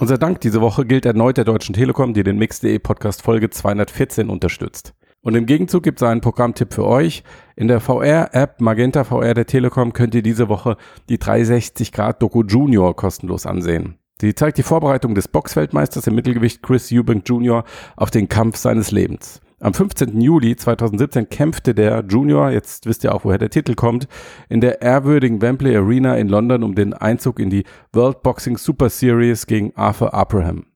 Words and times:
Unser 0.00 0.16
Dank 0.16 0.40
diese 0.42 0.60
Woche 0.60 0.86
gilt 0.86 1.06
erneut 1.06 1.38
der 1.38 1.44
Deutschen 1.44 1.74
Telekom, 1.74 2.14
die 2.14 2.22
den 2.22 2.38
Mix.de 2.38 2.78
Podcast 2.78 3.20
Folge 3.20 3.50
214 3.50 4.30
unterstützt. 4.30 4.94
Und 5.22 5.34
im 5.34 5.44
Gegenzug 5.44 5.82
gibt 5.82 6.00
es 6.00 6.06
einen 6.06 6.20
Programmtipp 6.20 6.72
für 6.72 6.86
euch. 6.86 7.24
In 7.56 7.66
der 7.66 7.80
VR-App 7.80 8.60
Magenta 8.60 9.02
VR 9.02 9.34
der 9.34 9.46
Telekom 9.46 9.92
könnt 9.92 10.14
ihr 10.14 10.22
diese 10.22 10.48
Woche 10.48 10.76
die 11.08 11.18
360 11.18 11.90
Grad 11.90 12.22
Doku 12.22 12.44
Junior 12.44 12.94
kostenlos 12.94 13.44
ansehen. 13.44 13.98
Sie 14.20 14.36
zeigt 14.36 14.58
die 14.58 14.62
Vorbereitung 14.62 15.16
des 15.16 15.26
Boxweltmeisters 15.26 16.06
im 16.06 16.14
Mittelgewicht 16.14 16.62
Chris 16.62 16.92
Eubank 16.92 17.28
Jr. 17.28 17.64
auf 17.96 18.12
den 18.12 18.28
Kampf 18.28 18.56
seines 18.56 18.92
Lebens. 18.92 19.40
Am 19.60 19.74
15. 19.74 20.20
Juli 20.20 20.54
2017 20.54 21.30
kämpfte 21.30 21.74
der 21.74 22.04
Junior, 22.08 22.50
jetzt 22.50 22.86
wisst 22.86 23.02
ihr 23.02 23.12
auch, 23.12 23.24
woher 23.24 23.38
der 23.38 23.50
Titel 23.50 23.74
kommt, 23.74 24.06
in 24.48 24.60
der 24.60 24.82
ehrwürdigen 24.82 25.42
Wembley 25.42 25.76
Arena 25.76 26.14
in 26.16 26.28
London 26.28 26.62
um 26.62 26.76
den 26.76 26.94
Einzug 26.94 27.40
in 27.40 27.50
die 27.50 27.64
World 27.92 28.22
Boxing 28.22 28.56
Super 28.56 28.88
Series 28.88 29.48
gegen 29.48 29.72
Arthur 29.74 30.14
Abraham. 30.14 30.66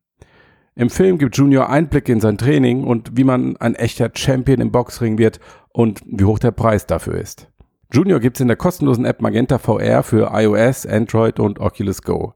Im 0.75 0.90
Film 0.90 1.18
gibt 1.18 1.37
Junior 1.37 1.68
Einblicke 1.68 2.11
in 2.11 2.21
sein 2.21 2.39
Training 2.39 2.82
und 2.82 3.17
wie 3.17 3.23
man 3.23 3.57
ein 3.59 3.76
echter 3.76 4.11
Champion 4.13 4.61
im 4.61 4.73
Boxring 4.73 5.17
wird 5.17 5.39
und 5.68 6.01
wie 6.04 6.25
hoch 6.25 6.40
der 6.40 6.51
Preis 6.51 6.85
dafür 6.85 7.21
ist. 7.21 7.46
Junior 7.93 8.18
gibt's 8.18 8.40
in 8.40 8.49
der 8.49 8.57
kostenlosen 8.57 9.04
App 9.04 9.21
Magenta 9.21 9.59
VR 9.59 10.03
für 10.03 10.32
iOS, 10.32 10.87
Android 10.87 11.39
und 11.39 11.61
Oculus 11.61 12.03
Go. 12.03 12.35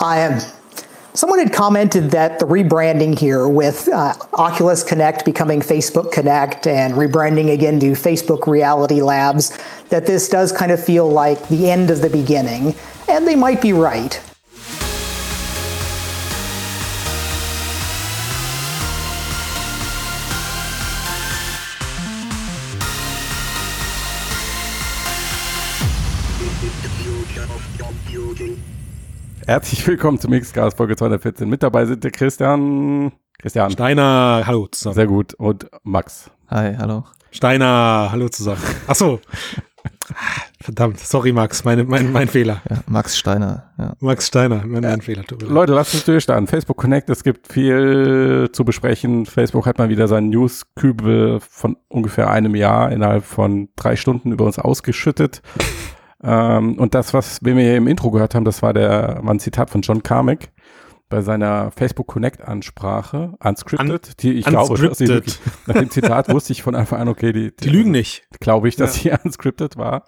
I 0.00 0.26
am 0.26 0.38
Someone 1.14 1.40
had 1.40 1.52
commented 1.52 2.10
that 2.12 2.38
the 2.38 2.46
rebranding 2.46 3.18
here 3.18 3.46
with 3.46 3.86
uh, 3.88 4.14
Oculus 4.32 4.82
Connect 4.82 5.26
becoming 5.26 5.60
Facebook 5.60 6.10
Connect 6.10 6.66
and 6.66 6.94
rebranding 6.94 7.52
again 7.52 7.78
to 7.80 7.92
Facebook 7.92 8.46
Reality 8.46 9.02
Labs, 9.02 9.58
that 9.90 10.06
this 10.06 10.26
does 10.30 10.52
kind 10.52 10.72
of 10.72 10.82
feel 10.82 11.06
like 11.06 11.48
the 11.48 11.70
end 11.70 11.90
of 11.90 12.00
the 12.00 12.08
beginning. 12.08 12.74
And 13.10 13.28
they 13.28 13.36
might 13.36 13.60
be 13.60 13.74
right. 13.74 14.18
Herzlich 29.46 29.84
willkommen 29.88 30.20
zum 30.20 30.30
Mixcast 30.30 30.76
Folge 30.76 30.94
214. 30.94 31.48
Mit 31.48 31.64
dabei 31.64 31.84
sind 31.84 32.04
der 32.04 32.12
Christian. 32.12 33.10
Christian. 33.40 33.72
Steiner, 33.72 34.44
hallo 34.46 34.68
zusammen. 34.68 34.94
Sehr 34.94 35.08
gut. 35.08 35.34
Und 35.34 35.68
Max. 35.82 36.30
Hi, 36.48 36.76
hallo. 36.78 37.04
Steiner, 37.32 38.08
hallo 38.12 38.28
zusammen. 38.28 38.60
Ach 38.86 38.94
so. 38.94 39.18
Verdammt, 40.60 41.00
sorry 41.00 41.32
Max, 41.32 41.64
mein, 41.64 41.88
mein, 41.88 42.12
mein 42.12 42.28
Fehler. 42.28 42.62
Ja, 42.70 42.84
Max 42.86 43.18
Steiner. 43.18 43.72
Ja. 43.78 43.94
Max 43.98 44.28
Steiner, 44.28 44.62
mein, 44.64 44.82
mein 44.82 45.00
Fehler. 45.00 45.24
Leute, 45.40 45.72
lasst 45.72 45.94
uns 45.94 46.04
durchstarten. 46.04 46.46
Facebook 46.46 46.76
Connect, 46.76 47.10
es 47.10 47.24
gibt 47.24 47.52
viel 47.52 48.48
zu 48.52 48.64
besprechen. 48.64 49.26
Facebook 49.26 49.66
hat 49.66 49.78
mal 49.78 49.88
wieder 49.88 50.06
seinen 50.06 50.30
News-Kübel 50.30 51.40
von 51.40 51.76
ungefähr 51.88 52.30
einem 52.30 52.54
Jahr 52.54 52.92
innerhalb 52.92 53.24
von 53.24 53.70
drei 53.74 53.96
Stunden 53.96 54.30
über 54.30 54.44
uns 54.44 54.60
ausgeschüttet. 54.60 55.42
Ähm, 56.22 56.78
und 56.78 56.94
das, 56.94 57.14
was 57.14 57.42
wir 57.42 57.54
hier 57.54 57.76
im 57.76 57.88
Intro 57.88 58.10
gehört 58.10 58.34
haben, 58.34 58.44
das 58.44 58.62
war 58.62 58.72
der, 58.72 59.20
war 59.22 59.34
ein 59.34 59.40
Zitat 59.40 59.70
von 59.70 59.82
John 59.82 60.02
Carmack 60.02 60.50
bei 61.12 61.20
seiner 61.20 61.70
Facebook 61.72 62.06
Connect 62.06 62.40
Ansprache, 62.40 63.34
unscripted, 63.38 64.08
Un 64.08 64.14
die 64.20 64.32
ich 64.32 64.46
glaube, 64.46 64.78
dass 64.78 64.96
sie 64.96 65.08
wirklich, 65.08 65.38
nach 65.66 65.74
dem 65.74 65.90
Zitat 65.90 66.32
wusste 66.32 66.54
ich 66.54 66.62
von 66.62 66.74
Anfang 66.74 67.00
an, 67.00 67.08
okay, 67.08 67.32
die, 67.32 67.54
die, 67.54 67.64
die 67.64 67.68
lügen 67.68 67.90
nicht. 67.90 68.26
Glaube 68.40 68.66
ich, 68.66 68.76
dass 68.76 69.02
ja. 69.02 69.18
sie 69.18 69.22
unscripted 69.24 69.76
war. 69.76 70.06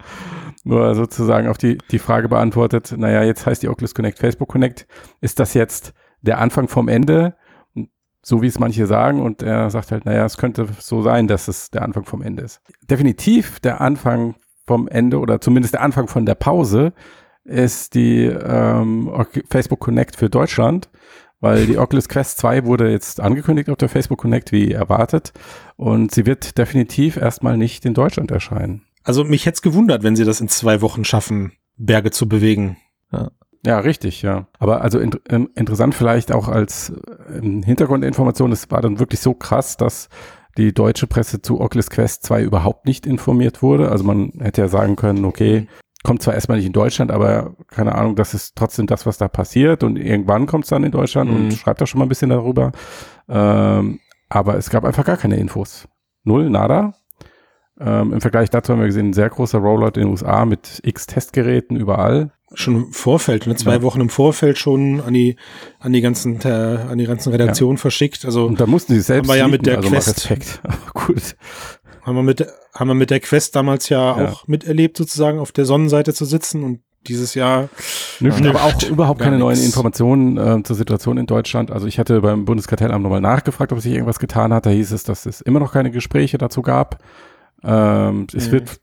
Nur 0.64 0.94
sozusagen 0.94 1.48
auf 1.48 1.58
die, 1.58 1.76
die 1.90 1.98
Frage 1.98 2.30
beantwortet, 2.30 2.94
naja, 2.96 3.22
jetzt 3.22 3.44
heißt 3.44 3.62
die 3.62 3.68
Oculus 3.68 3.94
Connect 3.94 4.18
Facebook 4.18 4.48
Connect. 4.48 4.86
Ist 5.20 5.40
das 5.40 5.52
jetzt 5.52 5.92
der 6.22 6.38
Anfang 6.38 6.68
vom 6.68 6.88
Ende? 6.88 7.36
So 8.22 8.40
wie 8.40 8.46
es 8.46 8.58
manche 8.58 8.86
sagen. 8.86 9.20
Und 9.20 9.42
er 9.42 9.68
sagt 9.68 9.92
halt, 9.92 10.06
naja, 10.06 10.24
es 10.24 10.38
könnte 10.38 10.68
so 10.78 11.02
sein, 11.02 11.28
dass 11.28 11.48
es 11.48 11.70
der 11.70 11.82
Anfang 11.82 12.06
vom 12.06 12.22
Ende 12.22 12.44
ist. 12.44 12.62
Definitiv 12.88 13.60
der 13.60 13.82
Anfang 13.82 14.36
vom 14.66 14.88
Ende 14.88 15.18
oder 15.18 15.40
zumindest 15.40 15.74
der 15.74 15.82
Anfang 15.82 16.08
von 16.08 16.26
der 16.26 16.34
Pause 16.34 16.92
ist 17.44 17.94
die 17.94 18.24
ähm, 18.24 19.10
Facebook 19.50 19.80
Connect 19.80 20.16
für 20.16 20.30
Deutschland, 20.30 20.88
weil 21.40 21.66
die 21.66 21.76
Oculus 21.76 22.08
Quest 22.08 22.38
2 22.38 22.64
wurde 22.64 22.90
jetzt 22.90 23.20
angekündigt 23.20 23.68
auf 23.68 23.76
der 23.76 23.90
Facebook 23.90 24.18
Connect 24.18 24.50
wie 24.52 24.72
erwartet 24.72 25.32
und 25.76 26.12
sie 26.12 26.24
wird 26.24 26.56
definitiv 26.56 27.16
erstmal 27.16 27.58
nicht 27.58 27.84
in 27.84 27.94
Deutschland 27.94 28.30
erscheinen. 28.30 28.82
Also 29.02 29.24
mich 29.24 29.44
hätte 29.44 29.56
es 29.56 29.62
gewundert, 29.62 30.02
wenn 30.02 30.16
sie 30.16 30.24
das 30.24 30.40
in 30.40 30.48
zwei 30.48 30.80
Wochen 30.80 31.04
schaffen, 31.04 31.52
Berge 31.76 32.10
zu 32.10 32.28
bewegen. 32.28 32.78
Ja. 33.12 33.30
Ja, 33.66 33.78
richtig, 33.78 34.20
ja. 34.20 34.46
Aber 34.58 34.82
also 34.82 34.98
in, 34.98 35.12
in, 35.28 35.46
interessant 35.54 35.94
vielleicht 35.94 36.32
auch 36.32 36.48
als 36.48 36.92
ähm, 37.34 37.62
Hintergrundinformation, 37.62 38.52
es 38.52 38.70
war 38.70 38.82
dann 38.82 38.98
wirklich 38.98 39.20
so 39.20 39.32
krass, 39.32 39.78
dass 39.78 40.10
die 40.56 40.72
deutsche 40.72 41.06
Presse 41.06 41.42
zu 41.42 41.60
Oculus 41.60 41.90
Quest 41.90 42.24
2 42.24 42.42
überhaupt 42.42 42.86
nicht 42.86 43.06
informiert 43.06 43.62
wurde. 43.62 43.90
Also 43.90 44.04
man 44.04 44.32
hätte 44.40 44.62
ja 44.62 44.68
sagen 44.68 44.96
können, 44.96 45.24
okay, 45.24 45.66
kommt 46.04 46.22
zwar 46.22 46.34
erstmal 46.34 46.58
nicht 46.58 46.66
in 46.66 46.72
Deutschland, 46.72 47.10
aber 47.10 47.54
keine 47.68 47.94
Ahnung, 47.94 48.14
das 48.14 48.34
ist 48.34 48.54
trotzdem 48.56 48.86
das, 48.86 49.06
was 49.06 49.18
da 49.18 49.26
passiert 49.26 49.82
und 49.82 49.96
irgendwann 49.96 50.46
kommt 50.46 50.64
es 50.64 50.70
dann 50.70 50.84
in 50.84 50.92
Deutschland 50.92 51.30
mhm. 51.30 51.36
und 51.36 51.52
schreibt 51.54 51.80
da 51.80 51.86
schon 51.86 51.98
mal 51.98 52.04
ein 52.04 52.10
bisschen 52.10 52.30
darüber. 52.30 52.72
Ähm, 53.28 54.00
aber 54.28 54.56
es 54.56 54.70
gab 54.70 54.84
einfach 54.84 55.04
gar 55.04 55.16
keine 55.16 55.36
Infos. 55.36 55.88
Null, 56.22 56.50
nada. 56.50 56.92
Ähm, 57.80 58.12
Im 58.12 58.20
Vergleich 58.20 58.50
dazu 58.50 58.72
haben 58.72 58.80
wir 58.80 58.86
gesehen, 58.86 59.10
ein 59.10 59.14
sehr 59.14 59.30
großer 59.30 59.58
Rollout 59.58 59.98
in 59.98 60.02
den 60.02 60.08
USA 60.08 60.44
mit 60.44 60.80
x 60.84 61.06
Testgeräten 61.06 61.76
überall 61.76 62.32
schon 62.52 62.76
im 62.76 62.92
Vorfeld, 62.92 63.46
ne, 63.46 63.56
zwei 63.56 63.76
ja. 63.76 63.82
Wochen 63.82 64.00
im 64.00 64.10
Vorfeld 64.10 64.58
schon 64.58 65.00
an 65.00 65.14
die 65.14 65.36
an 65.80 65.92
die 65.92 66.00
ganzen 66.00 66.40
äh, 66.42 66.48
an 66.48 66.98
die 66.98 67.06
ganzen 67.06 67.32
Redaktionen 67.32 67.76
ja. 67.76 67.80
verschickt. 67.80 68.24
Also 68.24 68.46
und 68.46 68.60
da 68.60 68.66
mussten 68.66 68.94
sie 68.94 69.00
selbst 69.00 69.28
haben 69.28 69.34
wir 69.34 69.40
ja 69.40 69.48
mit 69.48 69.66
der 69.66 69.78
also 69.78 69.88
Quest 69.90 70.60
gut. 70.94 71.36
Haben 72.02 72.16
wir 72.16 72.22
mit 72.22 72.46
haben 72.74 72.88
wir 72.88 72.94
mit 72.94 73.10
der 73.10 73.20
Quest 73.20 73.56
damals 73.56 73.88
ja, 73.88 74.20
ja, 74.20 74.28
auch 74.30 74.46
miterlebt 74.46 74.96
sozusagen 74.96 75.38
auf 75.38 75.52
der 75.52 75.64
Sonnenseite 75.64 76.12
zu 76.12 76.24
sitzen 76.24 76.62
und 76.62 76.80
dieses 77.06 77.34
Jahr 77.34 77.68
Nücht, 78.20 78.46
aber 78.46 78.62
auch 78.62 78.82
überhaupt 78.82 79.20
keine 79.20 79.36
nix. 79.36 79.40
neuen 79.40 79.62
Informationen 79.62 80.38
äh, 80.38 80.62
zur 80.62 80.76
Situation 80.76 81.18
in 81.18 81.26
Deutschland. 81.26 81.70
Also 81.70 81.86
ich 81.86 81.98
hatte 81.98 82.20
beim 82.20 82.44
Bundeskartellamt 82.44 83.02
nochmal 83.02 83.20
nachgefragt, 83.20 83.72
ob 83.72 83.80
sich 83.80 83.92
irgendwas 83.92 84.18
getan 84.18 84.54
hat. 84.54 84.64
Da 84.66 84.70
hieß 84.70 84.92
es, 84.92 85.04
dass 85.04 85.26
es 85.26 85.40
immer 85.40 85.60
noch 85.60 85.72
keine 85.72 85.90
Gespräche 85.90 86.38
dazu 86.38 86.62
gab. 86.62 87.02
Ähm, 87.62 88.26
es 88.32 88.48
mhm. 88.48 88.52
wird 88.52 88.80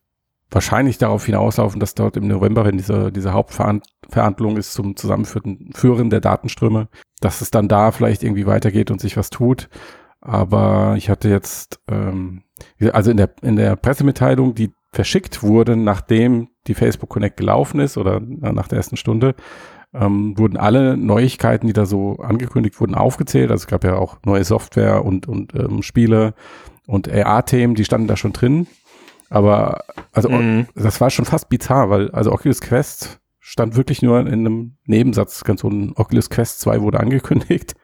wahrscheinlich 0.51 0.97
darauf 0.97 1.25
hinauslaufen, 1.25 1.79
dass 1.79 1.95
dort 1.95 2.17
im 2.17 2.27
November, 2.27 2.65
wenn 2.65 2.77
diese, 2.77 3.11
diese 3.11 3.33
Hauptverhandlung 3.33 4.57
ist 4.57 4.73
zum 4.73 4.95
Zusammenführen 4.95 6.09
der 6.09 6.19
Datenströme, 6.19 6.89
dass 7.21 7.41
es 7.41 7.51
dann 7.51 7.67
da 7.67 7.91
vielleicht 7.91 8.23
irgendwie 8.23 8.45
weitergeht 8.45 8.91
und 8.91 8.99
sich 8.99 9.17
was 9.17 9.29
tut. 9.29 9.69
Aber 10.19 10.95
ich 10.97 11.09
hatte 11.09 11.29
jetzt, 11.29 11.79
ähm, 11.89 12.43
also 12.91 13.09
in 13.09 13.17
der, 13.17 13.31
in 13.41 13.55
der 13.55 13.75
Pressemitteilung, 13.75 14.53
die 14.53 14.71
verschickt 14.91 15.41
wurde, 15.41 15.77
nachdem 15.77 16.49
die 16.67 16.73
Facebook 16.73 17.09
Connect 17.09 17.37
gelaufen 17.37 17.79
ist 17.79 17.97
oder 17.97 18.19
nach 18.19 18.67
der 18.67 18.77
ersten 18.77 18.97
Stunde, 18.97 19.35
ähm, 19.93 20.37
wurden 20.37 20.57
alle 20.57 20.95
Neuigkeiten, 20.97 21.67
die 21.67 21.73
da 21.73 21.85
so 21.85 22.17
angekündigt 22.17 22.79
wurden, 22.79 22.95
aufgezählt. 22.95 23.51
Also 23.51 23.63
es 23.63 23.67
gab 23.67 23.83
ja 23.83 23.95
auch 23.95 24.17
neue 24.25 24.43
Software 24.43 25.03
und, 25.03 25.27
und 25.27 25.55
ähm, 25.55 25.81
Spiele 25.81 26.33
und 26.87 27.09
AR-Themen, 27.09 27.75
die 27.75 27.85
standen 27.85 28.07
da 28.07 28.17
schon 28.17 28.33
drin. 28.33 28.67
Aber 29.31 29.85
also 30.11 30.29
mhm. 30.29 30.67
das 30.75 30.99
war 30.99 31.09
schon 31.09 31.23
fast 31.23 31.47
bizarr, 31.47 31.89
weil 31.89 32.11
also 32.11 32.33
Oculus 32.33 32.59
Quest 32.59 33.21
stand 33.39 33.77
wirklich 33.77 34.01
nur 34.01 34.19
in 34.19 34.27
einem 34.27 34.77
Nebensatz. 34.83 35.45
Ganz 35.45 35.63
ein 35.63 35.93
Oculus 35.95 36.29
Quest 36.29 36.59
2 36.59 36.81
wurde 36.81 36.99
angekündigt. 36.99 37.73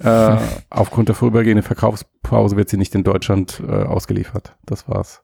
Äh, 0.00 0.38
aufgrund 0.70 1.08
der 1.08 1.14
vorübergehenden 1.14 1.62
Verkaufspause 1.62 2.56
wird 2.56 2.68
sie 2.68 2.78
nicht 2.78 2.94
in 2.94 3.04
Deutschland 3.04 3.62
äh, 3.64 3.70
ausgeliefert. 3.70 4.56
Das 4.64 4.88
war's. 4.88 5.22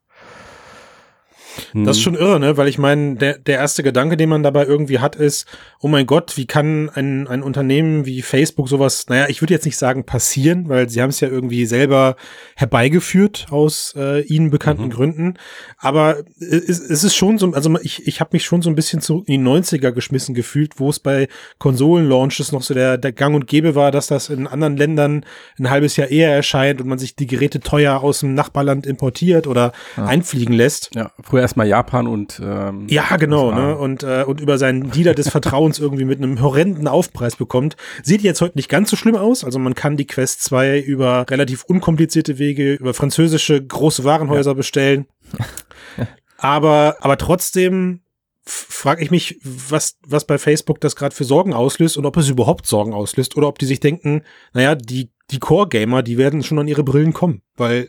Das 1.74 1.96
ist 1.96 2.00
mhm. 2.00 2.02
schon 2.02 2.14
irre, 2.14 2.40
ne? 2.40 2.56
Weil 2.56 2.68
ich 2.68 2.78
meine, 2.78 3.16
der, 3.16 3.38
der 3.38 3.58
erste 3.58 3.82
Gedanke, 3.82 4.16
den 4.16 4.28
man 4.28 4.42
dabei 4.42 4.66
irgendwie 4.66 4.98
hat, 4.98 5.16
ist, 5.16 5.46
oh 5.80 5.88
mein 5.88 6.06
Gott, 6.06 6.36
wie 6.36 6.46
kann 6.46 6.90
ein, 6.90 7.26
ein 7.28 7.42
Unternehmen 7.42 8.06
wie 8.06 8.22
Facebook 8.22 8.68
sowas, 8.68 9.06
naja, 9.08 9.26
ich 9.28 9.42
würde 9.42 9.54
jetzt 9.54 9.64
nicht 9.64 9.76
sagen 9.76 10.04
passieren, 10.04 10.68
weil 10.68 10.88
sie 10.88 11.02
haben 11.02 11.10
es 11.10 11.20
ja 11.20 11.28
irgendwie 11.28 11.66
selber 11.66 12.16
herbeigeführt 12.56 13.46
aus 13.50 13.94
äh, 13.96 14.22
ihnen 14.22 14.50
bekannten 14.50 14.84
mhm. 14.84 14.90
Gründen. 14.90 15.34
Aber 15.78 16.18
es, 16.38 16.78
es 16.80 17.04
ist 17.04 17.14
schon 17.14 17.38
so, 17.38 17.52
also 17.52 17.78
ich, 17.82 18.06
ich 18.06 18.20
habe 18.20 18.30
mich 18.32 18.44
schon 18.44 18.62
so 18.62 18.70
ein 18.70 18.74
bisschen 18.74 19.00
zurück 19.00 19.28
in 19.28 19.44
die 19.44 19.50
90er 19.50 19.92
geschmissen 19.92 20.34
gefühlt, 20.34 20.78
wo 20.78 20.90
es 20.90 20.98
bei 20.98 21.28
Konsolen-Launches 21.58 22.52
noch 22.52 22.62
so 22.62 22.74
der, 22.74 22.98
der 22.98 23.12
Gang 23.12 23.34
und 23.34 23.46
Gäbe 23.46 23.74
war, 23.74 23.90
dass 23.90 24.08
das 24.08 24.28
in 24.28 24.46
anderen 24.46 24.76
Ländern 24.76 25.24
ein 25.58 25.70
halbes 25.70 25.96
Jahr 25.96 26.08
eher 26.08 26.32
erscheint 26.32 26.80
und 26.80 26.88
man 26.88 26.98
sich 26.98 27.16
die 27.16 27.26
Geräte 27.26 27.60
teuer 27.60 28.02
aus 28.02 28.20
dem 28.20 28.34
Nachbarland 28.34 28.86
importiert 28.86 29.46
oder 29.46 29.72
ja. 29.96 30.06
einfliegen 30.06 30.54
lässt. 30.54 30.90
Ja, 30.94 31.12
früher 31.22 31.47
erstmal 31.48 31.66
Japan 31.66 32.06
und 32.06 32.40
ähm, 32.44 32.86
ja 32.88 33.16
genau 33.16 33.50
ne? 33.52 33.76
Und 33.76 34.02
äh, 34.02 34.24
und 34.26 34.40
über 34.40 34.58
seinen 34.58 34.90
Dealer 34.90 35.14
des 35.14 35.28
Vertrauens 35.28 35.78
irgendwie 35.78 36.04
mit 36.04 36.18
einem 36.18 36.40
horrenden 36.42 36.86
Aufpreis 36.86 37.36
bekommt. 37.36 37.76
Sieht 38.02 38.22
jetzt 38.22 38.40
heute 38.40 38.58
nicht 38.58 38.68
ganz 38.68 38.90
so 38.90 38.96
schlimm 38.96 39.16
aus. 39.16 39.44
Also 39.44 39.58
man 39.58 39.74
kann 39.74 39.96
die 39.96 40.06
Quest 40.06 40.42
2 40.44 40.80
über 40.80 41.26
relativ 41.30 41.64
unkomplizierte 41.64 42.38
Wege 42.38 42.74
über 42.74 42.94
französische 42.94 43.64
große 43.64 44.04
Warenhäuser 44.04 44.50
ja. 44.50 44.54
bestellen. 44.54 45.06
Aber 46.40 46.98
aber 47.00 47.18
trotzdem 47.18 48.02
frage 48.48 49.02
ich 49.02 49.10
mich, 49.10 49.40
was, 49.42 49.98
was 50.06 50.24
bei 50.24 50.38
Facebook 50.38 50.80
das 50.80 50.96
gerade 50.96 51.14
für 51.14 51.24
Sorgen 51.24 51.52
auslöst 51.52 51.96
und 51.96 52.06
ob 52.06 52.16
es 52.16 52.28
überhaupt 52.28 52.66
Sorgen 52.66 52.94
auslöst 52.94 53.36
oder 53.36 53.48
ob 53.48 53.58
die 53.58 53.66
sich 53.66 53.80
denken, 53.80 54.22
naja, 54.54 54.74
die, 54.74 55.10
die 55.30 55.38
Core-Gamer, 55.38 56.02
die 56.02 56.16
werden 56.16 56.42
schon 56.42 56.58
an 56.58 56.68
ihre 56.68 56.84
Brillen 56.84 57.12
kommen. 57.12 57.42
Weil, 57.56 57.88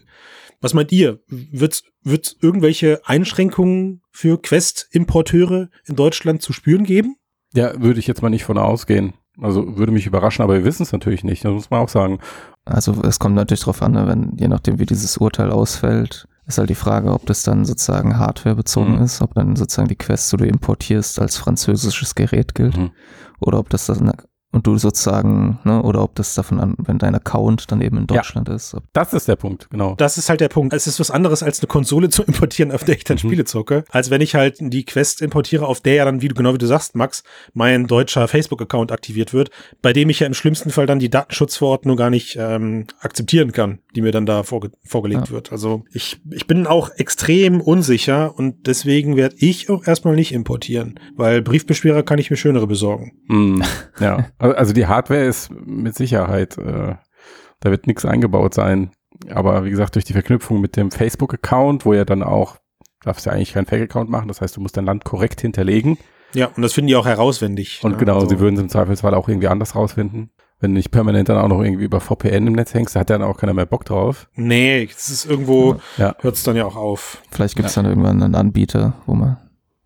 was 0.62 0.74
meint 0.74 0.92
ihr? 0.92 1.20
Wird 1.28 1.84
es 2.04 2.36
irgendwelche 2.42 3.02
Einschränkungen 3.06 4.02
für 4.12 4.42
Quest-Importeure 4.42 5.70
in 5.86 5.96
Deutschland 5.96 6.42
zu 6.42 6.54
spüren 6.54 6.84
geben? 6.84 7.16
Ja, 7.54 7.82
würde 7.82 8.00
ich 8.00 8.08
jetzt 8.08 8.22
mal 8.22 8.30
nicht 8.30 8.44
von 8.44 8.58
ausgehen. 8.58 9.14
Also 9.42 9.78
würde 9.78 9.92
mich 9.92 10.06
überraschen, 10.06 10.44
aber 10.44 10.56
wir 10.56 10.66
wissen 10.66 10.84
es 10.84 10.92
natürlich 10.92 11.24
nicht, 11.24 11.46
das 11.46 11.54
muss 11.54 11.70
man 11.70 11.82
auch 11.82 11.90
sagen. 11.90 12.20
Also 12.66 13.02
es 13.04 13.20
kommt 13.20 13.36
natürlich 13.36 13.62
drauf 13.62 13.82
an, 13.82 13.94
ne, 13.94 14.08
wenn, 14.08 14.34
je 14.38 14.48
nachdem 14.48 14.80
wie 14.80 14.86
dieses 14.86 15.18
Urteil 15.18 15.50
ausfällt, 15.50 16.28
ist 16.46 16.58
halt 16.58 16.70
die 16.70 16.76
Frage, 16.76 17.14
ob 17.14 17.26
das 17.26 17.44
dann 17.44 17.64
sozusagen 17.64 18.18
Hardware 18.18 18.56
bezogen 18.56 18.98
mhm. 18.98 19.04
ist, 19.04 19.22
ob 19.22 19.36
dann 19.36 19.56
sozusagen 19.56 19.88
die 19.88 19.96
Quest, 19.96 20.34
die 20.34 20.38
du 20.38 20.46
importierst, 20.46 21.20
als 21.20 21.38
französisches 21.38 22.16
Gerät 22.16 22.56
gilt. 22.56 22.76
Mhm. 22.76 22.92
Oder 23.40 23.60
ob 23.60 23.70
das 23.70 23.86
dann 23.86 24.12
und 24.52 24.66
du 24.66 24.78
sozusagen, 24.78 25.60
ne, 25.64 25.82
oder 25.84 26.02
ob 26.02 26.16
das 26.16 26.34
davon 26.34 26.60
an, 26.60 26.76
wenn 26.80 26.98
dein 26.98 27.14
Account 27.14 27.72
dann 27.72 27.82
eben 27.82 27.98
in 27.98 28.08
Deutschland 28.08 28.50
ja, 28.50 28.56
ist. 28.56 28.76
Das 28.94 29.14
ist 29.14 29.28
der 29.28 29.36
Punkt, 29.36 29.70
genau. 29.70 29.94
Das 29.96 30.18
ist 30.18 30.30
halt 30.30 30.42
der 30.42 30.50
Punkt. 30.50 30.74
Es 30.74 30.88
ist 30.88 31.00
was 31.00 31.12
anderes, 31.12 31.44
als 31.44 31.60
eine 31.60 31.68
Konsole 31.68 32.10
zu 32.10 32.24
importieren, 32.28 32.72
auf 32.72 32.84
der 32.84 32.96
ich 32.96 33.04
dann 33.04 33.16
mhm. 33.16 33.20
Spiele 33.20 33.46
zocke, 33.46 33.84
als 33.90 34.10
wenn 34.10 34.22
ich 34.22 34.34
halt 34.34 34.58
die 34.60 34.86
Quest 34.86 35.22
importiere, 35.22 35.68
auf 35.68 35.82
der 35.82 35.96
ja 35.96 36.06
dann, 36.06 36.22
wie 36.22 36.28
du 36.28 36.36
genau 36.36 36.54
wie 36.54 36.58
du 36.58 36.66
sagst, 36.66 36.96
Max, 36.96 37.24
mein 37.54 37.86
deutscher 37.86 38.28
Facebook-Account 38.28 38.92
aktiviert 38.92 39.34
wird, 39.34 39.52
bei 39.82 39.94
dem 39.94 40.10
ich 40.10 40.20
ja 40.20 40.28
im 40.28 40.34
schlimmsten 40.34 40.72
Fall 40.72 40.88
dann 40.88 41.00
die 41.00 41.10
Datenschutzverordnung 41.10 41.96
gar 41.96 42.10
nicht 42.10 42.36
ähm, 42.40 42.88
akzeptieren 43.02 43.52
kann, 43.52 43.80
die 43.96 44.02
mir 44.02 44.12
dann 44.12 44.26
da 44.26 44.42
vorge 44.42 44.72
vorgelegt 44.84 45.28
ja. 45.28 45.32
wird. 45.32 45.52
Also 45.52 45.84
ich, 45.94 46.22
ich 46.32 46.48
bin 46.48 46.66
auch 46.66 46.90
extrem 46.98 47.62
unsicher 47.62 48.34
und 48.36 48.66
deswegen 48.66 49.16
werde 49.16 49.36
ich 49.38 49.70
auch 49.70 49.86
erstmal 49.86 50.16
nicht 50.16 50.32
importieren, 50.32 51.00
weil 51.16 51.44
Briefbeschwerer 51.44 52.02
kann 52.02 52.18
ich 52.18 52.32
mir 52.32 52.38
schönere 52.38 52.66
besorgen. 52.66 53.12
Mm, 53.28 53.62
ja. 54.00 54.28
Also 54.40 54.74
die 54.74 54.88
Hardware 54.88 55.26
ist 55.26 55.52
mit 55.52 55.96
Sicherheit, 55.96 56.58
äh, 56.58 56.96
da 57.60 57.72
wird 57.72 57.88
nichts 57.88 58.06
eingebaut 58.06 58.54
sein. 58.54 58.92
Aber 59.30 59.66
wie 59.66 59.70
gesagt, 59.70 59.96
durch 59.96 60.06
die 60.06 60.14
Verknüpfung 60.14 60.62
mit 60.62 60.78
dem 60.78 60.92
Facebook-Account, 60.92 61.86
wo 61.86 61.94
ja 61.94 62.06
dann 62.06 62.24
auch, 62.24 62.56
darfst 63.04 63.26
ja 63.26 63.34
eigentlich 63.34 63.54
keinen 63.54 63.66
Fake-Account 63.66 64.10
machen, 64.10 64.30
das 64.30 64.42
heißt, 64.42 64.56
du 64.56 64.62
musst 64.62 64.78
dein 64.78 64.86
Land 64.86 65.04
korrekt 65.04 65.42
hinterlegen. 65.42 65.98
Ja, 66.34 66.48
und 66.56 66.62
das 66.62 66.74
finden 66.74 66.88
die 66.88 66.96
auch 66.96 67.06
herauswendig. 67.06 67.82
Und 67.84 67.94
ja, 67.94 67.98
genau, 67.98 68.16
also. 68.16 68.30
sie 68.30 68.40
würden 68.40 68.56
es 68.56 68.62
im 68.62 68.70
Zweifelsfall 68.70 69.14
auch 69.14 69.28
irgendwie 69.28 69.48
anders 69.48 69.76
rausfinden. 69.76 70.32
Wenn 70.62 70.72
du 70.72 70.78
nicht 70.78 70.92
permanent 70.92 71.30
dann 71.30 71.38
auch 71.38 71.48
noch 71.48 71.62
irgendwie 71.62 71.86
über 71.86 72.02
VPN 72.02 72.48
im 72.48 72.54
Netz 72.54 72.74
hängst, 72.74 72.96
da 72.96 73.02
hat 73.02 73.10
dann 73.10 73.24
auch 73.24 73.38
keiner 73.38 73.54
mehr 73.54 73.66
Bock 73.66 73.86
drauf. 73.86 74.28
Nee, 74.36 74.90
es 74.94 75.10
ist 75.10 75.26
irgendwo, 75.26 75.80
ja. 75.98 76.16
hört 76.20 76.36
es 76.36 76.44
dann 76.44 76.58
ja 76.58 76.66
auch 76.66 76.76
auf. 76.76 77.22
Vielleicht 77.32 77.56
gibt 77.56 77.70
es 77.70 77.76
ja. 77.76 77.82
dann 77.82 77.90
irgendwann 77.90 78.22
einen 78.22 78.36
Anbieter, 78.36 78.94
wo 79.06 79.16
man, 79.16 79.38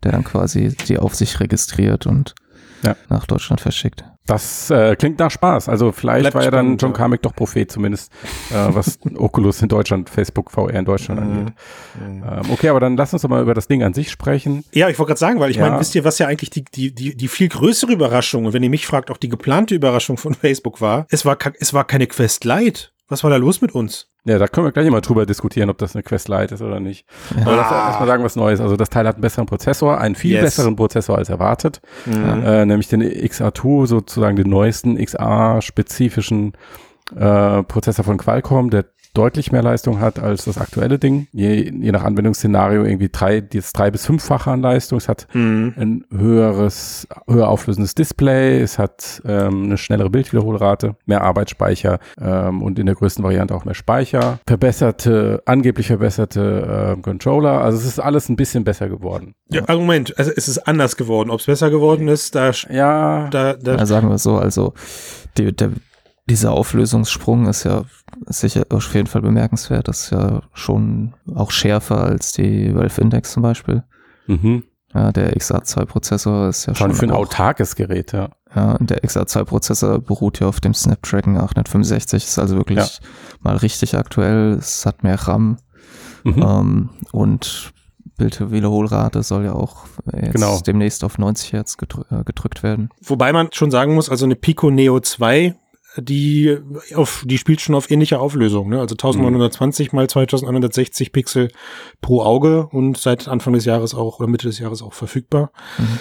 der 0.02 0.12
dann 0.12 0.24
quasi 0.24 0.76
die 0.88 0.98
auf 0.98 1.14
sich 1.14 1.38
registriert 1.38 2.06
und 2.06 2.34
ja. 2.82 2.96
nach 3.08 3.26
Deutschland 3.26 3.60
verschickt. 3.60 4.04
Das 4.26 4.70
äh, 4.70 4.96
klingt 4.96 5.18
nach 5.18 5.30
Spaß. 5.30 5.68
Also 5.68 5.92
vielleicht 5.92 6.22
Bleibt 6.22 6.34
war 6.34 6.44
ja 6.44 6.50
dann 6.50 6.78
John 6.78 6.94
Carmack 6.94 7.20
doch 7.20 7.34
Prophet, 7.34 7.70
zumindest 7.70 8.10
äh, 8.50 8.54
was 8.70 8.98
Oculus 9.16 9.60
in 9.60 9.68
Deutschland, 9.68 10.08
Facebook 10.08 10.50
VR 10.50 10.70
in 10.70 10.86
Deutschland 10.86 11.20
mhm. 11.20 11.26
angeht. 11.26 11.54
Mhm. 12.00 12.24
Ähm, 12.24 12.50
okay, 12.50 12.70
aber 12.70 12.80
dann 12.80 12.96
lass 12.96 13.12
uns 13.12 13.20
doch 13.20 13.28
mal 13.28 13.42
über 13.42 13.52
das 13.52 13.68
Ding 13.68 13.82
an 13.82 13.92
sich 13.92 14.10
sprechen. 14.10 14.64
Ja, 14.72 14.88
ich 14.88 14.98
wollte 14.98 15.10
gerade 15.10 15.18
sagen, 15.18 15.40
weil 15.40 15.50
ich 15.50 15.58
ja. 15.58 15.68
meine, 15.68 15.78
wisst 15.78 15.94
ihr, 15.94 16.04
was 16.04 16.18
ja 16.18 16.26
eigentlich 16.26 16.48
die, 16.48 16.64
die, 16.64 16.94
die, 16.94 17.14
die 17.14 17.28
viel 17.28 17.48
größere 17.48 17.92
Überraschung, 17.92 18.46
und 18.46 18.54
wenn 18.54 18.62
ihr 18.62 18.70
mich 18.70 18.86
fragt, 18.86 19.10
auch 19.10 19.18
die 19.18 19.28
geplante 19.28 19.74
Überraschung 19.74 20.16
von 20.16 20.32
Facebook 20.34 20.80
war, 20.80 21.06
es 21.10 21.26
war, 21.26 21.36
es 21.60 21.74
war 21.74 21.84
keine 21.84 22.06
Quest 22.06 22.44
Lite. 22.44 22.93
Was 23.08 23.22
war 23.22 23.30
da 23.30 23.36
los 23.36 23.60
mit 23.60 23.72
uns? 23.72 24.10
Ja, 24.24 24.38
da 24.38 24.48
können 24.48 24.66
wir 24.66 24.72
gleich 24.72 24.88
mal 24.88 25.02
drüber 25.02 25.26
diskutieren, 25.26 25.68
ob 25.68 25.76
das 25.76 25.94
eine 25.94 26.02
Quest 26.02 26.28
Lite 26.28 26.54
ist 26.54 26.62
oder 26.62 26.80
nicht. 26.80 27.06
Ja. 27.36 27.42
Aber 27.42 27.56
das, 27.56 27.70
erstmal 27.70 28.08
sagen 28.08 28.24
was 28.24 28.36
Neues. 28.36 28.60
Also 28.60 28.76
das 28.76 28.88
Teil 28.88 29.06
hat 29.06 29.16
einen 29.16 29.22
besseren 29.22 29.46
Prozessor, 29.46 30.00
einen 30.00 30.14
viel 30.14 30.32
yes. 30.32 30.44
besseren 30.44 30.76
Prozessor 30.76 31.18
als 31.18 31.28
erwartet, 31.28 31.82
mhm. 32.06 32.42
äh, 32.42 32.64
nämlich 32.64 32.88
den 32.88 33.02
XR2, 33.02 33.86
sozusagen 33.86 34.36
den 34.36 34.48
neuesten 34.48 34.96
XR-spezifischen 34.96 36.54
äh, 37.14 37.62
Prozessor 37.64 38.04
von 38.04 38.16
Qualcomm, 38.16 38.70
der 38.70 38.86
deutlich 39.14 39.52
mehr 39.52 39.62
Leistung 39.62 40.00
hat 40.00 40.18
als 40.18 40.44
das 40.44 40.58
aktuelle 40.58 40.98
Ding. 40.98 41.28
Je, 41.32 41.70
je 41.70 41.92
nach 41.92 42.02
Anwendungsszenario 42.02 42.84
irgendwie 42.84 43.08
drei, 43.10 43.40
dieses 43.40 43.72
drei 43.72 43.90
bis 43.90 44.04
fünffache 44.06 44.50
an 44.50 44.60
Leistung. 44.60 44.98
Es 44.98 45.08
hat 45.08 45.28
mhm. 45.32 45.74
ein 45.76 46.04
höheres, 46.10 47.06
höher 47.28 47.48
auflösendes 47.48 47.94
Display. 47.94 48.60
Es 48.60 48.78
hat 48.78 49.22
ähm, 49.24 49.64
eine 49.64 49.78
schnellere 49.78 50.10
Bildwiederholrate, 50.10 50.96
mehr 51.06 51.22
Arbeitsspeicher 51.22 51.98
ähm, 52.20 52.62
und 52.62 52.78
in 52.78 52.86
der 52.86 52.96
größten 52.96 53.24
Variante 53.24 53.54
auch 53.54 53.64
mehr 53.64 53.74
Speicher. 53.74 54.40
Verbesserte, 54.46 55.42
angeblich 55.46 55.86
verbesserte 55.86 56.96
äh, 56.96 57.00
Controller. 57.00 57.60
Also 57.60 57.78
es 57.78 57.86
ist 57.86 58.00
alles 58.00 58.28
ein 58.28 58.36
bisschen 58.36 58.64
besser 58.64 58.88
geworden. 58.88 59.34
Ja, 59.50 59.68
Argument. 59.68 60.18
Also 60.18 60.32
es 60.36 60.48
ist 60.48 60.66
anders 60.66 60.96
geworden. 60.96 61.30
Ob 61.30 61.40
es 61.40 61.46
besser 61.46 61.70
geworden 61.70 62.08
ist, 62.08 62.34
da, 62.34 62.50
ja, 62.68 63.28
da, 63.30 63.54
da 63.54 63.76
ja, 63.76 63.86
sagen 63.86 64.08
wir 64.08 64.18
so. 64.18 64.36
Also 64.36 64.74
die, 65.38 65.54
der, 65.54 65.70
dieser 66.28 66.52
Auflösungssprung 66.52 67.46
ist 67.46 67.64
ja 67.64 67.84
sicher 68.26 68.64
auf 68.70 68.94
jeden 68.94 69.06
Fall 69.06 69.22
bemerkenswert. 69.22 69.88
Das 69.88 70.04
ist 70.04 70.10
ja 70.10 70.42
schon 70.52 71.14
auch 71.34 71.50
schärfer 71.50 72.02
als 72.04 72.32
die 72.32 72.74
Valve 72.74 73.00
Index 73.00 73.32
zum 73.32 73.42
Beispiel. 73.42 73.84
Mhm. 74.26 74.64
Ja, 74.94 75.10
der 75.12 75.36
XA2-Prozessor 75.36 76.48
ist 76.48 76.66
ja 76.66 76.74
schon. 76.74 76.90
Schon 76.90 76.96
für 76.96 77.06
ein 77.06 77.10
autarkes 77.10 77.74
Gerät, 77.74 78.12
ja. 78.12 78.30
Ja, 78.54 78.78
der 78.78 79.02
XA2-Prozessor 79.02 79.98
beruht 79.98 80.38
ja 80.38 80.46
auf 80.46 80.60
dem 80.60 80.72
Snapdragon 80.72 81.36
865, 81.36 82.24
ist 82.24 82.38
also 82.38 82.56
wirklich 82.56 82.78
ja. 82.78 83.08
mal 83.40 83.56
richtig 83.56 83.96
aktuell. 83.96 84.52
Es 84.52 84.86
hat 84.86 85.02
mehr 85.02 85.16
RAM 85.16 85.58
mhm. 86.22 86.42
ähm, 86.42 86.90
und 87.10 87.72
Bildwiederholrate 88.16 89.24
soll 89.24 89.44
ja 89.44 89.54
auch 89.54 89.86
jetzt 90.12 90.34
genau. 90.34 90.60
demnächst 90.60 91.02
auf 91.02 91.18
90 91.18 91.52
Hertz 91.52 91.76
gedrü 91.76 92.02
äh, 92.10 92.22
gedrückt 92.22 92.62
werden. 92.62 92.90
Wobei 93.02 93.32
man 93.32 93.48
schon 93.52 93.72
sagen 93.72 93.94
muss, 93.94 94.08
also 94.08 94.24
eine 94.24 94.36
Pico 94.36 94.70
Neo 94.70 95.00
2 95.00 95.56
die 95.96 96.58
auf, 96.94 97.24
die 97.26 97.38
spielt 97.38 97.60
schon 97.60 97.74
auf 97.74 97.90
ähnlicher 97.90 98.20
Auflösung, 98.20 98.68
ne? 98.68 98.80
Also 98.80 98.94
1920 98.94 99.92
mhm. 99.92 99.96
mal 99.96 100.08
2160 100.08 101.12
Pixel 101.12 101.48
pro 102.00 102.22
Auge 102.22 102.66
und 102.70 102.96
seit 102.96 103.28
Anfang 103.28 103.52
des 103.52 103.64
Jahres 103.64 103.94
auch 103.94 104.18
oder 104.18 104.28
Mitte 104.28 104.46
des 104.48 104.58
Jahres 104.58 104.82
auch 104.82 104.92
verfügbar. 104.92 105.52
Mhm. 105.78 106.00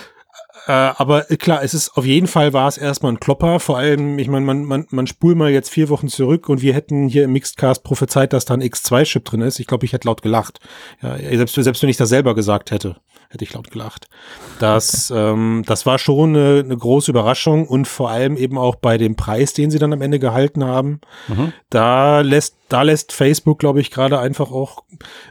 Äh, 0.65 0.71
aber 0.71 1.23
klar, 1.23 1.63
es 1.63 1.73
ist 1.73 1.97
auf 1.97 2.05
jeden 2.05 2.27
Fall 2.27 2.53
war 2.53 2.67
es 2.67 2.77
erstmal 2.77 3.11
ein 3.11 3.19
Klopper. 3.19 3.59
Vor 3.59 3.77
allem, 3.77 4.17
ich 4.17 4.29
meine, 4.29 4.45
man, 4.45 4.63
man, 4.63 4.85
man 4.89 5.07
spult 5.07 5.37
mal 5.37 5.51
jetzt 5.51 5.69
vier 5.69 5.89
Wochen 5.89 6.07
zurück 6.07 6.47
und 6.47 6.61
wir 6.61 6.73
hätten 6.73 7.07
hier 7.07 7.25
im 7.25 7.33
Mixedcast 7.33 7.83
prophezeit, 7.83 8.33
dass 8.33 8.45
da 8.45 8.53
ein 8.53 8.63
X2-Chip 8.63 9.25
drin 9.25 9.41
ist. 9.41 9.59
Ich 9.59 9.67
glaube, 9.67 9.85
ich 9.85 9.93
hätte 9.93 10.07
laut 10.07 10.21
gelacht. 10.21 10.59
Ja, 11.01 11.17
selbst, 11.17 11.55
selbst 11.55 11.81
wenn 11.81 11.89
ich 11.89 11.97
das 11.97 12.09
selber 12.09 12.33
gesagt 12.33 12.71
hätte 12.71 12.97
hätte 13.33 13.43
ich 13.43 13.53
laut 13.53 13.71
gelacht. 13.71 14.07
Das, 14.59 15.11
ähm, 15.13 15.63
das 15.65 15.85
war 15.85 15.97
schon 15.97 16.35
eine, 16.35 16.59
eine, 16.59 16.77
große 16.77 17.11
Überraschung 17.11 17.67
und 17.67 17.87
vor 17.87 18.11
allem 18.11 18.37
eben 18.37 18.57
auch 18.57 18.75
bei 18.75 18.97
dem 18.97 19.15
Preis, 19.15 19.53
den 19.53 19.71
sie 19.71 19.79
dann 19.79 19.91
am 19.91 20.01
Ende 20.01 20.19
gehalten 20.19 20.63
haben. 20.63 21.01
Mhm. 21.27 21.51
Da 21.69 22.21
lässt, 22.21 22.55
da 22.69 22.83
lässt 22.83 23.11
Facebook, 23.11 23.57
glaube 23.57 23.81
ich, 23.81 23.89
gerade 23.89 24.19
einfach 24.19 24.51
auch 24.51 24.83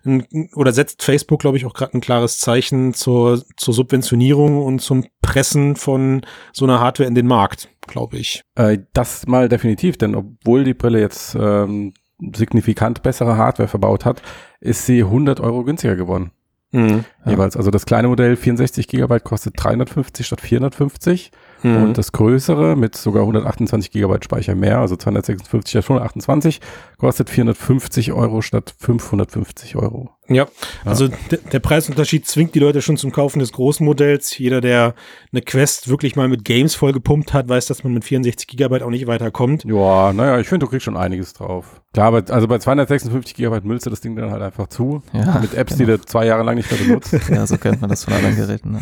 ein, 0.05 0.27
oder 0.55 0.73
setzt 0.73 1.03
Facebook, 1.05 1.41
glaube 1.41 1.57
ich, 1.57 1.65
auch 1.65 1.75
gerade 1.75 1.97
ein 1.97 2.01
klares 2.01 2.39
Zeichen 2.39 2.93
zur, 2.93 3.43
zur 3.57 3.73
Subventionierung 3.73 4.63
und 4.63 4.81
zum 4.81 5.07
Pressen 5.23 5.77
von 5.77 6.23
so 6.53 6.65
einer 6.65 6.81
Hardware 6.81 7.09
in 7.09 7.15
den 7.15 7.29
Markt, 7.29 7.69
glaube 7.87 8.19
ich. 8.19 8.43
Äh, 8.57 8.79
das 8.93 9.27
mal 9.29 9.49
definitiv, 9.49 9.97
denn 9.97 10.17
obwohl 10.17 10.65
die 10.65 10.75
Brille 10.75 11.01
jetzt 11.01 11.37
ähm, 11.37 11.95
signifikant 12.35 13.03
bessere 13.05 13.37
Hardware 13.37 13.69
verbaut 13.69 14.05
hat, 14.05 14.23
ist 14.61 14.87
sie 14.87 15.03
100 15.03 15.39
Euro 15.41 15.63
günstiger 15.63 15.95
geworden. 15.95 16.33
Mhm, 16.73 17.05
jeweils. 17.27 17.57
Also 17.57 17.71
das 17.71 17.85
kleine 17.85 18.09
Modell 18.09 18.35
64 18.35 18.89
Gigabyte 18.89 19.25
kostet 19.25 19.55
350 19.57 20.27
statt 20.27 20.41
450 20.41 21.31
mhm. 21.63 21.77
und 21.77 21.99
das 21.99 22.13
größere 22.13 22.77
mit 22.77 22.97
sogar 22.97 23.23
128 23.23 23.91
Gigabyte 23.91 24.25
Speicher 24.25 24.55
mehr, 24.55 24.79
also 24.79 24.97
256 24.97 25.71
statt 25.71 25.85
128, 25.85 26.61
kostet 26.97 27.29
450 27.29 28.13
Euro 28.13 28.41
statt 28.41 28.75
550 28.79 29.77
Euro. 29.77 30.11
Ja, 30.29 30.47
also 30.85 31.07
ja. 31.07 31.39
der 31.53 31.59
Preisunterschied 31.59 32.27
zwingt 32.27 32.55
die 32.55 32.61
Leute 32.61 32.81
schon 32.81 32.97
zum 32.97 33.11
Kaufen 33.11 33.41
des 33.41 33.53
großen 33.53 33.85
Modells. 33.85 34.39
Jeder, 34.39 34.61
der 34.61 34.95
eine 35.33 35.43
Quest 35.43 35.89
wirklich 35.89 36.15
mal 36.15 36.29
mit 36.29 36.45
Games 36.45 36.77
vollgepumpt 36.77 37.33
hat, 37.33 37.49
weiß, 37.49 37.67
dass 37.67 37.83
man 37.83 37.93
mit 37.93 38.05
64 38.05 38.47
Gigabyte 38.47 38.83
auch 38.83 38.91
nicht 38.91 39.09
weiterkommt. 39.09 39.65
Ja, 39.65 40.13
naja, 40.13 40.39
ich 40.39 40.49
finde, 40.49 40.67
du 40.67 40.71
kriegst 40.71 40.85
schon 40.85 40.97
einiges 40.97 41.33
drauf. 41.33 41.83
Klar, 41.93 42.07
aber 42.07 42.33
also 42.33 42.49
bei 42.49 42.59
256 42.59 43.35
Gigabyte 43.35 43.65
müllst 43.65 43.85
du 43.85 43.91
das 43.91 44.01
Ding 44.01 44.17
dann 44.17 44.31
halt 44.31 44.43
einfach 44.43 44.69
zu. 44.69 45.03
Ja, 45.13 45.41
mit 45.41 45.55
Apps, 45.55 45.77
genau. 45.77 45.93
die 45.93 45.99
du 45.99 46.07
zwei 46.07 46.25
Jahre 46.25 46.43
lang 46.43 46.55
nicht 46.55 46.71
mehr 46.71 46.81
benutzt. 46.81 47.13
ja, 47.29 47.47
so 47.47 47.59
kennt 47.59 47.81
man 47.81 47.91
das 47.91 48.05
von 48.05 48.15
anderen 48.15 48.37
Geräten. 48.37 48.73
Ne? 48.73 48.81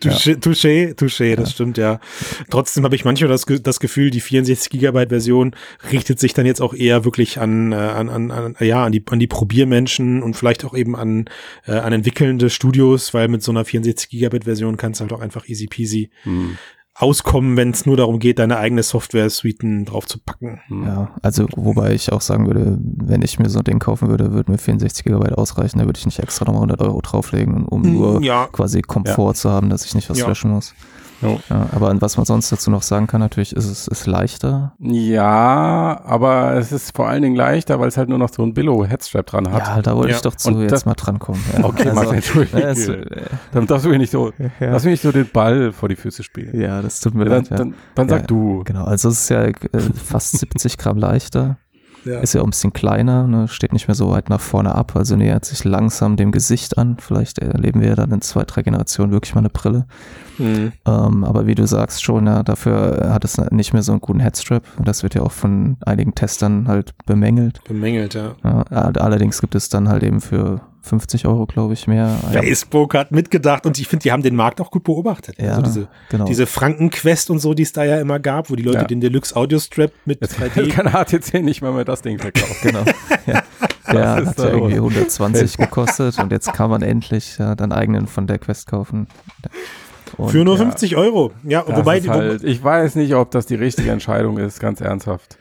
Touché, 0.00 0.36
touché, 0.36 0.94
touché, 0.94 1.34
das 1.34 1.48
ja. 1.48 1.54
stimmt, 1.54 1.78
ja. 1.78 1.98
Trotzdem 2.50 2.84
habe 2.84 2.94
ich 2.94 3.04
manchmal 3.04 3.30
das, 3.30 3.46
das 3.46 3.80
Gefühl, 3.80 4.10
die 4.10 4.20
64 4.20 4.70
Gigabyte 4.70 5.08
Version 5.08 5.56
richtet 5.90 6.20
sich 6.20 6.34
dann 6.34 6.46
jetzt 6.46 6.60
auch 6.60 6.74
eher 6.74 7.04
wirklich 7.04 7.40
an, 7.40 7.72
äh, 7.72 7.76
an, 7.76 8.08
an, 8.08 8.30
an, 8.30 8.56
ja, 8.60 8.84
an 8.84 8.92
die, 8.92 9.02
an 9.10 9.18
die 9.18 9.26
Probiermenschen 9.26 10.22
und 10.22 10.34
vielleicht 10.34 10.64
auch 10.64 10.74
eben 10.74 10.81
an, 10.88 11.26
äh, 11.66 11.72
an 11.72 11.92
entwickelnde 11.92 12.50
Studios, 12.50 13.14
weil 13.14 13.28
mit 13.28 13.42
so 13.42 13.52
einer 13.52 13.64
64 13.64 14.08
Gigabyte 14.08 14.44
Version 14.44 14.76
kannst 14.76 15.00
du 15.00 15.02
halt 15.02 15.12
auch 15.12 15.20
einfach 15.20 15.48
easy 15.48 15.66
peasy 15.66 16.10
hm 16.24 16.56
auskommen, 16.94 17.56
wenn 17.56 17.70
es 17.70 17.86
nur 17.86 17.96
darum 17.96 18.18
geht, 18.18 18.38
deine 18.38 18.58
eigene 18.58 18.82
Software-Suiten 18.82 19.86
drauf 19.86 20.06
zu 20.06 20.18
packen. 20.18 20.60
Hm. 20.66 20.84
Ja, 20.84 21.10
also 21.22 21.46
wobei 21.56 21.94
ich 21.94 22.12
auch 22.12 22.20
sagen 22.20 22.46
würde, 22.46 22.78
wenn 22.80 23.22
ich 23.22 23.38
mir 23.38 23.48
so 23.48 23.60
ein 23.60 23.64
Ding 23.64 23.78
kaufen 23.78 24.08
würde, 24.08 24.32
würde 24.32 24.50
mir 24.50 24.58
64 24.58 25.04
GB 25.04 25.30
ausreichen, 25.34 25.78
da 25.78 25.86
würde 25.86 25.98
ich 25.98 26.04
nicht 26.04 26.18
extra 26.18 26.44
nochmal 26.44 26.62
100 26.62 26.80
Euro 26.82 27.00
drauflegen, 27.00 27.64
um 27.64 27.82
hm, 27.82 27.94
nur 27.94 28.22
ja. 28.22 28.46
quasi 28.52 28.82
Komfort 28.82 29.30
ja. 29.30 29.34
zu 29.34 29.50
haben, 29.50 29.70
dass 29.70 29.86
ich 29.86 29.94
nicht 29.94 30.10
was 30.10 30.18
ja. 30.18 30.28
löschen 30.28 30.50
muss. 30.50 30.74
Ja, 31.22 31.66
aber 31.72 32.00
was 32.00 32.16
man 32.16 32.26
sonst 32.26 32.50
dazu 32.50 32.70
noch 32.70 32.82
sagen 32.82 33.06
kann, 33.06 33.20
natürlich 33.20 33.54
ist 33.54 33.66
es 33.66 33.88
ist 33.88 34.06
leichter. 34.06 34.74
Ja, 34.78 36.00
aber 36.04 36.54
es 36.54 36.72
ist 36.72 36.96
vor 36.96 37.08
allen 37.08 37.22
Dingen 37.22 37.36
leichter, 37.36 37.78
weil 37.80 37.88
es 37.88 37.96
halt 37.96 38.08
nur 38.08 38.18
noch 38.18 38.30
so 38.32 38.42
ein 38.42 38.54
Billo-Headstrap 38.54 39.26
dran 39.26 39.52
hat. 39.52 39.66
Ja, 39.66 39.82
da 39.82 39.96
wollte 39.96 40.10
ja. 40.10 40.16
ich 40.16 40.22
doch 40.22 40.34
zu 40.34 40.50
Und 40.50 40.62
jetzt 40.62 40.86
mal 40.86 40.94
drankommen. 40.94 41.42
Ja. 41.52 41.62
Okay, 41.72 41.88
also, 41.88 41.94
Martin, 41.94 42.14
Entschuldigung. 42.16 42.60
Äh, 42.60 43.22
dann 43.52 43.66
darfst 43.66 43.86
du 43.86 43.90
mir 43.90 43.98
nicht 43.98 44.10
so, 44.10 44.32
ja. 44.60 44.70
darfst 44.70 44.84
du 44.84 44.90
nicht 44.90 45.02
so 45.02 45.12
den 45.12 45.28
Ball 45.28 45.72
vor 45.72 45.88
die 45.88 45.96
Füße 45.96 46.22
spielen. 46.22 46.60
Ja, 46.60 46.82
das 46.82 47.00
tut 47.00 47.14
mir 47.14 47.24
dann, 47.24 47.38
leid. 47.38 47.50
Ja. 47.50 47.56
Dann, 47.56 47.74
dann 47.94 48.08
sag 48.08 48.28
du. 48.28 48.62
Genau, 48.64 48.84
also 48.84 49.08
es 49.08 49.22
ist 49.22 49.28
ja 49.30 49.44
äh, 49.44 49.54
fast 49.94 50.32
70 50.38 50.76
Gramm 50.76 50.98
leichter. 50.98 51.56
Ja. 52.04 52.20
Ist 52.20 52.34
ja 52.34 52.40
auch 52.40 52.46
ein 52.46 52.50
bisschen 52.50 52.72
kleiner, 52.72 53.26
ne? 53.26 53.48
steht 53.48 53.72
nicht 53.72 53.88
mehr 53.88 53.94
so 53.94 54.10
weit 54.10 54.28
nach 54.28 54.40
vorne 54.40 54.74
ab, 54.74 54.96
also 54.96 55.16
nähert 55.16 55.44
sich 55.44 55.64
langsam 55.64 56.16
dem 56.16 56.32
Gesicht 56.32 56.78
an. 56.78 56.96
Vielleicht 56.98 57.38
erleben 57.38 57.80
wir 57.80 57.88
ja 57.88 57.94
dann 57.94 58.10
in 58.10 58.20
zwei, 58.20 58.44
drei 58.44 58.62
Generationen 58.62 59.12
wirklich 59.12 59.34
mal 59.34 59.40
eine 59.40 59.50
Brille. 59.50 59.86
Mhm. 60.38 60.72
Ähm, 60.86 61.24
aber 61.24 61.46
wie 61.46 61.54
du 61.54 61.66
sagst 61.66 62.02
schon, 62.02 62.26
ja, 62.26 62.42
dafür 62.42 63.10
hat 63.12 63.24
es 63.24 63.38
nicht 63.50 63.72
mehr 63.72 63.82
so 63.82 63.92
einen 63.92 64.00
guten 64.00 64.20
Headstrap. 64.20 64.64
Das 64.84 65.02
wird 65.02 65.14
ja 65.14 65.22
auch 65.22 65.32
von 65.32 65.76
einigen 65.84 66.14
Testern 66.14 66.66
halt 66.68 66.94
bemängelt. 67.06 67.62
Bemängelt, 67.64 68.14
ja. 68.14 68.34
ja 68.42 68.62
allerdings 68.70 69.40
gibt 69.40 69.54
es 69.54 69.68
dann 69.68 69.88
halt 69.88 70.02
eben 70.02 70.20
für 70.20 70.60
50 70.82 71.26
Euro, 71.26 71.46
glaube 71.46 71.74
ich, 71.74 71.86
mehr. 71.86 72.08
Facebook 72.32 72.94
hat 72.94 73.12
mitgedacht 73.12 73.66
und 73.66 73.78
ich 73.78 73.86
finde, 73.86 74.02
die 74.02 74.12
haben 74.12 74.22
den 74.22 74.34
Markt 74.34 74.60
auch 74.60 74.70
gut 74.70 74.82
beobachtet. 74.82 75.40
Ja, 75.40 75.50
also 75.52 75.62
diese, 75.62 75.88
genau. 76.10 76.24
diese 76.24 76.46
Frankenquest 76.46 77.30
und 77.30 77.38
so, 77.38 77.54
die 77.54 77.62
es 77.62 77.72
da 77.72 77.84
ja 77.84 78.00
immer 78.00 78.18
gab, 78.18 78.50
wo 78.50 78.56
die 78.56 78.64
Leute 78.64 78.78
ja. 78.78 78.84
den 78.84 79.00
Deluxe 79.00 79.34
Audio 79.36 79.60
Strap 79.60 79.92
mit 80.04 80.20
Jetzt 80.20 80.38
3D. 80.40 80.70
kann 80.70 80.92
HTC 80.92 81.42
nicht 81.42 81.62
mal 81.62 81.72
mehr 81.72 81.84
das 81.84 82.02
Ding 82.02 82.18
verkaufen. 82.18 82.56
genau. 82.62 82.84
Ja. 83.26 83.42
Der 83.92 84.26
hat 84.26 84.38
ja 84.38 84.50
irgendwie 84.50 84.74
120 84.74 85.56
gekostet 85.56 86.18
und 86.18 86.32
jetzt 86.32 86.52
kann 86.52 86.70
man 86.70 86.82
endlich 86.82 87.38
ja, 87.38 87.54
dann 87.54 87.72
eigenen 87.72 88.08
von 88.08 88.26
der 88.26 88.38
Quest 88.38 88.66
kaufen. 88.66 89.06
Und 90.16 90.30
Für 90.30 90.44
nur 90.44 90.58
50 90.58 90.96
Euro. 90.96 91.32
Ja, 91.44 91.64
wobei 91.66 92.00
die, 92.00 92.10
halt, 92.10 92.44
ich 92.44 92.62
weiß 92.62 92.96
nicht, 92.96 93.14
ob 93.14 93.30
das 93.30 93.46
die 93.46 93.54
richtige 93.54 93.90
Entscheidung 93.90 94.38
ist, 94.38 94.60
ganz 94.60 94.80
ernsthaft. 94.80 95.38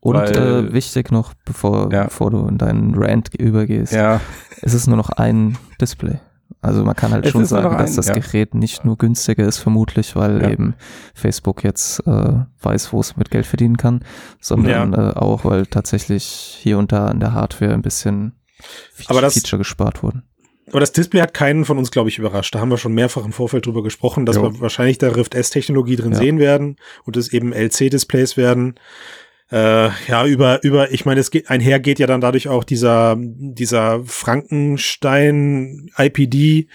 Und 0.00 0.16
Weil, 0.16 0.36
äh, 0.36 0.72
wichtig 0.72 1.10
noch, 1.10 1.34
bevor, 1.44 1.92
ja. 1.92 2.04
bevor 2.04 2.30
du 2.30 2.46
in 2.46 2.58
deinen 2.58 2.94
Rant 2.94 3.34
übergehst, 3.34 3.92
ja. 3.92 4.20
es 4.62 4.74
ist 4.74 4.86
nur 4.86 4.96
noch 4.96 5.10
ein 5.10 5.58
Display. 5.80 6.18
Also 6.60 6.84
man 6.84 6.94
kann 6.94 7.12
halt 7.12 7.24
es 7.24 7.32
schon 7.32 7.44
sagen, 7.44 7.76
dass 7.78 7.96
das 7.96 8.08
ja. 8.08 8.14
Gerät 8.14 8.54
nicht 8.54 8.84
nur 8.84 8.96
günstiger 8.96 9.44
ist, 9.46 9.58
vermutlich, 9.58 10.14
weil 10.14 10.42
ja. 10.42 10.50
eben 10.50 10.74
Facebook 11.14 11.64
jetzt 11.64 12.06
äh, 12.06 12.34
weiß, 12.60 12.92
wo 12.92 13.00
es 13.00 13.16
mit 13.16 13.30
Geld 13.30 13.46
verdienen 13.46 13.76
kann, 13.76 14.04
sondern 14.40 14.92
ja. 14.92 15.10
äh, 15.10 15.14
auch, 15.14 15.44
weil 15.44 15.66
tatsächlich 15.66 16.24
hier 16.60 16.78
und 16.78 16.92
da 16.92 17.06
an 17.06 17.18
der 17.18 17.32
Hardware 17.32 17.74
ein 17.74 17.82
bisschen 17.82 18.32
Aber 19.08 19.20
das, 19.20 19.34
Feature 19.34 19.58
gespart 19.58 20.04
wurden. 20.04 20.22
Aber 20.70 20.78
das 20.78 20.92
Display 20.92 21.20
hat 21.20 21.34
keinen 21.34 21.64
von 21.64 21.78
uns, 21.78 21.90
glaube 21.90 22.08
ich, 22.08 22.18
überrascht. 22.18 22.54
Da 22.54 22.60
haben 22.60 22.70
wir 22.70 22.78
schon 22.78 22.94
mehrfach 22.94 23.24
im 23.24 23.32
Vorfeld 23.32 23.66
drüber 23.66 23.82
gesprochen, 23.82 24.24
dass 24.24 24.36
jo. 24.36 24.44
wir 24.44 24.60
wahrscheinlich 24.60 24.98
da 24.98 25.08
Rift 25.08 25.34
S-Technologie 25.34 25.96
drin 25.96 26.14
sehen 26.14 26.38
werden 26.38 26.76
und 27.04 27.16
es 27.16 27.32
eben 27.32 27.52
LC-Displays 27.52 28.36
werden 28.36 28.76
äh, 29.50 29.90
ja, 30.08 30.26
über, 30.26 30.62
über, 30.64 30.92
ich 30.92 31.04
meine, 31.04 31.20
es 31.20 31.30
geht, 31.30 31.50
einher 31.50 31.80
geht 31.80 31.98
ja 31.98 32.06
dann 32.06 32.20
dadurch 32.20 32.48
auch 32.48 32.64
dieser, 32.64 33.16
dieser 33.18 34.02
Frankenstein 34.04 35.90
IPD 35.96 36.68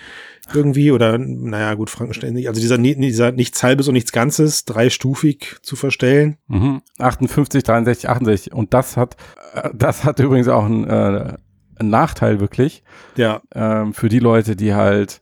irgendwie 0.53 0.91
oder, 0.91 1.17
naja, 1.17 1.73
gut, 1.73 1.89
Frankenstein 1.89 2.33
nicht, 2.33 2.47
also 2.47 2.61
dieser, 2.61 2.77
dieser 2.77 3.31
nichts 3.31 3.63
halbes 3.63 3.87
und 3.87 3.93
nichts 3.93 4.11
Ganzes, 4.11 4.65
dreistufig 4.65 5.57
zu 5.61 5.75
verstellen. 5.75 6.37
Mhm. 6.47 6.81
58, 6.99 7.63
63, 7.63 8.09
68 8.09 8.53
und 8.53 8.73
das 8.73 8.95
hat, 8.95 9.17
äh, 9.53 9.69
das 9.73 10.03
hat 10.03 10.19
übrigens 10.19 10.47
auch 10.47 10.65
einen, 10.65 10.85
äh, 10.85 11.33
einen 11.79 11.89
Nachteil 11.89 12.39
wirklich. 12.39 12.83
Ja. 13.15 13.41
Ähm, 13.53 13.93
für 13.93 14.09
die 14.09 14.19
Leute, 14.19 14.55
die 14.55 14.73
halt 14.73 15.21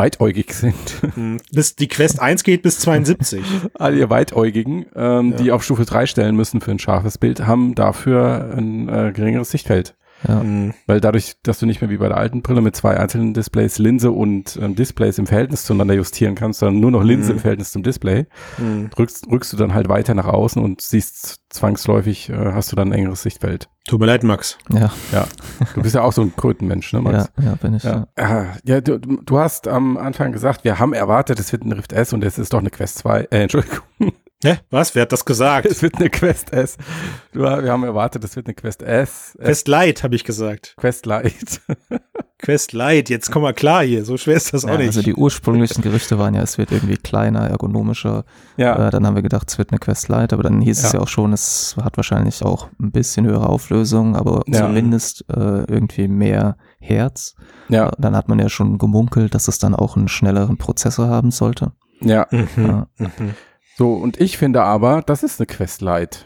weitäugig 0.00 0.54
sind. 0.54 0.74
Hm. 1.14 1.36
Bis 1.52 1.76
die 1.76 1.86
Quest 1.86 2.20
1 2.20 2.42
geht 2.42 2.62
bis 2.62 2.78
72. 2.80 3.42
All 3.74 3.94
ihr 3.94 4.08
Weitäugigen, 4.08 4.86
ähm, 4.96 5.32
ja. 5.32 5.36
die 5.36 5.52
auf 5.52 5.62
Stufe 5.62 5.84
3 5.84 6.06
stellen 6.06 6.36
müssen 6.36 6.62
für 6.62 6.70
ein 6.70 6.78
scharfes 6.78 7.18
Bild, 7.18 7.46
haben 7.46 7.74
dafür 7.74 8.50
ein 8.56 8.88
äh, 8.88 9.12
geringeres 9.14 9.50
Sichtfeld. 9.50 9.94
Ja. 10.26 10.42
Mhm. 10.42 10.74
Weil 10.86 11.00
dadurch, 11.00 11.34
dass 11.42 11.58
du 11.58 11.66
nicht 11.66 11.80
mehr 11.80 11.90
wie 11.90 11.96
bei 11.96 12.08
der 12.08 12.16
alten 12.16 12.42
Brille 12.42 12.60
mit 12.60 12.76
zwei 12.76 12.96
einzelnen 12.96 13.34
Displays 13.34 13.78
Linse 13.78 14.10
und 14.10 14.58
ähm, 14.60 14.74
Displays 14.74 15.18
im 15.18 15.26
Verhältnis 15.26 15.64
zueinander 15.64 15.94
justieren 15.94 16.34
kannst, 16.34 16.60
sondern 16.60 16.80
nur 16.80 16.90
noch 16.90 17.02
Linse 17.02 17.30
mhm. 17.30 17.36
im 17.36 17.40
Verhältnis 17.40 17.72
zum 17.72 17.82
Display, 17.82 18.26
mhm. 18.58 18.90
rückst, 18.98 19.26
rückst 19.30 19.52
du 19.52 19.56
dann 19.56 19.74
halt 19.74 19.88
weiter 19.88 20.14
nach 20.14 20.26
außen 20.26 20.62
und 20.62 20.80
siehst 20.80 21.40
zwangsläufig, 21.50 22.30
äh, 22.30 22.52
hast 22.52 22.72
du 22.72 22.76
dann 22.76 22.88
ein 22.88 22.98
engeres 22.98 23.22
Sichtfeld. 23.22 23.68
Tut 23.88 23.98
mir 23.98 24.06
leid, 24.06 24.22
Max. 24.22 24.58
Ja. 24.72 24.92
Ja. 25.10 25.26
Du 25.74 25.82
bist 25.82 25.94
ja 25.94 26.02
auch 26.02 26.12
so 26.12 26.22
ein 26.22 26.34
Krötenmensch, 26.36 26.92
ne, 26.92 27.00
Max? 27.00 27.30
Ja, 27.38 27.44
ja 27.44 27.54
bin 27.56 27.74
ich. 27.74 27.82
Ja, 27.82 28.06
ja. 28.18 28.46
ja 28.64 28.80
du, 28.80 28.98
du 28.98 29.38
hast 29.38 29.66
am 29.66 29.96
Anfang 29.96 30.32
gesagt, 30.32 30.64
wir 30.64 30.78
haben 30.78 30.92
erwartet, 30.92 31.40
es 31.40 31.50
wird 31.52 31.64
ein 31.64 31.72
Rift 31.72 31.92
S 31.92 32.12
und 32.12 32.22
es 32.22 32.38
ist 32.38 32.52
doch 32.52 32.60
eine 32.60 32.70
Quest 32.70 32.98
2. 32.98 33.28
Äh, 33.30 33.42
Entschuldigung. 33.42 33.80
Hä? 34.42 34.58
Was? 34.70 34.94
Wer 34.94 35.02
hat 35.02 35.12
das 35.12 35.26
gesagt? 35.26 35.66
Es 35.66 35.82
wird 35.82 35.96
eine 35.96 36.08
Quest 36.08 36.54
S. 36.54 36.78
Du, 37.32 37.40
wir 37.40 37.70
haben 37.70 37.84
erwartet, 37.84 38.24
es 38.24 38.36
wird 38.36 38.46
eine 38.46 38.54
Quest 38.54 38.82
S. 38.82 39.36
Quest 39.38 39.68
Light, 39.68 40.02
habe 40.02 40.14
ich 40.14 40.24
gesagt. 40.24 40.74
Quest 40.78 41.04
Light. 41.04 41.60
Quest 42.38 42.72
Light, 42.72 43.10
jetzt 43.10 43.30
komm 43.30 43.42
mal 43.42 43.52
klar 43.52 43.84
hier. 43.84 44.02
So 44.06 44.16
schwer 44.16 44.36
ist 44.36 44.54
das 44.54 44.62
ja, 44.62 44.72
auch 44.72 44.78
nicht. 44.78 44.86
Also 44.86 45.02
die 45.02 45.14
ursprünglichen 45.14 45.82
Gerüchte 45.82 46.18
waren 46.18 46.32
ja, 46.32 46.40
es 46.40 46.56
wird 46.56 46.72
irgendwie 46.72 46.96
kleiner, 46.96 47.50
ergonomischer. 47.50 48.24
Ja. 48.56 48.88
Äh, 48.88 48.90
dann 48.90 49.06
haben 49.06 49.14
wir 49.14 49.22
gedacht, 49.22 49.50
es 49.50 49.58
wird 49.58 49.72
eine 49.72 49.78
Quest 49.78 50.08
Light, 50.08 50.32
aber 50.32 50.42
dann 50.42 50.62
hieß 50.62 50.80
ja. 50.80 50.86
es 50.86 50.92
ja 50.94 51.00
auch 51.00 51.08
schon, 51.08 51.34
es 51.34 51.76
hat 51.82 51.98
wahrscheinlich 51.98 52.42
auch 52.42 52.68
ein 52.80 52.92
bisschen 52.92 53.26
höhere 53.26 53.46
Auflösung, 53.46 54.16
aber 54.16 54.42
ja. 54.46 54.60
zumindest 54.60 55.26
äh, 55.28 55.64
irgendwie 55.64 56.08
mehr 56.08 56.56
Herz. 56.80 57.34
Ja. 57.68 57.88
Äh, 57.88 57.92
dann 57.98 58.16
hat 58.16 58.30
man 58.30 58.38
ja 58.38 58.48
schon 58.48 58.78
gemunkelt, 58.78 59.34
dass 59.34 59.48
es 59.48 59.58
dann 59.58 59.74
auch 59.74 59.98
einen 59.98 60.08
schnelleren 60.08 60.56
Prozessor 60.56 61.08
haben 61.08 61.30
sollte. 61.30 61.72
Ja. 62.00 62.26
Mhm. 62.30 62.48
ja. 62.56 62.86
Mhm. 62.96 63.34
So, 63.80 63.94
und 63.94 64.20
ich 64.20 64.36
finde 64.36 64.62
aber, 64.62 65.00
das 65.00 65.22
ist 65.22 65.40
eine 65.40 65.46
Quest 65.46 65.80
Lite. 65.80 66.18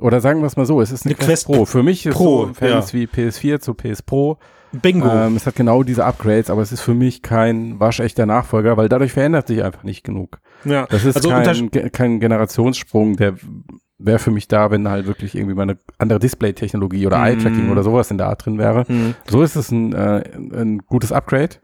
Oder 0.00 0.20
sagen 0.20 0.38
wir 0.38 0.46
es 0.46 0.56
mal 0.56 0.66
so, 0.66 0.80
es 0.80 0.92
ist 0.92 1.04
eine, 1.04 1.16
eine 1.16 1.26
Quest, 1.26 1.46
Quest, 1.46 1.58
Pro. 1.58 1.64
Für 1.64 1.82
mich 1.82 2.06
ist 2.06 2.14
Pro, 2.14 2.46
so 2.46 2.54
Fans 2.54 2.92
ja. 2.92 2.98
wie 3.00 3.06
PS4 3.06 3.58
zu 3.58 3.74
PS 3.74 4.02
Pro. 4.02 4.38
Bingo. 4.70 5.08
Ähm, 5.08 5.34
es 5.34 5.44
hat 5.44 5.56
genau 5.56 5.82
diese 5.82 6.04
Upgrades, 6.04 6.48
aber 6.48 6.62
es 6.62 6.70
ist 6.70 6.80
für 6.80 6.94
mich 6.94 7.20
kein 7.20 7.80
waschechter 7.80 8.24
Nachfolger, 8.24 8.76
weil 8.76 8.88
dadurch 8.88 9.14
verändert 9.14 9.48
sich 9.48 9.64
einfach 9.64 9.82
nicht 9.82 10.04
genug. 10.04 10.38
Ja. 10.64 10.86
Das 10.90 11.04
ist 11.04 11.16
also 11.16 11.30
kein, 11.30 11.90
kein 11.90 12.20
Generationssprung, 12.20 13.16
der 13.16 13.34
wäre 13.98 14.20
für 14.20 14.30
mich 14.30 14.46
da, 14.46 14.70
wenn 14.70 14.88
halt 14.88 15.08
wirklich 15.08 15.34
irgendwie 15.34 15.56
mal 15.56 15.62
eine 15.64 15.78
andere 15.98 16.20
Display-Technologie 16.20 17.08
oder 17.08 17.18
mm. 17.18 17.24
Eye-Tracking 17.24 17.70
oder 17.72 17.82
sowas 17.82 18.12
in 18.12 18.18
der 18.18 18.28
Art 18.28 18.46
drin 18.46 18.58
wäre. 18.58 18.84
Mm. 18.86 19.16
So 19.28 19.42
ist 19.42 19.56
es 19.56 19.72
ein, 19.72 19.92
äh, 19.92 20.22
ein 20.54 20.78
gutes 20.86 21.10
Upgrade 21.10 21.56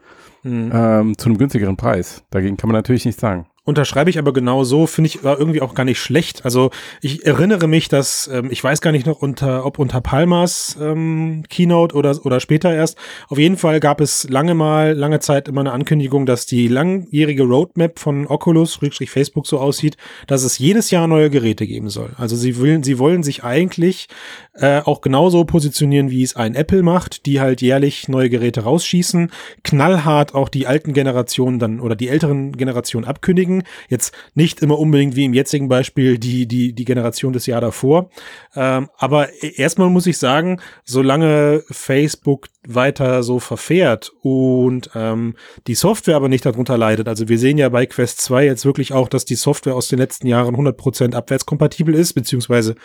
mm. 0.43 0.69
ähm, 0.73 1.17
zu 1.17 1.29
einem 1.29 1.37
günstigeren 1.37 1.77
Preis. 1.77 2.25
Dagegen 2.29 2.57
kann 2.57 2.67
man 2.67 2.75
natürlich 2.75 3.05
nichts 3.05 3.21
sagen. 3.21 3.48
Unterschreibe 3.65 4.09
ich 4.09 4.17
aber 4.17 4.33
genau 4.33 4.63
so, 4.63 4.87
finde 4.87 5.09
ich 5.09 5.23
war 5.23 5.37
irgendwie 5.37 5.61
auch 5.61 5.75
gar 5.75 5.83
nicht 5.83 5.99
schlecht. 5.99 6.45
Also 6.45 6.71
ich 7.01 7.25
erinnere 7.25 7.67
mich, 7.67 7.87
dass, 7.87 8.29
ähm, 8.31 8.49
ich 8.51 8.63
weiß 8.63 8.81
gar 8.81 8.91
nicht 8.91 9.05
noch 9.05 9.21
unter, 9.21 9.65
ob 9.65 9.79
unter 9.79 10.01
Palmas 10.01 10.77
ähm, 10.81 11.43
Keynote 11.49 11.95
oder, 11.95 12.17
oder 12.25 12.39
später 12.39 12.73
erst. 12.73 12.97
Auf 13.27 13.37
jeden 13.37 13.57
Fall 13.57 13.79
gab 13.79 14.01
es 14.01 14.27
lange 14.29 14.55
mal, 14.55 14.93
lange 14.93 15.19
Zeit 15.19 15.47
immer 15.47 15.61
eine 15.61 15.71
Ankündigung, 15.71 16.25
dass 16.25 16.45
die 16.45 16.67
langjährige 16.67 17.43
Roadmap 17.43 17.99
von 17.99 18.27
Oculus, 18.27 18.79
Facebook 19.05 19.45
so 19.45 19.59
aussieht, 19.59 19.97
dass 20.27 20.43
es 20.43 20.57
jedes 20.57 20.89
Jahr 20.91 21.07
neue 21.07 21.29
Geräte 21.29 21.67
geben 21.67 21.89
soll. 21.89 22.11
Also 22.17 22.35
sie 22.35 22.59
wollen, 22.59 22.83
sie 22.83 22.97
wollen 22.97 23.23
sich 23.23 23.43
eigentlich 23.43 24.07
äh, 24.53 24.81
auch 24.81 25.01
genauso 25.01 25.43
positionieren, 25.45 26.09
wie 26.09 26.23
es 26.23 26.35
ein 26.35 26.55
Apple 26.55 26.81
macht, 26.81 27.25
die 27.25 27.39
halt 27.39 27.61
jährlich 27.61 28.07
neue 28.07 28.29
Geräte 28.29 28.61
rausschießen, 28.61 29.31
knallhart 29.63 30.33
auch 30.33 30.49
die 30.49 30.67
alten 30.67 30.93
Generationen 30.93 31.59
dann 31.59 31.79
oder 31.79 31.95
die 31.95 32.07
älteren 32.07 32.53
Generationen 32.53 33.05
abkündigen 33.05 33.58
Jetzt 33.87 34.13
nicht 34.33 34.61
immer 34.61 34.79
unbedingt 34.79 35.15
wie 35.15 35.25
im 35.25 35.33
jetzigen 35.33 35.67
Beispiel 35.67 36.17
die, 36.17 36.47
die, 36.47 36.73
die 36.73 36.85
Generation 36.85 37.33
des 37.33 37.45
Jahr 37.45 37.61
davor. 37.61 38.09
Ähm, 38.55 38.89
aber 38.97 39.29
erstmal 39.41 39.89
muss 39.89 40.07
ich 40.07 40.17
sagen, 40.17 40.59
solange 40.83 41.63
Facebook 41.69 42.47
weiter 42.67 43.23
so 43.23 43.39
verfährt 43.39 44.11
und 44.21 44.91
ähm, 44.93 45.35
die 45.67 45.75
Software 45.75 46.15
aber 46.15 46.29
nicht 46.29 46.45
darunter 46.45 46.77
leidet, 46.77 47.07
also 47.07 47.29
wir 47.29 47.39
sehen 47.39 47.57
ja 47.57 47.69
bei 47.69 47.85
Quest 47.85 48.21
2 48.21 48.45
jetzt 48.45 48.65
wirklich 48.65 48.93
auch, 48.93 49.07
dass 49.07 49.25
die 49.25 49.35
Software 49.35 49.75
aus 49.75 49.87
den 49.87 49.99
letzten 49.99 50.27
Jahren 50.27 50.55
100% 50.55 51.13
abwärtskompatibel 51.13 51.95
ist, 51.95 52.13
beziehungsweise 52.13 52.75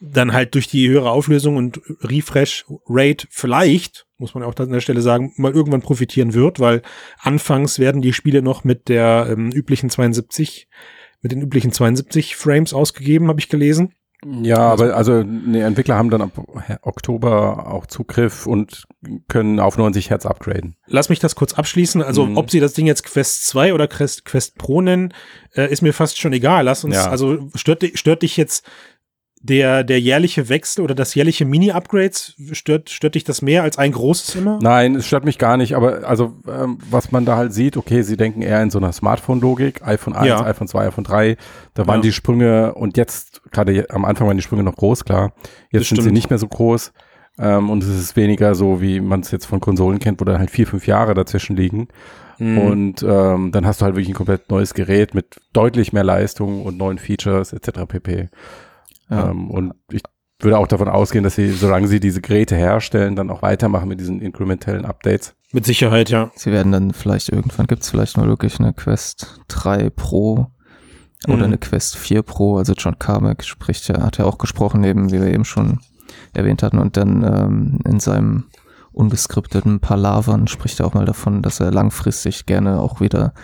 dann 0.00 0.32
halt 0.32 0.54
durch 0.54 0.68
die 0.68 0.88
höhere 0.88 1.10
Auflösung 1.10 1.56
und 1.56 1.80
Refresh 2.02 2.64
Rate 2.88 3.26
vielleicht 3.30 4.05
muss 4.18 4.34
man 4.34 4.42
auch 4.42 4.54
an 4.56 4.72
der 4.72 4.80
Stelle 4.80 5.02
sagen, 5.02 5.32
mal 5.36 5.52
irgendwann 5.52 5.82
profitieren 5.82 6.34
wird, 6.34 6.60
weil 6.60 6.82
anfangs 7.18 7.78
werden 7.78 8.02
die 8.02 8.12
Spiele 8.12 8.42
noch 8.42 8.64
mit 8.64 8.88
der 8.88 9.28
ähm, 9.30 9.50
üblichen 9.52 9.90
72, 9.90 10.68
mit 11.22 11.32
den 11.32 11.42
üblichen 11.42 11.72
72 11.72 12.36
Frames 12.36 12.72
ausgegeben, 12.72 13.28
habe 13.28 13.40
ich 13.40 13.48
gelesen. 13.48 13.94
Ja, 14.24 14.70
also, 14.70 14.84
aber 14.84 14.96
also 14.96 15.22
die 15.22 15.60
Entwickler 15.60 15.96
haben 15.96 16.10
dann 16.10 16.22
ab 16.22 16.32
Oktober 16.82 17.70
auch 17.70 17.86
Zugriff 17.86 18.46
und 18.46 18.84
können 19.28 19.60
auf 19.60 19.76
90 19.76 20.10
Hertz 20.10 20.24
upgraden. 20.24 20.74
Lass 20.86 21.10
mich 21.10 21.18
das 21.18 21.36
kurz 21.36 21.52
abschließen. 21.54 22.02
Also 22.02 22.24
mhm. 22.24 22.36
ob 22.36 22.50
sie 22.50 22.58
das 22.58 22.72
Ding 22.72 22.86
jetzt 22.86 23.04
Quest 23.04 23.46
2 23.46 23.74
oder 23.74 23.86
Quest, 23.86 24.24
Quest 24.24 24.56
Pro 24.56 24.80
nennen, 24.80 25.12
äh, 25.54 25.70
ist 25.70 25.82
mir 25.82 25.92
fast 25.92 26.18
schon 26.18 26.32
egal. 26.32 26.64
Lass 26.64 26.82
uns, 26.82 26.96
ja. 26.96 27.08
also 27.08 27.48
stört, 27.54 27.84
stört 27.94 28.22
dich 28.22 28.36
jetzt 28.36 28.66
der, 29.46 29.84
der 29.84 30.00
jährliche 30.00 30.48
Wechsel 30.48 30.82
oder 30.82 30.94
das 30.94 31.14
jährliche 31.14 31.44
Mini-Upgrades, 31.44 32.34
stört, 32.52 32.90
stört 32.90 33.14
dich 33.14 33.24
das 33.24 33.42
mehr 33.42 33.62
als 33.62 33.78
ein 33.78 33.92
großes 33.92 34.34
immer? 34.34 34.58
Nein, 34.60 34.96
es 34.96 35.06
stört 35.06 35.24
mich 35.24 35.38
gar 35.38 35.56
nicht, 35.56 35.74
aber 35.74 36.06
also 36.06 36.34
ähm, 36.48 36.78
was 36.90 37.12
man 37.12 37.24
da 37.24 37.36
halt 37.36 37.52
sieht, 37.54 37.76
okay, 37.76 38.02
sie 38.02 38.16
denken 38.16 38.42
eher 38.42 38.62
in 38.62 38.70
so 38.70 38.78
einer 38.78 38.92
Smartphone-Logik, 38.92 39.86
iPhone 39.86 40.14
1, 40.14 40.26
ja. 40.26 40.44
iPhone 40.44 40.68
2, 40.68 40.86
iPhone 40.88 41.04
3, 41.04 41.36
da 41.74 41.86
waren 41.86 41.98
ja. 41.98 42.02
die 42.02 42.12
Sprünge 42.12 42.74
und 42.74 42.96
jetzt, 42.96 43.42
gerade 43.52 43.86
am 43.90 44.04
Anfang 44.04 44.26
waren 44.26 44.36
die 44.36 44.42
Sprünge 44.42 44.64
noch 44.64 44.76
groß, 44.76 45.04
klar, 45.04 45.32
jetzt 45.70 45.82
das 45.82 45.88
sind 45.88 45.96
stimmt. 45.96 46.02
sie 46.02 46.12
nicht 46.12 46.30
mehr 46.30 46.38
so 46.38 46.48
groß 46.48 46.92
ähm, 47.38 47.70
und 47.70 47.82
es 47.82 47.88
ist 47.88 48.16
weniger 48.16 48.54
so, 48.54 48.80
wie 48.80 49.00
man 49.00 49.20
es 49.20 49.30
jetzt 49.30 49.46
von 49.46 49.60
Konsolen 49.60 49.98
kennt, 49.98 50.20
wo 50.20 50.24
dann 50.24 50.38
halt 50.38 50.50
vier, 50.50 50.66
fünf 50.66 50.86
Jahre 50.86 51.14
dazwischen 51.14 51.56
liegen. 51.56 51.88
Mhm. 52.38 52.58
Und 52.58 53.02
ähm, 53.02 53.50
dann 53.52 53.66
hast 53.66 53.80
du 53.80 53.84
halt 53.84 53.94
wirklich 53.94 54.08
ein 54.08 54.14
komplett 54.14 54.50
neues 54.50 54.74
Gerät 54.74 55.14
mit 55.14 55.36
deutlich 55.52 55.92
mehr 55.92 56.04
Leistung 56.04 56.62
und 56.62 56.76
neuen 56.76 56.98
Features 56.98 57.52
etc. 57.52 57.80
pp. 57.88 58.28
Ja. 59.10 59.30
Ähm, 59.30 59.50
und 59.50 59.74
ich 59.90 60.02
würde 60.40 60.58
auch 60.58 60.66
davon 60.66 60.88
ausgehen, 60.88 61.24
dass 61.24 61.34
sie, 61.34 61.50
solange 61.50 61.88
sie 61.88 62.00
diese 62.00 62.20
Geräte 62.20 62.56
herstellen, 62.56 63.16
dann 63.16 63.30
auch 63.30 63.42
weitermachen 63.42 63.88
mit 63.88 64.00
diesen 64.00 64.20
inkrementellen 64.20 64.84
Updates. 64.84 65.34
Mit 65.52 65.64
Sicherheit, 65.64 66.10
ja. 66.10 66.30
Sie 66.34 66.52
werden 66.52 66.72
dann 66.72 66.92
vielleicht 66.92 67.30
irgendwann 67.30 67.66
gibt 67.66 67.82
es 67.82 67.90
vielleicht 67.90 68.16
mal 68.16 68.28
wirklich 68.28 68.58
eine 68.58 68.72
Quest 68.72 69.40
3 69.48 69.90
Pro 69.90 70.48
oder 71.26 71.36
mhm. 71.38 71.44
eine 71.44 71.58
Quest 71.58 71.96
4 71.96 72.22
Pro. 72.22 72.58
Also 72.58 72.74
John 72.74 72.98
Carmack 72.98 73.44
spricht 73.44 73.88
ja, 73.88 74.02
hat 74.02 74.18
ja 74.18 74.24
auch 74.26 74.38
gesprochen, 74.38 74.84
eben 74.84 75.10
wie 75.12 75.20
wir 75.20 75.32
eben 75.32 75.44
schon 75.44 75.80
erwähnt 76.34 76.62
hatten, 76.62 76.78
und 76.78 76.96
dann 76.96 77.22
ähm, 77.22 77.78
in 77.86 78.00
seinem 78.00 78.44
ungeskripteten 78.92 79.80
Palavern 79.80 80.48
spricht 80.48 80.80
er 80.80 80.86
auch 80.86 80.94
mal 80.94 81.04
davon, 81.04 81.42
dass 81.42 81.60
er 81.60 81.70
langfristig 81.70 82.46
gerne 82.46 82.80
auch 82.80 83.00
wieder 83.00 83.34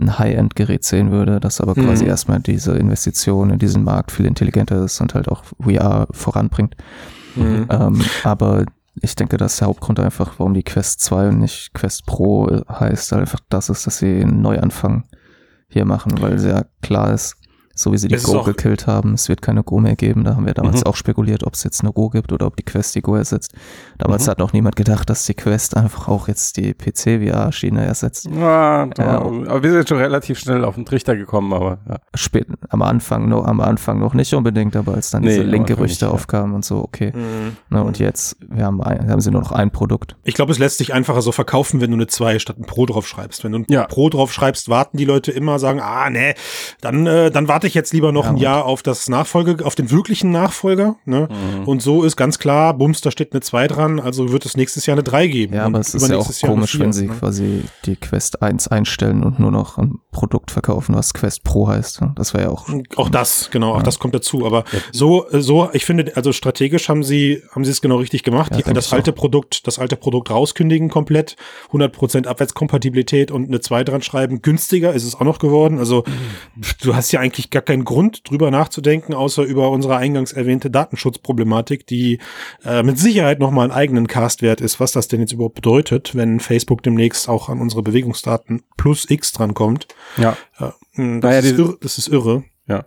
ein 0.00 0.18
High-End-Gerät 0.18 0.84
sehen 0.84 1.10
würde, 1.10 1.40
das 1.40 1.60
aber 1.60 1.74
quasi 1.74 2.04
mhm. 2.04 2.10
erstmal 2.10 2.40
diese 2.40 2.72
Investition 2.72 3.50
in 3.50 3.58
diesen 3.58 3.84
Markt 3.84 4.12
viel 4.12 4.26
intelligenter 4.26 4.84
ist 4.84 5.00
und 5.00 5.14
halt 5.14 5.28
auch 5.28 5.44
VR 5.60 6.06
voranbringt. 6.10 6.76
Mhm. 7.36 7.66
Ähm, 7.70 8.02
aber 8.24 8.64
ich 9.02 9.14
denke, 9.14 9.36
dass 9.36 9.58
der 9.58 9.68
Hauptgrund 9.68 10.00
einfach, 10.00 10.34
warum 10.38 10.54
die 10.54 10.62
Quest 10.62 11.00
2 11.00 11.28
und 11.28 11.38
nicht 11.38 11.72
Quest 11.74 12.06
Pro 12.06 12.48
heißt, 12.68 13.12
einfach 13.12 13.40
das 13.48 13.68
ist, 13.68 13.86
dass 13.86 13.98
sie 13.98 14.22
einen 14.22 14.42
Neuanfang 14.42 15.04
hier 15.68 15.84
machen, 15.84 16.20
weil 16.20 16.38
sehr 16.38 16.66
klar 16.82 17.12
ist, 17.12 17.36
so 17.80 17.92
wie 17.92 17.98
sie 17.98 18.08
die 18.08 18.14
es 18.14 18.24
Go 18.24 18.42
gekillt 18.42 18.86
haben. 18.86 19.14
Es 19.14 19.28
wird 19.28 19.42
keine 19.42 19.62
Go 19.62 19.78
mehr 19.78 19.96
geben. 19.96 20.24
Da 20.24 20.36
haben 20.36 20.46
wir 20.46 20.54
damals 20.54 20.80
mhm. 20.80 20.86
auch 20.86 20.96
spekuliert, 20.96 21.44
ob 21.44 21.54
es 21.54 21.64
jetzt 21.64 21.80
eine 21.80 21.92
Go 21.92 22.10
gibt 22.10 22.32
oder 22.32 22.46
ob 22.46 22.56
die 22.56 22.62
Quest 22.62 22.94
die 22.94 23.00
Go 23.00 23.14
ersetzt. 23.14 23.54
Damals 23.98 24.26
mhm. 24.26 24.30
hat 24.30 24.38
noch 24.38 24.52
niemand 24.52 24.76
gedacht, 24.76 25.08
dass 25.08 25.24
die 25.24 25.34
Quest 25.34 25.76
einfach 25.76 26.08
auch 26.08 26.28
jetzt 26.28 26.56
die 26.56 26.74
PC-VR-Schiene 26.74 27.84
ersetzt. 27.84 28.28
Ja, 28.30 28.88
ja, 28.98 29.20
aber 29.20 29.62
wir 29.62 29.70
sind 29.72 29.88
schon 29.88 29.98
relativ 29.98 30.38
schnell 30.38 30.64
auf 30.64 30.74
den 30.74 30.84
Trichter 30.84 31.16
gekommen, 31.16 31.52
aber 31.52 31.78
ja. 31.88 31.96
Spät, 32.14 32.46
am 32.68 32.82
Anfang 32.82 33.28
noch, 33.28 33.46
am 33.46 33.60
Anfang 33.60 33.98
noch 33.98 34.14
nicht 34.14 34.34
unbedingt, 34.34 34.76
aber 34.76 34.94
als 34.94 35.10
dann 35.10 35.22
nee, 35.22 35.30
diese 35.30 35.42
Link-Gerüchte 35.42 36.06
ja. 36.06 36.10
aufkamen 36.10 36.54
und 36.54 36.64
so, 36.64 36.78
okay. 36.78 37.12
Mhm. 37.14 37.56
Na, 37.70 37.82
und 37.82 37.98
jetzt, 37.98 38.36
wir 38.48 38.64
haben, 38.64 38.82
ein, 38.82 39.10
haben 39.10 39.20
sie 39.20 39.30
nur 39.30 39.40
noch 39.40 39.52
ein 39.52 39.70
Produkt. 39.70 40.16
Ich 40.24 40.34
glaube, 40.34 40.52
es 40.52 40.58
lässt 40.58 40.78
sich 40.78 40.92
einfacher 40.92 41.22
so 41.22 41.32
verkaufen, 41.32 41.80
wenn 41.80 41.90
du 41.90 41.96
eine 41.96 42.06
2 42.06 42.38
statt 42.38 42.58
ein 42.58 42.66
Pro 42.66 42.86
drauf 42.86 43.06
schreibst. 43.06 43.44
Wenn 43.44 43.52
du 43.52 43.58
ein 43.60 43.66
ja. 43.68 43.86
Pro 43.86 44.10
drauf 44.10 44.32
schreibst, 44.32 44.68
warten 44.68 44.96
die 44.96 45.04
Leute 45.04 45.32
immer, 45.32 45.58
sagen, 45.58 45.80
ah, 45.80 46.10
nee, 46.10 46.34
dann, 46.80 47.06
äh, 47.06 47.30
dann 47.30 47.48
warte 47.48 47.66
ich 47.66 47.69
jetzt 47.74 47.92
lieber 47.92 48.12
noch 48.12 48.24
ja, 48.24 48.30
ein 48.30 48.36
Jahr 48.36 48.64
auf 48.64 48.82
das 48.82 49.08
Nachfolge, 49.08 49.64
auf 49.64 49.74
den 49.74 49.90
wirklichen 49.90 50.30
Nachfolger. 50.30 50.96
Ne? 51.04 51.28
Mhm. 51.30 51.68
Und 51.68 51.82
so 51.82 52.02
ist 52.02 52.16
ganz 52.16 52.38
klar, 52.38 52.74
bums, 52.74 53.00
da 53.00 53.10
steht 53.10 53.32
eine 53.32 53.40
2 53.40 53.68
dran, 53.68 54.00
also 54.00 54.32
wird 54.32 54.46
es 54.46 54.56
nächstes 54.56 54.86
Jahr 54.86 54.96
eine 54.96 55.02
3 55.02 55.26
geben. 55.26 55.54
Ja, 55.54 55.66
aber 55.66 55.78
es 55.78 55.94
ist 55.94 56.08
ja 56.08 56.16
auch 56.16 56.30
komisch, 56.40 56.72
4, 56.72 56.80
wenn 56.80 56.92
sie 56.92 57.06
ne? 57.06 57.14
quasi 57.18 57.62
die 57.84 57.96
Quest 57.96 58.42
1 58.42 58.68
einstellen 58.68 59.22
und 59.22 59.38
nur 59.38 59.50
noch 59.50 59.78
ein 59.78 59.98
Produkt 60.10 60.50
verkaufen, 60.50 60.94
was 60.94 61.14
Quest 61.14 61.44
Pro 61.44 61.68
heißt. 61.68 62.00
Ne? 62.00 62.12
Das 62.16 62.34
wäre 62.34 62.44
ja 62.44 62.50
auch. 62.50 62.68
Auch 62.96 63.08
das, 63.08 63.50
genau, 63.50 63.72
auch 63.72 63.78
ja. 63.78 63.82
das 63.82 63.98
kommt 63.98 64.14
dazu. 64.14 64.44
Aber 64.44 64.64
so, 64.92 65.26
so, 65.30 65.70
ich 65.72 65.84
finde, 65.84 66.12
also 66.16 66.32
strategisch 66.32 66.88
haben 66.88 67.02
sie, 67.02 67.42
haben 67.54 67.64
sie 67.64 67.70
es 67.70 67.80
genau 67.80 67.96
richtig 67.96 68.22
gemacht. 68.22 68.52
Ja, 68.52 68.62
die, 68.62 68.72
das 68.72 68.92
alte 68.92 69.12
auch. 69.12 69.16
Produkt, 69.16 69.66
das 69.66 69.78
alte 69.78 69.96
Produkt 69.96 70.30
rauskündigen 70.30 70.88
komplett, 70.88 71.36
100% 71.72 72.26
Abwärtskompatibilität 72.26 73.30
und 73.30 73.48
eine 73.48 73.60
2 73.60 73.84
dran 73.84 74.02
schreiben. 74.02 74.42
Günstiger 74.42 74.92
ist 74.92 75.04
es 75.04 75.14
auch 75.14 75.24
noch 75.24 75.38
geworden. 75.38 75.78
Also, 75.78 76.04
mhm. 76.06 76.62
du 76.82 76.94
hast 76.94 77.12
ja 77.12 77.20
eigentlich 77.20 77.50
gar 77.50 77.59
keinen 77.66 77.84
Grund, 77.84 78.28
drüber 78.28 78.50
nachzudenken, 78.50 79.14
außer 79.14 79.42
über 79.42 79.70
unsere 79.70 79.96
eingangs 79.96 80.32
erwähnte 80.32 80.70
Datenschutzproblematik, 80.70 81.86
die 81.86 82.18
äh, 82.64 82.82
mit 82.82 82.98
Sicherheit 82.98 83.38
nochmal 83.38 83.64
einen 83.64 83.72
eigenen 83.72 84.06
Castwert 84.06 84.60
ist, 84.60 84.80
was 84.80 84.92
das 84.92 85.08
denn 85.08 85.20
jetzt 85.20 85.32
überhaupt 85.32 85.54
bedeutet, 85.54 86.14
wenn 86.14 86.40
Facebook 86.40 86.82
demnächst 86.82 87.28
auch 87.28 87.48
an 87.48 87.60
unsere 87.60 87.82
Bewegungsdaten 87.82 88.62
plus 88.76 89.08
X 89.08 89.32
drankommt. 89.32 89.88
Ja. 90.16 90.36
ja 90.58 90.74
hm, 90.92 91.20
das, 91.20 91.30
naja, 91.30 91.40
ist 91.40 91.58
irre, 91.58 91.78
das 91.80 91.98
ist 91.98 92.08
irre. 92.08 92.44
Ja. 92.66 92.84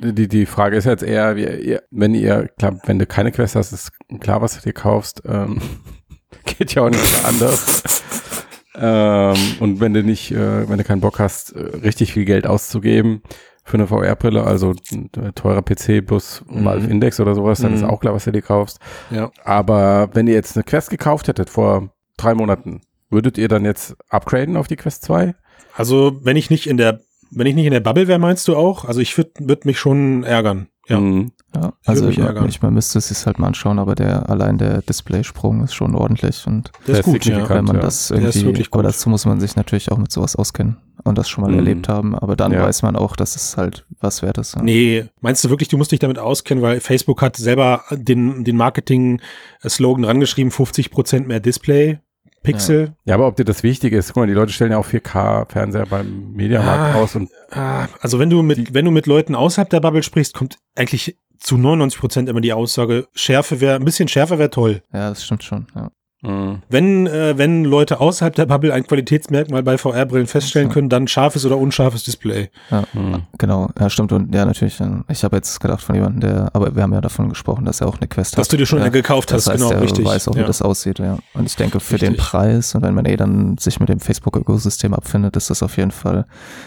Die, 0.00 0.26
die 0.26 0.46
Frage 0.46 0.76
ist 0.76 0.86
jetzt 0.86 1.04
eher, 1.04 1.36
wie 1.36 1.44
ihr, 1.44 1.82
wenn 1.90 2.14
ihr, 2.14 2.48
klar, 2.58 2.80
wenn 2.84 2.98
du 2.98 3.06
keine 3.06 3.30
Quest 3.30 3.54
hast, 3.54 3.72
ist 3.72 3.92
klar, 4.20 4.42
was 4.42 4.56
du 4.56 4.60
dir 4.60 4.72
kaufst. 4.72 5.22
Ähm, 5.24 5.60
geht 6.44 6.74
ja 6.74 6.82
auch 6.82 6.90
nicht 6.90 7.24
anders. 7.24 8.02
ähm, 8.74 9.36
und 9.60 9.80
wenn 9.80 9.94
du 9.94 10.02
nicht, 10.02 10.32
äh, 10.32 10.68
wenn 10.68 10.78
du 10.78 10.84
keinen 10.84 11.00
Bock 11.00 11.20
hast, 11.20 11.52
äh, 11.52 11.60
richtig 11.60 12.12
viel 12.12 12.24
Geld 12.24 12.46
auszugeben, 12.46 13.22
für 13.64 13.76
eine 13.76 13.86
VR-Brille, 13.86 14.42
also 14.42 14.74
ein 14.92 15.10
teurer 15.34 15.62
PC 15.62 16.04
plus 16.04 16.42
mhm. 16.48 16.64
Valve 16.64 16.88
Index 16.88 17.20
oder 17.20 17.34
sowas, 17.34 17.60
dann 17.60 17.70
mhm. 17.70 17.76
ist 17.76 17.84
auch 17.84 18.00
klar, 18.00 18.14
was 18.14 18.24
du 18.24 18.32
dir 18.32 18.42
kaufst. 18.42 18.78
Ja. 19.10 19.30
Aber 19.44 20.10
wenn 20.14 20.26
ihr 20.26 20.34
jetzt 20.34 20.56
eine 20.56 20.64
Quest 20.64 20.90
gekauft 20.90 21.28
hättet 21.28 21.48
vor 21.48 21.90
drei 22.16 22.34
Monaten, 22.34 22.80
würdet 23.10 23.38
ihr 23.38 23.48
dann 23.48 23.64
jetzt 23.64 23.96
upgraden 24.08 24.56
auf 24.56 24.66
die 24.66 24.76
Quest 24.76 25.04
2? 25.04 25.34
Also, 25.76 26.18
wenn 26.22 26.36
ich 26.36 26.50
nicht 26.50 26.66
in 26.66 26.76
der, 26.76 27.00
wenn 27.30 27.46
ich 27.46 27.54
nicht 27.54 27.66
in 27.66 27.72
der 27.72 27.80
Bubble 27.80 28.08
wäre, 28.08 28.18
meinst 28.18 28.48
du 28.48 28.56
auch? 28.56 28.84
Also 28.84 29.00
ich 29.00 29.16
würde 29.16 29.32
würd 29.38 29.64
mich 29.64 29.78
schon 29.78 30.24
ärgern. 30.24 30.68
Ja. 30.88 30.98
Mhm. 30.98 31.32
Ja, 31.54 31.74
also 31.84 32.08
ich, 32.08 32.18
ich 32.18 32.62
man 32.62 32.72
müsste 32.72 32.98
es 32.98 33.08
sich 33.08 33.26
halt 33.26 33.38
mal 33.38 33.48
anschauen, 33.48 33.78
aber 33.78 33.94
der 33.94 34.30
allein 34.30 34.56
der 34.56 34.80
Displaysprung 34.80 35.62
ist 35.62 35.74
schon 35.74 35.94
ordentlich 35.94 36.46
und 36.46 36.72
der 36.86 37.00
ist 37.00 37.04
gut, 37.04 37.24
ja. 37.26 37.46
wenn 37.48 37.66
man 37.66 37.76
ja. 37.76 37.82
das 37.82 38.10
irgendwie, 38.10 38.66
aber 38.70 38.82
dazu 38.82 39.10
muss 39.10 39.26
man 39.26 39.38
sich 39.38 39.54
natürlich 39.54 39.92
auch 39.92 39.98
mit 39.98 40.10
sowas 40.10 40.34
auskennen 40.34 40.78
und 41.04 41.18
das 41.18 41.28
schon 41.28 41.42
mal 41.42 41.50
mhm. 41.50 41.58
erlebt 41.58 41.88
haben, 41.88 42.14
aber 42.14 42.36
dann 42.36 42.52
ja. 42.52 42.62
weiß 42.62 42.82
man 42.82 42.96
auch, 42.96 43.16
dass 43.16 43.36
es 43.36 43.58
halt 43.58 43.84
was 44.00 44.22
wert 44.22 44.38
ist. 44.38 44.56
Ja. 44.56 44.62
Nee, 44.62 45.04
meinst 45.20 45.44
du 45.44 45.50
wirklich, 45.50 45.68
du 45.68 45.76
musst 45.76 45.92
dich 45.92 46.00
damit 46.00 46.18
auskennen, 46.18 46.62
weil 46.62 46.80
Facebook 46.80 47.20
hat 47.20 47.36
selber 47.36 47.84
den, 47.90 48.44
den 48.44 48.56
Marketing-Slogan 48.56 50.04
rangeschrieben, 50.04 50.50
50 50.50 50.90
Prozent 50.90 51.28
mehr 51.28 51.40
Display, 51.40 51.98
Pixel. 52.42 52.94
Ja. 53.04 53.10
ja. 53.10 53.14
aber 53.14 53.26
ob 53.26 53.36
dir 53.36 53.44
das 53.44 53.62
wichtig 53.62 53.92
ist, 53.92 54.08
guck 54.08 54.22
mal, 54.22 54.26
die 54.26 54.32
Leute 54.32 54.52
stellen 54.52 54.72
ja 54.72 54.78
auch 54.78 54.86
4K-Fernseher 54.86 55.86
beim 55.86 56.32
Mediamarkt 56.32 56.96
ah, 56.96 57.00
aus 57.00 57.16
und. 57.16 57.30
Ah, 57.50 57.86
also 58.00 58.18
wenn 58.18 58.30
du 58.30 58.42
mit, 58.42 58.74
wenn 58.74 58.84
du 58.84 58.90
mit 58.90 59.06
Leuten 59.06 59.34
außerhalb 59.34 59.70
der 59.70 59.80
Bubble 59.80 60.02
sprichst, 60.02 60.34
kommt 60.34 60.58
eigentlich 60.74 61.16
zu 61.38 61.56
99 61.56 62.00
Prozent 62.00 62.28
immer 62.28 62.40
die 62.40 62.52
Aussage, 62.52 63.08
Schärfe 63.14 63.60
wäre, 63.60 63.76
ein 63.76 63.84
bisschen 63.84 64.08
schärfer 64.08 64.38
wäre 64.38 64.50
toll. 64.50 64.82
Ja, 64.92 65.08
das 65.10 65.24
stimmt 65.24 65.42
schon, 65.42 65.66
ja. 65.74 65.90
Mhm. 66.22 66.62
Wenn, 66.68 67.06
äh, 67.08 67.36
wenn 67.36 67.64
Leute 67.64 67.98
außerhalb 68.00 68.34
der 68.34 68.46
Bubble 68.46 68.72
ein 68.72 68.86
Qualitätsmerkmal 68.86 69.64
bei 69.64 69.76
VR-Brillen 69.76 70.28
feststellen 70.28 70.68
können, 70.68 70.88
dann 70.88 71.08
scharfes 71.08 71.44
oder 71.44 71.58
unscharfes 71.58 72.04
Display. 72.04 72.48
Ja, 72.70 72.84
mhm. 72.92 73.22
genau. 73.38 73.68
Ja, 73.78 73.90
stimmt. 73.90 74.12
Und 74.12 74.32
ja, 74.32 74.44
natürlich. 74.44 74.78
Ich 75.08 75.24
habe 75.24 75.36
jetzt 75.36 75.58
gedacht 75.60 75.82
von 75.82 75.96
jemandem, 75.96 76.20
der, 76.20 76.50
aber 76.52 76.76
wir 76.76 76.82
haben 76.84 76.92
ja 76.92 77.00
davon 77.00 77.28
gesprochen, 77.28 77.64
dass 77.64 77.80
er 77.80 77.88
auch 77.88 77.98
eine 77.98 78.06
Quest 78.06 78.32
Dass 78.32 78.38
hat. 78.38 78.40
Dass 78.42 78.48
du 78.48 78.56
dir 78.56 78.66
schon 78.66 78.78
ja, 78.78 78.88
gekauft 78.88 79.32
hast, 79.32 79.46
das 79.46 79.54
heißt, 79.54 79.64
genau, 79.64 79.74
er 79.74 79.82
richtig. 79.82 80.04
weiß 80.04 80.28
auch, 80.28 80.36
wie 80.36 80.40
ja. 80.40 80.46
das 80.46 80.62
aussieht, 80.62 81.00
ja. 81.00 81.18
Und 81.34 81.46
ich 81.46 81.56
denke, 81.56 81.80
für 81.80 81.94
richtig. 81.94 82.10
den 82.10 82.16
Preis 82.16 82.74
und 82.76 82.82
wenn 82.82 82.94
man 82.94 83.04
eh 83.04 83.16
dann 83.16 83.58
sich 83.58 83.80
mit 83.80 83.88
dem 83.88 83.98
Facebook-Ökosystem 83.98 84.94
abfindet, 84.94 85.36
ist 85.36 85.50
das 85.50 85.62
auf 85.62 85.76
jeden 85.76 85.90
Fall 85.90 86.26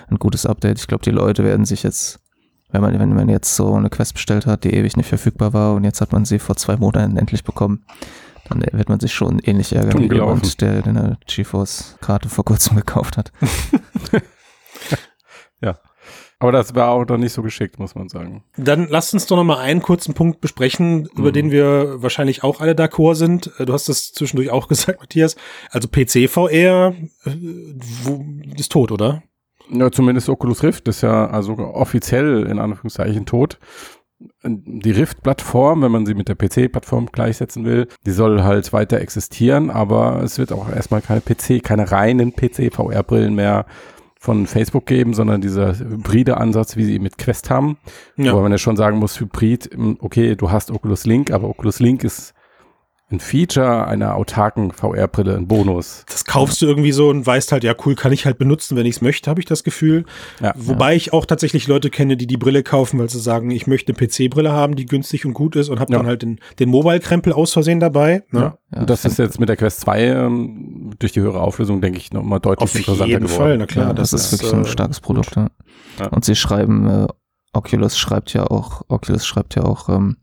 ein 0.09 0.17
gutes 0.17 0.45
Update. 0.45 0.79
Ich 0.79 0.87
glaube, 0.87 1.03
die 1.03 1.11
Leute 1.11 1.45
werden 1.45 1.65
sich 1.65 1.83
jetzt 1.83 2.19
wenn 2.71 2.81
man, 2.81 2.99
wenn 2.99 3.13
man 3.13 3.29
jetzt 3.29 3.55
so 3.55 3.75
eine 3.75 3.89
Quest 3.89 4.15
bestellt 4.15 4.45
hat, 4.45 4.65
die 4.65 4.73
ewig 4.73 4.97
nicht 4.97 5.07
verfügbar 5.07 5.53
war 5.53 5.75
und 5.75 5.85
jetzt 5.85 6.01
hat 6.01 6.11
man 6.11 6.25
sie 6.25 6.39
vor 6.39 6.57
zwei 6.57 6.75
Monaten 6.75 7.15
endlich 7.15 7.45
bekommen, 7.45 7.85
dann 8.45 8.63
wird 8.71 8.89
man 8.89 8.99
sich 8.99 9.13
schon 9.13 9.39
ähnlich 9.39 9.73
ärgern 9.73 10.09
wie 10.09 10.13
jemand, 10.13 10.61
der 10.61 10.85
eine 10.85 11.17
GeForce-Karte 11.27 12.29
vor 12.29 12.45
kurzem 12.45 12.75
gekauft 12.77 13.17
hat. 13.17 13.31
ja. 15.61 15.79
Aber 16.37 16.51
das 16.51 16.75
war 16.75 16.89
auch 16.89 17.05
doch 17.05 17.17
nicht 17.17 17.33
so 17.33 17.41
geschickt, 17.41 17.79
muss 17.79 17.95
man 17.95 18.09
sagen. 18.09 18.43
Dann 18.57 18.87
lasst 18.89 19.13
uns 19.13 19.25
doch 19.25 19.37
noch 19.37 19.43
mal 19.43 19.57
einen 19.57 19.81
kurzen 19.81 20.13
Punkt 20.13 20.41
besprechen, 20.41 21.03
mhm. 21.03 21.09
über 21.17 21.31
den 21.31 21.49
wir 21.49 22.03
wahrscheinlich 22.03 22.43
auch 22.43 22.61
alle 22.61 22.73
d'accord 22.73 23.15
sind. 23.15 23.51
Du 23.57 23.73
hast 23.73 23.89
das 23.89 24.11
zwischendurch 24.11 24.51
auch 24.51 24.67
gesagt, 24.69 24.99
Matthias. 24.99 25.35
Also 25.71 25.87
PC-VR 25.87 26.93
äh, 27.25 27.31
ist 28.57 28.71
tot, 28.71 28.91
oder? 28.91 29.23
Ja, 29.69 29.91
zumindest 29.91 30.29
Oculus 30.29 30.61
Rift 30.61 30.87
ist 30.87 31.01
ja 31.01 31.27
also 31.27 31.57
offiziell 31.57 32.45
in 32.45 32.59
Anführungszeichen 32.59 33.25
tot 33.25 33.57
die 34.43 34.91
Rift-Plattform, 34.91 35.81
wenn 35.81 35.91
man 35.91 36.05
sie 36.05 36.13
mit 36.13 36.29
der 36.29 36.35
PC-Plattform 36.35 37.07
gleichsetzen 37.11 37.65
will, 37.65 37.87
die 38.05 38.11
soll 38.11 38.43
halt 38.43 38.71
weiter 38.71 38.99
existieren, 38.99 39.69
aber 39.69 40.21
es 40.23 40.37
wird 40.37 40.53
auch 40.53 40.69
erstmal 40.69 41.01
keine 41.01 41.21
PC, 41.21 41.63
keine 41.63 41.91
reinen 41.91 42.33
PC-VR-Brillen 42.33 43.35
mehr 43.35 43.65
von 44.19 44.47
Facebook 44.47 44.85
geben, 44.85 45.13
sondern 45.13 45.41
dieser 45.41 45.77
hybride 45.77 46.37
Ansatz, 46.37 46.77
wie 46.77 46.85
sie 46.85 46.99
mit 46.99 47.17
Quest 47.17 47.49
haben, 47.49 47.77
ja. 48.17 48.33
wo 48.33 48.41
man 48.41 48.51
ja 48.51 48.57
schon 48.57 48.77
sagen 48.77 48.97
muss, 48.97 49.19
Hybrid, 49.19 49.69
okay, 49.99 50.35
du 50.35 50.49
hast 50.49 50.71
Oculus 50.71 51.05
Link, 51.05 51.31
aber 51.31 51.49
Oculus 51.49 51.79
Link 51.79 52.03
ist 52.03 52.34
ein 53.15 53.19
Feature 53.19 53.87
einer 53.87 54.15
autarken 54.15 54.71
VR-Brille, 54.71 55.35
ein 55.35 55.47
Bonus. 55.47 56.05
Das 56.07 56.25
kaufst 56.25 56.61
du 56.61 56.65
irgendwie 56.65 56.91
so 56.91 57.09
und 57.09 57.25
weißt 57.25 57.51
halt, 57.51 57.63
ja 57.63 57.73
cool, 57.85 57.95
kann 57.95 58.11
ich 58.11 58.25
halt 58.25 58.37
benutzen, 58.37 58.75
wenn 58.75 58.85
ich 58.85 58.97
es 58.97 59.01
möchte, 59.01 59.29
habe 59.29 59.39
ich 59.39 59.45
das 59.45 59.63
Gefühl. 59.63 60.05
Ja, 60.41 60.53
Wobei 60.55 60.91
ja. 60.91 60.97
ich 60.97 61.13
auch 61.13 61.25
tatsächlich 61.25 61.67
Leute 61.67 61.89
kenne, 61.89 62.17
die 62.17 62.27
die 62.27 62.37
Brille 62.37 62.63
kaufen, 62.63 62.99
weil 62.99 63.09
sie 63.09 63.19
sagen, 63.19 63.51
ich 63.51 63.67
möchte 63.67 63.93
eine 63.93 64.07
PC-Brille 64.07 64.51
haben, 64.51 64.75
die 64.75 64.85
günstig 64.85 65.25
und 65.25 65.33
gut 65.33 65.55
ist 65.55 65.69
und 65.69 65.79
habe 65.79 65.91
ja. 65.91 65.99
dann 65.99 66.07
halt 66.07 66.21
den, 66.21 66.39
den 66.59 66.69
Mobile-Krempel 66.69 67.33
aus 67.33 67.53
Versehen 67.53 67.79
dabei. 67.79 68.23
Ne? 68.31 68.53
Ja. 68.73 68.79
und 68.79 68.89
das 68.89 69.05
ist 69.05 69.17
jetzt 69.17 69.39
mit 69.39 69.49
der 69.49 69.57
Quest 69.57 69.81
2 69.81 70.01
ähm, 70.03 70.91
durch 70.99 71.13
die 71.13 71.21
höhere 71.21 71.41
Auflösung, 71.41 71.81
denke 71.81 71.97
ich, 71.97 72.11
nochmal 72.11 72.39
deutlich 72.39 72.63
Auf 72.63 72.75
interessanter 72.75 73.07
jeden 73.07 73.27
geworden. 73.27 73.39
Fall, 73.39 73.57
na 73.57 73.65
klar. 73.65 73.93
das, 73.93 74.11
das 74.11 74.25
ist 74.25 74.31
wirklich 74.33 74.53
äh, 74.53 74.57
ein 74.57 74.65
starkes 74.65 74.99
Produkt. 74.99 75.35
Ja. 75.35 76.07
Und 76.07 76.25
sie 76.25 76.35
schreiben, 76.35 76.87
äh, 76.87 77.07
Oculus 77.53 77.97
schreibt 77.97 78.33
ja 78.33 78.45
auch, 78.47 78.81
Oculus 78.89 79.25
schreibt 79.25 79.55
ja 79.55 79.63
auch, 79.63 79.89
ähm, 79.89 80.17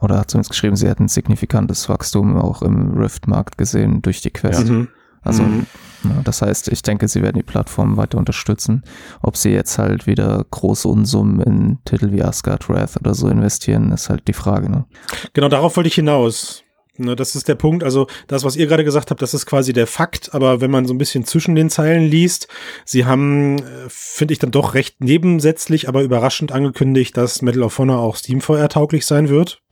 oder 0.00 0.18
hat 0.18 0.30
zumindest 0.30 0.50
geschrieben, 0.50 0.76
sie 0.76 0.88
hätten 0.88 1.08
signifikantes 1.08 1.88
Wachstum 1.88 2.36
auch 2.36 2.62
im 2.62 2.92
Rift-Markt 2.92 3.58
gesehen 3.58 4.02
durch 4.02 4.20
die 4.20 4.30
Quest. 4.30 4.68
Mhm. 4.68 4.88
Also, 5.22 5.42
mhm. 5.42 5.66
Ja, 6.04 6.20
das 6.24 6.42
heißt, 6.42 6.68
ich 6.68 6.82
denke, 6.82 7.06
sie 7.06 7.22
werden 7.22 7.36
die 7.36 7.44
Plattform 7.44 7.96
weiter 7.96 8.18
unterstützen. 8.18 8.82
Ob 9.22 9.36
sie 9.36 9.50
jetzt 9.50 9.78
halt 9.78 10.06
wieder 10.06 10.44
große 10.50 10.88
Unsummen 10.88 11.40
in 11.40 11.78
Titel 11.84 12.10
wie 12.10 12.22
Asgard 12.22 12.68
Wrath 12.68 12.96
oder 12.96 13.14
so 13.14 13.28
investieren, 13.28 13.92
ist 13.92 14.10
halt 14.10 14.26
die 14.26 14.32
Frage. 14.32 14.68
Ne? 14.68 14.84
Genau, 15.32 15.48
darauf 15.48 15.76
wollte 15.76 15.88
ich 15.88 15.94
hinaus. 15.94 16.64
Ne, 16.98 17.16
das 17.16 17.34
ist 17.34 17.48
der 17.48 17.54
Punkt. 17.54 17.84
Also 17.84 18.06
das, 18.26 18.44
was 18.44 18.54
ihr 18.54 18.66
gerade 18.66 18.84
gesagt 18.84 19.10
habt, 19.10 19.22
das 19.22 19.32
ist 19.32 19.46
quasi 19.46 19.72
der 19.72 19.86
Fakt. 19.86 20.34
Aber 20.34 20.60
wenn 20.60 20.70
man 20.70 20.86
so 20.86 20.92
ein 20.92 20.98
bisschen 20.98 21.24
zwischen 21.24 21.54
den 21.54 21.70
Zeilen 21.70 22.04
liest, 22.04 22.48
sie 22.84 23.06
haben, 23.06 23.58
äh, 23.58 23.62
finde 23.88 24.32
ich 24.32 24.38
dann 24.38 24.50
doch 24.50 24.74
recht 24.74 25.00
nebensätzlich, 25.00 25.88
aber 25.88 26.02
überraschend 26.02 26.52
angekündigt, 26.52 27.16
dass 27.16 27.40
Medal 27.40 27.62
of 27.62 27.78
Honor 27.78 27.98
auch 27.98 28.16
SteamVR 28.16 28.68
tauglich 28.68 29.06
sein 29.06 29.30
wird 29.30 29.62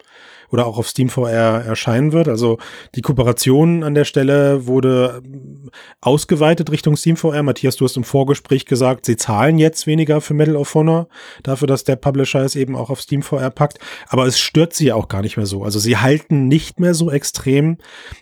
oder 0.51 0.67
auch 0.67 0.79
auf 0.79 0.89
SteamVR 0.89 1.65
erscheinen 1.65 2.13
wird. 2.13 2.29
Also 2.29 2.59
die 2.95 3.03
Kooperation 3.03 3.83
an 3.83 3.95
der 3.95 4.05
Stelle 4.05 4.67
wurde 4.67 5.23
ähm, 5.25 5.71
ausgeweitet 6.01 6.71
Richtung 6.71 6.97
SteamVR. 6.97 7.43
Matthias, 7.43 7.77
du 7.77 7.85
hast 7.85 7.97
im 7.97 8.05
Vorgespräch 8.05 8.67
gesagt, 8.67 9.07
sie 9.07 9.17
zahlen 9.17 9.59
jetzt 9.59 9.87
weniger 9.87 10.21
für 10.21 10.35
Medal 10.35 10.57
of 10.57 10.75
Honor, 10.75 11.09
dafür, 11.43 11.69
dass 11.69 11.85
der 11.85 11.97
Publisher 11.97 12.41
es 12.41 12.57
eben 12.57 12.77
auch 12.77 12.91
auf 12.91 13.01
SteamVR 13.01 13.51
packt. 13.51 13.79
Aber 14.09 14.27
es 14.27 14.39
stört 14.39 14.75
sie 14.75 14.93
auch 14.93 15.09
gar 15.09 15.23
nicht 15.23 15.37
mehr 15.37 15.47
so. 15.47 15.65
Also 15.65 15.79
sie 15.79 15.97
halten 15.97 16.49
nicht 16.49 16.81
mehr 16.81 16.95
so 16.95 17.11
extrem 17.11 17.79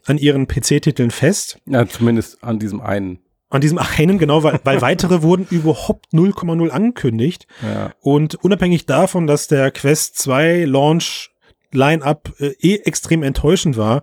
an 0.06 0.18
ihren 0.18 0.46
PC-Titeln 0.46 1.10
fest. 1.10 1.58
Ja, 1.66 1.86
zumindest 1.86 2.42
an 2.42 2.58
diesem 2.58 2.80
einen 2.80 3.20
an 3.50 3.62
diesem 3.62 3.78
einen, 3.78 4.18
genau, 4.18 4.42
weil, 4.42 4.60
weil 4.64 4.82
weitere 4.82 5.22
wurden 5.22 5.46
überhaupt 5.50 6.12
0,0 6.12 6.68
angekündigt. 6.68 7.46
Ja. 7.62 7.92
Und 8.00 8.34
unabhängig 8.34 8.86
davon, 8.86 9.26
dass 9.26 9.48
der 9.48 9.70
Quest 9.70 10.18
2 10.18 10.64
Launch 10.64 11.30
Line-up 11.72 12.32
äh, 12.38 12.54
eh 12.60 12.76
extrem 12.84 13.22
enttäuschend 13.22 13.76
war, 13.76 14.02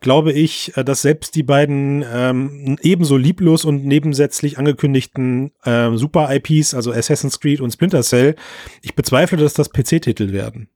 glaube 0.00 0.32
ich, 0.32 0.76
äh, 0.76 0.84
dass 0.84 1.02
selbst 1.02 1.34
die 1.34 1.42
beiden 1.42 2.04
ähm, 2.12 2.76
ebenso 2.82 3.16
lieblos 3.16 3.64
und 3.64 3.84
nebensätzlich 3.84 4.58
angekündigten 4.58 5.52
äh, 5.64 5.96
Super-IPs, 5.96 6.74
also 6.74 6.92
Assassin's 6.92 7.40
Creed 7.40 7.60
und 7.60 7.72
Splinter 7.72 8.02
Cell, 8.02 8.36
ich 8.82 8.94
bezweifle, 8.94 9.38
dass 9.38 9.54
das 9.54 9.70
PC-Titel 9.70 10.32
werden. 10.32 10.68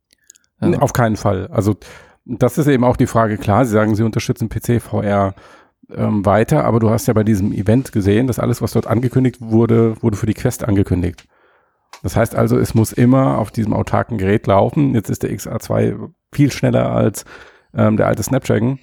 Ja. 0.61 0.79
Auf 0.79 0.93
keinen 0.93 1.17
Fall. 1.17 1.49
Also 1.49 1.77
das 2.25 2.59
ist 2.59 2.67
eben 2.67 2.85
auch 2.85 2.97
die 2.97 3.07
Frage. 3.07 3.37
Klar, 3.37 3.65
Sie 3.67 3.73
sagen, 3.73 3.95
Sie 3.95 4.03
unterstützen 4.03 4.49
PC, 4.49 4.81
VR 4.81 5.35
ähm, 5.95 6.25
weiter, 6.25 6.65
aber 6.65 6.81
du 6.81 6.91
hast 6.91 7.07
ja 7.07 7.15
bei 7.15 7.25
diesem 7.25 7.53
Event 7.53 7.93
gesehen, 7.93 8.27
dass 8.27 8.39
alles, 8.39 8.63
was 8.63 8.73
dort 8.73 8.87
angekündigt 8.87 9.41
wurde, 9.41 10.01
wurde 10.03 10.17
für 10.17 10.27
die 10.27 10.35
Quest 10.35 10.65
angekündigt. 10.65 11.27
Das 12.03 12.17
heißt 12.17 12.35
also, 12.35 12.59
es 12.59 12.75
muss 12.75 12.93
immer 12.93 13.39
auf 13.39 13.51
diesem 13.51 13.73
autarken 13.73 14.19
Gerät 14.19 14.47
laufen. 14.47 14.95
Jetzt 14.95 15.11
ist 15.11 15.23
der 15.23 15.31
XA2 15.31 16.11
viel 16.35 16.53
schneller 16.53 16.91
als 16.91 17.25
ähm, 17.75 17.97
der 17.97 18.07
alte 18.07 18.23
Snapdragon, 18.23 18.79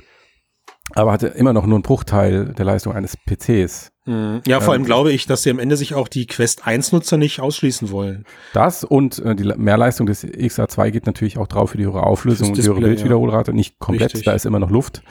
aber 0.93 1.11
hatte 1.11 1.27
immer 1.27 1.53
noch 1.53 1.65
nur 1.65 1.75
einen 1.75 1.83
Bruchteil 1.83 2.53
der 2.53 2.65
Leistung 2.65 2.93
eines 2.93 3.17
PCs. 3.17 3.91
Mhm. 4.05 4.41
Ja, 4.47 4.59
vor 4.59 4.73
allem 4.73 4.81
ähm, 4.81 4.85
glaube 4.85 5.11
ich, 5.11 5.27
dass 5.27 5.43
sie 5.43 5.51
am 5.51 5.59
Ende 5.59 5.77
sich 5.77 5.93
auch 5.93 6.07
die 6.07 6.25
Quest 6.25 6.65
1 6.65 6.91
Nutzer 6.91 7.17
nicht 7.17 7.39
ausschließen 7.39 7.91
wollen. 7.91 8.25
Das 8.53 8.83
und 8.83 9.19
äh, 9.19 9.35
die 9.35 9.43
Mehrleistung 9.43 10.07
des 10.07 10.25
XA2 10.25 10.91
geht 10.91 11.05
natürlich 11.05 11.37
auch 11.37 11.47
drauf 11.47 11.71
für 11.71 11.77
die 11.77 11.85
höhere 11.85 12.03
Auflösung 12.03 12.49
und 12.49 12.57
die 12.57 12.63
höhere 12.63 12.81
Bildwiederholrate. 12.81 13.53
Nicht 13.53 13.79
komplett, 13.79 14.09
Richtig. 14.09 14.25
da 14.25 14.33
ist 14.33 14.45
immer 14.45 14.59
noch 14.59 14.71
Luft. 14.71 15.03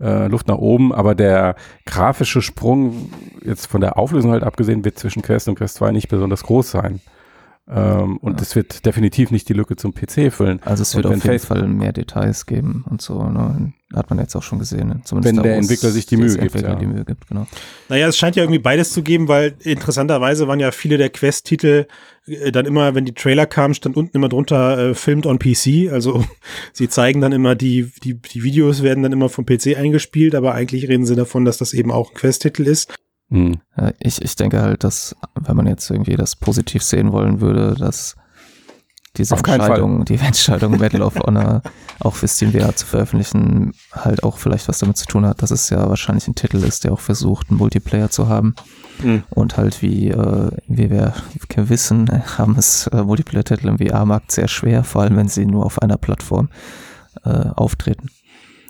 Äh, 0.00 0.26
Luft 0.26 0.48
nach 0.48 0.58
oben, 0.58 0.92
aber 0.92 1.14
der 1.14 1.54
grafische 1.86 2.42
Sprung, 2.42 3.12
jetzt 3.44 3.66
von 3.66 3.80
der 3.80 3.96
Auflösung 3.96 4.32
halt 4.32 4.42
abgesehen, 4.42 4.84
wird 4.84 4.98
zwischen 4.98 5.22
Quest 5.22 5.48
und 5.48 5.54
Quest 5.54 5.76
2 5.76 5.92
nicht 5.92 6.08
besonders 6.08 6.42
groß 6.42 6.68
sein. 6.68 7.00
Ähm, 7.66 8.18
und 8.18 8.42
es 8.42 8.50
ja. 8.50 8.56
wird 8.56 8.84
definitiv 8.84 9.30
nicht 9.30 9.48
die 9.48 9.54
Lücke 9.54 9.76
zum 9.76 9.94
PC 9.94 10.30
füllen. 10.30 10.60
Also 10.64 10.82
es 10.82 10.94
wird 10.94 11.06
auf 11.06 11.12
jeden 11.12 11.22
Facebook 11.22 11.58
Fall 11.58 11.66
mehr 11.66 11.92
Details 11.92 12.44
geben 12.44 12.84
und 12.90 13.00
so. 13.00 13.22
Ne? 13.24 13.72
Hat 13.94 14.10
man 14.10 14.18
jetzt 14.18 14.36
auch 14.36 14.42
schon 14.42 14.58
gesehen. 14.58 14.88
Ne? 14.88 15.00
Zumindest 15.04 15.36
wenn 15.36 15.42
der 15.42 15.56
Entwickler 15.56 15.90
sich 15.90 16.04
die 16.04 16.18
Mühe 16.18 16.36
gibt. 16.36 16.60
Ja. 16.60 16.74
Die 16.74 16.86
Mühe 16.86 17.04
gibt 17.06 17.26
genau. 17.26 17.46
Naja, 17.88 18.08
es 18.08 18.18
scheint 18.18 18.36
ja 18.36 18.42
irgendwie 18.42 18.58
beides 18.58 18.92
zu 18.92 19.02
geben, 19.02 19.28
weil 19.28 19.54
interessanterweise 19.60 20.46
waren 20.46 20.60
ja 20.60 20.72
viele 20.72 20.98
der 20.98 21.08
Quest-Titel 21.08 21.86
äh, 22.26 22.52
dann 22.52 22.66
immer, 22.66 22.94
wenn 22.94 23.06
die 23.06 23.14
Trailer 23.14 23.46
kamen, 23.46 23.72
stand 23.72 23.96
unten 23.96 24.14
immer 24.14 24.28
drunter 24.28 24.90
äh, 24.90 24.94
filmed 24.94 25.24
on 25.24 25.38
PC. 25.38 25.90
Also 25.90 26.22
sie 26.74 26.90
zeigen 26.90 27.22
dann 27.22 27.32
immer 27.32 27.54
die, 27.54 27.90
die, 28.02 28.14
die 28.14 28.42
Videos 28.42 28.82
werden 28.82 29.02
dann 29.02 29.12
immer 29.12 29.30
vom 29.30 29.46
PC 29.46 29.78
eingespielt, 29.78 30.34
aber 30.34 30.54
eigentlich 30.54 30.88
reden 30.88 31.06
sie 31.06 31.16
davon, 31.16 31.46
dass 31.46 31.56
das 31.56 31.72
eben 31.72 31.90
auch 31.90 32.10
ein 32.10 32.14
Quest-Titel 32.14 32.66
ist. 32.66 32.92
Mhm. 33.28 33.60
Ich, 33.98 34.22
ich 34.22 34.36
denke 34.36 34.62
halt, 34.62 34.84
dass, 34.84 35.16
wenn 35.34 35.56
man 35.56 35.66
jetzt 35.66 35.90
irgendwie 35.90 36.16
das 36.16 36.36
positiv 36.36 36.82
sehen 36.82 37.12
wollen 37.12 37.40
würde, 37.40 37.74
dass 37.74 38.16
diese 39.16 39.36
Entscheidung, 39.36 40.04
die 40.04 40.14
Entscheidung 40.22 40.78
Battle 40.78 41.04
of 41.04 41.14
Honor 41.16 41.62
auch 42.00 42.14
für 42.14 42.26
SteamVR 42.26 42.74
zu 42.74 42.86
veröffentlichen, 42.86 43.72
halt 43.92 44.24
auch 44.24 44.38
vielleicht 44.38 44.68
was 44.68 44.78
damit 44.78 44.96
zu 44.96 45.06
tun 45.06 45.24
hat, 45.24 45.40
dass 45.42 45.52
es 45.52 45.70
ja 45.70 45.88
wahrscheinlich 45.88 46.26
ein 46.26 46.34
Titel 46.34 46.56
ist, 46.58 46.84
der 46.84 46.92
auch 46.92 47.00
versucht, 47.00 47.50
einen 47.50 47.58
Multiplayer 47.58 48.10
zu 48.10 48.28
haben. 48.28 48.54
Mhm. 49.02 49.22
Und 49.30 49.56
halt 49.56 49.82
wie, 49.82 50.08
äh, 50.08 50.50
wie 50.66 50.90
wir 50.90 51.14
wissen, 51.56 52.08
haben 52.38 52.56
es 52.58 52.88
äh, 52.88 53.02
Multiplayer-Titel 53.02 53.68
im 53.68 53.78
VR-Markt 53.78 54.32
sehr 54.32 54.48
schwer, 54.48 54.82
vor 54.82 55.02
allem 55.02 55.16
wenn 55.16 55.28
sie 55.28 55.46
nur 55.46 55.64
auf 55.64 55.80
einer 55.80 55.96
Plattform 55.96 56.48
äh, 57.24 57.30
auftreten. 57.30 58.10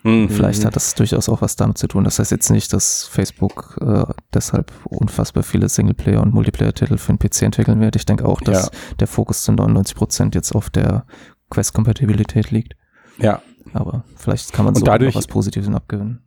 Mhm. 0.04 0.28
Vielleicht 0.28 0.66
hat 0.66 0.76
das 0.76 0.94
durchaus 0.94 1.30
auch 1.30 1.40
was 1.40 1.56
damit 1.56 1.78
zu 1.78 1.88
tun. 1.88 2.04
Das 2.04 2.18
heißt 2.18 2.30
jetzt 2.30 2.50
nicht, 2.50 2.72
dass 2.74 3.04
Facebook 3.04 3.78
äh, 3.80 4.04
deshalb 4.34 4.70
unfassbar 4.84 5.42
viele 5.42 5.68
Singleplayer- 5.68 6.20
und 6.20 6.34
Multiplayer-Titel 6.34 6.98
für 6.98 7.14
den 7.14 7.18
PC 7.18 7.42
entwickeln 7.42 7.80
wird. 7.80 7.96
Ich 7.96 8.04
denke 8.04 8.26
auch, 8.26 8.42
dass 8.42 8.66
ja. 8.66 8.70
der 9.00 9.06
Fokus 9.06 9.42
zu 9.42 9.52
99 9.52 9.96
Prozent 9.96 10.34
jetzt 10.34 10.54
auf 10.54 10.68
der 10.68 11.06
Quest-Kompatibilität 11.48 12.50
liegt. 12.50 12.74
Ja. 13.16 13.40
Aber 13.72 14.04
vielleicht 14.16 14.52
kann 14.52 14.66
man 14.66 14.74
so 14.74 14.84
dadurch, 14.84 15.14
was 15.14 15.26
Positives 15.26 15.74
abgewinnen. 15.74 16.20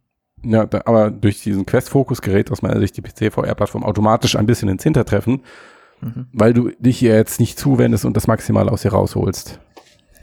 Ja, 0.44 0.66
da, 0.66 0.82
aber 0.86 1.12
durch 1.12 1.44
diesen 1.44 1.66
Quest-Fokus 1.66 2.22
gerät 2.22 2.52
aus 2.52 2.63
meiner 2.63 2.80
Sicht 2.80 2.98
die 2.98 3.02
PC-VR-Plattform 3.02 3.84
automatisch 3.84 4.36
ein 4.36 4.48
bisschen 4.48 4.70
ins 4.70 4.84
Hintertreffen, 4.84 5.44
mhm. 6.02 6.28
weil 6.34 6.54
du 6.54 6.72
dich 6.80 6.98
hier 6.98 7.16
jetzt 7.16 7.40
nicht 7.40 7.60
zuwendest 7.60 8.06
und 8.06 8.18
das 8.18 8.26
maximal 8.26 8.70
aus 8.70 8.84
ihr 8.84 8.92
rausholst. 8.92 9.60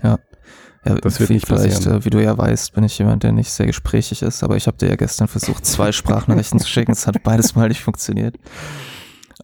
Ja. 0.02 0.18
Ja, 0.84 0.94
das 0.96 1.18
wird 1.18 1.30
nicht 1.30 1.46
vielleicht, 1.46 1.76
passieren. 1.76 2.00
Äh, 2.00 2.04
wie 2.04 2.10
du 2.10 2.22
ja 2.22 2.36
weißt, 2.36 2.74
bin 2.74 2.84
ich 2.84 2.98
jemand, 2.98 3.22
der 3.22 3.32
nicht 3.32 3.50
sehr 3.50 3.66
gesprächig 3.66 4.22
ist, 4.22 4.42
aber 4.42 4.56
ich 4.56 4.66
habe 4.66 4.76
dir 4.76 4.88
ja 4.88 4.96
gestern 4.96 5.28
versucht, 5.28 5.64
zwei 5.64 5.92
Sprachnachrichten 5.92 6.60
zu 6.60 6.68
schicken. 6.68 6.92
Es 6.92 7.06
hat 7.06 7.22
beides 7.22 7.54
mal 7.54 7.68
nicht 7.68 7.82
funktioniert. 7.82 8.36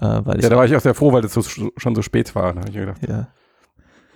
Äh, 0.01 0.21
weil 0.25 0.39
ich 0.39 0.43
ja, 0.43 0.51
da 0.51 0.57
war 0.57 0.65
ich 0.67 0.77
auch 0.77 0.81
sehr 0.81 0.95
froh, 0.95 1.13
weil 1.13 1.25
es 1.25 1.33
so, 1.33 1.43
schon 1.43 1.95
so 1.95 2.03
spät 2.03 2.35
war. 2.35 2.53
Da 2.53 2.63
ich 2.69 2.75
mir 2.75 2.81
gedacht. 2.81 3.09
Ja. 3.09 3.29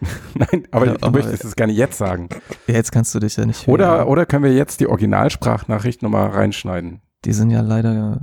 Nein, 0.34 0.66
aber 0.70 0.86
ja, 0.86 0.94
du 0.94 1.06
aber, 1.06 1.18
möchtest 1.18 1.44
es 1.44 1.56
gerne 1.56 1.72
jetzt 1.72 1.96
sagen. 1.96 2.28
Ja, 2.66 2.74
jetzt 2.74 2.92
kannst 2.92 3.14
du 3.14 3.20
dich 3.20 3.36
ja 3.36 3.46
nicht 3.46 3.66
hören. 3.66 3.74
Oder, 3.74 4.08
oder 4.08 4.26
können 4.26 4.44
wir 4.44 4.52
jetzt 4.52 4.80
die 4.80 4.86
Originalsprachnachricht 4.86 6.02
nochmal 6.02 6.28
reinschneiden? 6.28 7.00
Die 7.24 7.32
sind 7.32 7.50
ja 7.50 7.62
leider 7.62 8.20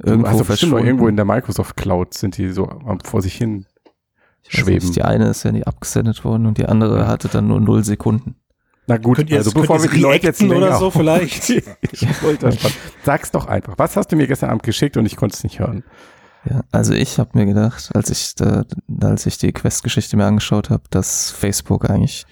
irgendwo 0.00 0.28
also 0.28 0.44
bestimmt 0.44 0.72
irgendwo 0.74 1.08
in 1.08 1.16
der 1.16 1.24
Microsoft 1.24 1.76
Cloud 1.76 2.14
sind 2.14 2.36
die 2.36 2.50
so 2.50 2.70
vor 3.04 3.20
sich 3.20 3.34
hin 3.34 3.66
schweben. 4.46 4.86
Nicht, 4.86 4.96
die 4.96 5.02
eine 5.02 5.28
ist 5.28 5.42
ja 5.42 5.52
nie 5.52 5.64
abgesendet 5.64 6.24
worden 6.24 6.46
und 6.46 6.58
die 6.58 6.66
andere 6.66 7.06
hatte 7.06 7.28
dann 7.28 7.48
nur 7.48 7.60
null 7.60 7.84
Sekunden. 7.84 8.36
Na 8.86 8.96
gut, 8.96 9.16
könnt 9.16 9.30
ihr, 9.30 9.36
also 9.36 9.52
bevor 9.52 9.82
wir 9.82 9.90
die 9.90 10.00
Leute 10.00 10.28
jetzt 10.28 10.42
oder 10.42 10.78
so 10.78 10.90
vielleicht. 10.90 11.44
Sag's 13.04 13.30
doch 13.30 13.46
einfach. 13.46 13.74
Was 13.76 13.96
hast 13.96 14.10
du 14.10 14.16
mir 14.16 14.26
gestern 14.26 14.50
Abend 14.50 14.62
geschickt 14.62 14.96
und 14.96 15.04
ich 15.04 15.16
konnte 15.16 15.36
es 15.36 15.44
nicht 15.44 15.58
hören? 15.58 15.84
Ja, 16.48 16.62
also 16.72 16.94
ich 16.94 17.18
habe 17.18 17.30
mir 17.34 17.44
gedacht, 17.44 17.90
als 17.94 18.08
ich 18.10 18.34
da, 18.36 18.64
als 19.00 19.26
ich 19.26 19.36
die 19.36 19.52
Quest-Geschichte 19.52 20.16
mir 20.16 20.24
angeschaut 20.24 20.70
habe, 20.70 20.84
dass 20.90 21.30
Facebook 21.30 21.90
eigentlich 21.90 22.24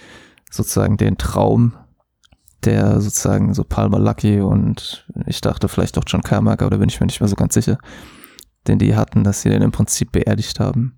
sozusagen 0.50 0.96
den 0.96 1.18
Traum 1.18 1.74
der 2.64 3.00
sozusagen 3.00 3.54
so 3.54 3.62
Palmer 3.62 3.98
Lucky 3.98 4.40
und 4.40 5.06
ich 5.26 5.40
dachte 5.40 5.68
vielleicht 5.68 5.98
auch 5.98 6.04
John 6.06 6.22
Carmack, 6.22 6.62
oder 6.62 6.78
bin 6.78 6.88
ich 6.88 7.00
mir 7.00 7.06
nicht 7.06 7.20
mehr 7.20 7.28
so 7.28 7.36
ganz 7.36 7.54
sicher, 7.54 7.78
den 8.66 8.78
die 8.78 8.96
hatten, 8.96 9.24
dass 9.24 9.42
sie 9.42 9.50
den 9.50 9.62
im 9.62 9.72
Prinzip 9.72 10.12
beerdigt 10.12 10.58
haben. 10.58 10.95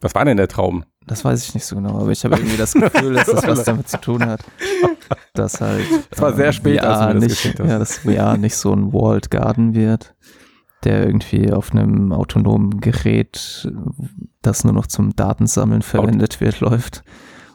Was 0.00 0.14
war 0.14 0.24
denn 0.24 0.36
der 0.36 0.48
Traum? 0.48 0.84
Das 1.06 1.24
weiß 1.24 1.44
ich 1.46 1.54
nicht 1.54 1.64
so 1.66 1.76
genau, 1.76 2.00
aber 2.00 2.10
ich 2.10 2.24
habe 2.24 2.36
irgendwie 2.36 2.56
das 2.56 2.72
Gefühl, 2.72 3.14
dass 3.14 3.26
das 3.26 3.46
was 3.46 3.64
damit 3.64 3.88
zu 3.88 4.00
tun 4.00 4.24
hat. 4.24 4.40
Dass 5.34 5.60
halt. 5.60 5.84
Es 6.10 6.20
war 6.20 6.32
sehr 6.34 6.46
ähm, 6.46 6.52
spät, 6.52 6.80
VR 6.80 6.88
als 6.90 6.98
du 6.98 7.06
mir 7.06 7.28
das 7.28 7.44
nicht, 7.44 7.58
Ja, 7.58 7.78
dass 7.78 7.98
VR 7.98 8.36
nicht 8.38 8.56
so 8.56 8.72
ein 8.72 8.92
Walled 8.92 9.30
Garden 9.30 9.74
wird. 9.74 10.14
der 10.84 11.06
irgendwie 11.06 11.50
auf 11.50 11.72
einem 11.72 12.12
autonomen 12.12 12.78
Gerät, 12.82 13.66
das 14.42 14.64
nur 14.64 14.74
noch 14.74 14.86
zum 14.86 15.16
Datensammeln 15.16 15.80
verwendet 15.80 16.42
wird, 16.42 16.60
läuft. 16.60 17.02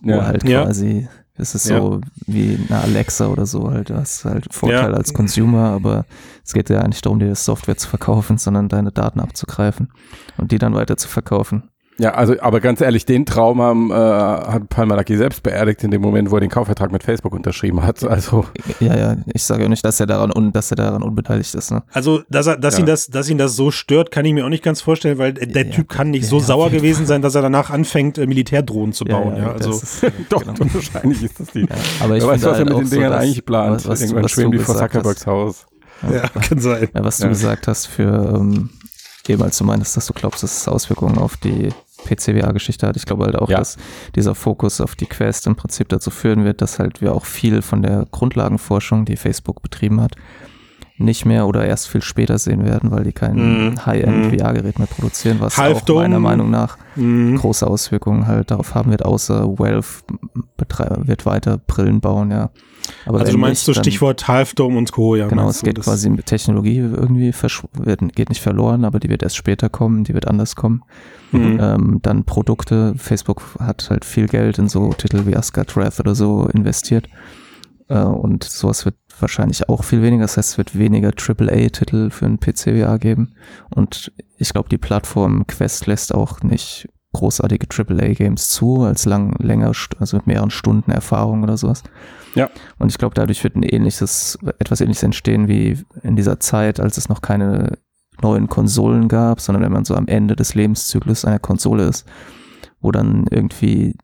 Wo 0.02 0.12
Ja. 0.13 0.25
halt 0.25 0.43
Ja. 0.49 0.63
quasi, 0.63 1.08
es 1.36 1.54
ist 1.54 1.69
Ja. 1.69 1.80
so 1.80 2.02
wie 2.25 2.58
eine 2.69 2.80
Alexa 2.82 3.28
oder 3.28 3.45
so, 3.45 3.69
halt, 3.69 3.91
du 3.91 3.95
hast 3.95 4.25
halt 4.25 4.52
Vorteil 4.52 4.91
Ja. 4.91 4.97
als 4.97 5.13
Consumer, 5.13 5.69
aber 5.69 6.06
es 6.43 6.54
geht 6.54 6.71
ja 6.71 6.88
nicht 6.88 7.06
darum, 7.06 7.19
dir 7.19 7.36
Software 7.36 7.78
zu 7.78 7.88
verkaufen, 7.88 8.39
sondern 8.39 8.67
deine 8.67 8.91
Daten 8.91 9.19
abzugreifen 9.19 9.91
und 10.38 10.52
die 10.52 10.58
dann 10.58 10.73
weiter 10.73 10.97
zu 10.97 11.08
verkaufen. 11.08 11.69
Ja, 12.00 12.12
also, 12.14 12.34
aber 12.40 12.62
ganz 12.62 12.80
ehrlich, 12.82 13.06
den 13.06 13.26
Traum 13.26 13.62
haben, 13.62 13.92
äh, 13.92 13.94
hat 13.94 14.70
Palmer 14.70 15.04
selbst 15.06 15.44
beerdigt 15.44 15.84
in 15.84 15.92
dem 15.92 16.02
Moment, 16.02 16.32
wo 16.32 16.36
er 16.38 16.40
den 16.40 16.50
Kaufvertrag 16.50 16.92
mit 16.94 17.04
Facebook 17.04 17.34
unterschrieben 17.34 17.84
hat. 17.84 18.04
Also, 18.04 18.46
Ja, 18.80 18.96
ja, 18.98 19.18
ich 19.34 19.44
sage 19.44 19.64
ja 19.64 19.70
nicht, 19.70 19.84
dass 19.84 20.00
er 20.00 20.06
daran, 20.06 20.32
un, 20.36 20.54
dass 20.54 20.72
er 20.72 20.78
daran 20.78 21.04
unbeteiligt 21.04 21.54
ist. 21.54 21.72
Ne? 21.72 21.84
Also, 21.92 22.22
dass, 22.30 22.48
er, 22.48 22.56
dass, 22.58 22.76
Ja. 22.76 22.80
ihn 22.82 22.86
das, 22.86 23.08
dass 23.08 23.30
ihn 23.30 23.38
das 23.38 23.56
so 23.58 23.70
stört, 23.70 24.12
kann 24.12 24.24
ich 24.24 24.34
mir 24.34 24.46
auch 24.46 24.50
nicht 24.50 24.64
ganz 24.64 24.80
vorstellen, 24.82 25.18
weil 25.18 25.34
der 25.34 25.66
Ja, 25.66 25.72
Typ 25.74 25.90
kann 25.90 26.10
nicht 26.12 26.24
ja, 26.24 26.30
so 26.30 26.40
sauer 26.40 26.70
gewesen 26.70 27.06
sein, 27.06 27.22
dass 27.22 27.36
er 27.36 27.42
danach 27.42 27.70
anfängt, 27.70 28.18
äh, 28.18 28.26
Militärdrohnen 28.28 28.94
zu 28.94 29.04
bauen. 29.04 29.36
Ja, 29.36 29.52
also, 29.52 29.72
ist, 29.72 30.02
äh, 30.04 30.12
doch, 30.30 30.42
genau. 30.46 30.54
wahrscheinlich 30.74 31.22
ist 31.24 31.40
das 31.40 31.48
die. 31.50 31.62
Ja, 31.62 31.68
aber 32.00 32.16
ich 32.16 32.24
weiß, 32.26 32.32
finde 32.32 32.34
was 32.34 32.44
er 32.44 32.56
halt 32.56 32.66
mit 32.66 32.74
auch 32.74 32.78
den 32.80 32.88
so, 32.88 32.96
Dingern 32.96 33.12
dass- 33.12 33.24
eigentlich 33.24 33.46
plant. 33.46 33.76
was- 33.76 33.88
was 33.90 34.00
du- 34.00 34.06
Irgendwann 34.06 34.24
was 34.24 34.32
schweben 34.32 34.52
du 34.52 34.58
die 34.58 34.64
vor 34.64 34.76
Zuckerbergs 34.78 35.28
Haus. 35.28 35.66
ja, 36.10 36.28
kann 36.42 36.60
sein. 36.60 36.88
Ja, 36.96 37.04
was 37.04 37.18
du 37.18 37.24
Ja. 37.24 37.30
gesagt 37.30 37.68
hast 37.68 37.88
für 37.88 38.36
ähm, 38.38 38.70
eben 39.28 39.44
als 39.44 39.58
du 39.60 39.64
meintest, 39.64 39.96
dass 39.98 40.08
du 40.08 40.14
glaubst, 40.14 40.42
dass 40.42 40.58
es 40.62 40.68
Auswirkungen 40.68 41.18
auf 41.20 41.38
die 41.38 41.70
PCWA-Geschichte 42.06 42.88
hat. 42.88 42.98
Ich 42.98 43.06
glaube 43.06 43.26
halt 43.26 43.36
auch, 43.36 43.50
Ja. 43.50 43.58
dass 43.60 43.78
dieser 44.16 44.36
Fokus 44.36 44.82
auf 44.82 44.96
die 44.96 45.06
Quest 45.06 45.48
im 45.48 45.56
Prinzip 45.56 45.90
dazu 45.90 46.10
führen 46.12 46.44
wird, 46.46 46.62
dass 46.62 46.80
halt 46.80 47.02
wir 47.02 47.14
auch 47.14 47.26
viel 47.26 47.62
von 47.62 47.82
der 47.82 48.06
Grundlagenforschung, 48.12 49.06
die 49.06 49.16
Facebook 49.18 49.62
betrieben 49.62 50.02
hat, 50.02 50.14
nicht 51.02 51.26
mehr 51.26 51.48
oder 51.48 51.66
erst 51.66 51.88
viel 51.88 52.02
später 52.02 52.38
sehen 52.38 52.66
werden, 52.66 52.92
weil 52.92 53.04
die 53.06 53.14
kein 53.14 53.36
Mhm. 53.70 53.86
High-End 53.86 54.26
Mhm. 54.26 54.32
Mehr 54.80 54.88
produzieren, 54.88 55.38
was 55.40 55.58
Half 55.58 55.84
auch 55.84 55.96
meiner 55.96 56.20
Meinung 56.20 56.50
nach 56.50 56.78
Mhm. 56.96 57.38
große 57.38 57.66
Auswirkungen 57.66 58.28
halt 58.28 58.52
darauf 58.52 58.76
haben 58.76 58.92
wird, 58.92 59.06
außer 59.06 59.58
Valve 59.58 59.88
wird 61.06 61.26
weiter 61.26 61.58
Brillen 61.58 62.02
bauen, 62.02 62.32
ja. 62.32 62.50
Aber 63.06 63.20
Also 63.20 63.32
du 63.32 63.38
meinst 63.38 63.65
so 63.65 63.74
Stichwort 63.74 64.28
Half 64.28 64.54
Dome 64.56 64.78
und 64.78 64.92
Co. 64.92 65.15
Ja, 65.15 65.28
Genau, 65.28 65.50
es 65.50 65.62
geht 65.62 65.80
quasi 65.80 66.10
mit 66.10 66.26
Technologie 66.26 66.78
irgendwie, 66.78 67.34
wird, 67.74 68.15
geht 68.15 68.30
nicht 68.30 68.42
verloren, 68.42 68.86
aber 68.86 69.00
die 69.00 69.10
wird 69.10 69.24
erst 69.24 69.38
später 69.38 69.70
kommen, 69.70 70.04
die 70.04 70.13
wird 70.13 70.28
anders 70.28 70.56
kommen. 70.56 70.84
Mhm. 71.32 71.60
Ähm, 71.62 72.00
dann 72.02 72.24
Produkte, 72.24 72.94
Facebook 72.98 73.42
hat 73.60 73.89
halt 73.89 74.06
viel 74.06 74.28
Geld 74.28 74.58
in 74.58 74.68
so 74.68 74.92
Titel 74.94 75.26
wie 75.26 75.36
Asgard 75.36 75.76
Wrath 75.76 76.00
oder 76.00 76.15
so 76.15 76.48
investiert. 76.48 77.08
Äh, 77.88 78.00
und 78.00 78.44
sowas 78.44 78.86
wird 78.86 78.96
wahrscheinlich 79.20 79.70
auch 79.70 79.84
viel 79.84 80.02
weniger. 80.02 80.24
Das 80.24 80.38
heißt, 80.38 80.52
es 80.52 80.58
wird 80.58 80.78
weniger 80.78 81.10
AAA-Titel 81.10 82.10
für 82.10 82.26
ein 82.26 82.39
PC-VR 82.39 82.98
geben. 83.00 83.34
Und 83.70 84.12
ich 84.38 84.54
glaube, 84.54 84.70
die 84.70 84.78
Plattform 84.78 85.46
Quest 85.48 85.88
lässt 85.88 86.13
auch 86.13 86.42
nicht 86.42 86.88
großartige 87.13 87.67
AAA-Games 87.67 88.50
zu, 88.50 88.84
als 88.84 89.06
lang, 89.06 89.36
länger, 89.39 89.72
also 90.00 90.17
mit 90.17 90.28
mehreren 90.28 90.52
Stunden 90.52 90.91
Erfahrung 90.91 91.43
oder 91.43 91.58
sowas. 91.58 91.84
Ja. 92.36 92.50
Und 92.78 92.89
ich 92.89 92.98
glaube, 92.98 93.15
dadurch 93.15 93.43
wird 93.43 93.56
ein 93.56 93.63
ähnliches, 93.63 94.38
etwas 94.60 94.82
ähnliches 94.82 95.04
entstehen 95.04 95.48
wie 95.48 95.80
in 96.04 96.15
dieser 96.15 96.39
Zeit, 96.39 96.80
als 96.80 96.98
es 96.98 97.10
noch 97.10 97.22
keine 97.22 97.78
neuen 98.22 98.48
Konsolen 98.48 99.08
gab, 99.08 99.39
sondern 99.41 99.63
wenn 99.63 99.72
man 99.72 99.86
so 99.86 99.95
am 99.95 100.08
Ende 100.08 100.36
des 100.36 100.54
Lebenszyklus 100.54 101.26
einer 101.26 101.39
Konsole 101.39 101.86
ist, 101.86 102.06
wo 102.82 102.91
dann 102.91 103.26
irgendwie 103.30 103.95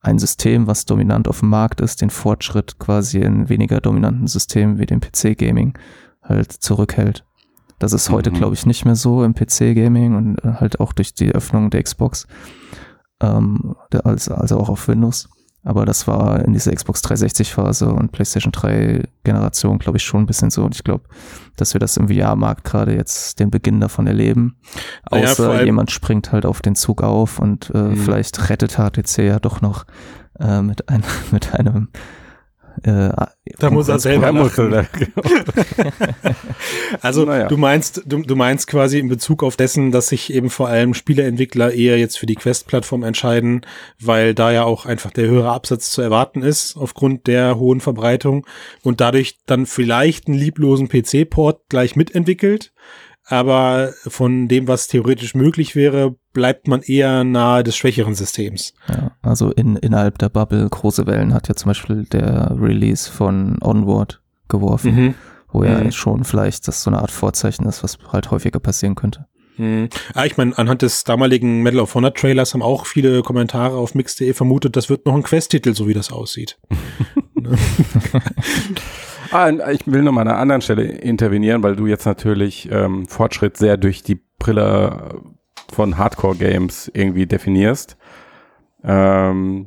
ein 0.00 0.18
System, 0.18 0.66
was 0.66 0.84
dominant 0.84 1.28
auf 1.28 1.40
dem 1.40 1.48
Markt 1.48 1.80
ist, 1.80 2.02
den 2.02 2.10
Fortschritt 2.10 2.78
quasi 2.78 3.20
in 3.20 3.48
weniger 3.48 3.80
dominanten 3.80 4.26
Systemen 4.26 4.78
wie 4.78 4.86
dem 4.86 5.00
PC-Gaming 5.00 5.78
halt 6.22 6.52
zurückhält. 6.52 7.24
Das 7.78 7.92
ist 7.92 8.10
heute, 8.10 8.30
Mhm. 8.30 8.34
glaube 8.34 8.54
ich, 8.54 8.66
nicht 8.66 8.84
mehr 8.84 8.94
so 8.96 9.24
im 9.24 9.34
PC-Gaming 9.34 10.14
und 10.16 10.38
äh, 10.44 10.54
halt 10.60 10.80
auch 10.80 10.92
durch 10.92 11.14
die 11.14 11.32
Öffnung 11.34 11.70
der 11.70 11.82
Xbox, 11.82 12.26
ähm, 13.20 13.74
also, 14.04 14.34
also 14.34 14.58
auch 14.58 14.68
auf 14.68 14.88
Windows. 14.88 15.28
Aber 15.66 15.86
das 15.86 16.06
war 16.06 16.44
in 16.44 16.52
dieser 16.52 16.72
Xbox 16.74 17.00
360-Phase 17.02 17.86
und 17.90 18.12
PlayStation 18.12 18.52
3-Generation, 18.52 19.78
glaube 19.78 19.96
ich, 19.96 20.04
schon 20.04 20.24
ein 20.24 20.26
bisschen 20.26 20.50
so. 20.50 20.62
Und 20.62 20.74
ich 20.74 20.84
glaube, 20.84 21.04
dass 21.56 21.74
wir 21.74 21.78
das 21.78 21.96
im 21.96 22.08
VR-Markt 22.08 22.64
gerade 22.64 22.94
jetzt 22.94 23.40
den 23.40 23.50
Beginn 23.50 23.80
davon 23.80 24.06
erleben. 24.06 24.56
Naja, 25.10 25.24
Außer 25.30 25.64
jemand 25.64 25.90
springt 25.90 26.32
halt 26.32 26.44
auf 26.44 26.60
den 26.60 26.74
Zug 26.74 27.02
auf 27.02 27.38
und 27.38 27.70
äh, 27.74 27.78
Mhm. 27.78 27.96
vielleicht 27.96 28.50
rettet 28.50 28.72
HTC 28.76 29.18
ja 29.26 29.38
doch 29.40 29.62
noch 29.62 29.86
äh, 30.38 30.60
mit, 30.60 30.88
ein, 30.90 31.02
mit 31.30 31.54
einem 31.54 31.88
äh, 32.82 33.10
Da 33.58 33.70
muss 33.70 33.88
er 33.88 33.98
selber 33.98 34.26
er 34.26 34.32
lachen. 34.32 34.70
da- 34.70 34.84
Also 37.02 37.24
Naja. 37.24 37.48
du 37.48 37.56
meinst, 37.56 38.02
du, 38.06 38.22
du 38.22 38.36
meinst 38.36 38.66
quasi 38.66 38.98
in 38.98 39.08
Bezug 39.08 39.42
auf 39.42 39.56
dessen, 39.56 39.90
dass 39.90 40.08
sich 40.08 40.32
eben 40.32 40.50
vor 40.50 40.68
allem 40.68 40.94
Spieleentwickler 40.94 41.72
eher 41.72 41.98
jetzt 41.98 42.18
für 42.18 42.26
die 42.26 42.34
Quest-Plattform 42.34 43.02
entscheiden, 43.02 43.62
weil 44.00 44.34
da 44.34 44.52
ja 44.52 44.64
auch 44.64 44.86
einfach 44.86 45.10
der 45.10 45.26
höhere 45.28 45.52
Absatz 45.52 45.90
zu 45.90 46.02
erwarten 46.02 46.42
ist 46.42 46.76
aufgrund 46.76 47.26
der 47.26 47.58
hohen 47.58 47.80
Verbreitung 47.80 48.46
und 48.82 49.00
dadurch 49.00 49.38
dann 49.46 49.66
vielleicht 49.66 50.26
einen 50.28 50.38
lieblosen 50.38 50.88
PC-Port 50.88 51.62
gleich 51.68 51.96
mitentwickelt. 51.96 52.72
Aber 53.26 53.92
von 54.06 54.48
dem, 54.48 54.68
was 54.68 54.86
theoretisch 54.86 55.34
möglich 55.34 55.74
wäre, 55.74 56.14
bleibt 56.32 56.68
man 56.68 56.82
eher 56.82 57.24
nahe 57.24 57.62
des 57.64 57.76
schwächeren 57.76 58.14
Systems. 58.14 58.74
Ja, 58.88 59.12
also 59.22 59.50
in, 59.50 59.76
innerhalb 59.76 60.18
der 60.18 60.28
Bubble 60.28 60.68
große 60.68 61.06
Wellen 61.06 61.32
hat 61.32 61.48
ja 61.48 61.54
zum 61.54 61.70
Beispiel 61.70 62.04
der 62.04 62.54
Release 62.60 63.10
von 63.10 63.56
Onward 63.62 64.20
geworfen, 64.48 65.14
wo 65.50 65.64
ja 65.64 65.78
Mhm. 65.84 65.92
schon 65.92 66.24
vielleicht 66.24 66.68
das 66.68 66.82
so 66.82 66.90
eine 66.90 66.98
Art 67.00 67.10
Vorzeichen 67.10 67.64
ist, 67.66 67.82
was 67.82 67.96
halt 68.12 68.30
häufiger 68.30 68.60
passieren 68.60 68.94
könnte. 68.94 69.26
Hm. 69.56 69.88
Ah, 70.14 70.24
ich 70.24 70.36
meine, 70.36 70.58
anhand 70.58 70.82
des 70.82 71.04
damaligen 71.04 71.62
Medal 71.62 71.78
of 71.80 71.94
Honor 71.94 72.12
Trailers 72.12 72.54
haben 72.54 72.62
auch 72.62 72.86
viele 72.86 73.22
Kommentare 73.22 73.76
auf 73.76 73.94
mix.de 73.94 74.32
vermutet, 74.34 74.74
das 74.76 74.90
wird 74.90 75.06
noch 75.06 75.14
ein 75.14 75.22
Quest-Titel, 75.22 75.74
so 75.74 75.86
wie 75.86 75.94
das 75.94 76.10
aussieht. 76.10 76.58
Ah, 79.34 79.50
ich 79.72 79.84
will 79.88 80.02
noch 80.02 80.12
mal 80.12 80.20
an 80.20 80.28
einer 80.28 80.38
anderen 80.38 80.60
Stelle 80.62 80.84
intervenieren, 80.84 81.64
weil 81.64 81.74
du 81.74 81.88
jetzt 81.88 82.06
natürlich 82.06 82.70
ähm, 82.70 83.08
Fortschritt 83.08 83.56
sehr 83.56 83.76
durch 83.76 84.04
die 84.04 84.20
Brille 84.38 85.22
von 85.72 85.98
Hardcore-Games 85.98 86.92
irgendwie 86.94 87.26
definierst. 87.26 87.96
Ähm, 88.84 89.66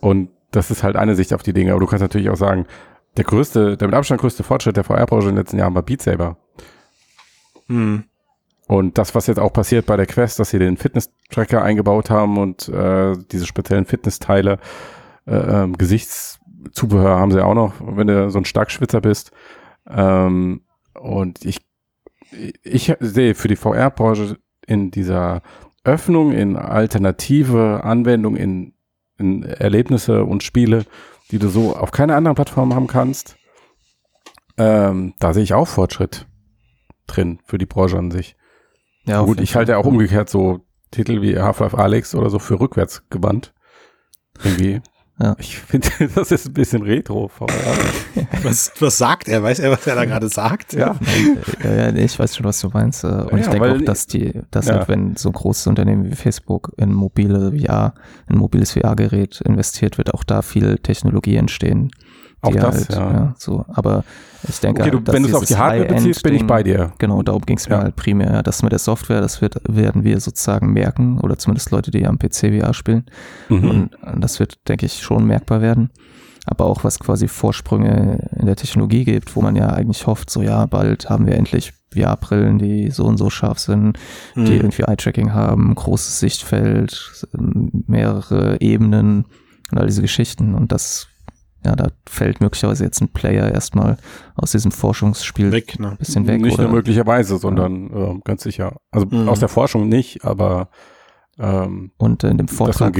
und 0.00 0.30
das 0.52 0.70
ist 0.70 0.84
halt 0.84 0.94
eine 0.94 1.16
Sicht 1.16 1.34
auf 1.34 1.42
die 1.42 1.52
Dinge. 1.52 1.72
Aber 1.72 1.80
du 1.80 1.86
kannst 1.86 2.02
natürlich 2.02 2.30
auch 2.30 2.36
sagen, 2.36 2.66
der 3.16 3.24
größte, 3.24 3.76
der 3.76 3.88
mit 3.88 3.96
Abstand 3.96 4.20
größte 4.20 4.44
Fortschritt 4.44 4.76
der 4.76 4.84
VR-Branche 4.84 5.30
in 5.30 5.34
den 5.34 5.42
letzten 5.42 5.58
Jahren 5.58 5.74
war 5.74 5.82
Beat 5.82 6.02
Saber. 6.02 6.36
Hm. 7.66 8.04
Und 8.68 8.98
das, 8.98 9.16
was 9.16 9.26
jetzt 9.26 9.40
auch 9.40 9.52
passiert 9.52 9.86
bei 9.86 9.96
der 9.96 10.06
Quest, 10.06 10.38
dass 10.38 10.50
sie 10.50 10.60
den 10.60 10.76
Fitness-Tracker 10.76 11.60
eingebaut 11.60 12.08
haben 12.08 12.38
und 12.38 12.68
äh, 12.68 13.16
diese 13.32 13.46
speziellen 13.46 13.84
Fitnessteile, 13.84 14.60
äh, 15.26 15.34
ähm, 15.34 15.76
Gesichtszubehör 16.58 17.18
haben 17.18 17.32
sie 17.32 17.44
auch 17.44 17.54
noch, 17.54 17.74
wenn 17.80 18.06
du 18.06 18.30
so 18.30 18.38
ein 18.38 18.44
Starkschwitzer 18.44 19.00
bist. 19.00 19.30
Ähm, 19.88 20.62
und 20.94 21.44
ich, 21.44 21.60
ich 22.62 22.94
sehe 23.00 23.34
für 23.34 23.48
die 23.48 23.56
VR-Branche 23.56 24.38
in 24.66 24.90
dieser 24.90 25.42
Öffnung 25.84 26.32
in 26.32 26.56
alternative 26.56 27.82
Anwendungen, 27.84 28.38
in, 28.38 28.74
in 29.16 29.42
Erlebnisse 29.44 30.24
und 30.24 30.42
Spiele, 30.42 30.84
die 31.30 31.38
du 31.38 31.48
so 31.48 31.76
auf 31.76 31.90
keiner 31.90 32.16
anderen 32.16 32.34
Plattform 32.34 32.74
haben 32.74 32.86
kannst, 32.86 33.36
ähm, 34.56 35.14
da 35.20 35.32
sehe 35.32 35.44
ich 35.44 35.54
auch 35.54 35.68
Fortschritt 35.68 36.26
drin 37.06 37.38
für 37.44 37.58
die 37.58 37.66
Branche 37.66 37.96
an 37.96 38.10
sich. 38.10 38.36
Ja, 39.04 39.22
Gut, 39.22 39.40
ich 39.40 39.54
halte 39.54 39.72
ja 39.72 39.78
auch 39.78 39.86
umgekehrt 39.86 40.28
so 40.28 40.60
Titel 40.90 41.22
wie 41.22 41.38
Half-Life 41.38 41.78
Alex 41.78 42.14
oder 42.14 42.28
so 42.28 42.38
für 42.38 42.60
rückwärts 42.60 43.08
gewandt. 43.08 43.54
Irgendwie. 44.42 44.82
Ja. 45.20 45.34
Ich 45.38 45.58
finde, 45.58 45.88
das 46.14 46.30
ist 46.30 46.46
ein 46.46 46.52
bisschen 46.52 46.82
retro. 46.82 47.28
VR. 47.28 47.48
Was, 48.44 48.70
was 48.78 48.98
sagt 48.98 49.26
er? 49.28 49.42
Weiß 49.42 49.58
er, 49.58 49.70
was 49.72 49.84
er 49.86 49.96
da 49.96 50.04
gerade 50.04 50.28
sagt? 50.28 50.74
ja. 50.74 50.94
Ja, 51.64 51.72
ja, 51.74 51.92
nee, 51.92 52.04
ich 52.04 52.16
weiß 52.18 52.36
schon, 52.36 52.44
was 52.46 52.60
du 52.60 52.68
meinst. 52.68 53.02
äh, 53.02 53.08
Und 53.08 53.38
ich 53.38 53.46
denke 53.48 53.72
auch, 53.72 53.80
dass 53.82 54.06
die, 54.06 54.40
dass 54.52 54.66
Ja. 54.66 54.76
halt, 54.76 54.88
wenn 54.88 55.16
so 55.16 55.28
ein 55.30 55.32
großes 55.32 55.66
Unternehmen 55.66 56.08
wie 56.10 56.14
Facebook 56.14 56.72
in 56.76 56.92
mobile 56.92 57.50
VR, 57.52 57.94
in 58.28 58.36
ein 58.36 58.38
mobiles 58.38 58.72
VR-Gerät 58.72 59.40
investiert, 59.44 59.98
wird 59.98 60.14
auch 60.14 60.22
da 60.24 60.42
viel 60.42 60.78
Technologie 60.78 61.36
entstehen. 61.36 61.90
Auch 62.40 62.50
die 62.52 62.58
das, 62.58 62.88
ja. 62.88 63.34
so. 63.38 63.64
Aber 63.68 64.04
ich 64.48 64.60
denke, 64.60 64.82
Okay, 64.82 64.90
du, 64.92 65.00
dass 65.00 65.14
wenn 65.14 65.22
du 65.24 65.28
es 65.30 65.34
auf 65.34 65.44
die 65.44 65.56
Hardware 65.56 65.86
beziehst, 65.86 66.22
bin 66.22 66.34
ich 66.34 66.46
bei 66.46 66.62
dir. 66.62 66.92
Genau, 66.98 67.22
darum 67.22 67.42
ging 67.42 67.56
es 67.56 67.68
mir 67.68 67.76
Ja. 67.76 67.82
halt 67.82 67.96
primär. 67.96 68.42
Das 68.44 68.62
mit 68.62 68.70
der 68.70 68.78
Software, 68.78 69.20
das 69.20 69.40
wird, 69.42 69.56
werden 69.68 70.04
wir 70.04 70.20
sozusagen 70.20 70.72
merken, 70.72 71.18
oder 71.20 71.36
zumindest 71.38 71.70
Leute, 71.72 71.90
die 71.90 72.06
am 72.06 72.18
PC 72.18 72.60
VR 72.60 72.74
spielen. 72.74 73.06
Mhm. 73.48 73.70
Und 73.70 73.90
das 74.22 74.38
wird, 74.38 74.58
denke 74.68 74.86
ich, 74.86 75.02
schon 75.02 75.24
merkbar 75.26 75.60
werden. 75.60 75.90
Aber 76.46 76.64
auch 76.66 76.84
was 76.84 76.98
quasi 77.00 77.28
Vorsprünge 77.28 78.30
in 78.36 78.46
der 78.46 78.56
Technologie 78.56 79.04
gibt, 79.04 79.34
wo 79.36 79.42
man 79.42 79.54
ja 79.56 79.68
eigentlich 79.70 80.06
hofft, 80.06 80.30
so 80.30 80.40
ja, 80.40 80.64
bald 80.66 81.10
haben 81.10 81.26
wir 81.26 81.34
endlich 81.34 81.72
VR-Brillen, 81.92 82.58
die 82.58 82.90
so 82.90 83.04
und 83.04 83.16
so 83.18 83.28
scharf 83.30 83.58
sind, 83.58 83.98
die 84.36 84.40
Hm. 84.46 84.52
irgendwie 84.52 84.82
Eye-Tracking 84.82 85.32
haben, 85.34 85.74
großes 85.74 86.20
Sichtfeld, 86.20 87.26
mehrere 87.86 88.60
Ebenen 88.60 89.24
und 89.70 89.78
all 89.78 89.86
diese 89.86 90.02
Geschichten. 90.02 90.54
Und 90.54 90.72
das, 90.72 91.08
ja, 91.68 91.76
da 91.76 91.88
fällt 92.08 92.40
möglicherweise 92.40 92.84
jetzt 92.84 93.00
ein 93.02 93.08
Player 93.12 93.52
erstmal 93.52 93.98
aus 94.36 94.52
diesem 94.52 94.72
Forschungsspiel 94.72 95.52
weg, 95.52 95.78
ne? 95.78 95.90
ein 95.90 95.96
bisschen 95.98 96.26
weg. 96.26 96.40
Nicht 96.40 96.54
oder, 96.54 96.64
nur 96.64 96.72
möglicherweise, 96.72 97.36
sondern 97.36 97.90
ja. 97.90 98.12
äh, 98.12 98.20
ganz 98.24 98.42
sicher. 98.42 98.76
Also 98.90 99.06
Mhm. 99.10 99.28
aus 99.28 99.40
der 99.40 99.48
Forschung 99.50 99.88
nicht, 99.88 100.24
aber 100.24 100.70
ähm, 101.38 101.92
Und 101.98 102.24
in 102.24 102.38
dem 102.38 102.48
Vortrag 102.48 102.96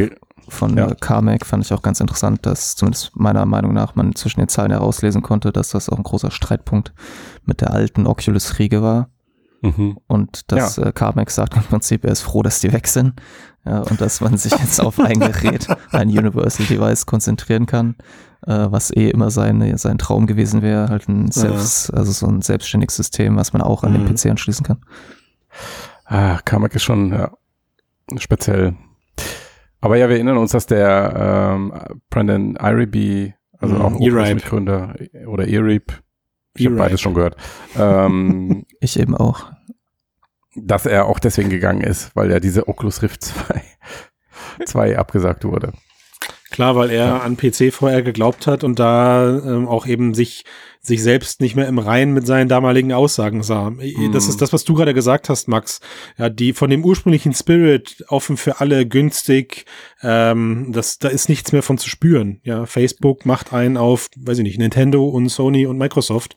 von 0.49 0.77
Ja. 0.77 0.95
Carmack 0.95 1.47
fand 1.47 1.65
ich 1.65 1.73
auch 1.73 1.83
ganz 1.83 2.01
interessant, 2.01 2.45
dass 2.47 2.77
zumindest 2.77 3.17
meiner 3.17 3.47
Meinung 3.47 3.73
nach 3.73 3.95
man 3.95 4.15
zwischen 4.15 4.41
den 4.41 4.49
Zahlen 4.49 4.71
herauslesen 4.71 5.23
konnte, 5.23 5.51
dass 5.51 5.71
das 5.71 5.89
auch 5.89 5.97
ein 5.97 6.03
großer 6.05 6.31
Streitpunkt 6.31 6.93
mit 7.45 7.61
der 7.63 7.73
alten 7.73 8.07
Oculus 8.07 8.59
Riege 8.59 8.83
war. 8.83 9.09
mhm. 9.63 9.99
Und 10.07 10.53
dass 10.53 10.77
äh, 10.79 10.93
Carmack 10.93 11.31
sagt 11.31 11.57
im 11.57 11.63
Prinzip, 11.63 12.05
er 12.05 12.13
ist 12.13 12.21
froh, 12.21 12.43
dass 12.43 12.61
die 12.61 12.73
weg 12.73 12.87
sind. 12.87 13.15
Ja, 13.67 13.81
und 13.81 14.01
dass 14.01 14.21
man 14.23 14.39
sich 14.39 14.53
jetzt 14.53 14.81
auf 14.81 14.99
ein 15.01 15.19
Gerät, 15.29 15.67
ein 15.91 16.09
Universal 16.09 16.65
Device 16.67 17.05
konzentrieren 17.07 17.67
kann, 17.67 17.97
äh, 18.47 18.67
was 18.71 18.91
eh 18.95 19.11
immer 19.11 19.31
sein, 19.31 19.77
sein 19.79 19.99
Traum 19.99 20.27
gewesen 20.27 20.63
wäre, 20.63 20.89
halt 20.89 21.09
ein 21.09 21.31
selbst, 21.31 21.93
also 21.93 22.13
so 22.13 22.27
ein 22.27 22.43
selbstständiges 22.43 22.97
System, 22.97 23.37
was 23.37 23.53
man 23.53 23.63
auch 23.63 23.83
an 23.85 23.93
den 23.93 24.05
Mhm. 24.05 24.15
PC 24.15 24.27
anschließen 24.31 24.65
kann. 24.65 24.79
Ah, 26.05 26.39
Carmack 26.45 26.75
ist 26.75 26.85
schon 26.85 27.11
ja, 27.13 27.31
speziell. 28.19 28.75
Aber 29.81 29.97
ja, 29.97 30.09
wir 30.09 30.17
erinnern 30.17 30.39
uns, 30.39 30.53
dass 30.53 30.67
der 30.67 31.53
ähm, 31.55 31.73
Brandon 32.11 32.57
Iriby, 32.61 33.35
also 33.59 33.75
Mhm, 33.75 33.81
auch 33.83 33.93
Iribe. 34.01 34.07
Oculus-Mitgründer 34.21 34.95
oder 35.27 35.47
Iribe, 35.47 35.95
ich 36.55 36.65
habe 36.67 36.75
Iribe. 36.75 36.77
beides 36.77 37.01
schon 37.01 37.15
gehört, 37.15 37.37
ähm, 37.77 38.65
Ich 38.81 38.99
eben 38.99 39.15
auch. 39.17 39.53
dass 40.57 40.87
er 40.87 41.07
auch 41.07 41.19
deswegen 41.21 41.51
gegangen 41.51 41.83
ist, 41.83 42.15
weil 42.17 42.31
ja 42.31 42.41
diese 42.41 42.67
Oculus 42.69 43.03
Rift 43.03 43.23
2, 43.23 43.63
2 44.67 44.99
abgesagt 44.99 45.45
wurde. 45.45 45.73
Klar, 46.59 46.75
weil 46.75 46.91
er 46.91 47.23
an 47.23 47.37
PC 47.37 47.73
vorher 47.73 48.03
geglaubt 48.03 48.49
hat 48.49 48.65
und 48.65 48.81
da 48.81 49.29
ähm, 49.29 49.69
auch 49.69 49.87
eben 49.87 50.13
sich 50.13 50.45
sich 50.89 51.03
selbst 51.03 51.41
nicht 51.41 51.55
mehr 51.55 51.69
im 51.69 51.79
Reinen 51.79 52.13
mit 52.13 52.27
seinen 52.27 52.49
damaligen 52.49 52.93
Aussagen 52.93 53.43
sah. 53.45 53.71
Das 54.13 54.25
Mhm. 54.25 54.31
ist 54.31 54.43
das, 54.43 54.53
was 54.53 54.65
du 54.65 54.75
gerade 54.75 54.95
gesagt 54.95 55.29
hast, 55.29 55.47
Max. 55.47 55.81
Ja, 56.19 56.29
die 56.29 56.53
von 56.53 56.69
dem 56.71 56.85
ursprünglichen 56.85 57.33
Spirit 57.35 58.05
offen 58.09 58.37
für 58.37 58.61
alle, 58.61 58.87
günstig, 58.87 59.65
ähm, 60.03 60.71
das, 60.73 60.99
da 60.99 61.09
ist 61.09 61.29
nichts 61.29 61.53
mehr 61.53 61.63
von 61.63 61.79
zu 61.79 61.89
spüren. 61.89 62.41
Ja, 62.43 62.67
Facebook 62.67 63.27
macht 63.27 63.53
einen 63.53 63.77
auf, 63.77 64.09
weiß 64.17 64.39
ich 64.39 64.45
nicht, 64.45 64.59
Nintendo 64.59 65.07
und 65.07 65.29
Sony 65.29 65.67
und 65.67 65.79
Microsoft. 65.79 66.37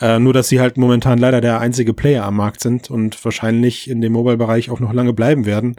Äh, 0.00 0.18
nur, 0.18 0.32
dass 0.32 0.48
sie 0.48 0.60
halt 0.60 0.76
momentan 0.76 1.18
leider 1.18 1.40
der 1.40 1.60
einzige 1.60 1.92
Player 1.94 2.24
am 2.24 2.36
Markt 2.36 2.60
sind 2.60 2.90
und 2.90 3.22
wahrscheinlich 3.24 3.88
in 3.90 4.00
dem 4.00 4.12
Mobile-Bereich 4.12 4.70
auch 4.70 4.80
noch 4.80 4.92
lange 4.92 5.12
bleiben 5.12 5.44
werden. 5.46 5.76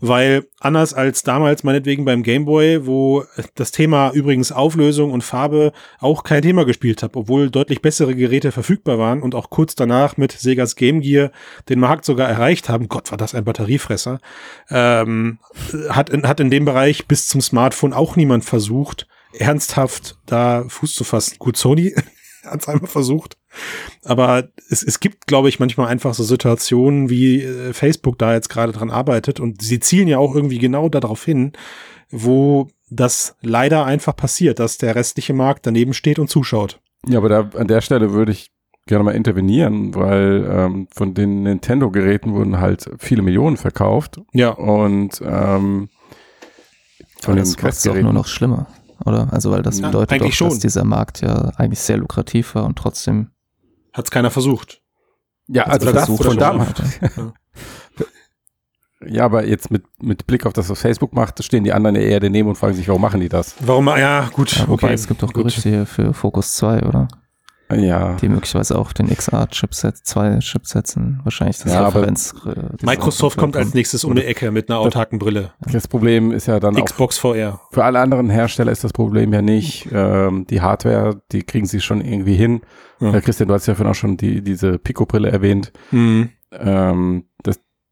Weil 0.00 0.44
anders 0.60 0.94
als 0.94 1.22
damals 1.22 1.62
meinetwegen 1.64 2.04
beim 2.04 2.22
Game 2.22 2.44
Boy, 2.44 2.86
wo 2.86 3.24
das 3.54 3.70
Thema 3.70 4.10
übrigens 4.12 4.52
Auflösung 4.52 5.12
und 5.12 5.22
Farbe 5.22 5.72
auch 6.00 6.24
kein 6.24 6.42
Thema 6.42 6.64
gespielt 6.64 7.02
hat, 7.02 7.16
obwohl 7.16 7.43
deutlich 7.50 7.82
bessere 7.82 8.14
Geräte 8.14 8.52
verfügbar 8.52 8.98
waren 8.98 9.22
und 9.22 9.34
auch 9.34 9.50
kurz 9.50 9.74
danach 9.74 10.16
mit 10.16 10.32
Segas 10.32 10.76
Game 10.76 11.00
Gear 11.00 11.30
den 11.68 11.80
Markt 11.80 12.04
sogar 12.04 12.28
erreicht 12.28 12.68
haben. 12.68 12.88
Gott, 12.88 13.10
war 13.10 13.18
das 13.18 13.34
ein 13.34 13.44
Batteriefresser. 13.44 14.20
Ähm, 14.70 15.38
hat, 15.88 16.10
in, 16.10 16.26
hat 16.26 16.40
in 16.40 16.50
dem 16.50 16.64
Bereich 16.64 17.06
bis 17.06 17.28
zum 17.28 17.40
Smartphone 17.40 17.92
auch 17.92 18.16
niemand 18.16 18.44
versucht, 18.44 19.06
ernsthaft 19.38 20.16
da 20.26 20.64
Fuß 20.68 20.94
zu 20.94 21.04
fassen. 21.04 21.36
Gut, 21.38 21.56
Sony 21.56 21.94
hat 22.44 22.60
es 22.60 22.68
einmal 22.68 22.90
versucht. 22.90 23.36
Aber 24.04 24.48
es, 24.70 24.82
es 24.82 25.00
gibt, 25.00 25.26
glaube 25.26 25.48
ich, 25.48 25.60
manchmal 25.60 25.88
einfach 25.88 26.14
so 26.14 26.24
Situationen, 26.24 27.08
wie 27.10 27.42
äh, 27.42 27.72
Facebook 27.72 28.18
da 28.18 28.34
jetzt 28.34 28.48
gerade 28.48 28.72
dran 28.72 28.90
arbeitet. 28.90 29.40
Und 29.40 29.62
sie 29.62 29.80
zielen 29.80 30.08
ja 30.08 30.18
auch 30.18 30.34
irgendwie 30.34 30.58
genau 30.58 30.88
darauf 30.88 31.24
hin, 31.24 31.52
wo 32.10 32.68
das 32.90 33.36
leider 33.40 33.84
einfach 33.84 34.14
passiert, 34.14 34.58
dass 34.58 34.78
der 34.78 34.94
restliche 34.94 35.34
Markt 35.34 35.66
daneben 35.66 35.94
steht 35.94 36.18
und 36.18 36.28
zuschaut. 36.28 36.80
Ja, 37.08 37.18
aber 37.18 37.28
da 37.28 37.50
an 37.58 37.66
der 37.68 37.80
Stelle 37.80 38.12
würde 38.12 38.32
ich 38.32 38.50
gerne 38.86 39.04
mal 39.04 39.14
intervenieren, 39.14 39.94
weil 39.94 40.46
ähm, 40.50 40.88
von 40.94 41.14
den 41.14 41.42
Nintendo-Geräten 41.42 42.34
wurden 42.34 42.58
halt 42.60 42.90
viele 42.98 43.22
Millionen 43.22 43.56
verkauft 43.56 44.20
Ja. 44.32 44.50
und 44.50 45.20
ähm, 45.24 45.88
von 47.20 47.32
Aber 47.32 47.32
den 47.32 47.36
das 47.38 47.62
macht 47.62 47.72
es 47.72 47.88
auch 47.88 47.94
nur 47.94 48.12
noch 48.12 48.26
schlimmer, 48.26 48.66
oder? 49.06 49.28
Also 49.32 49.50
weil 49.50 49.62
das 49.62 49.80
Ja, 49.80 49.86
bedeutet 49.86 50.12
eigentlich 50.12 50.34
auch, 50.42 50.46
dass 50.48 50.54
schon. 50.54 50.60
dieser 50.60 50.84
Markt 50.84 51.22
ja 51.22 51.50
eigentlich 51.56 51.80
sehr 51.80 51.96
lukrativ 51.96 52.54
war 52.54 52.64
und 52.64 52.76
trotzdem 52.76 53.30
Hat's 53.94 54.10
keiner 54.10 54.30
versucht. 54.30 54.82
Ja, 55.48 55.64
also 55.64 55.86
das 55.86 56.06
versucht 56.06 56.22
von 56.24 56.32
schon 56.32 56.38
damals. 56.40 56.78
mal. 57.16 57.32
Ja, 59.08 59.24
aber 59.24 59.46
jetzt 59.46 59.70
mit, 59.70 59.84
mit 60.02 60.26
Blick 60.26 60.46
auf 60.46 60.52
das, 60.52 60.68
was 60.68 60.80
Facebook 60.80 61.12
macht, 61.12 61.42
stehen 61.44 61.64
die 61.64 61.72
anderen 61.72 61.96
eher 61.96 62.20
daneben 62.20 62.48
und 62.48 62.56
fragen 62.56 62.74
sich, 62.74 62.88
warum 62.88 63.02
machen 63.02 63.20
die 63.20 63.28
das? 63.28 63.54
Warum? 63.60 63.86
Ja, 63.88 64.28
gut. 64.32 64.56
Ja, 64.56 64.68
wobei 64.68 64.86
okay. 64.86 64.94
es 64.94 65.06
gibt 65.08 65.22
auch 65.22 65.32
gut. 65.32 65.44
Gerüchte 65.44 65.68
hier 65.68 65.86
für 65.86 66.14
Focus 66.14 66.54
2, 66.56 66.82
oder? 66.82 67.08
Ja. 67.72 68.16
Die 68.20 68.28
möglicherweise 68.28 68.78
auch 68.78 68.92
den 68.92 69.08
XR-Chipset 69.08 69.96
2 69.96 70.38
Chip 70.40 70.66
setzen. 70.66 71.20
Wahrscheinlich 71.24 71.58
das 71.58 71.72
Ja, 71.72 71.80
aber 71.80 72.00
Referenz. 72.00 72.34
äh, 72.46 72.84
Microsoft 72.84 73.38
kommt 73.38 73.56
als 73.56 73.74
nächstes 73.74 74.04
um 74.04 74.14
die 74.14 74.24
Ecke 74.24 74.50
mit 74.50 74.68
einer 74.68 74.78
autarken 74.78 75.18
Brille. 75.18 75.52
Das 75.72 75.88
Problem 75.88 76.30
ist 76.30 76.46
ja 76.46 76.60
dann 76.60 76.76
auch, 76.76 76.84
Xbox 76.84 77.18
VR. 77.18 77.60
für 77.70 77.84
alle 77.84 78.00
anderen 78.00 78.28
Hersteller 78.30 78.70
ist 78.70 78.84
das 78.84 78.92
Problem 78.92 79.32
ja 79.32 79.40
nicht, 79.42 79.88
ähm, 79.92 80.46
die 80.48 80.60
Hardware, 80.60 81.22
die 81.32 81.42
kriegen 81.42 81.66
sie 81.66 81.80
schon 81.80 82.00
irgendwie 82.00 82.36
hin. 82.36 82.60
Ja. 83.00 83.14
Äh, 83.14 83.20
Christian, 83.22 83.48
du 83.48 83.54
hast 83.54 83.66
ja 83.66 83.74
vorhin 83.74 83.90
auch 83.90 83.96
schon 83.96 84.16
die, 84.16 84.42
diese 84.42 84.78
Pico-Brille 84.78 85.30
erwähnt. 85.30 85.72
Mhm. 85.90 86.30
Ähm, 86.52 87.24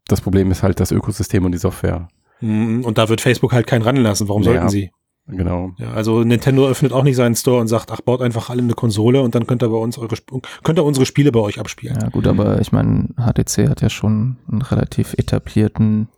das, 0.07 0.21
Problem 0.21 0.51
ist 0.51 0.63
halt 0.63 0.79
das 0.79 0.91
Ökosystem 0.91 1.45
und 1.45 1.51
die 1.53 1.57
Software. 1.57 2.07
Mhm. 2.41 2.83
Und 2.83 2.97
da 2.97 3.09
wird 3.09 3.21
Facebook 3.21 3.53
halt 3.53 3.67
keinen 3.67 3.81
ranlassen. 3.83 4.27
Warum 4.27 4.43
Ja. 4.43 4.51
sollten 4.53 4.69
sie? 4.69 4.91
Genau. 5.27 5.71
Ja, 5.77 5.91
also 5.93 6.23
Nintendo 6.25 6.67
öffnet 6.67 6.91
auch 6.91 7.03
nicht 7.03 7.15
seinen 7.15 7.35
Store 7.35 7.61
und 7.61 7.67
sagt, 7.69 7.91
ach, 7.91 8.01
baut 8.01 8.21
einfach 8.21 8.49
alle 8.49 8.61
eine 8.61 8.73
Konsole 8.73 9.21
und 9.21 9.35
dann 9.35 9.47
könnt 9.47 9.63
ihr 9.63 9.69
bei 9.69 9.77
uns 9.77 9.97
eure 9.97 10.17
könnt 10.63 10.77
ihr 10.77 10.83
unsere 10.83 11.05
Spiele 11.05 11.31
bei 11.31 11.39
euch 11.39 11.59
abspielen. 11.61 11.97
Ja, 12.01 12.09
gut, 12.09 12.27
aber 12.27 12.59
ich 12.59 12.73
meine, 12.73 13.07
HTC 13.15 13.69
hat 13.69 13.81
ja 13.81 13.89
schon 13.89 14.35
einen 14.51 14.61
relativ 14.61 15.13
etablierten 15.13 16.09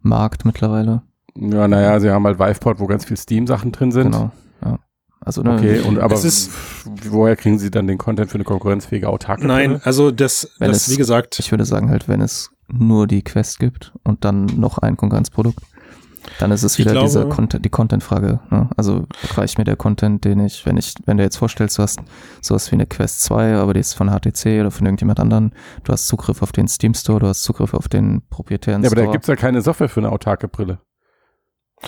Markt 0.00 0.44
mittlerweile. 0.44 1.02
Ja, 1.36 1.68
naja, 1.68 2.00
sie 2.00 2.10
haben 2.10 2.24
halt 2.26 2.40
Viveport, 2.40 2.80
wo 2.80 2.88
ganz 2.88 3.04
viel 3.04 3.16
Steam-Sachen 3.16 3.70
drin 3.70 3.92
sind. 3.92 4.10
Genau. 4.10 4.32
Ja. 4.64 4.80
Also, 5.20 5.42
ne, 5.42 5.54
Okay, 5.54 5.80
und 5.82 6.00
aber 6.00 6.14
ist- 6.16 6.50
woher 7.10 7.36
kriegen 7.36 7.60
sie 7.60 7.70
dann 7.70 7.86
den 7.86 7.98
Content 7.98 8.28
für 8.28 8.36
eine 8.36 8.44
konkurrenzfähige 8.44 9.08
autarke 9.08 9.46
Nein, 9.46 9.80
also 9.84 10.10
das, 10.10 10.50
das 10.58 10.88
es- 10.88 10.90
wie 10.90 10.96
gesagt, 10.96 11.38
ich 11.38 11.52
würde 11.52 11.64
sagen 11.64 11.90
halt, 11.90 12.08
wenn 12.08 12.20
es 12.20 12.50
nur 12.68 13.06
die 13.06 13.22
Quest 13.22 13.58
gibt 13.58 13.92
und 14.04 14.24
dann 14.24 14.46
noch 14.46 14.78
ein 14.78 14.96
Konkurrenzprodukt, 14.96 15.58
dann 16.40 16.50
ist 16.50 16.62
es 16.62 16.76
wieder 16.78 16.92
glaube- 16.92 17.06
diese 17.06 17.26
Content, 17.28 17.64
die 17.64 17.70
Content-Frage. 17.70 18.40
Ne? 18.50 18.68
Also 18.76 19.06
reicht 19.36 19.56
mir 19.56 19.64
der 19.64 19.76
Content, 19.76 20.24
den 20.24 20.40
ich, 20.40 20.66
wenn 20.66 20.76
ich, 20.76 20.94
wenn 21.06 21.16
du 21.16 21.22
jetzt 21.22 21.36
vorstellst, 21.38 21.78
du 21.78 21.82
hast 21.82 22.00
sowas 22.42 22.70
wie 22.70 22.76
eine 22.76 22.86
Quest 22.86 23.22
2, 23.22 23.56
aber 23.56 23.72
die 23.72 23.80
ist 23.80 23.94
von 23.94 24.08
HTC 24.10 24.60
oder 24.60 24.70
von 24.70 24.84
irgendjemand 24.86 25.20
anderen, 25.20 25.52
du 25.84 25.92
hast 25.92 26.06
Zugriff 26.06 26.42
auf 26.42 26.52
den 26.52 26.68
Steam 26.68 26.92
Store, 26.92 27.20
du 27.20 27.28
hast 27.28 27.42
Zugriff 27.44 27.72
auf 27.72 27.88
den 27.88 28.20
proprietären 28.28 28.82
Ja, 28.82 28.88
aber 28.88 28.96
da 28.96 29.02
Store. 29.02 29.12
gibt's 29.12 29.28
ja 29.28 29.36
keine 29.36 29.62
Software 29.62 29.88
für 29.88 30.00
eine 30.00 30.10
autarke 30.12 30.48
Brille. 30.48 30.80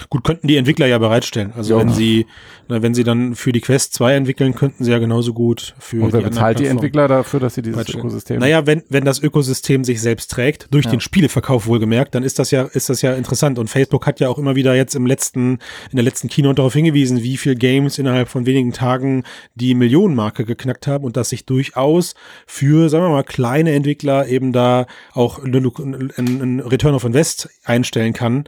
Gut 0.09 0.24
könnten 0.24 0.46
die 0.46 0.57
Entwickler 0.57 0.87
ja 0.87 0.98
bereitstellen. 0.98 1.53
Also 1.57 1.74
Ja. 1.74 1.81
wenn 1.81 1.90
sie, 1.90 2.26
na, 2.68 2.83
wenn 2.83 2.94
sie 2.94 3.05
dann 3.05 3.35
für 3.35 3.53
die 3.53 3.61
Quest 3.61 3.94
2 3.94 4.14
entwickeln, 4.14 4.55
könnten 4.55 4.85
sie 4.85 4.90
ja 4.90 4.98
genauso 4.98 5.33
gut 5.35 5.74
für 5.79 6.03
Und 6.03 6.12
wer 6.12 6.20
die 6.20 6.26
bezahlt 6.26 6.59
die 6.61 6.66
Entwickler 6.66 7.09
dafür, 7.09 7.40
dass 7.40 7.55
sie 7.55 7.62
dieses. 7.62 7.88
Ökosystem 7.88 8.38
Naja, 8.38 8.66
wenn, 8.66 8.83
wenn 8.88 9.05
das 9.05 9.22
Ökosystem 9.22 9.85
sich 9.85 10.00
selbst 10.00 10.31
trägt, 10.31 10.68
durch 10.70 10.85
Ja. 10.87 10.92
den 10.92 11.00
Spieleverkauf 11.00 11.66
wohlgemerkt, 11.66 12.14
dann 12.14 12.22
ist 12.22 12.38
das 12.38 12.50
ja, 12.50 12.62
ist 12.62 12.88
das 12.88 13.03
ja 13.03 13.14
interessant. 13.14 13.59
Und 13.59 13.68
Facebook 13.68 14.07
hat 14.07 14.20
ja 14.20 14.29
auch 14.29 14.38
immer 14.38 14.55
wieder 14.57 14.74
jetzt 14.74 14.94
im 14.94 15.07
letzten, 15.07 15.59
in 15.90 15.96
der 15.96 16.05
letzten 16.05 16.29
Keynote 16.29 16.57
darauf 16.57 16.72
hingewiesen, 16.74 17.22
wie 17.22 17.37
viel 17.37 17.55
Games 17.57 17.98
innerhalb 17.98 18.29
von 18.29 18.46
wenigen 18.46 18.72
Tagen 18.72 19.24
die 19.55 19.74
Millionenmarke 19.74 20.44
geknackt 20.44 20.87
haben 20.87 21.05
und 21.05 21.16
dass 21.16 21.31
sich 21.31 21.46
durchaus 21.46 22.14
für, 22.46 22.88
sagen 22.88 23.05
wir 23.05 23.11
mal, 23.11 23.24
kleine 23.24 23.72
Entwickler 23.72 24.29
eben 24.29 24.53
da 24.53 24.87
auch 25.14 25.42
ein, 25.42 26.12
ein 26.18 26.61
Return 26.61 26.94
of 26.94 27.05
Invest 27.05 27.48
einstellen 27.64 28.12
kann. 28.12 28.44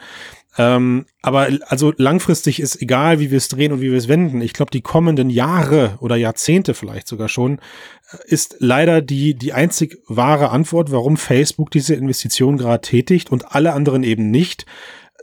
Ähm, 0.59 1.07
aber 1.23 1.49
also 1.69 1.95
langfristig 1.97 2.61
ist 2.61 2.81
egal, 2.83 3.21
wie 3.21 3.31
wir 3.31 3.39
es 3.39 3.49
drehen 3.49 3.73
und 3.73 3.81
wie 3.81 3.91
wir 3.91 3.97
es 3.97 4.09
wenden. 4.09 4.43
Ich 4.43 4.53
glaube, 4.53 4.71
die 4.71 4.83
kommenden 4.83 5.31
Jahre 5.31 5.97
oder 6.01 6.17
Jahrzehnte 6.17 6.75
vielleicht 6.75 7.09
sogar 7.09 7.29
schon 7.29 7.59
äh, 8.11 8.19
ist 8.27 8.57
leider 8.59 9.01
die 9.01 9.35
die 9.35 9.55
einzig 9.55 9.99
wahre 10.09 10.51
Antwort, 10.51 10.91
warum 10.93 11.17
Facebook 11.17 11.71
diese 11.71 11.95
Investition 11.95 12.59
gerade 12.59 12.83
tätigt 12.83 13.33
und 13.33 13.55
alle 13.55 13.73
anderen 13.73 14.03
eben 14.03 14.31
nicht. 14.31 14.67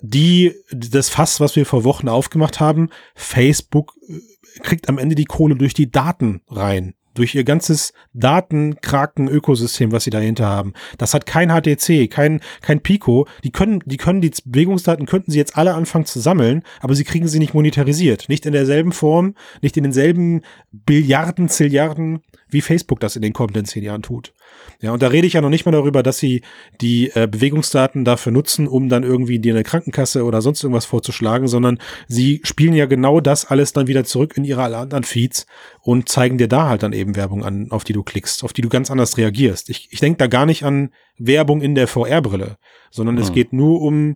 Die 0.02 0.56
das 0.72 1.10
Fass, 1.10 1.40
was 1.40 1.56
wir 1.56 1.66
vor 1.66 1.84
Wochen 1.84 2.08
aufgemacht 2.08 2.60
haben, 2.60 2.90
Facebook 3.14 3.94
äh, 4.08 4.20
kriegt 4.62 4.90
am 4.90 4.98
Ende 4.98 5.14
die 5.16 5.26
Kohle 5.26 5.56
durch 5.56 5.76
die 5.76 5.92
Daten 5.92 6.42
rein 6.48 6.96
durch 7.20 7.36
ihr 7.36 7.44
ganzes 7.44 7.94
Datenkraken-Ökosystem, 8.14 9.92
was 9.92 10.06
sie 10.06 10.10
dahinter 10.10 10.48
haben. 10.48 10.74
Das 10.98 11.14
hat 11.14 11.26
kein 11.26 11.50
HTC, 11.50 12.10
kein, 12.10 12.40
kein 12.62 12.82
Pico. 12.82 13.28
Die 13.44 13.52
können, 13.52 13.82
die 13.86 13.98
können 13.98 14.22
die 14.22 14.32
Bewegungsdaten 14.46 15.06
könnten 15.06 15.32
sie 15.32 15.38
jetzt 15.38 15.58
alle 15.58 15.74
anfangen 15.74 16.06
zu 16.06 16.20
sammeln, 16.20 16.64
aber 16.80 16.96
sie 16.96 17.04
kriegen 17.04 17.28
sie 17.28 17.40
nicht 17.40 17.54
monetarisiert. 17.54 18.30
Nicht 18.30 18.46
in 18.46 18.54
derselben 18.54 18.94
Form, 18.94 19.36
nicht 19.62 19.76
in 19.78 19.84
denselben 19.84 20.42
Billiarden, 20.72 21.50
Zilliarden, 21.50 22.22
wie 22.50 22.62
Facebook 22.62 23.00
das 23.00 23.16
in 23.16 23.22
den 23.22 23.34
kommenden 23.34 23.66
zehn 23.66 23.84
Jahren 23.84 24.02
tut. 24.02 24.34
Ja, 24.82 24.92
und 24.92 25.02
da 25.02 25.08
rede 25.08 25.28
ich 25.28 25.34
ja 25.34 25.42
noch 25.42 25.50
nicht 25.50 25.66
mal 25.66 25.72
darüber, 25.72 26.04
dass 26.04 26.18
sie 26.18 26.42
die 26.82 27.12
äh, 27.14 27.28
Bewegungsdaten 27.28 28.06
dafür 28.06 28.32
nutzen, 28.32 28.68
um 28.68 28.90
dann 28.90 29.04
irgendwie 29.04 29.40
dir 29.40 29.54
eine 29.54 29.64
Krankenkasse 29.64 30.24
oder 30.24 30.42
sonst 30.42 30.64
irgendwas 30.64 30.86
vorzuschlagen, 30.86 31.48
sondern 31.48 31.80
sie 32.08 32.42
spielen 32.44 32.74
ja 32.74 32.86
genau 32.86 33.20
das 33.20 33.46
alles 33.46 33.74
dann 33.74 33.88
wieder 33.88 34.04
zurück 34.04 34.38
in 34.38 34.46
ihre 34.46 34.64
anderen 34.64 35.04
Feeds 35.04 35.46
und 35.82 36.10
zeigen 36.10 36.38
dir 36.38 36.48
da 36.48 36.70
halt 36.70 36.84
dann 36.84 36.94
eben 36.94 37.16
Werbung 37.16 37.44
an, 37.44 37.72
auf 37.72 37.84
die 37.84 37.94
du 37.94 38.04
klickst, 38.04 38.44
auf 38.44 38.54
die 38.54 38.62
du 38.62 38.70
ganz 38.70 38.92
anders 38.92 39.18
reagierst. 39.18 39.70
Ich, 39.70 39.90
ich 39.92 40.00
denke 40.00 40.18
da 40.18 40.28
gar 40.28 40.46
nicht 40.46 40.64
an 40.64 40.92
Werbung 41.18 41.62
in 41.62 41.76
der 41.76 41.88
VR-Brille, 41.88 42.58
sondern 42.92 43.16
mhm. 43.16 43.22
es 43.22 43.34
geht 43.34 43.54
nur 43.54 43.82
um 43.82 44.16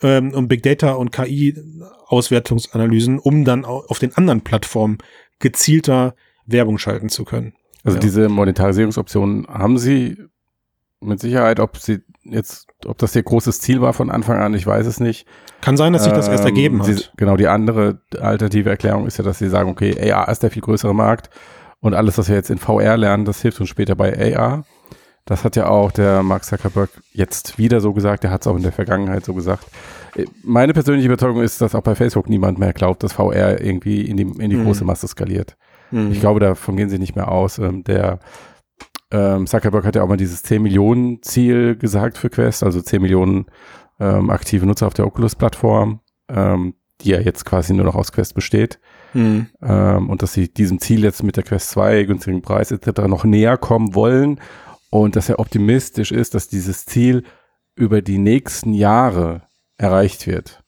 ähm, 0.00 0.32
um 0.32 0.48
Big 0.48 0.62
Data 0.62 0.92
und 0.92 1.10
KI-Auswertungsanalysen, 1.10 3.18
um 3.18 3.44
dann 3.44 3.64
auf 3.64 3.98
den 3.98 4.14
anderen 4.14 4.42
Plattformen 4.42 4.98
gezielter 5.40 6.14
Werbung 6.46 6.78
schalten 6.78 7.08
zu 7.08 7.24
können. 7.24 7.54
Also 7.84 7.96
ja. 7.96 8.00
diese 8.00 8.28
Monetarisierungsoptionen 8.28 9.46
haben 9.48 9.78
Sie 9.78 10.16
mit 11.02 11.20
Sicherheit, 11.20 11.60
ob 11.60 11.76
sie 11.78 12.02
jetzt, 12.24 12.68
ob 12.86 12.98
das 12.98 13.14
ihr 13.16 13.22
großes 13.22 13.60
Ziel 13.60 13.80
war 13.80 13.92
von 13.92 14.10
Anfang 14.10 14.38
an, 14.38 14.54
ich 14.54 14.66
weiß 14.66 14.86
es 14.86 15.00
nicht. 15.00 15.26
Kann 15.60 15.76
sein, 15.76 15.92
dass 15.92 16.04
sich 16.04 16.12
das 16.12 16.28
erst 16.28 16.44
ergeben 16.44 16.76
ähm, 16.76 16.82
hat. 16.82 16.86
Sie, 16.88 17.04
genau, 17.16 17.36
die 17.36 17.48
andere 17.48 18.00
alternative 18.20 18.70
Erklärung 18.70 19.06
ist 19.06 19.18
ja, 19.18 19.24
dass 19.24 19.38
sie 19.38 19.48
sagen, 19.48 19.70
okay, 19.70 20.12
AR 20.12 20.28
ist 20.28 20.42
der 20.42 20.50
viel 20.50 20.62
größere 20.62 20.94
Markt 20.94 21.30
und 21.80 21.94
alles, 21.94 22.18
was 22.18 22.28
wir 22.28 22.36
jetzt 22.36 22.50
in 22.50 22.58
VR 22.58 22.96
lernen, 22.96 23.24
das 23.24 23.42
hilft 23.42 23.60
uns 23.60 23.68
später 23.68 23.94
bei 23.94 24.36
AR. 24.36 24.64
Das 25.24 25.44
hat 25.44 25.54
ja 25.54 25.68
auch 25.68 25.92
der 25.92 26.24
Mark 26.24 26.44
Zuckerberg 26.44 26.90
jetzt 27.12 27.56
wieder 27.56 27.80
so 27.80 27.92
gesagt, 27.92 28.24
er 28.24 28.30
hat 28.30 28.40
es 28.40 28.46
auch 28.48 28.56
in 28.56 28.62
der 28.62 28.72
Vergangenheit 28.72 29.24
so 29.24 29.34
gesagt. 29.34 29.66
Meine 30.42 30.72
persönliche 30.72 31.06
Überzeugung 31.06 31.42
ist, 31.42 31.60
dass 31.60 31.76
auch 31.76 31.82
bei 31.82 31.94
Facebook 31.94 32.28
niemand 32.28 32.58
mehr 32.58 32.72
glaubt, 32.72 33.04
dass 33.04 33.12
VR 33.12 33.60
irgendwie 33.60 34.02
in 34.02 34.16
die, 34.16 34.24
in 34.24 34.50
die 34.50 34.56
mhm. 34.56 34.64
große 34.64 34.84
Masse 34.84 35.06
skaliert. 35.06 35.56
Mhm. 35.92 36.10
Ich 36.10 36.20
glaube, 36.20 36.40
davon 36.40 36.76
gehen 36.76 36.90
sie 36.90 36.98
nicht 36.98 37.14
mehr 37.14 37.30
aus. 37.30 37.58
Ähm, 37.58 37.84
der 37.84 38.18
ähm, 39.12 39.46
Zuckerberg 39.46 39.84
hat 39.84 39.94
ja 39.94 40.02
auch 40.02 40.08
mal 40.08 40.16
dieses 40.16 40.42
10 40.42 40.62
Millionen 40.62 41.22
Ziel 41.22 41.76
gesagt 41.76 42.18
für 42.18 42.30
Quest, 42.30 42.64
also 42.64 42.80
10 42.80 43.02
Millionen 43.02 43.46
ähm, 44.00 44.30
aktive 44.30 44.66
Nutzer 44.66 44.86
auf 44.86 44.94
der 44.94 45.06
Oculus-Plattform, 45.06 46.00
ähm, 46.28 46.74
die 47.02 47.10
ja 47.10 47.20
jetzt 47.20 47.44
quasi 47.44 47.74
nur 47.74 47.84
noch 47.84 47.94
aus 47.94 48.12
Quest 48.12 48.34
besteht. 48.34 48.80
Mhm. 49.12 49.48
Ähm, 49.62 50.08
und 50.08 50.22
dass 50.22 50.32
sie 50.32 50.52
diesem 50.52 50.80
Ziel 50.80 51.04
jetzt 51.04 51.22
mit 51.22 51.36
der 51.36 51.44
Quest 51.44 51.70
2, 51.70 52.04
günstigen 52.04 52.42
Preis 52.42 52.72
etc. 52.72 53.02
noch 53.02 53.24
näher 53.24 53.58
kommen 53.58 53.94
wollen 53.94 54.40
und 54.90 55.16
dass 55.16 55.28
er 55.28 55.38
optimistisch 55.38 56.10
ist, 56.12 56.34
dass 56.34 56.48
dieses 56.48 56.86
Ziel 56.86 57.24
über 57.74 58.02
die 58.02 58.18
nächsten 58.18 58.72
Jahre 58.72 59.42
erreicht 59.76 60.26
wird. 60.26 60.62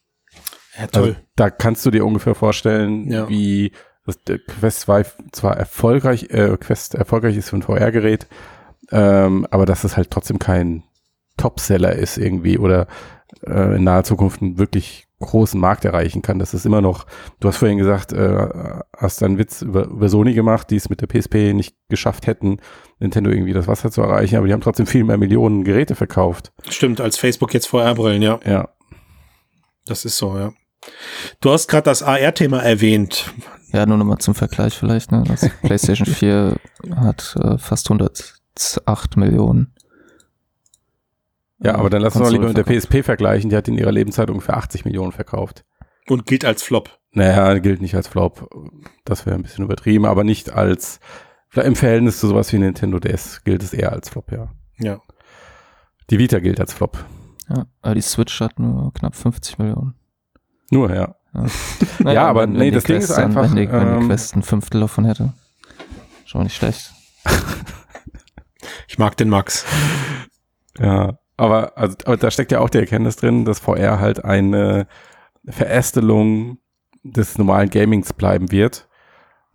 Ja, 0.78 0.86
toll. 0.86 1.02
Also, 1.02 1.16
da 1.36 1.50
kannst 1.50 1.86
du 1.86 1.90
dir 1.90 2.04
ungefähr 2.04 2.34
vorstellen, 2.34 3.10
ja. 3.10 3.28
wie 3.28 3.72
das 4.06 4.18
Quest 4.46 4.80
2 4.80 5.06
zwar 5.32 5.56
erfolgreich, 5.56 6.28
äh, 6.30 6.56
Quest 6.58 6.94
erfolgreich 6.94 7.36
ist 7.36 7.50
für 7.50 7.56
ein 7.56 7.62
VR-Gerät, 7.62 8.26
ähm, 8.90 9.46
aber 9.50 9.66
dass 9.66 9.84
es 9.84 9.96
halt 9.96 10.10
trotzdem 10.10 10.38
kein 10.38 10.84
Topseller 11.36 11.92
ist 11.94 12.18
irgendwie 12.18 12.58
oder 12.58 12.86
äh, 13.46 13.76
in 13.76 13.84
naher 13.84 14.04
Zukunft 14.04 14.42
einen 14.42 14.58
wirklich 14.58 15.06
großen 15.20 15.58
Markt 15.58 15.84
erreichen 15.84 16.22
kann. 16.22 16.38
Das 16.38 16.54
ist 16.54 16.66
immer 16.66 16.80
noch, 16.80 17.06
du 17.40 17.48
hast 17.48 17.56
vorhin 17.56 17.78
gesagt, 17.78 18.12
äh, 18.12 18.48
hast 18.96 19.22
einen 19.22 19.38
Witz 19.38 19.62
über, 19.62 19.86
über 19.86 20.08
Sony 20.08 20.34
gemacht, 20.34 20.70
die 20.70 20.76
es 20.76 20.90
mit 20.90 21.00
der 21.00 21.06
PSP 21.06 21.54
nicht 21.54 21.76
geschafft 21.88 22.26
hätten, 22.26 22.58
Nintendo 22.98 23.30
irgendwie 23.30 23.52
das 23.52 23.66
Wasser 23.66 23.90
zu 23.90 24.02
erreichen, 24.02 24.36
aber 24.36 24.46
die 24.46 24.52
haben 24.52 24.60
trotzdem 24.60 24.86
viel 24.86 25.04
mehr 25.04 25.16
Millionen 25.16 25.64
Geräte 25.64 25.94
verkauft. 25.94 26.52
Stimmt, 26.68 27.00
als 27.00 27.16
Facebook 27.16 27.54
jetzt 27.54 27.66
VR-Brillen, 27.66 28.22
ja. 28.22 28.38
Ja. 28.44 28.68
Das 29.86 30.04
ist 30.04 30.16
so, 30.16 30.36
ja. 30.36 30.52
Du 31.40 31.50
hast 31.50 31.68
gerade 31.68 31.84
das 31.84 32.02
AR-Thema 32.02 32.62
erwähnt. 32.62 33.32
Ja, 33.72 33.86
nur 33.86 33.96
nochmal 33.96 34.18
zum 34.18 34.34
Vergleich 34.34 34.74
vielleicht. 34.74 35.12
Ne? 35.12 35.24
Das 35.26 35.48
PlayStation 35.62 36.06
4 36.06 36.56
hat 36.96 37.36
äh, 37.40 37.58
fast 37.58 37.90
108 37.90 39.16
Millionen 39.16 39.74
ja, 41.64 41.76
aber 41.76 41.88
dann 41.88 42.02
lass 42.02 42.14
uns 42.14 42.26
doch 42.26 42.32
lieber 42.32 42.48
mit 42.48 42.56
der 42.58 42.64
PSP 42.64 43.02
vergleichen. 43.02 43.48
Die 43.48 43.56
hat 43.56 43.68
in 43.68 43.78
ihrer 43.78 43.90
Lebenszeit 43.90 44.28
ungefähr 44.28 44.56
80 44.56 44.84
Millionen 44.84 45.12
verkauft. 45.12 45.64
Und 46.06 46.26
gilt 46.26 46.44
als 46.44 46.62
Flop. 46.62 46.90
Naja, 47.12 47.58
gilt 47.58 47.80
nicht 47.80 47.94
als 47.94 48.08
Flop. 48.08 48.50
Das 49.04 49.24
wäre 49.24 49.36
ein 49.36 49.42
bisschen 49.42 49.64
übertrieben, 49.64 50.04
aber 50.04 50.24
nicht 50.24 50.50
als, 50.50 51.00
im 51.54 51.74
Verhältnis 51.74 52.20
zu 52.20 52.28
sowas 52.28 52.52
wie 52.52 52.58
Nintendo 52.58 52.98
DS 52.98 53.44
gilt 53.44 53.62
es 53.62 53.72
eher 53.72 53.92
als 53.92 54.10
Flop, 54.10 54.30
ja. 54.30 54.52
Ja. 54.78 55.00
Die 56.10 56.18
Vita 56.18 56.38
gilt 56.40 56.60
als 56.60 56.74
Flop. 56.74 57.02
Ja, 57.48 57.66
aber 57.80 57.94
die 57.94 58.02
Switch 58.02 58.40
hat 58.40 58.58
nur 58.58 58.92
knapp 58.92 59.14
50 59.14 59.58
Millionen. 59.58 59.94
Nur, 60.70 60.94
ja. 60.94 61.14
Ja, 61.34 61.46
naja, 61.98 62.12
ja 62.14 62.28
aber 62.28 62.42
wenn, 62.42 62.52
nee, 62.52 62.70
das 62.70 62.84
Ding 62.84 62.96
ist 62.96 63.10
einfach. 63.10 63.44
Wenn 63.44 63.56
die, 63.56 63.70
wenn 63.70 63.86
die 63.86 64.02
ähm, 64.02 64.08
Quest 64.08 64.36
ein 64.36 64.42
Fünftel 64.42 64.80
davon 64.80 65.04
hätte. 65.04 65.32
Schon 66.24 66.44
nicht 66.44 66.56
schlecht. 66.56 66.92
ich 68.88 68.98
mag 68.98 69.16
den 69.16 69.28
Max. 69.28 69.64
Ja. 70.78 71.18
Aber, 71.36 71.76
also, 71.76 71.96
aber 72.04 72.16
da 72.16 72.30
steckt 72.30 72.52
ja 72.52 72.60
auch 72.60 72.70
die 72.70 72.78
Erkenntnis 72.78 73.16
drin, 73.16 73.44
dass 73.44 73.58
VR 73.58 73.98
halt 73.98 74.24
eine 74.24 74.86
Verästelung 75.44 76.58
des 77.02 77.38
normalen 77.38 77.70
Gamings 77.70 78.12
bleiben 78.12 78.52
wird, 78.52 78.88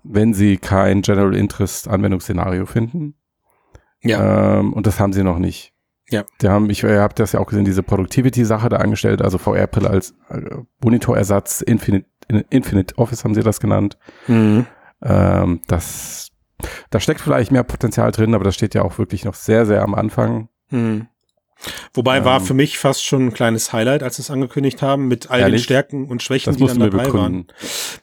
wenn 0.03 0.33
sie 0.33 0.57
kein 0.57 1.01
General 1.01 1.33
Interest 1.33 1.87
Anwendungsszenario 1.87 2.65
finden. 2.65 3.15
Ja. 4.01 4.59
Ähm, 4.59 4.73
und 4.73 4.87
das 4.87 4.99
haben 4.99 5.13
sie 5.13 5.23
noch 5.23 5.39
nicht. 5.39 5.73
Ja. 6.11 6.23
Die 6.41 6.49
haben, 6.49 6.69
ich 6.69 6.83
ihr 6.83 7.01
habt 7.01 7.19
das 7.19 7.33
ja 7.33 7.39
auch 7.39 7.47
gesehen, 7.47 7.65
diese 7.65 7.83
Productivity-Sache 7.83 8.69
da 8.69 8.77
angestellt, 8.77 9.21
also 9.21 9.37
VR-Brille 9.37 9.89
als 9.89 10.15
äh, 10.29 10.41
Monitorersatz, 10.83 11.61
Infinite, 11.61 12.07
Infinite 12.49 12.97
Office 12.97 13.23
haben 13.23 13.35
sie 13.35 13.43
das 13.43 13.59
genannt. 13.59 13.97
Mhm. 14.27 14.65
Ähm, 15.01 15.61
das, 15.67 16.31
da 16.89 16.99
steckt 16.99 17.21
vielleicht 17.21 17.51
mehr 17.51 17.63
Potenzial 17.63 18.11
drin, 18.11 18.33
aber 18.33 18.43
das 18.43 18.55
steht 18.55 18.73
ja 18.73 18.81
auch 18.81 18.97
wirklich 18.97 19.25
noch 19.25 19.35
sehr, 19.35 19.65
sehr 19.65 19.81
am 19.83 19.93
Anfang. 19.93 20.49
Mhm. 20.69 21.07
Wobei 21.93 22.17
ähm, 22.17 22.25
war 22.25 22.41
für 22.41 22.53
mich 22.53 22.77
fast 22.77 23.03
schon 23.03 23.27
ein 23.27 23.33
kleines 23.33 23.73
Highlight, 23.73 24.03
als 24.03 24.15
sie 24.15 24.21
es 24.21 24.31
angekündigt 24.31 24.81
haben, 24.81 25.07
mit 25.07 25.29
all 25.29 25.41
ehrlich? 25.41 25.61
den 25.61 25.65
Stärken 25.65 26.07
und 26.07 26.23
Schwächen, 26.23 26.51
das 26.51 26.57
die 26.57 26.65
dann 26.65 26.91
dabei 26.91 27.13
waren. 27.13 27.47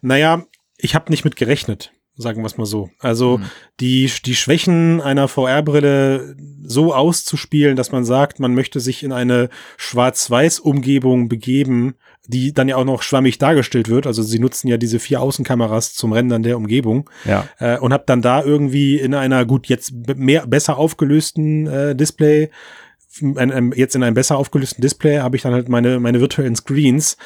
Naja, 0.02 0.42
ich 0.76 0.94
habe 0.94 1.10
nicht 1.10 1.24
mit 1.24 1.36
gerechnet, 1.36 1.92
sagen 2.16 2.42
wir 2.42 2.46
es 2.46 2.56
mal 2.56 2.66
so. 2.66 2.90
Also 2.98 3.38
mhm. 3.38 3.44
die, 3.80 4.10
die 4.24 4.34
Schwächen 4.34 5.00
einer 5.00 5.28
VR-Brille 5.28 6.36
so 6.62 6.94
auszuspielen, 6.94 7.76
dass 7.76 7.92
man 7.92 8.04
sagt, 8.04 8.40
man 8.40 8.54
möchte 8.54 8.80
sich 8.80 9.02
in 9.02 9.12
eine 9.12 9.50
Schwarz-Weiß-Umgebung 9.76 11.28
begeben, 11.28 11.94
die 12.26 12.52
dann 12.52 12.68
ja 12.68 12.76
auch 12.76 12.84
noch 12.84 13.02
schwammig 13.02 13.38
dargestellt 13.38 13.88
wird. 13.88 14.06
Also 14.06 14.22
sie 14.22 14.38
nutzen 14.38 14.68
ja 14.68 14.78
diese 14.78 14.98
vier 14.98 15.20
Außenkameras 15.20 15.94
zum 15.94 16.12
Rendern 16.12 16.42
der 16.42 16.56
Umgebung. 16.56 17.08
Ja. 17.24 17.48
Äh, 17.58 17.78
und 17.78 17.92
hab 17.92 18.06
dann 18.06 18.22
da 18.22 18.42
irgendwie 18.42 18.98
in 18.98 19.14
einer 19.14 19.44
gut 19.44 19.66
jetzt 19.66 19.92
mehr 20.16 20.46
besser 20.46 20.78
aufgelösten 20.78 21.66
äh, 21.66 21.94
Display 21.94 22.50
jetzt 23.74 23.96
in 23.96 24.02
einem 24.02 24.14
besser 24.14 24.36
aufgelösten 24.36 24.82
Display 24.82 25.20
habe 25.20 25.36
ich 25.36 25.42
dann 25.42 25.54
halt 25.54 25.70
meine, 25.70 26.00
meine 26.00 26.20
virtuellen 26.20 26.54
Screens. 26.54 27.16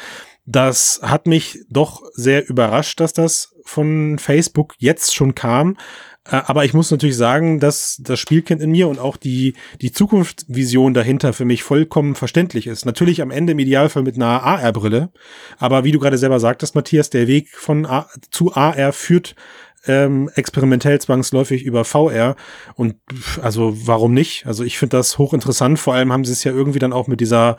Das 0.47 1.01
hat 1.03 1.27
mich 1.27 1.65
doch 1.69 2.03
sehr 2.15 2.49
überrascht, 2.49 3.01
dass 3.01 3.13
das 3.13 3.55
von 3.71 4.19
Facebook 4.19 4.75
jetzt 4.79 5.15
schon 5.15 5.35
kam. 5.35 5.77
Äh, 6.25 6.43
aber 6.45 6.65
ich 6.65 6.75
muss 6.75 6.91
natürlich 6.91 7.17
sagen, 7.17 7.61
dass 7.61 8.01
das 8.03 8.19
Spielkind 8.19 8.61
in 8.61 8.73
mir 8.73 8.89
und 8.89 8.99
auch 8.99 9.17
die, 9.17 9.55
die 9.81 9.93
Zukunftsvision 9.93 10.93
dahinter 10.93 11.33
für 11.33 11.45
mich 11.45 11.63
vollkommen 11.63 12.17
verständlich 12.17 12.67
ist. 12.67 12.85
Natürlich 12.85 13.23
am 13.23 13.31
Ende 13.31 13.53
im 13.53 13.59
Idealfall 13.59 14.03
mit 14.03 14.17
einer 14.17 14.43
AR-Brille. 14.43 15.11
Aber 15.59 15.85
wie 15.85 15.93
du 15.93 16.01
gerade 16.01 16.19
selber 16.19 16.41
sagtest, 16.41 16.75
Matthias, 16.75 17.11
der 17.11 17.29
Weg 17.29 17.51
von 17.51 17.87
A 17.87 18.09
zu 18.31 18.53
AR 18.55 18.93
führt 18.93 19.37
ähm, 19.87 20.31
experimentell 20.35 21.01
zwangsläufig 21.01 21.65
über 21.65 21.85
VR. 21.85 22.37
Und 22.75 22.97
also 23.41 23.75
warum 23.87 24.13
nicht? 24.13 24.47
Also 24.47 24.65
ich 24.65 24.79
finde 24.79 24.97
das 24.97 25.19
hochinteressant. 25.19 25.79
Vor 25.79 25.95
allem 25.95 26.13
haben 26.13 26.25
sie 26.25 26.33
es 26.33 26.45
ja 26.45 26.53
irgendwie 26.53 26.79
dann 26.79 26.93
auch 26.93 27.07
mit 27.07 27.21
dieser 27.21 27.57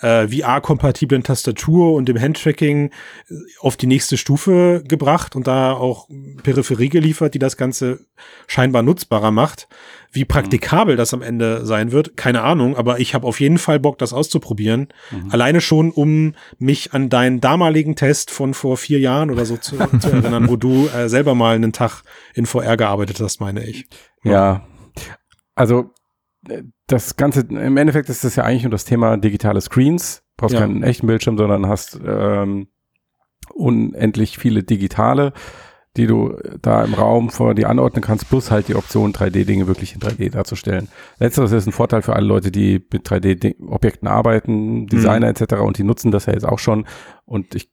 äh, 0.00 0.28
VR-kompatiblen 0.28 1.22
Tastatur 1.22 1.94
und 1.94 2.08
dem 2.08 2.20
Handtracking 2.20 2.90
äh, 3.28 3.34
auf 3.60 3.76
die 3.76 3.86
nächste 3.86 4.16
Stufe 4.16 4.82
gebracht 4.86 5.34
und 5.36 5.46
da 5.46 5.72
auch 5.72 6.08
Peripherie 6.42 6.88
geliefert, 6.88 7.34
die 7.34 7.38
das 7.38 7.56
Ganze 7.56 8.00
scheinbar 8.46 8.82
nutzbarer 8.82 9.30
macht. 9.30 9.68
Wie 10.12 10.24
praktikabel 10.24 10.96
das 10.96 11.12
am 11.12 11.22
Ende 11.22 11.64
sein 11.66 11.92
wird, 11.92 12.16
keine 12.16 12.42
Ahnung, 12.42 12.76
aber 12.76 13.00
ich 13.00 13.14
habe 13.14 13.26
auf 13.26 13.40
jeden 13.40 13.58
Fall 13.58 13.78
Bock, 13.78 13.98
das 13.98 14.12
auszuprobieren. 14.12 14.88
Mhm. 15.10 15.30
Alleine 15.30 15.60
schon, 15.60 15.90
um 15.90 16.34
mich 16.58 16.94
an 16.94 17.08
deinen 17.08 17.40
damaligen 17.40 17.96
Test 17.96 18.30
von 18.30 18.54
vor 18.54 18.76
vier 18.76 18.98
Jahren 18.98 19.30
oder 19.30 19.44
so 19.44 19.56
zu, 19.56 19.76
zu 19.98 20.10
erinnern, 20.10 20.48
wo 20.48 20.56
du 20.56 20.88
äh, 20.88 21.08
selber 21.08 21.34
mal 21.34 21.54
einen 21.54 21.72
Tag 21.72 22.02
in 22.34 22.46
VR 22.46 22.76
gearbeitet 22.76 23.20
hast, 23.20 23.40
meine 23.40 23.64
ich. 23.64 23.86
Ja, 24.24 24.32
ja. 24.32 24.66
also 25.54 25.90
äh, 26.48 26.62
das 26.86 27.16
Ganze, 27.16 27.40
im 27.40 27.76
Endeffekt 27.76 28.08
ist 28.08 28.24
das 28.24 28.36
ja 28.36 28.44
eigentlich 28.44 28.62
nur 28.62 28.70
das 28.70 28.84
Thema 28.84 29.16
digitale 29.16 29.60
Screens. 29.60 30.22
Du 30.36 30.42
brauchst 30.42 30.54
ja. 30.54 30.60
keinen 30.60 30.82
echten 30.82 31.06
Bildschirm, 31.06 31.36
sondern 31.36 31.66
hast 31.66 31.98
ähm, 32.06 32.68
unendlich 33.54 34.38
viele 34.38 34.62
digitale 34.62 35.32
die 35.96 36.06
du 36.06 36.36
da 36.62 36.84
im 36.84 36.94
Raum 36.94 37.30
vor 37.30 37.54
dir 37.54 37.68
anordnen 37.70 38.02
kannst, 38.02 38.28
plus 38.28 38.50
halt 38.50 38.68
die 38.68 38.74
Option, 38.74 39.12
3D-Dinge 39.12 39.66
wirklich 39.66 39.94
in 39.94 40.00
3D 40.00 40.30
darzustellen. 40.30 40.88
Letzteres 41.18 41.52
ist 41.52 41.66
ein 41.66 41.72
Vorteil 41.72 42.02
für 42.02 42.14
alle 42.14 42.26
Leute, 42.26 42.50
die 42.50 42.84
mit 42.92 43.08
3D-Objekten 43.08 44.08
arbeiten, 44.08 44.86
Designer 44.86 45.26
mhm. 45.28 45.36
etc. 45.36 45.54
und 45.60 45.78
die 45.78 45.84
nutzen 45.84 46.10
das 46.10 46.26
ja 46.26 46.32
jetzt 46.32 46.46
auch 46.46 46.58
schon. 46.58 46.86
Und 47.24 47.54
ich 47.54 47.70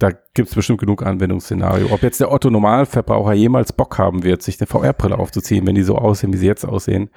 da 0.00 0.10
gibt 0.10 0.48
es 0.48 0.54
bestimmt 0.54 0.78
genug 0.78 1.04
Anwendungsszenario. 1.04 1.88
Ob 1.90 2.04
jetzt 2.04 2.20
der 2.20 2.30
Otto 2.30 2.50
Normalverbraucher 2.50 3.32
jemals 3.32 3.72
Bock 3.72 3.98
haben 3.98 4.22
wird, 4.22 4.42
sich 4.42 4.60
eine 4.60 4.68
VR-Brille 4.68 5.18
aufzuziehen, 5.18 5.66
wenn 5.66 5.74
die 5.74 5.82
so 5.82 5.96
aussehen, 5.96 6.32
wie 6.32 6.36
sie 6.36 6.46
jetzt 6.46 6.64
aussehen, 6.64 7.10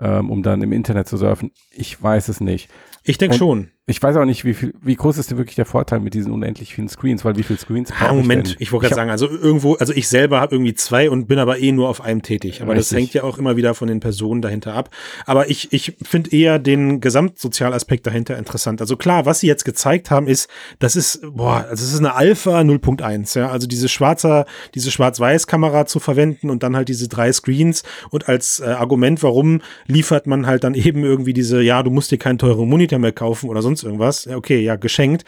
ähm, 0.00 0.28
um 0.28 0.42
dann 0.42 0.60
im 0.60 0.72
Internet 0.72 1.06
zu 1.06 1.18
surfen, 1.18 1.52
ich 1.70 2.02
weiß 2.02 2.28
es 2.28 2.40
nicht. 2.40 2.68
Ich 3.04 3.18
denke 3.18 3.36
schon 3.36 3.70
ich 3.88 4.02
weiß 4.02 4.16
auch 4.16 4.24
nicht, 4.24 4.44
wie 4.44 4.54
viel, 4.54 4.74
wie 4.82 4.96
groß 4.96 5.16
ist 5.16 5.30
denn 5.30 5.38
wirklich 5.38 5.54
der 5.54 5.64
Vorteil 5.64 6.00
mit 6.00 6.12
diesen 6.12 6.32
unendlich 6.32 6.74
vielen 6.74 6.88
Screens, 6.88 7.24
weil 7.24 7.36
wie 7.36 7.44
viele 7.44 7.60
Screens 7.60 7.92
ah, 8.00 8.12
Moment, 8.12 8.48
ich, 8.48 8.62
ich 8.62 8.72
wollte 8.72 8.86
gerade 8.86 8.96
sagen, 8.96 9.10
also 9.10 9.28
irgendwo, 9.28 9.74
also 9.74 9.92
ich 9.92 10.08
selber 10.08 10.40
habe 10.40 10.56
irgendwie 10.56 10.74
zwei 10.74 11.08
und 11.08 11.28
bin 11.28 11.38
aber 11.38 11.60
eh 11.60 11.70
nur 11.70 11.88
auf 11.88 12.00
einem 12.00 12.22
tätig. 12.22 12.62
Aber 12.62 12.72
Richtig. 12.72 12.88
das 12.88 12.98
hängt 12.98 13.14
ja 13.14 13.22
auch 13.22 13.38
immer 13.38 13.56
wieder 13.56 13.74
von 13.74 13.86
den 13.86 14.00
Personen 14.00 14.42
dahinter 14.42 14.74
ab. 14.74 14.90
Aber 15.24 15.50
ich, 15.50 15.72
ich 15.72 15.96
finde 16.02 16.32
eher 16.32 16.58
den 16.58 17.00
Gesamtsozialaspekt 17.00 18.08
dahinter 18.08 18.36
interessant. 18.36 18.80
Also 18.80 18.96
klar, 18.96 19.24
was 19.24 19.38
sie 19.38 19.46
jetzt 19.46 19.64
gezeigt 19.64 20.10
haben, 20.10 20.26
ist, 20.26 20.50
das 20.80 20.96
ist, 20.96 21.20
boah, 21.22 21.66
also 21.70 21.84
es 21.84 21.92
ist 21.92 22.00
eine 22.00 22.16
Alpha 22.16 22.62
0.1, 22.62 23.38
ja, 23.38 23.50
also 23.50 23.68
diese 23.68 23.88
schwarzer, 23.88 24.46
diese 24.74 24.90
Schwarz-Weiß-Kamera 24.90 25.86
zu 25.86 26.00
verwenden 26.00 26.50
und 26.50 26.64
dann 26.64 26.74
halt 26.74 26.88
diese 26.88 27.06
drei 27.06 27.32
Screens 27.32 27.84
und 28.10 28.28
als 28.28 28.58
äh, 28.58 28.64
Argument, 28.64 29.22
warum 29.22 29.60
liefert 29.86 30.26
man 30.26 30.48
halt 30.48 30.64
dann 30.64 30.74
eben 30.74 31.04
irgendwie 31.04 31.34
diese, 31.34 31.62
ja, 31.62 31.84
du 31.84 31.92
musst 31.92 32.10
dir 32.10 32.18
keinen 32.18 32.38
teuren 32.38 32.68
Monitor 32.68 32.98
mehr 32.98 33.12
kaufen 33.12 33.48
oder 33.48 33.62
sonst 33.62 33.75
sonst 33.76 33.84
irgendwas. 33.84 34.26
Okay, 34.26 34.60
ja, 34.60 34.76
geschenkt. 34.76 35.24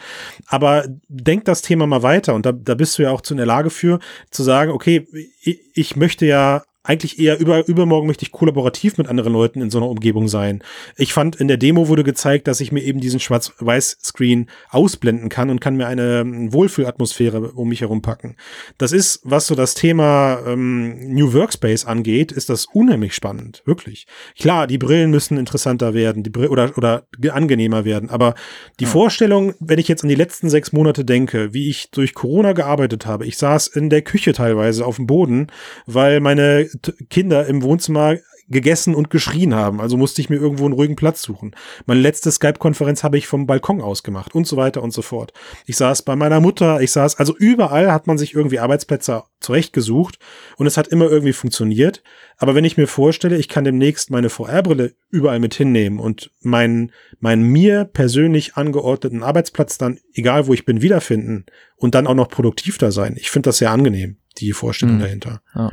Aber 0.47 0.85
denk 1.07 1.45
das 1.45 1.61
Thema 1.61 1.87
mal 1.87 2.03
weiter 2.03 2.33
und 2.33 2.45
da, 2.45 2.51
da 2.51 2.75
bist 2.75 2.97
du 2.97 3.03
ja 3.03 3.11
auch 3.11 3.21
zu 3.21 3.33
in 3.33 3.37
der 3.37 3.45
Lage 3.45 3.69
für, 3.69 3.99
zu 4.31 4.43
sagen, 4.43 4.71
okay, 4.71 5.07
ich, 5.41 5.59
ich 5.73 5.95
möchte 5.95 6.25
ja 6.25 6.63
eigentlich 6.83 7.19
eher 7.19 7.39
über, 7.39 7.67
übermorgen 7.67 8.07
möchte 8.07 8.23
ich 8.23 8.31
kollaborativ 8.31 8.97
mit 8.97 9.07
anderen 9.07 9.33
Leuten 9.33 9.61
in 9.61 9.69
so 9.69 9.79
einer 9.79 9.89
Umgebung 9.89 10.29
sein. 10.29 10.63
Ich 10.95 11.11
fand, 11.11 11.35
in 11.35 11.49
der 11.49 11.57
Demo 11.57 11.89
wurde 11.89 12.03
gezeigt, 12.03 12.47
dass 12.47 12.61
ich 12.61 12.71
mir 12.71 12.81
eben 12.81 13.01
diesen 13.01 13.19
Schwarz-Weiß-Screen 13.19 14.49
ausblenden 14.69 15.27
kann 15.27 15.49
und 15.49 15.59
kann 15.59 15.75
mir 15.75 15.87
eine 15.87 16.21
ähm, 16.21 16.53
Wohlfühlatmosphäre 16.53 17.51
um 17.51 17.67
mich 17.67 17.81
herum 17.81 18.01
packen. 18.01 18.37
Das 18.77 18.93
ist, 18.93 19.19
was 19.23 19.47
so 19.47 19.55
das 19.55 19.73
Thema 19.73 20.39
ähm, 20.47 21.13
New 21.13 21.33
Workspace 21.33 21.85
angeht, 21.85 22.31
ist 22.31 22.49
das 22.49 22.65
unheimlich 22.71 23.13
spannend, 23.13 23.61
wirklich. 23.65 24.07
Klar, 24.39 24.65
die 24.65 24.77
Brillen 24.77 25.11
müssen 25.11 25.37
interessanter 25.37 25.93
werden, 25.93 26.23
die 26.23 26.29
Brillen 26.29 26.49
oder, 26.49 26.77
oder 26.77 27.07
angenehmer 27.31 27.83
werden, 27.83 28.09
aber 28.09 28.35
die 28.79 28.85
ja. 28.85 28.89
Vorstellung, 28.89 29.53
wenn 29.59 29.79
ich 29.79 29.89
jetzt 29.89 30.03
an 30.03 30.09
die 30.09 30.15
letzten 30.15 30.49
sechs 30.49 30.71
Monate 30.71 31.03
denke, 31.03 31.53
wie 31.53 31.69
ich 31.69 31.91
durch 31.91 32.13
Corona 32.13 32.53
gearbeitet 32.53 33.05
habe, 33.05 33.25
ich 33.25 33.37
saß 33.37 33.67
in 33.67 33.89
der 33.89 34.01
Küche 34.01 34.31
teilweise 34.31 34.85
auf 34.85 34.95
dem 34.95 35.07
Boden, 35.07 35.47
weil 35.85 36.21
meine 36.21 36.69
Kinder 37.09 37.45
im 37.47 37.63
Wohnzimmer 37.63 38.17
gegessen 38.49 38.95
und 38.95 39.09
geschrien 39.09 39.53
haben. 39.53 39.79
Also 39.79 39.95
musste 39.95 40.21
ich 40.21 40.29
mir 40.29 40.37
irgendwo 40.37 40.65
einen 40.65 40.73
ruhigen 40.73 40.95
Platz 40.95 41.21
suchen. 41.21 41.55
Meine 41.85 42.01
letzte 42.01 42.31
Skype-Konferenz 42.31 43.03
habe 43.03 43.17
ich 43.17 43.27
vom 43.27 43.45
Balkon 43.45 43.79
aus 43.81 44.03
gemacht 44.03 44.33
und 44.33 44.47
so 44.47 44.57
weiter 44.57 44.81
und 44.81 44.91
so 44.91 45.01
fort. 45.01 45.33
Ich 45.65 45.77
saß 45.77 46.01
bei 46.01 46.15
meiner 46.15 46.39
Mutter, 46.39 46.81
ich 46.81 46.91
saß, 46.91 47.19
also 47.19 47.35
überall 47.37 47.91
hat 47.91 48.07
man 48.07 48.17
sich 48.17 48.33
irgendwie 48.33 48.59
Arbeitsplätze 48.59 49.23
zurechtgesucht 49.39 50.17
und 50.57 50.65
es 50.65 50.77
hat 50.77 50.87
immer 50.87 51.09
irgendwie 51.09 51.33
funktioniert. 51.33 52.03
Aber 52.37 52.55
wenn 52.55 52.65
ich 52.65 52.77
mir 52.77 52.87
vorstelle, 52.87 53.37
ich 53.37 53.49
kann 53.49 53.63
demnächst 53.63 54.09
meine 54.09 54.29
VR-Brille 54.29 54.93
überall 55.09 55.39
mit 55.39 55.53
hinnehmen 55.53 55.99
und 55.99 56.31
meinen, 56.41 56.91
meinen 57.19 57.43
mir 57.43 57.85
persönlich 57.85 58.55
angeordneten 58.55 59.21
Arbeitsplatz 59.21 59.77
dann, 59.77 59.99
egal 60.13 60.47
wo 60.47 60.53
ich 60.53 60.65
bin, 60.65 60.81
wiederfinden 60.81 61.45
und 61.75 61.93
dann 61.93 62.07
auch 62.07 62.15
noch 62.15 62.29
produktiv 62.29 62.77
da 62.79 62.91
sein. 62.91 63.15
Ich 63.17 63.29
finde 63.29 63.49
das 63.49 63.59
sehr 63.59 63.71
angenehm, 63.71 64.17
die 64.39 64.53
Vorstellung 64.53 64.95
mhm. 64.95 65.01
dahinter. 65.01 65.41
Ja. 65.53 65.71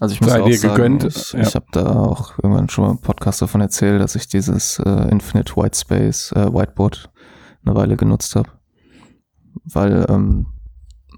Also 0.00 0.14
ich 0.14 0.20
muss 0.20 0.32
auch 0.32 0.50
sagen, 0.52 0.74
gegönnt. 0.74 1.04
ich, 1.04 1.32
ja. 1.32 1.40
ich 1.40 1.54
habe 1.54 1.66
da 1.72 1.86
auch 1.86 2.38
irgendwann 2.38 2.68
schon 2.68 2.84
mal 2.84 2.90
einen 2.90 3.00
Podcast 3.00 3.42
davon 3.42 3.60
erzählt, 3.60 4.00
dass 4.00 4.14
ich 4.14 4.28
dieses 4.28 4.78
äh, 4.78 5.08
Infinite 5.10 5.56
White 5.56 5.76
Space 5.76 6.32
äh, 6.32 6.52
Whiteboard 6.52 7.10
eine 7.64 7.74
Weile 7.74 7.96
genutzt 7.96 8.36
habe, 8.36 8.48
weil 9.64 10.06
ähm, 10.08 10.46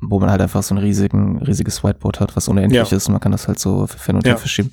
wo 0.03 0.19
man 0.19 0.31
halt 0.31 0.41
einfach 0.41 0.63
so 0.63 0.75
ein 0.75 0.79
riesigen, 0.79 1.39
riesiges 1.43 1.85
Whiteboard 1.85 2.21
hat, 2.21 2.35
was 2.35 2.49
unendlich 2.49 2.91
ja. 2.91 2.97
ist 2.97 3.07
und 3.07 3.13
man 3.13 3.21
kann 3.21 3.33
das 3.33 3.49
halt 3.49 3.59
so 3.59 3.87
hin 4.07 4.17
und 4.17 4.25
her 4.25 4.33
ja. 4.33 4.39
verschieben. 4.39 4.73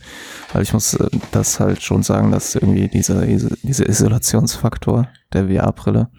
Weil 0.54 0.64
ich 0.64 0.72
muss 0.72 0.94
äh, 0.94 1.10
das 1.32 1.60
halt 1.60 1.82
schon 1.82 2.04
sagen, 2.04 2.32
dass 2.32 2.56
irgendwie 2.56 2.88
dieser, 2.88 3.26
dieser 3.26 3.90
Isolationsfaktor 3.90 5.10
der 5.34 5.48
VR-Brille 5.48 6.10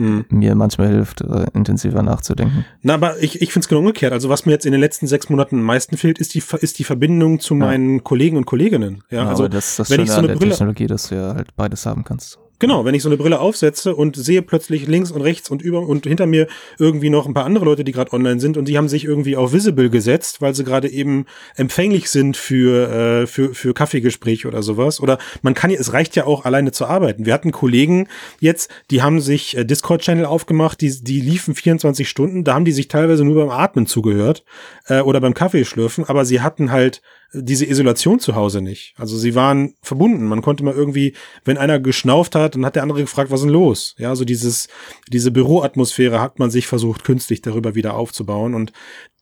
hm. 0.00 0.24
mir 0.30 0.54
manchmal 0.54 0.88
hilft, 0.88 1.20
äh, 1.20 1.46
intensiver 1.52 2.02
nachzudenken. 2.02 2.64
Na, 2.82 2.94
aber 2.94 3.22
ich, 3.22 3.42
ich 3.42 3.52
finde 3.52 3.64
es 3.64 3.68
genau 3.68 3.80
umgekehrt. 3.80 4.12
Also 4.12 4.28
was 4.28 4.46
mir 4.46 4.52
jetzt 4.52 4.64
in 4.64 4.72
den 4.72 4.80
letzten 4.80 5.06
sechs 5.06 5.28
Monaten 5.28 5.56
am 5.56 5.64
meisten 5.64 5.96
fehlt, 5.96 6.18
ist 6.18 6.34
die, 6.34 6.42
ist 6.60 6.78
die 6.78 6.84
Verbindung 6.84 7.40
zu 7.40 7.54
ja. 7.54 7.60
meinen 7.60 8.02
Kollegen 8.02 8.36
und 8.36 8.46
Kolleginnen. 8.46 9.04
Ja, 9.10 9.24
ja 9.24 9.28
also 9.28 9.46
das, 9.46 9.76
das 9.76 9.90
wenn 9.90 10.00
ich 10.00 10.10
so 10.10 10.18
eine 10.18 10.34
Brille 10.34 10.52
Technologie, 10.52 10.86
dass 10.86 11.08
du 11.08 11.16
ja 11.16 11.34
halt 11.34 11.54
beides 11.54 11.84
haben 11.84 12.04
kannst. 12.04 12.38
Genau, 12.60 12.84
wenn 12.84 12.94
ich 12.94 13.02
so 13.02 13.08
eine 13.08 13.16
Brille 13.16 13.40
aufsetze 13.40 13.96
und 13.96 14.16
sehe 14.16 14.42
plötzlich 14.42 14.86
links 14.86 15.10
und 15.10 15.22
rechts 15.22 15.50
und 15.50 15.62
über 15.62 15.80
und 15.80 16.06
hinter 16.06 16.26
mir 16.26 16.46
irgendwie 16.78 17.08
noch 17.08 17.26
ein 17.26 17.32
paar 17.32 17.46
andere 17.46 17.64
Leute, 17.64 17.84
die 17.84 17.92
gerade 17.92 18.12
online 18.12 18.38
sind 18.38 18.58
und 18.58 18.68
die 18.68 18.76
haben 18.76 18.86
sich 18.86 19.06
irgendwie 19.06 19.34
auf 19.34 19.54
Visible 19.54 19.88
gesetzt, 19.88 20.42
weil 20.42 20.54
sie 20.54 20.62
gerade 20.62 20.86
eben 20.90 21.24
empfänglich 21.56 22.10
sind 22.10 22.36
für, 22.36 23.22
äh, 23.22 23.26
für, 23.26 23.54
für 23.54 23.72
Kaffeegespräche 23.72 24.46
oder 24.46 24.62
sowas. 24.62 25.00
Oder 25.00 25.16
man 25.40 25.54
kann 25.54 25.70
ja, 25.70 25.80
es 25.80 25.94
reicht 25.94 26.16
ja 26.16 26.26
auch 26.26 26.44
alleine 26.44 26.70
zu 26.70 26.84
arbeiten. 26.84 27.24
Wir 27.24 27.32
hatten 27.32 27.50
Kollegen 27.50 28.08
jetzt, 28.40 28.70
die 28.90 29.00
haben 29.00 29.22
sich 29.22 29.56
äh, 29.56 29.64
Discord-Channel 29.64 30.26
aufgemacht, 30.26 30.82
die, 30.82 31.02
die 31.02 31.22
liefen 31.22 31.54
24 31.54 32.06
Stunden, 32.06 32.44
da 32.44 32.52
haben 32.52 32.66
die 32.66 32.72
sich 32.72 32.88
teilweise 32.88 33.24
nur 33.24 33.36
beim 33.36 33.58
Atmen 33.58 33.86
zugehört 33.86 34.44
äh, 34.86 35.00
oder 35.00 35.22
beim 35.22 35.32
Kaffeeschlürfen, 35.32 36.04
aber 36.04 36.26
sie 36.26 36.42
hatten 36.42 36.70
halt 36.70 37.00
diese 37.32 37.64
Isolation 37.64 38.18
zu 38.18 38.34
Hause 38.34 38.60
nicht. 38.60 38.94
Also 38.96 39.16
sie 39.16 39.34
waren 39.34 39.74
verbunden. 39.82 40.26
Man 40.26 40.42
konnte 40.42 40.64
mal 40.64 40.74
irgendwie, 40.74 41.14
wenn 41.44 41.58
einer 41.58 41.78
geschnauft 41.78 42.34
hat, 42.34 42.54
dann 42.54 42.66
hat 42.66 42.74
der 42.74 42.82
andere 42.82 43.00
gefragt, 43.00 43.30
was 43.30 43.40
ist 43.40 43.44
denn 43.44 43.52
los? 43.52 43.94
Ja, 43.98 44.16
so 44.16 44.24
dieses, 44.24 44.68
diese 45.08 45.30
Büroatmosphäre 45.30 46.20
hat 46.20 46.38
man 46.38 46.50
sich 46.50 46.66
versucht, 46.66 47.04
künstlich 47.04 47.40
darüber 47.40 47.74
wieder 47.74 47.94
aufzubauen. 47.94 48.54
Und 48.54 48.72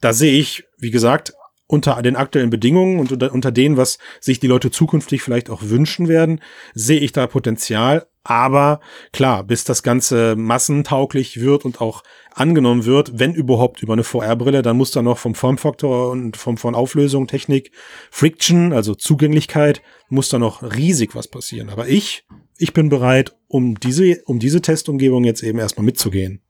da 0.00 0.12
sehe 0.12 0.38
ich, 0.38 0.64
wie 0.78 0.90
gesagt, 0.90 1.34
unter 1.68 2.00
den 2.02 2.16
aktuellen 2.16 2.50
Bedingungen 2.50 2.98
und 2.98 3.12
unter, 3.12 3.32
unter 3.32 3.52
denen, 3.52 3.76
was 3.76 3.98
sich 4.20 4.40
die 4.40 4.46
Leute 4.46 4.70
zukünftig 4.70 5.22
vielleicht 5.22 5.50
auch 5.50 5.62
wünschen 5.62 6.08
werden, 6.08 6.40
sehe 6.74 6.98
ich 6.98 7.12
da 7.12 7.26
Potenzial. 7.26 8.06
Aber 8.24 8.80
klar, 9.12 9.44
bis 9.44 9.64
das 9.64 9.82
Ganze 9.82 10.34
massentauglich 10.36 11.40
wird 11.40 11.64
und 11.64 11.80
auch 11.80 12.02
angenommen 12.34 12.84
wird, 12.84 13.18
wenn 13.18 13.34
überhaupt 13.34 13.82
über 13.82 13.92
eine 13.92 14.04
VR-Brille, 14.04 14.62
dann 14.62 14.76
muss 14.76 14.90
da 14.90 15.02
noch 15.02 15.18
vom 15.18 15.34
Formfaktor 15.34 16.10
und 16.10 16.36
vom, 16.36 16.56
von 16.56 16.74
Auflösung, 16.74 17.26
Technik, 17.26 17.70
Friction, 18.10 18.72
also 18.72 18.94
Zugänglichkeit, 18.94 19.82
muss 20.08 20.30
da 20.30 20.38
noch 20.38 20.62
riesig 20.62 21.14
was 21.14 21.28
passieren. 21.28 21.68
Aber 21.68 21.88
ich, 21.88 22.26
ich 22.56 22.72
bin 22.72 22.88
bereit, 22.88 23.36
um 23.46 23.78
diese, 23.78 24.22
um 24.24 24.38
diese 24.38 24.62
Testumgebung 24.62 25.24
jetzt 25.24 25.42
eben 25.42 25.58
erstmal 25.58 25.84
mitzugehen. 25.84 26.40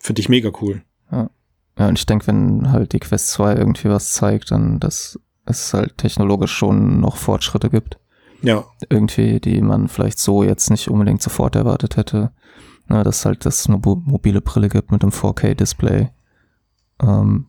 Finde 0.00 0.20
ich 0.20 0.28
mega 0.28 0.50
cool. 0.60 0.82
Ja. 1.10 1.30
Ja, 1.78 1.88
und 1.88 1.98
ich 1.98 2.06
denke, 2.06 2.28
wenn 2.28 2.70
halt 2.70 2.92
die 2.92 3.00
Quest 3.00 3.30
2 3.30 3.54
irgendwie 3.54 3.88
was 3.88 4.12
zeigt, 4.12 4.50
dann, 4.50 4.78
dass 4.78 5.18
es 5.44 5.74
halt 5.74 5.98
technologisch 5.98 6.52
schon 6.52 7.00
noch 7.00 7.16
Fortschritte 7.16 7.68
gibt. 7.68 7.98
Ja. 8.42 8.64
Irgendwie, 8.88 9.40
die 9.40 9.60
man 9.60 9.88
vielleicht 9.88 10.18
so 10.18 10.42
jetzt 10.42 10.70
nicht 10.70 10.88
unbedingt 10.88 11.22
sofort 11.22 11.56
erwartet 11.56 11.96
hätte. 11.96 12.30
Na, 12.86 13.02
dass 13.02 13.24
halt 13.24 13.46
das 13.46 13.66
eine 13.66 13.78
mobile 13.78 14.42
Brille 14.42 14.68
gibt 14.68 14.92
mit 14.92 15.02
einem 15.02 15.12
4K-Display, 15.12 16.10
ähm, 17.02 17.46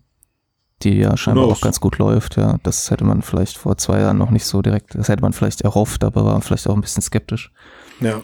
die 0.82 0.96
ja 0.96 1.18
scheinbar 1.18 1.46
auch 1.46 1.60
ganz 1.60 1.82
gut 1.82 1.98
läuft. 1.98 2.38
Ja, 2.38 2.58
das 2.64 2.90
hätte 2.90 3.04
man 3.04 3.22
vielleicht 3.22 3.58
vor 3.58 3.78
zwei 3.78 4.00
Jahren 4.00 4.18
noch 4.18 4.32
nicht 4.32 4.46
so 4.46 4.62
direkt, 4.62 4.96
das 4.96 5.10
hätte 5.10 5.22
man 5.22 5.34
vielleicht 5.34 5.62
erhofft, 5.62 6.06
aber 6.06 6.24
war 6.24 6.40
vielleicht 6.42 6.70
auch 6.70 6.76
ein 6.76 6.82
bisschen 6.82 7.04
skeptisch. 7.04 7.52
Ja. 8.00 8.22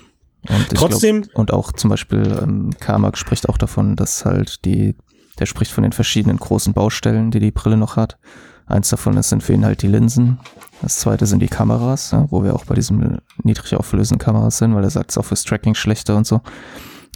Und 0.49 0.69
Trotzdem. 0.73 1.23
Glaub, 1.23 1.37
und 1.37 1.53
auch 1.53 1.71
zum 1.73 1.89
Beispiel 1.89 2.39
ähm, 2.41 2.71
Carmack 2.79 3.17
spricht 3.17 3.49
auch 3.49 3.57
davon, 3.57 3.97
dass 3.97 4.25
halt 4.25 4.63
die, 4.63 4.95
der 5.39 5.45
spricht 5.45 5.71
von 5.71 5.83
den 5.83 5.93
verschiedenen 5.93 6.37
großen 6.37 6.73
Baustellen, 6.73 7.31
die 7.31 7.39
die 7.39 7.51
Brille 7.51 7.77
noch 7.77 7.95
hat. 7.95 8.17
Eins 8.65 8.89
davon 8.89 9.17
ist, 9.17 9.29
sind 9.29 9.43
für 9.43 9.53
ihn 9.53 9.65
halt 9.65 9.81
die 9.81 9.87
Linsen. 9.87 10.39
Das 10.81 10.97
zweite 10.97 11.25
sind 11.25 11.41
die 11.41 11.47
Kameras, 11.47 12.11
ja, 12.11 12.25
wo 12.29 12.43
wir 12.43 12.55
auch 12.55 12.65
bei 12.65 12.75
diesem 12.75 13.19
niedrig 13.43 13.75
auflösenden 13.75 14.23
Kameras 14.23 14.57
sind, 14.57 14.73
weil 14.75 14.83
er 14.83 14.89
sagt, 14.89 15.11
es 15.11 15.17
ist 15.17 15.19
auch 15.19 15.25
fürs 15.25 15.43
Tracking 15.43 15.75
schlechter 15.75 16.15
und 16.15 16.25
so. 16.25 16.41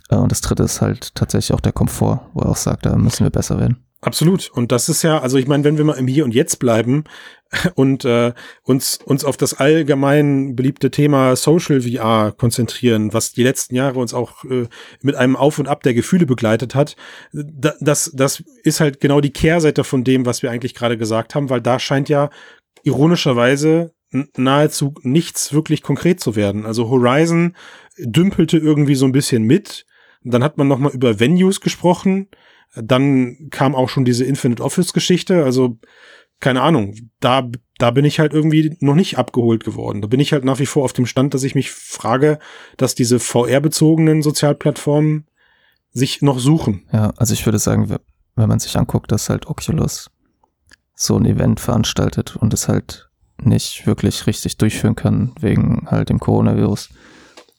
Äh, 0.10 0.16
und 0.16 0.32
das 0.32 0.42
dritte 0.42 0.64
ist 0.64 0.82
halt 0.82 1.16
tatsächlich 1.16 1.54
auch 1.54 1.62
der 1.62 1.72
Komfort, 1.72 2.22
wo 2.34 2.42
er 2.42 2.50
auch 2.50 2.58
sagt, 2.58 2.86
da 2.86 2.96
müssen 2.96 3.24
wir 3.26 3.32
besser 3.32 3.60
werden. 3.60 3.85
Absolut. 4.02 4.52
Und 4.54 4.72
das 4.72 4.88
ist 4.88 5.02
ja, 5.02 5.20
also 5.20 5.38
ich 5.38 5.48
meine, 5.48 5.64
wenn 5.64 5.78
wir 5.78 5.86
mal 5.86 5.98
im 5.98 6.08
Hier 6.08 6.26
und 6.26 6.36
Jetzt 6.36 6.60
bleiben 6.60 7.06
und 7.76 8.06
äh, 8.06 8.34
uns, 8.64 9.00
uns 9.04 9.26
auf 9.26 9.38
das 9.38 9.56
allgemein 9.56 10.56
beliebte 10.56 10.92
Thema 10.92 11.36
Social 11.36 11.82
VR 11.82 12.32
konzentrieren, 12.32 13.14
was 13.14 13.32
die 13.32 13.44
letzten 13.44 13.76
Jahre 13.76 14.00
uns 14.00 14.14
auch 14.14 14.44
äh, 14.46 14.68
mit 15.02 15.16
einem 15.16 15.36
Auf 15.36 15.58
und 15.58 15.68
Ab 15.68 15.82
der 15.84 15.94
Gefühle 15.94 16.26
begleitet 16.26 16.76
hat, 16.76 16.96
da, 17.32 17.74
das, 17.80 18.12
das 18.14 18.44
ist 18.64 18.80
halt 18.80 19.00
genau 19.00 19.22
die 19.22 19.34
Kehrseite 19.34 19.84
von 19.84 20.04
dem, 20.04 20.26
was 20.26 20.44
wir 20.44 20.52
eigentlich 20.52 20.76
gerade 20.76 20.98
gesagt 20.98 21.34
haben, 21.34 21.50
weil 21.50 21.62
da 21.62 21.80
scheint 21.80 22.10
ja 22.10 22.30
ironischerweise 22.84 23.96
nahezu 24.38 24.94
nichts 25.02 25.54
wirklich 25.54 25.82
konkret 25.82 26.20
zu 26.20 26.36
werden. 26.36 26.66
Also 26.66 26.90
Horizon 26.90 27.56
dümpelte 27.98 28.58
irgendwie 28.58 28.96
so 28.96 29.06
ein 29.06 29.12
bisschen 29.12 29.44
mit. 29.44 29.86
Dann 30.24 30.44
hat 30.44 30.58
man 30.58 30.68
noch 30.68 30.80
mal 30.80 30.92
über 30.92 31.20
Venues 31.20 31.62
gesprochen. 31.62 32.30
Dann 32.76 33.50
kam 33.52 33.76
auch 33.76 33.90
schon 33.90 34.06
diese 34.06 34.26
Infinite 34.26 34.64
Office 34.64 34.94
Geschichte. 34.94 35.44
Also 35.44 35.78
keine 36.40 36.62
Ahnung. 36.62 36.96
Da 37.20 37.50
da 37.78 37.92
bin 37.92 38.06
ich 38.06 38.20
halt 38.20 38.34
irgendwie 38.34 38.78
noch 38.80 38.96
nicht 38.96 39.18
abgeholt 39.18 39.64
geworden. 39.64 40.02
Da 40.02 40.08
bin 40.08 40.20
ich 40.20 40.32
halt 40.32 40.46
nach 40.46 40.60
wie 40.60 40.66
vor 40.66 40.84
auf 40.84 40.94
dem 40.94 41.06
Stand, 41.06 41.34
dass 41.34 41.44
ich 41.44 41.56
mich 41.56 41.72
frage, 41.72 42.40
dass 42.78 42.96
diese 42.96 43.20
VR-bezogenen 43.20 44.22
Sozialplattformen 44.22 45.28
sich 45.92 46.22
noch 46.22 46.40
suchen. 46.40 46.88
Ja, 46.92 47.14
also 47.18 47.34
ich 47.34 47.46
würde 47.46 47.60
sagen, 47.60 47.94
wenn 48.36 48.50
man 48.50 48.60
sich 48.60 48.78
anguckt, 48.78 49.12
dass 49.12 49.30
halt 49.30 49.48
Oculus 49.48 50.10
so 50.94 51.18
ein 51.18 51.26
Event 51.26 51.60
veranstaltet 51.60 52.38
und 52.38 52.54
es 52.54 52.70
halt 52.70 53.10
nicht 53.38 53.86
wirklich 53.86 54.28
richtig 54.28 54.56
durchführen 54.58 54.96
kann 54.96 55.34
wegen 55.42 55.88
halt 55.92 56.08
dem 56.10 56.20
Coronavirus 56.20 56.90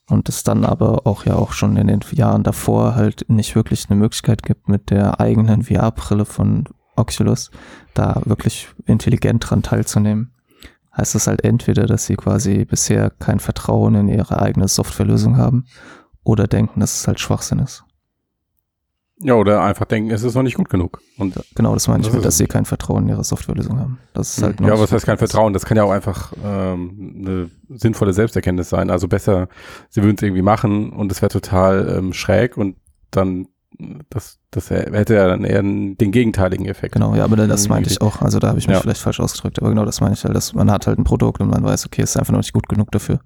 und 0.09 0.29
es 0.29 0.45
dann 0.45 0.65
aber 0.65 1.07
auch 1.07 1.25
ja 1.27 1.35
auch 1.35 1.53
schon 1.53 1.77
in 1.77 1.89
den 1.89 2.01
Jahren 2.13 2.43
davor 2.43 2.95
halt 2.95 3.29
nicht 3.29 3.57
wirklich 3.57 3.87
eine 3.89 3.99
Möglichkeit 3.99 4.43
gibt 4.43 4.69
mit 4.69 4.91
der 4.91 5.21
eigenen 5.21 5.65
VR-Brille 5.65 6.25
von 6.25 6.65
Oculus 6.97 7.51
da 7.95 8.21
wirklich 8.25 8.69
intelligent 8.87 9.49
dran 9.49 9.63
teilzunehmen, 9.63 10.33
heißt 10.97 11.15
das 11.15 11.27
halt 11.27 11.45
entweder, 11.45 11.87
dass 11.87 12.07
sie 12.07 12.17
quasi 12.17 12.65
bisher 12.65 13.11
kein 13.11 13.41
Vertrauen 13.41 13.95
in 13.95 14.09
ihre 14.09 14.41
eigene 14.41 14.69
Softwarelösung 14.69 15.37
haben 15.37 15.67
oder 16.25 16.47
denken, 16.47 16.81
dass 16.81 17.01
es 17.01 17.07
halt 17.07 17.21
Schwachsinn 17.21 17.59
ist. 17.59 17.86
Ja, 19.19 19.35
oder 19.35 19.63
einfach 19.63 19.87
denken, 19.87 20.11
es 20.11 20.23
ist 20.23 20.35
noch 20.35 20.43
nicht 20.43 20.57
gut 20.57 20.69
genug. 20.69 21.01
Und 21.17 21.35
genau, 21.55 21.73
das 21.73 21.89
meine 21.89 22.05
ich 22.05 22.13
mit, 22.13 22.25
dass 22.25 22.37
sie 22.37 22.47
kein 22.47 22.67
Vertrauen 22.67 23.05
in 23.05 23.09
ihre 23.11 23.25
Softwarelösung 23.25 23.79
haben. 23.79 23.99
Das 24.13 24.37
ist 24.37 24.45
halt 24.45 24.61
ja, 24.61 24.79
was 24.79 24.93
heißt 24.93 25.07
kein 25.07 25.17
Vertrauen? 25.17 25.55
Das 25.55 25.65
kann 25.65 25.77
ja 25.79 25.85
auch 25.85 25.91
einfach 25.91 26.33
ähm, 26.45 27.15
eine 27.25 27.51
sinnvolle 27.71 28.13
Selbsterkenntnis 28.13 28.69
sein. 28.69 28.91
Also 28.91 29.09
besser, 29.09 29.49
sie 29.89 30.03
würden 30.03 30.17
es 30.19 30.23
irgendwie 30.23 30.43
machen 30.43 30.91
und 30.91 31.11
es 31.11 31.23
wäre 31.23 31.31
total 31.31 31.97
ähm, 31.99 32.13
schräg 32.13 32.59
und 32.59 32.77
dann 33.11 33.49
das, 34.11 34.39
das 34.51 34.71
hätte 34.71 35.15
ja 35.15 35.29
dann 35.29 35.45
eher 35.45 35.63
den 35.63 35.97
gegenteiligen 35.97 36.67
Effekt. 36.67 36.95
Genau, 36.95 37.15
ja, 37.15 37.25
aber 37.25 37.37
das 37.37 37.69
meinte 37.69 37.91
ich 37.91 38.01
auch. 38.01 38.23
Also 38.23 38.39
da 38.39 38.49
habe 38.49 38.59
ich 38.59 38.67
mich 38.67 38.75
ja. 38.75 38.81
vielleicht 38.81 39.01
falsch 39.01 39.21
ausgedrückt, 39.21 39.59
aber 39.59 39.69
genau 39.69 39.85
das 39.85 40.01
meine 40.01 40.15
ich 40.15 40.25
halt, 40.25 40.35
dass 40.35 40.55
man 40.55 40.71
hat 40.71 40.87
halt 40.87 40.99
ein 40.99 41.05
Produkt 41.05 41.41
und 41.41 41.51
man 41.51 41.63
weiß, 41.63 41.87
okay, 41.87 42.03
es 42.03 42.11
ist 42.11 42.17
einfach 42.17 42.33
noch 42.33 42.41
nicht 42.41 42.53
gut 42.53 42.69
genug 42.69 42.91
dafür. 42.91 43.21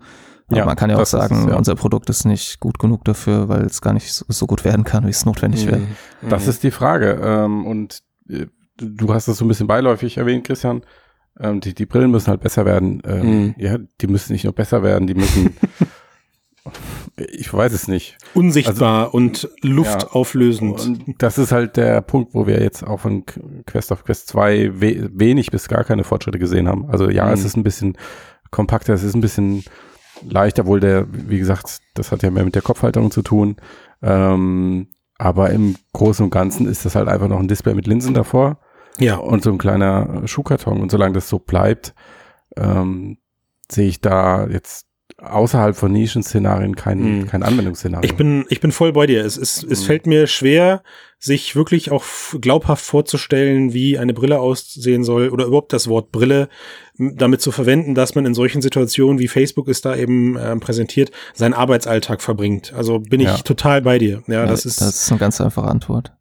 Aber 0.51 0.59
ja, 0.59 0.67
man 0.67 0.77
kann 0.77 0.91
ja 0.91 0.99
auch 0.99 1.07
sagen, 1.07 1.43
ist, 1.45 1.49
ja. 1.49 1.57
unser 1.57 1.75
Produkt 1.77 2.11
ist 2.11 2.25
nicht 2.25 2.61
gut 2.61 2.79
genug 2.79 3.05
dafür, 3.05 3.49
weil 3.49 3.63
es 3.63 3.81
gar 3.81 3.93
nicht 3.93 4.13
so, 4.13 4.25
so 4.29 4.47
gut 4.47 4.65
werden 4.65 4.85
kann, 4.85 5.07
wie 5.07 5.11
es 5.11 5.25
notwendig 5.25 5.67
mhm. 5.67 5.71
wäre. 5.71 5.81
Das 6.29 6.47
ist 6.47 6.63
die 6.63 6.71
Frage. 6.71 7.21
Ähm, 7.23 7.67
und 7.67 8.03
äh, 8.29 8.47
du 8.77 9.15
hast 9.15 9.29
das 9.29 9.39
so 9.39 9.45
ein 9.45 9.49
bisschen 9.49 9.67
beiläufig 9.67 10.17
erwähnt, 10.17 10.45
Christian. 10.45 10.83
Ähm, 11.39 11.61
die, 11.61 11.75
die 11.75 11.87
Brillen 11.87 12.11
müssen 12.11 12.29
halt 12.29 12.41
besser 12.41 12.65
werden. 12.65 13.01
Ähm, 13.05 13.45
mhm. 13.45 13.55
Ja, 13.59 13.79
die 14.01 14.07
müssen 14.07 14.33
nicht 14.33 14.45
nur 14.45 14.53
besser 14.53 14.83
werden, 14.83 15.07
die 15.07 15.15
müssen 15.15 15.57
ich 17.17 17.53
weiß 17.53 17.73
es 17.73 17.89
nicht. 17.89 18.19
Unsichtbar 18.35 19.07
also, 19.07 19.17
und 19.17 19.49
luftauflösend. 19.63 20.79
Ja, 20.81 20.85
und 21.07 21.23
das 21.23 21.39
ist 21.39 21.53
halt 21.53 21.77
der 21.77 22.01
Punkt, 22.03 22.35
wo 22.35 22.47
wir 22.47 22.61
jetzt 22.61 22.87
auch 22.87 23.01
von 23.01 23.25
Quest 23.67 23.93
of 23.93 24.05
Quest 24.05 24.29
2 24.29 24.81
we 24.81 25.11
wenig 25.13 25.51
bis 25.51 25.69
gar 25.69 25.85
keine 25.85 26.05
Fortschritte 26.05 26.39
gesehen 26.39 26.69
haben. 26.69 26.89
Also 26.91 27.09
ja, 27.09 27.27
mhm. 27.27 27.33
es 27.33 27.45
ist 27.45 27.57
ein 27.57 27.63
bisschen 27.63 27.97
kompakter, 28.51 28.95
es 28.95 29.03
ist 29.03 29.15
ein 29.15 29.21
bisschen 29.21 29.65
leichter, 30.29 30.67
wohl 30.67 30.81
der, 30.81 31.07
wie 31.11 31.39
gesagt, 31.39 31.81
das 31.95 32.13
hat 32.13 32.23
ja 32.23 32.31
mehr 32.31 32.45
mit 32.45 32.55
der 32.55 32.63
Kopfhalterung 32.63 33.11
zu 33.11 33.23
tun. 33.23 33.57
Ähm, 34.03 34.89
aber 35.19 35.51
im 35.51 35.77
Großen 35.93 36.25
und 36.25 36.31
Ganzen 36.31 36.67
ist 36.67 36.85
das 36.85 36.95
halt 36.95 37.09
einfach 37.09 37.29
noch 37.29 37.39
ein 37.39 37.49
Display 37.49 37.75
mit 37.75 37.87
Linsen 37.87 38.15
davor. 38.15 38.59
Ja. 38.99 39.17
Und 39.17 39.43
so 39.43 39.51
ein 39.51 39.59
kleiner 39.59 40.27
Schuhkarton. 40.27 40.81
Und 40.81 40.91
solange 40.91 41.15
das 41.15 41.29
so 41.29 41.39
bleibt, 41.39 41.95
ähm, 42.57 43.19
sehe 43.71 43.89
ich 43.89 44.01
da 44.01 44.47
jetzt 44.47 44.87
außerhalb 45.19 45.77
von 45.77 45.93
Nischenszenarien 45.93 46.77
kein, 46.77 47.21
mhm. 47.21 47.27
kein 47.27 47.43
Anwendungsszenario. 47.43 48.09
Ich 48.09 48.17
bin, 48.17 48.47
ich 48.49 48.61
bin 48.61 48.73
voll 48.73 48.93
bei 48.93 49.07
dir. 49.07 49.25
Es, 49.25 49.37
ist, 49.37 49.63
es 49.65 49.83
mhm. 49.83 49.87
fällt 49.87 50.07
mir 50.07 50.27
schwer, 50.27 50.83
sich 51.23 51.55
wirklich 51.55 51.91
auch 51.93 52.05
glaubhaft 52.41 52.85
vorzustellen, 52.85 53.75
wie 53.75 53.99
eine 53.99 54.15
Brille 54.15 54.41
aussehen 54.41 55.05
soll 55.05 55.29
oder 55.29 55.45
überhaupt 55.45 55.73
das 55.75 55.87
Wort 55.87 56.11
Brille 56.13 56.49
damit 56.97 57.43
zu 57.43 57.53
verwenden, 57.53 57.95
dass 57.95 58.15
man 58.15 58.25
in 58.25 58.35
solchen 58.35 58.63
Situationen, 58.63 59.19
wie 59.19 59.29
Facebook 59.29 59.69
es 59.69 59.83
da 59.83 59.95
eben 59.95 60.37
äh, 60.37 60.57
präsentiert, 60.57 61.11
seinen 61.35 61.53
Arbeitsalltag 61.53 62.23
verbringt. 62.23 62.73
Also 62.73 62.99
bin 62.99 63.21
ich 63.21 63.27
ja. 63.27 63.37
total 63.37 63.83
bei 63.83 63.99
dir. 63.99 64.23
Ja, 64.27 64.35
ja, 64.35 64.47
das 64.47 64.65
ist. 64.65 64.81
Das 64.81 65.03
ist 65.03 65.11
eine 65.11 65.21
ganz 65.21 65.41
einfache 65.41 65.69
Antwort. 65.69 66.13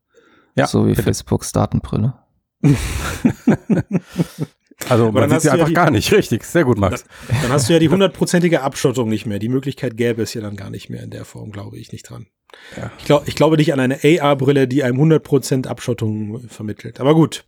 Ja. 0.55 0.67
So 0.67 0.85
wie 0.85 0.91
bitte. 0.91 1.03
Facebooks 1.03 1.53
Datenbrille. 1.53 2.15
Also 4.87 5.11
man 5.11 5.29
sieht 5.29 5.41
sie 5.41 5.49
einfach 5.49 5.63
ja 5.63 5.69
die, 5.69 5.73
gar 5.73 5.91
nicht, 5.91 6.11
richtig. 6.13 6.43
Sehr 6.45 6.63
gut, 6.63 6.77
Max. 6.77 7.03
Dann, 7.27 7.41
dann 7.43 7.51
hast 7.51 7.67
du 7.67 7.73
ja 7.73 7.79
die 7.79 7.89
hundertprozentige 7.89 8.61
Abschottung 8.61 9.09
nicht 9.09 9.25
mehr. 9.25 9.39
Die 9.39 9.49
Möglichkeit 9.49 9.97
gäbe 9.97 10.21
es 10.21 10.33
ja 10.33 10.41
dann 10.41 10.55
gar 10.55 10.69
nicht 10.69 10.89
mehr 10.89 11.03
in 11.03 11.09
der 11.09 11.25
Form, 11.25 11.51
glaube 11.51 11.77
ich 11.77 11.91
nicht 11.91 12.09
dran. 12.09 12.27
Ja. 12.77 12.91
Ich, 12.97 13.05
glaub, 13.05 13.27
ich 13.27 13.35
glaube 13.35 13.57
nicht 13.57 13.73
an 13.73 13.79
eine 13.79 13.99
AR-Brille, 14.03 14.67
die 14.67 14.83
einem 14.83 14.99
100% 14.99 15.67
Abschottung 15.67 16.47
vermittelt. 16.47 16.99
Aber 16.99 17.13
gut, 17.13 17.45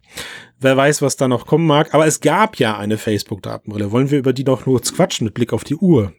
wer 0.60 0.78
weiß, 0.78 1.02
was 1.02 1.16
da 1.16 1.28
noch 1.28 1.48
kommen 1.48 1.66
mag. 1.66 1.94
Aber 1.94 2.06
es 2.06 2.20
gab 2.20 2.58
ja 2.58 2.78
eine 2.78 2.98
Facebook-Datenbrille. 2.98 3.92
Wollen 3.92 4.12
wir 4.12 4.20
über 4.20 4.34
die 4.34 4.44
noch 4.44 4.66
nur 4.66 4.82
quatschen 4.82 5.26
mit 5.26 5.34
Blick 5.34 5.54
auf 5.54 5.64
die 5.64 5.76
Uhr? 5.76 6.14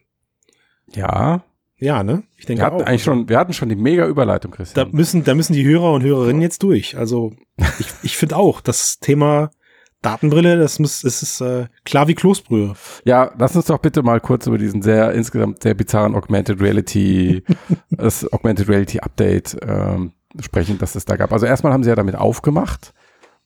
Ja. 0.93 1.43
Ja, 1.77 2.03
ne? 2.03 2.23
Ich 2.37 2.45
denke 2.45 2.61
wir 2.61 2.65
hatten 2.65 2.81
auch. 2.81 2.85
Eigentlich 2.85 3.03
schon, 3.03 3.29
wir 3.29 3.37
hatten 3.37 3.53
schon 3.53 3.69
die 3.69 3.75
mega 3.75 4.07
Überleitung, 4.07 4.51
Christian. 4.51 4.89
Da 4.89 4.95
müssen, 4.95 5.23
da 5.23 5.35
müssen 5.35 5.53
die 5.53 5.65
Hörer 5.65 5.91
und 5.93 6.03
Hörerinnen 6.03 6.41
jetzt 6.41 6.63
durch. 6.63 6.97
Also 6.97 7.33
ich, 7.79 7.87
ich 8.03 8.17
finde 8.17 8.37
auch, 8.37 8.61
das 8.61 8.99
Thema 8.99 9.51
Datenbrille, 10.03 10.57
das 10.57 10.79
muss, 10.79 11.03
es 11.03 11.23
ist 11.23 11.41
äh, 11.41 11.65
klar 11.85 12.07
wie 12.07 12.13
Kloßbrühe. 12.13 12.73
Ja, 13.05 13.31
lass 13.37 13.55
uns 13.55 13.65
doch 13.65 13.79
bitte 13.79 14.03
mal 14.03 14.19
kurz 14.19 14.45
über 14.45 14.57
diesen 14.57 14.81
sehr 14.81 15.13
insgesamt 15.13 15.63
sehr 15.63 15.73
bizarren 15.73 16.15
Augmented 16.15 16.61
Reality, 16.61 17.43
das 17.89 18.31
Augmented 18.31 18.69
Reality 18.69 18.99
Update 18.99 19.57
ähm, 19.65 20.11
sprechen, 20.39 20.77
das 20.77 20.95
es 20.95 21.05
da 21.05 21.15
gab. 21.15 21.31
Also 21.31 21.45
erstmal 21.45 21.73
haben 21.73 21.83
sie 21.83 21.89
ja 21.89 21.95
damit 21.95 22.15
aufgemacht, 22.15 22.93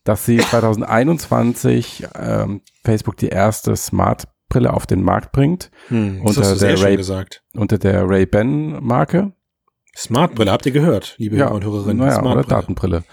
dass 0.03 0.25
sie 0.25 0.37
2021 0.37 2.07
ähm, 2.19 2.61
Facebook 2.83 3.17
die 3.17 3.29
erste 3.29 3.75
Smart 3.75 4.23
Brille 4.49 4.73
auf 4.73 4.85
den 4.85 5.03
Markt 5.03 5.33
bringt 5.33 5.69
hm, 5.89 6.21
unter, 6.21 6.55
der 6.55 6.81
Ray, 6.81 6.97
unter 7.53 7.77
der 7.77 8.09
Ray-Ban 8.09 8.83
Marke. 8.83 9.33
Smart 9.95 10.35
Brille 10.35 10.51
habt 10.51 10.65
ihr 10.65 10.71
gehört, 10.71 11.15
liebe 11.17 11.35
ja, 11.35 11.45
Hörer 11.45 11.55
und 11.55 11.65
Hörerinnen. 11.65 11.97
Naja, 11.97 12.23
oder 12.23 12.43
Datenbrille. 12.43 13.03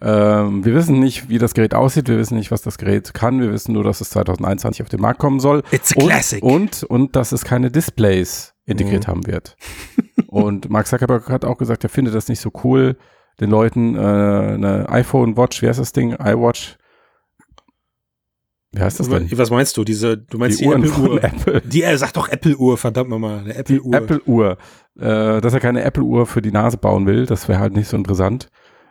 Ähm, 0.00 0.64
wir 0.64 0.74
wissen 0.74 1.00
nicht, 1.00 1.28
wie 1.28 1.38
das 1.38 1.54
Gerät 1.54 1.74
aussieht, 1.74 2.08
wir 2.08 2.18
wissen 2.18 2.36
nicht, 2.36 2.50
was 2.50 2.62
das 2.62 2.78
Gerät 2.78 3.14
kann, 3.14 3.40
wir 3.40 3.52
wissen 3.52 3.72
nur, 3.72 3.82
dass 3.82 4.00
es 4.00 4.10
2021 4.10 4.82
auf 4.82 4.88
den 4.88 5.00
Markt 5.00 5.18
kommen 5.18 5.40
soll. 5.40 5.62
It's 5.72 5.96
a 5.96 6.00
classic. 6.00 6.42
Und, 6.42 6.84
und, 6.84 6.84
und 6.84 7.16
dass 7.16 7.32
es 7.32 7.44
keine 7.44 7.70
Displays 7.70 8.54
integriert 8.64 9.06
mhm. 9.06 9.10
haben 9.10 9.26
wird. 9.26 9.56
und 10.28 10.70
Mark 10.70 10.86
Zuckerberg 10.86 11.28
hat 11.30 11.44
auch 11.44 11.58
gesagt, 11.58 11.82
er 11.84 11.90
findet 11.90 12.14
das 12.14 12.28
nicht 12.28 12.40
so 12.40 12.52
cool, 12.62 12.96
den 13.40 13.50
Leuten 13.50 13.96
äh, 13.96 13.98
eine 13.98 14.88
iPhone 14.88 15.36
Watch, 15.36 15.62
wie 15.62 15.68
heißt 15.68 15.80
das 15.80 15.92
Ding, 15.92 16.12
iWatch, 16.12 16.76
wie 18.72 18.80
heißt 18.80 19.00
das 19.00 19.08
denn? 19.08 19.30
Was 19.38 19.50
meinst 19.50 19.76
du? 19.78 19.84
Diese, 19.84 20.18
du 20.18 20.36
meinst 20.36 20.60
die, 20.60 20.64
die 20.64 20.70
Apple-Uhr? 20.70 21.24
Apple. 21.24 21.62
Die, 21.62 21.82
er 21.82 21.96
sagt 21.96 22.16
doch 22.16 22.28
Apple-Uhr, 22.28 22.76
verdammt 22.76 23.08
nochmal. 23.08 23.38
Eine 23.38 23.54
Apple-Uhr. 23.54 23.94
Apple-Uhr. 23.94 24.58
Äh, 24.98 25.40
dass 25.40 25.54
er 25.54 25.60
keine 25.60 25.82
Apple-Uhr 25.82 26.26
für 26.26 26.42
die 26.42 26.52
Nase 26.52 26.76
bauen 26.76 27.06
will, 27.06 27.24
das 27.24 27.48
wäre 27.48 27.60
halt 27.60 27.74
nicht 27.74 27.88
so 27.88 27.96
interessant. 27.96 28.50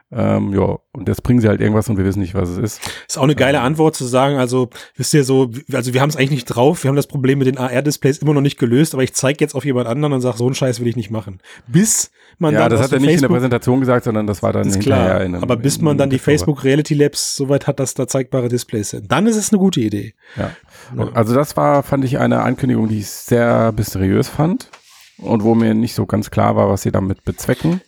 Ähm, 0.10 0.54
ja, 0.54 0.78
und 0.94 1.10
jetzt 1.10 1.22
bringen 1.22 1.42
sie 1.42 1.50
halt 1.50 1.60
irgendwas 1.60 1.90
und 1.90 1.98
wir 1.98 2.06
wissen 2.06 2.22
nicht, 2.22 2.34
was 2.34 2.50
es 2.50 2.58
ist. 2.58 2.82
Ist 3.08 3.18
auch 3.18 3.24
eine 3.24 3.36
geile 3.36 3.60
Antwort 3.60 3.94
zu 3.94 4.06
sagen, 4.06 4.38
also 4.38 4.70
wisst 4.96 5.14
ihr 5.14 5.26
so, 5.26 5.52
also 5.74 5.94
wir 5.94 6.00
haben 6.00 6.10
es 6.10 6.16
eigentlich 6.16 6.32
nicht 6.32 6.46
drauf, 6.46 6.84
wir 6.84 6.90
haben 6.90 6.96
das 6.96 7.08
Problem 7.08 7.40
mit 7.40 7.48
den 7.48 7.58
AR-Displays 7.58 8.20
immer 8.20 8.34
noch 8.34 8.42
nicht 8.42 8.58
gelöst, 8.58 8.94
aber 8.94 9.04
ich 9.04 9.14
zeige 9.14 9.44
jetzt 9.44 9.54
auf 9.54 9.66
jemand 9.66 9.88
anderen 9.88 10.14
und 10.14 10.22
sage, 10.22 10.38
so 10.38 10.46
einen 10.46 10.56
Scheiß 10.56 10.80
will 10.80 10.88
ich 10.88 10.96
nicht 10.96 11.12
machen. 11.12 11.40
Bis 11.68 12.12
man 12.40 12.54
ja, 12.54 12.62
dann 12.62 12.72
das 12.72 12.82
hat 12.82 12.94
er 12.94 13.00
nicht 13.00 13.10
Facebook, 13.10 13.24
in 13.24 13.34
der 13.34 13.36
Präsentation 13.36 13.80
gesagt, 13.82 14.06
sondern 14.06 14.28
das 14.28 14.42
war 14.42 14.54
dann 14.54 14.68
ist 14.68 14.80
klar, 14.80 15.18
einem, 15.18 15.44
aber 15.44 15.58
bis 15.58 15.82
man 15.82 15.98
dann 15.98 16.10
die 16.10 16.20
Facebook 16.20 16.64
Reality 16.64 16.94
Labs 16.94 17.36
soweit 17.36 17.68
hat, 17.68 17.82
dass 17.82 17.94
da 17.94 18.08
zeigbare 18.08 18.48
Displays 18.48 18.92
sind, 18.92 19.12
dann 19.12 19.28
ist 19.28 19.36
es 19.36 19.52
eine 19.52 19.60
gute 19.60 19.82
Idee. 19.82 20.14
Ja. 20.38 20.52
ja. 20.96 21.10
Also 21.16 21.36
das 21.36 21.58
war, 21.58 21.84
fand 21.84 22.06
ich 22.06 22.18
eine 22.18 22.44
Ankündigung, 22.44 22.88
die 22.88 23.00
ich 23.00 23.10
sehr 23.10 23.74
mysteriös 23.76 24.30
fand 24.30 24.70
und 25.18 25.44
wo 25.44 25.54
mir 25.54 25.74
nicht 25.74 25.96
so 25.96 26.06
ganz 26.06 26.32
klar 26.32 26.56
war, 26.56 26.70
was 26.70 26.84
sie 26.84 26.92
damit 26.92 27.26
bezwecken. 27.26 27.82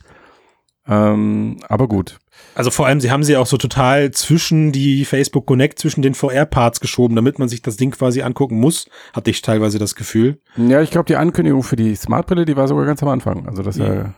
Ähm, 0.89 1.57
aber 1.67 1.87
gut. 1.87 2.19
Also 2.55 2.71
vor 2.71 2.87
allem, 2.87 2.99
sie 2.99 3.11
haben 3.11 3.23
sie 3.23 3.37
auch 3.37 3.45
so 3.45 3.57
total 3.57 4.11
zwischen 4.11 4.71
die 4.71 5.05
Facebook 5.05 5.45
Connect, 5.45 5.79
zwischen 5.79 6.01
den 6.01 6.13
VR-Parts 6.13 6.79
geschoben, 6.79 7.15
damit 7.15 7.37
man 7.37 7.47
sich 7.47 7.61
das 7.61 7.77
Ding 7.77 7.91
quasi 7.91 8.21
angucken 8.21 8.59
muss, 8.59 8.89
hatte 9.13 9.29
ich 9.29 9.41
teilweise 9.41 9.77
das 9.77 9.95
Gefühl. 9.95 10.39
Ja, 10.57 10.81
ich 10.81 10.89
glaube, 10.89 11.05
die 11.05 11.15
Ankündigung 11.15 11.63
für 11.63 11.75
die 11.75 11.95
Smartbrille, 11.95 12.45
die 12.45 12.57
war 12.57 12.67
sogar 12.67 12.85
ganz 12.85 13.03
am 13.03 13.09
Anfang. 13.09 13.47
Also 13.47 13.61
das 13.61 13.77
ja. 13.77 14.13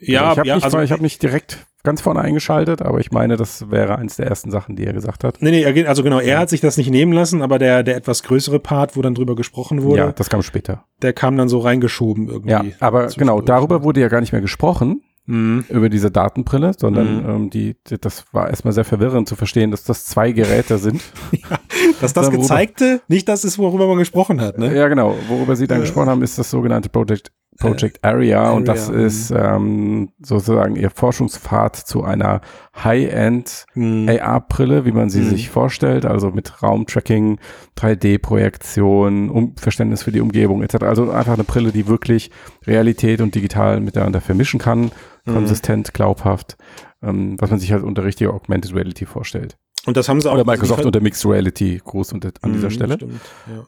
Ja, 0.00 0.30
also 0.30 0.32
ich 0.32 0.38
habe 0.38 0.48
ja, 0.48 0.54
nicht, 0.54 0.64
also, 0.64 0.80
ich 0.80 0.92
hab 0.92 1.00
nicht 1.02 1.22
direkt 1.22 1.66
ganz 1.82 2.00
vorne 2.00 2.22
eingeschaltet, 2.22 2.80
aber 2.80 3.00
ich 3.00 3.12
meine, 3.12 3.36
das 3.36 3.70
wäre 3.70 3.98
eins 3.98 4.16
der 4.16 4.26
ersten 4.26 4.50
Sachen, 4.50 4.76
die 4.76 4.86
er 4.86 4.94
gesagt 4.94 5.22
hat. 5.22 5.36
Nee, 5.40 5.50
nee, 5.50 5.84
also 5.84 6.02
genau, 6.02 6.18
er 6.18 6.38
hat 6.38 6.48
sich 6.48 6.62
das 6.62 6.78
nicht 6.78 6.90
nehmen 6.90 7.12
lassen, 7.12 7.42
aber 7.42 7.58
der, 7.58 7.82
der 7.82 7.96
etwas 7.96 8.22
größere 8.22 8.58
Part, 8.58 8.96
wo 8.96 9.02
dann 9.02 9.14
drüber 9.14 9.36
gesprochen 9.36 9.82
wurde. 9.82 9.98
Ja, 9.98 10.12
das 10.12 10.30
kam 10.30 10.42
später. 10.42 10.84
Der 11.02 11.12
kam 11.12 11.36
dann 11.36 11.50
so 11.50 11.58
reingeschoben 11.58 12.28
irgendwie. 12.28 12.50
Ja, 12.50 12.64
aber 12.80 13.08
genau, 13.08 13.42
darüber 13.42 13.82
wurde 13.82 14.00
ja 14.00 14.08
gar 14.08 14.20
nicht 14.20 14.32
mehr 14.32 14.40
gesprochen, 14.40 15.02
mhm. 15.26 15.64
über 15.68 15.88
diese 15.88 16.10
Datenbrille, 16.10 16.72
sondern 16.76 17.22
mhm. 17.22 17.28
ähm, 17.28 17.50
die, 17.50 17.76
die, 17.86 17.98
das 17.98 18.24
war 18.32 18.50
erstmal 18.50 18.72
sehr 18.72 18.84
verwirrend 18.84 19.28
zu 19.28 19.36
verstehen, 19.36 19.70
dass 19.70 19.84
das 19.84 20.06
zwei 20.06 20.32
Geräte 20.32 20.78
sind. 20.78 21.00
ja, 21.32 21.58
dass 22.00 22.12
das 22.12 22.30
gezeigte 22.30 23.00
nicht 23.08 23.28
das 23.28 23.44
ist, 23.44 23.58
worüber 23.58 23.86
man 23.86 23.98
gesprochen 23.98 24.40
hat, 24.40 24.58
ne? 24.58 24.74
Ja, 24.74 24.88
genau. 24.88 25.16
Worüber 25.28 25.56
sie 25.56 25.66
dann 25.66 25.78
äh, 25.78 25.82
gesprochen 25.82 26.08
haben, 26.08 26.22
ist 26.22 26.38
das 26.38 26.50
sogenannte 26.50 26.88
Project 26.88 27.32
Project 27.58 28.04
Area, 28.04 28.40
Area 28.40 28.52
und 28.52 28.68
das 28.68 28.88
ist 28.88 29.30
mhm. 29.30 29.36
ähm, 29.36 30.08
sozusagen 30.22 30.76
ihr 30.76 30.90
Forschungspfad 30.90 31.76
zu 31.76 32.02
einer 32.04 32.40
High-End 32.82 33.66
mhm. 33.74 34.08
AR-Brille, 34.08 34.84
wie 34.84 34.92
man 34.92 35.10
sie 35.10 35.20
mhm. 35.20 35.30
sich 35.30 35.50
vorstellt, 35.50 36.04
also 36.04 36.30
mit 36.30 36.62
Raumtracking, 36.62 37.38
3D-Projektion, 37.78 39.30
um, 39.30 39.56
Verständnis 39.56 40.02
für 40.02 40.12
die 40.12 40.20
Umgebung 40.20 40.62
etc. 40.62 40.82
Also 40.84 41.10
einfach 41.10 41.34
eine 41.34 41.44
Brille, 41.44 41.72
die 41.72 41.86
wirklich 41.86 42.30
Realität 42.66 43.20
und 43.20 43.34
digital 43.34 43.80
miteinander 43.80 44.20
vermischen 44.20 44.58
kann, 44.60 44.90
mhm. 45.24 45.32
konsistent, 45.32 45.94
glaubhaft. 45.94 46.56
ähm, 47.02 47.36
was 47.38 47.50
man 47.50 47.60
sich 47.60 47.72
halt 47.72 47.82
unter 47.82 48.04
richtiger 48.04 48.32
Augmented 48.32 48.74
Reality 48.74 49.06
vorstellt. 49.06 49.56
Und 49.86 49.96
das 49.96 50.08
haben 50.08 50.20
sie 50.20 50.30
auch. 50.30 50.34
Oder 50.34 50.44
Microsoft 50.44 50.84
unter 50.84 51.00
Mixed 51.00 51.26
Reality 51.26 51.80
groß 51.84 52.12
unter, 52.12 52.32
an 52.40 52.52
dieser 52.54 52.68
Mhm, 52.68 52.72
Stelle. 52.72 52.94
Stimmt, 52.94 53.20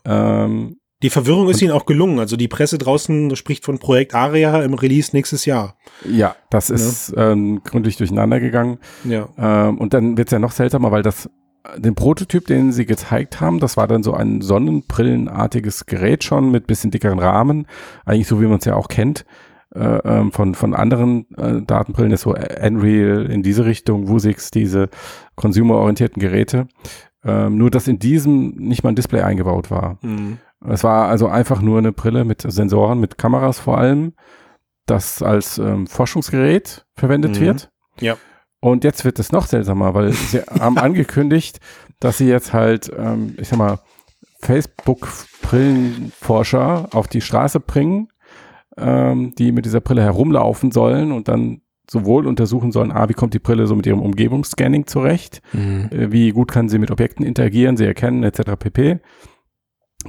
ja. 0.07 0.45
Ähm, 0.45 0.77
Die 1.03 1.11
Verwirrung 1.11 1.49
ist 1.51 1.61
ihnen 1.61 1.73
auch 1.73 1.85
gelungen. 1.85 2.19
Also 2.19 2.37
die 2.37 2.49
Presse 2.49 2.79
draußen 2.79 3.37
spricht 3.37 3.65
von 3.65 3.79
Projekt 3.79 4.15
Aria 4.15 4.63
im 4.63 4.75
Release 4.75 5.11
nächstes 5.13 5.45
Jahr. 5.45 5.77
ja, 6.09 6.37
das 6.51 6.71
ist 6.71 7.13
ähm, 7.17 7.63
gründlich 7.65 7.97
durcheinander 7.97 8.41
gegangen. 8.41 8.79
Ja. 9.05 9.29
Ähm, 9.37 9.79
und 9.79 9.93
dann 9.93 10.17
wird's 10.17 10.33
ja 10.33 10.39
noch 10.39 10.53
seltsamer, 10.53 10.91
weil 10.93 11.03
das 11.03 11.29
den 11.77 11.95
Prototyp, 11.95 12.47
den 12.47 12.73
sie 12.73 12.87
gezeigt 12.87 13.41
haben, 13.41 13.59
das 13.59 13.77
war 13.77 13.89
dann 13.89 14.03
so 14.03 14.15
ein 14.15 14.41
sonnenbrillenartiges 14.41 15.87
Gerät 15.87 16.25
schon 16.25 16.51
mit 16.51 16.67
bisschen 16.67 16.91
dickeren 16.91 17.19
Rahmen, 17.19 17.67
eigentlich 18.05 18.29
so 18.29 18.41
wie 18.41 18.47
man 18.47 18.59
es 18.59 18.65
ja 18.65 18.77
auch 18.77 18.89
kennt 18.89 19.25
äh, 19.75 19.81
ähm, 19.81 20.33
von 20.33 20.55
von 20.55 20.75
anderen 20.75 21.27
äh, 21.37 21.63
Datenbrillen, 21.63 22.13
ist 22.13 22.23
so 22.23 22.35
Unreal 22.35 23.27
in 23.27 23.43
diese 23.43 23.65
Richtung, 23.65 24.09
Vuzix, 24.09 24.51
diese 24.51 24.89
consumerorientierten 25.35 26.21
Geräte. 26.21 26.69
Ähm, 27.25 27.59
nur 27.59 27.71
dass 27.71 27.89
in 27.89 27.99
diesem 27.99 28.51
nicht 28.51 28.85
mal 28.85 28.91
ein 28.91 28.95
Display 28.95 29.21
eingebaut 29.21 29.71
war. 29.71 29.99
Mhm. 30.03 30.39
Es 30.69 30.85
war 30.85 31.09
also 31.09 31.29
einfach 31.29 31.63
nur 31.63 31.79
eine 31.79 31.93
Brille 31.93 32.25
mit 32.25 32.43
Sensoren, 32.43 33.01
mit 33.01 33.19
Kameras 33.19 33.59
vor 33.59 33.79
allem, 33.79 34.13
das 34.87 35.23
als 35.23 35.59
ähm, 35.59 35.87
Forschungsgerät 35.87 36.85
verwendet 36.95 37.41
Mhm. 37.41 37.45
wird. 37.45 37.71
Ja. 38.01 38.17
Und 38.61 38.85
jetzt 38.85 39.05
wird 39.05 39.19
es 39.19 39.33
noch 39.33 39.47
seltsamer, 39.47 39.95
weil 39.95 40.13
sie 40.13 40.41
haben 40.61 40.79
angekündigt, 40.79 41.61
dass 42.01 42.19
sie 42.19 42.29
jetzt 42.29 42.53
halt, 42.53 42.91
ähm, 42.97 43.35
ich 43.39 43.49
sag 43.49 43.59
mal, 43.59 43.79
Facebook-Brillenforscher 44.41 46.89
auf 46.93 47.09
die 47.09 47.21
Straße 47.21 47.61
bringen, 47.61 48.09
ähm, 48.77 49.35
die 49.37 49.53
mit 49.53 49.65
dieser 49.65 49.81
Brille 49.81 50.03
herumlaufen 50.03 50.71
sollen 50.71 51.13
und 51.13 51.29
dann 51.29 51.63
sowohl 51.89 52.27
untersuchen 52.27 52.73
sollen, 52.73 52.91
ah, 52.91 53.09
wie 53.09 53.13
kommt 53.15 53.33
die 53.35 53.39
Brille 53.39 53.69
so 53.69 53.77
mit 53.77 53.87
ihrem 53.87 54.01
Umgebungsscanning 54.03 54.87
zurecht, 54.89 55.41
äh, 55.55 56.11
wie 56.11 56.31
gut 56.31 56.51
kann 56.51 56.69
sie 56.69 56.79
mit 56.79 56.91
Objekten 56.91 57.25
interagieren, 57.25 57.77
sie 57.77 57.85
erkennen, 57.87 58.25
etc. 58.25 58.57
pp. 58.59 58.99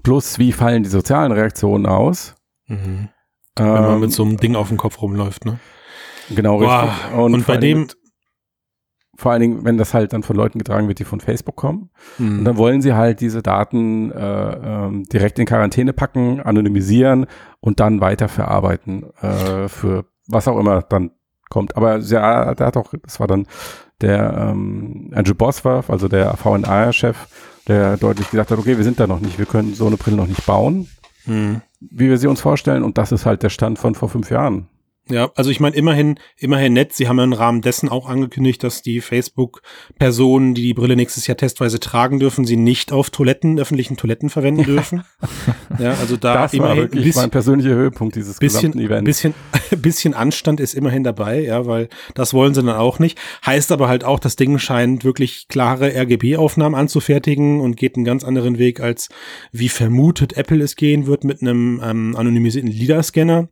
Plus, 0.04 0.40
wie 0.40 0.52
fallen 0.52 0.84
die 0.84 0.90
sozialen 0.90 1.32
Reaktionen 1.32 1.86
aus? 1.86 2.36
Mhm. 2.68 3.10
Wenn 3.56 3.68
man 3.68 3.94
Ähm, 3.96 4.00
mit 4.02 4.12
so 4.12 4.24
einem 4.24 4.38
Ding 4.38 4.56
auf 4.56 4.68
dem 4.70 4.78
Kopf 4.78 5.02
rumläuft, 5.02 5.46
ne? 5.46 5.60
Genau, 6.30 6.60
Boah, 6.60 6.84
richtig. 6.84 7.18
und 7.18 7.42
vor 7.42 7.46
bei 7.48 7.54
allen 7.54 7.62
Dingen 7.62 7.74
dem- 7.76 7.82
mit- 7.82 7.98
vor 9.20 9.32
allen 9.32 9.42
Dingen, 9.42 9.66
wenn 9.66 9.78
das 9.80 9.96
halt 9.96 10.14
dann 10.14 10.22
von 10.22 10.36
Leuten 10.36 10.60
getragen 10.60 10.88
wird, 10.88 11.00
die 11.00 11.04
von 11.04 11.20
Facebook 11.20 11.56
kommen. 11.56 11.90
Mhm. 12.20 12.40
Und 12.40 12.46
dann 12.46 12.58
wollen 12.58 12.84
sie 12.84 12.94
halt 12.94 13.20
diese 13.20 13.42
Daten 13.42 14.12
äh, 14.12 14.18
ähm, 14.86 15.06
direkt 15.06 15.40
in 15.40 15.48
Quarantäne 15.48 15.92
packen, 15.94 16.40
anonymisieren 16.40 17.26
und 17.60 17.80
dann 17.80 18.00
weiterverarbeiten 18.00 19.12
äh, 19.22 19.68
für 19.70 20.06
was 20.28 20.48
auch 20.48 20.60
immer 20.60 20.84
dann 20.84 21.12
kommt. 21.50 21.76
Aber 21.78 21.98
ja, 21.98 22.54
der 22.54 22.68
hat 22.68 22.78
auch, 22.78 22.94
das 23.02 23.20
war 23.20 23.26
dann 23.26 23.48
der 24.02 24.52
ähm, 24.52 25.10
Andrew 25.16 25.34
Bosworth, 25.34 25.90
also 25.90 26.08
der 26.08 26.38
VNA-Chef, 26.38 27.18
der 27.68 27.98
deutlich 27.98 28.30
gesagt 28.30 28.52
hat, 28.52 28.58
okay, 28.60 28.78
wir 28.78 28.84
sind 28.84 29.00
da 29.00 29.08
noch 29.08 29.20
nicht, 29.20 29.38
wir 29.38 29.46
können 29.46 29.74
so 29.76 29.88
eine 29.88 29.98
Brille 29.98 30.18
noch 30.18 30.28
nicht 30.28 30.46
bauen, 30.46 30.88
Mhm. 31.26 31.62
wie 31.82 32.08
wir 32.10 32.18
sie 32.18 32.28
uns 32.28 32.40
vorstellen. 32.40 32.84
Und 32.84 32.98
das 32.98 33.12
ist 33.12 33.26
halt 33.26 33.44
der 33.44 33.50
Stand 33.50 33.78
von 33.80 33.96
vor 33.96 34.08
fünf 34.10 34.30
Jahren. 34.32 34.68
Ja, 35.10 35.32
also 35.36 35.50
ich 35.50 35.60
meine, 35.60 35.76
immerhin, 35.76 36.20
immerhin 36.38 36.74
nett. 36.74 36.94
Sie 36.94 37.08
haben 37.08 37.20
im 37.20 37.34
Rahmen 37.34 37.62
dessen 37.62 37.90
auch 37.90 38.08
angekündigt, 38.10 38.64
dass 38.64 38.82
die 38.82 39.02
Facebook-Personen, 39.02 40.54
die 40.54 40.64
die 40.64 40.74
Brille 40.74 40.96
nächstes 40.96 41.28
Jahr 41.28 41.38
testweise 41.38 41.80
tragen 41.80 42.20
dürfen, 42.20 42.46
sie 42.46 42.58
nicht 42.58 42.92
auf 42.92 43.10
Toiletten, 43.10 43.60
öffentlichen 43.60 43.98
Toiletten 43.98 44.30
verwenden 44.30 44.64
dürfen. 44.64 45.04
ja, 45.80 45.94
also 45.94 46.18
da 46.18 46.34
Das 46.34 46.54
war 46.54 46.54
immerhin 46.54 46.78
ein 46.78 46.84
wirklich 46.84 47.06
bisschen, 47.06 47.22
mein 47.22 47.30
persönlicher 47.30 47.70
Höhepunkt 47.70 48.16
dieses 48.16 48.38
bisschen, 48.38 48.72
gesamten 48.72 48.80
Events. 48.80 49.06
bisschen, 49.06 49.34
bisschen 49.82 50.14
Anstand 50.14 50.60
ist 50.60 50.74
immerhin 50.74 51.04
dabei, 51.04 51.42
ja, 51.42 51.66
weil 51.66 51.90
das 52.14 52.34
wollen 52.34 52.54
sie 52.54 52.64
dann 52.64 52.76
auch 52.76 53.00
nicht. 53.00 53.18
Heißt 53.46 53.72
aber 53.72 53.88
halt 53.88 54.04
auch, 54.04 54.20
das 54.20 54.36
Ding 54.36 54.58
scheint 54.60 55.04
wirklich 55.04 55.48
klare 55.48 55.94
RGB-Aufnahmen 55.96 56.76
anzufertigen 56.76 57.62
und 57.62 57.78
geht 57.78 57.96
einen 57.96 58.06
ganz 58.06 58.24
anderen 58.24 58.58
Weg, 58.58 58.80
als 58.80 59.10
wie 59.52 59.70
vermutet 59.70 60.38
Apple 60.38 60.62
es 60.64 60.76
gehen 60.76 61.08
wird 61.08 61.24
mit 61.24 61.42
einem 61.42 61.82
ähm, 61.84 62.16
anonymisierten 62.16 62.72
LIDAR-Scanner. 62.72 63.50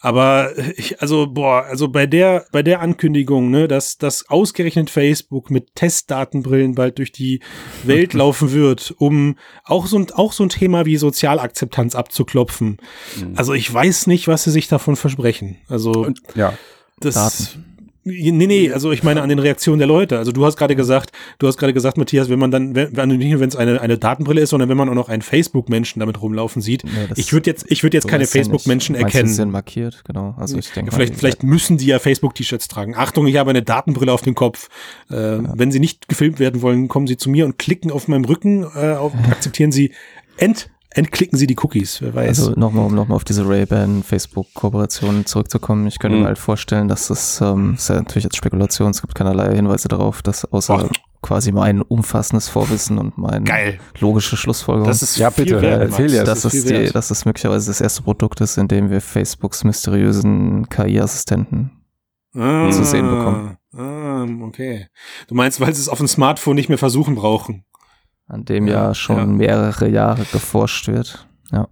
Aber 0.00 0.52
ich, 0.76 1.00
also, 1.02 1.26
boah, 1.26 1.64
also 1.64 1.88
bei 1.88 2.06
der, 2.06 2.46
bei 2.52 2.62
der 2.62 2.80
Ankündigung, 2.80 3.50
ne, 3.50 3.66
dass, 3.66 3.98
dass 3.98 4.28
ausgerechnet 4.28 4.90
Facebook 4.90 5.50
mit 5.50 5.74
Testdatenbrillen 5.74 6.74
bald 6.74 6.98
durch 6.98 7.12
die 7.12 7.40
Welt 7.84 8.12
laufen 8.14 8.52
wird, 8.52 8.94
um 8.98 9.36
auch 9.64 9.86
so 9.86 9.98
ein, 9.98 10.10
auch 10.12 10.32
so 10.32 10.44
ein 10.44 10.50
Thema 10.50 10.86
wie 10.86 10.96
Sozialakzeptanz 10.96 11.94
abzuklopfen. 11.94 12.78
Also 13.34 13.54
ich 13.54 13.72
weiß 13.72 14.06
nicht, 14.06 14.28
was 14.28 14.44
sie 14.44 14.50
sich 14.50 14.68
davon 14.68 14.96
versprechen. 14.96 15.58
Also 15.68 15.90
Und, 15.92 16.20
ja, 16.34 16.54
das. 17.00 17.14
Daten. 17.14 17.67
Nee, 18.08 18.46
nee, 18.46 18.72
also 18.72 18.90
ich 18.92 19.02
meine 19.02 19.22
an 19.22 19.28
den 19.28 19.38
Reaktionen 19.38 19.78
der 19.78 19.86
Leute. 19.86 20.18
Also 20.18 20.32
du 20.32 20.44
hast 20.44 20.56
gerade 20.56 20.74
gesagt, 20.74 21.12
du 21.38 21.46
hast 21.46 21.58
gerade 21.58 21.72
gesagt, 21.72 21.98
Matthias, 21.98 22.28
wenn 22.28 22.38
man 22.38 22.50
dann, 22.50 22.74
wenn, 22.74 22.96
wenn 22.96 23.08
nicht 23.08 23.30
nur 23.30 23.40
wenn 23.40 23.48
es 23.48 23.56
eine, 23.56 23.80
eine 23.80 23.98
Datenbrille 23.98 24.40
ist, 24.40 24.50
sondern 24.50 24.68
wenn 24.68 24.76
man 24.76 24.88
auch 24.88 24.94
noch 24.94 25.08
einen 25.08 25.22
Facebook-Menschen 25.22 26.00
damit 26.00 26.20
rumlaufen 26.20 26.62
sieht. 26.62 26.84
Nee, 26.84 26.90
ich 27.16 27.32
würde 27.32 27.50
jetzt, 27.50 27.70
ich 27.70 27.82
würde 27.82 27.96
jetzt 27.96 28.04
So 28.04 28.08
keine 28.08 28.24
ja. 28.24 28.28
Facebook-Menschen 28.28 28.94
du, 28.94 29.02
erkennen. 29.02 29.28
Sind 29.28 29.50
markiert, 29.50 30.02
genau. 30.04 30.34
Also 30.36 30.58
ich 30.58 30.70
denke 30.70 30.90
Ja, 30.90 30.96
vielleicht, 30.96 31.14
mal, 31.14 31.18
vielleicht 31.18 31.42
müssen 31.42 31.78
die 31.78 31.86
ja 31.86 31.98
Facebook-T-Shirts 31.98 32.68
tragen. 32.68 32.94
Achtung, 32.96 33.26
ich 33.26 33.36
habe 33.36 33.50
eine 33.50 33.62
Datenbrille 33.62 34.12
auf 34.12 34.22
dem 34.22 34.34
Kopf. 34.34 34.68
Äh, 35.10 35.14
Wenn 35.14 35.70
sie 35.70 35.80
nicht 35.80 36.08
gefilmt 36.08 36.40
werden 36.40 36.62
wollen, 36.62 36.88
kommen 36.88 37.06
sie 37.06 37.16
zu 37.16 37.30
mir 37.30 37.44
und 37.44 37.58
klicken 37.58 37.90
auf 37.90 38.08
meinem 38.08 38.24
Rücken, 38.24 38.64
äh, 38.74 38.92
auf, 38.92 39.12
akzeptieren 39.30 39.72
sie, 39.72 39.92
ent, 40.36 40.70
entklicken 40.90 41.38
sie 41.38 41.46
die 41.46 41.56
Cookies. 41.62 42.00
Wer 42.00 42.14
weiß. 42.14 42.28
Also 42.40 42.52
nochmal, 42.58 42.86
um 42.86 42.94
nochmal 42.94 43.16
auf 43.16 43.24
diese 43.24 43.46
Ray-Ban 43.48 44.02
Facebook-Kooperation 44.02 45.26
zurückzukommen. 45.26 45.86
Ich 45.86 45.98
könnte 45.98 46.16
Mhm. 46.16 46.22
mir 46.22 46.28
halt 46.28 46.38
vorstellen, 46.38 46.88
dass 46.88 47.08
das, 47.08 47.40
ähm, 47.40 47.74
ist 47.74 47.88
ja 47.88 47.96
natürlich 47.96 48.24
jetzt 48.24 48.36
Spekulation, 48.36 48.90
es 48.90 49.00
gibt 49.00 49.14
keinerlei 49.14 49.54
Hinweise 49.54 49.88
darauf, 49.88 50.22
dass 50.22 50.44
außer 50.46 50.78
Boah. 50.78 50.90
quasi 51.22 51.52
mein 51.52 51.82
umfassendes 51.82 52.48
Vorwissen 52.48 52.98
und 52.98 53.18
meine 53.18 53.44
Geil. 53.44 53.78
logische 54.00 54.36
Schlussfolgerung, 54.36 54.88
Das 54.88 55.02
ist 55.02 55.18
Ja, 55.18 55.30
viel 55.30 55.44
bitte, 55.44 55.60
wert, 55.62 55.82
erzähl 55.82 56.12
ja, 56.12 56.24
dass, 56.24 56.38
ist 56.38 56.44
es 56.46 56.52
viel 56.52 56.62
die, 56.72 56.84
wert. 56.84 56.94
dass 56.94 57.10
es 57.10 57.24
möglicherweise 57.24 57.68
das 57.70 57.80
erste 57.80 58.02
Produkt 58.02 58.40
ist, 58.40 58.56
in 58.56 58.68
dem 58.68 58.90
wir 58.90 59.00
Facebooks 59.00 59.64
mysteriösen 59.64 60.68
KI-Assistenten 60.70 61.70
ah, 62.34 62.70
zu 62.70 62.84
sehen 62.84 63.08
bekommen. 63.10 63.56
Ah, 63.76 64.26
okay. 64.46 64.86
Du 65.28 65.34
meinst, 65.34 65.60
weil 65.60 65.74
sie 65.74 65.82
es 65.82 65.88
auf 65.88 65.98
dem 65.98 66.08
Smartphone 66.08 66.54
nicht 66.56 66.68
mehr 66.70 66.78
versuchen 66.78 67.14
brauchen. 67.14 67.64
An 68.28 68.44
dem 68.44 68.66
Ja, 68.66 68.88
ja, 68.88 68.94
schon 68.94 69.16
ja. 69.16 69.26
mehrere 69.26 69.88
Jahre 69.88 70.24
geforscht 70.24 70.88
wird. 70.88 71.26
Ja. 71.50 71.68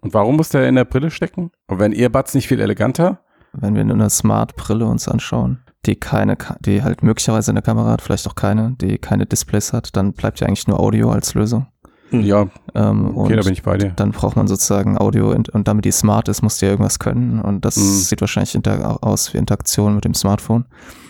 Und 0.00 0.14
warum 0.14 0.36
muss 0.36 0.48
der 0.48 0.68
in 0.68 0.76
der 0.76 0.84
Brille 0.84 1.10
stecken? 1.10 1.50
Und 1.66 1.78
wenn 1.78 1.92
Earbuds 1.92 2.34
nicht 2.34 2.48
viel 2.48 2.60
eleganter? 2.60 3.20
Wenn 3.52 3.74
wir 3.74 3.84
nur 3.84 3.96
eine 3.96 4.08
Smart-Brille 4.08 4.86
uns 4.86 5.08
anschauen, 5.08 5.64
die 5.84 5.96
keine, 5.96 6.38
die 6.60 6.82
halt 6.84 7.02
möglicherweise 7.02 7.50
eine 7.50 7.62
Kamera 7.62 7.90
hat, 7.90 8.02
vielleicht 8.02 8.28
auch 8.28 8.36
keine, 8.36 8.76
die 8.80 8.98
keine 8.98 9.26
Displays 9.26 9.72
hat, 9.72 9.96
dann 9.96 10.12
bleibt 10.12 10.38
ja 10.40 10.46
eigentlich 10.46 10.68
nur 10.68 10.78
Audio 10.78 11.10
als 11.10 11.34
Lösung. 11.34 11.66
Hm. 12.10 12.22
Ja, 12.22 12.46
Ähm, 12.74 13.16
okay, 13.16 13.36
da 13.36 13.42
bin 13.42 13.52
ich 13.52 13.62
bei 13.62 13.76
dir. 13.78 13.90
dann 13.96 14.10
braucht 14.12 14.36
man 14.36 14.46
sozusagen 14.48 14.98
Audio 14.98 15.30
und, 15.32 15.48
und 15.48 15.66
damit 15.68 15.84
die 15.84 15.90
smart 15.92 16.28
ist, 16.28 16.42
muss 16.42 16.58
die 16.58 16.64
ja 16.66 16.70
irgendwas 16.72 16.98
können 16.98 17.40
und 17.40 17.64
das 17.64 17.76
Mhm. 17.76 17.82
sieht 17.82 18.20
wahrscheinlich 18.20 18.56
aus 18.66 19.32
wie 19.32 19.38
Interaktion 19.38 19.94
mit 19.94 20.04
dem 20.04 20.14
Smartphone. 20.14 20.64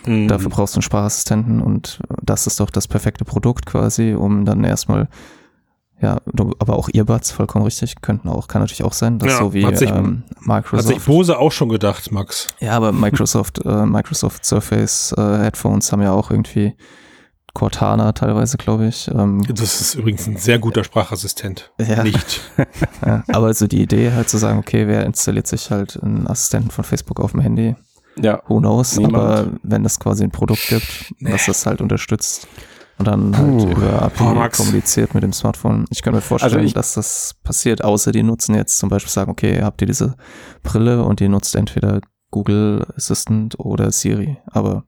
Mhm. 0.05 0.27
Dafür 0.27 0.49
brauchst 0.49 0.75
du 0.75 0.77
einen 0.77 0.83
Sprachassistenten 0.83 1.61
und 1.61 1.99
das 2.21 2.47
ist 2.47 2.59
doch 2.59 2.69
das 2.69 2.87
perfekte 2.87 3.25
Produkt 3.25 3.65
quasi, 3.65 4.13
um 4.13 4.45
dann 4.45 4.63
erstmal 4.63 5.07
ja, 6.01 6.17
aber 6.57 6.77
auch 6.79 6.89
Earbuds, 6.91 7.29
vollkommen 7.31 7.63
richtig, 7.63 8.01
könnten 8.01 8.27
auch, 8.27 8.47
kann 8.47 8.61
natürlich 8.63 8.83
auch 8.83 8.93
sein, 8.93 9.19
dass 9.19 9.33
Ja, 9.33 9.37
so 9.37 9.53
wie 9.53 9.63
hat 9.63 9.77
sich- 9.77 9.91
ähm, 9.91 10.23
Hat 10.29 10.37
sich 10.39 10.47
Microsoft. 10.47 11.05
Bose 11.05 11.37
auch 11.37 11.51
schon 11.51 11.69
gedacht, 11.69 12.11
Max. 12.11 12.47
Ja, 12.59 12.71
aber 12.71 12.91
Microsoft, 12.91 13.63
äh, 13.63 13.85
Microsoft 13.85 14.43
Surface 14.43 15.13
äh, 15.15 15.21
Headphones 15.43 15.91
haben 15.91 16.01
ja 16.01 16.11
auch 16.11 16.31
irgendwie 16.31 16.73
Cortana 17.53 18.11
teilweise, 18.13 18.57
glaube 18.57 18.87
ich. 18.87 19.07
Ähm, 19.09 19.43
Das 19.49 19.81
ist 19.81 19.95
übrigens 19.95 20.27
ein 20.27 20.37
sehr 20.37 20.57
guter 20.59 20.83
Sprachassistent. 20.83 21.71
Ja. 21.79 22.03
Nicht. 22.03 22.41
ja, 23.05 23.23
aber 23.33 23.47
also 23.47 23.67
die 23.67 23.81
Idee 23.81 24.11
halt 24.13 24.29
zu 24.29 24.37
sagen, 24.37 24.59
okay, 24.59 24.87
wer 24.87 25.05
installiert 25.05 25.47
sich 25.47 25.69
halt 25.71 26.01
einen 26.01 26.27
Assistenten 26.27 26.71
von 26.71 26.83
Facebook 26.83 27.19
auf 27.19 27.31
dem 27.31 27.41
Handy? 27.41 27.75
Ja, 28.17 28.41
Who 28.47 28.59
knows? 28.59 28.97
Niemand. 28.97 29.15
Aber 29.15 29.47
wenn 29.63 29.85
es 29.85 29.99
quasi 29.99 30.23
ein 30.23 30.31
Produkt 30.31 30.67
gibt, 30.67 31.13
was 31.21 31.45
das 31.45 31.65
halt 31.65 31.81
unterstützt 31.81 32.47
und 32.97 33.07
dann 33.07 33.35
halt 33.37 33.47
Puh. 33.57 33.71
über 33.71 34.01
API 34.01 34.17
Boah, 34.23 34.33
Max. 34.35 34.57
kommuniziert 34.57 35.13
mit 35.13 35.23
dem 35.23 35.31
Smartphone. 35.33 35.85
Ich 35.89 36.01
kann 36.01 36.13
mir 36.13 36.21
vorstellen, 36.21 36.53
Also 36.55 36.65
ich- 36.65 36.73
dass 36.73 36.93
das 36.93 37.35
passiert, 37.43 37.83
außer 37.83 38.11
die 38.11 38.23
nutzen 38.23 38.53
jetzt 38.55 38.77
zum 38.77 38.89
Beispiel 38.89 39.11
sagen, 39.11 39.31
okay, 39.31 39.61
habt 39.63 39.81
ihr 39.81 39.87
diese 39.87 40.15
Brille 40.63 41.03
und 41.03 41.19
die 41.21 41.29
nutzt 41.29 41.55
entweder 41.55 42.01
Google 42.31 42.85
Assistant 42.95 43.57
oder 43.59 43.91
Siri. 43.91 44.37
Aber 44.51 44.83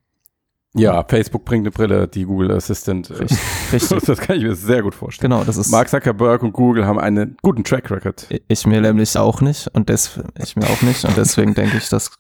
ja, 0.76 1.04
Facebook 1.08 1.46
bringt 1.46 1.64
eine 1.64 1.72
Brille, 1.72 2.08
die 2.08 2.26
Google 2.26 2.52
Assistant. 2.52 3.10
richtig, 3.12 3.38
richtig. 3.72 4.00
Das 4.08 4.20
kann 4.20 4.38
ich 4.38 4.44
mir 4.44 4.56
sehr 4.56 4.82
gut 4.82 4.96
vorstellen. 4.96 5.32
genau, 5.32 5.44
das 5.44 5.58
ist 5.58 5.72
Mark 5.72 5.90
Zuckerberg 5.90 6.42
und 6.44 6.54
Google 6.54 6.86
haben 6.86 7.00
einen 7.00 7.38
guten 7.42 7.64
Track 7.64 7.92
Record. 7.92 8.28
Ich 8.48 8.66
mir 8.66 8.82
nämlich 8.82 9.18
auch 9.18 9.42
nicht 9.42 9.68
und 9.74 9.90
des, 9.90 10.20
ich 10.42 10.56
mir 10.56 10.66
auch 10.66 10.82
nicht 10.82 11.06
und 11.06 11.16
deswegen 11.16 11.54
denke 11.56 11.78
ich, 11.78 11.90
dass 11.90 12.12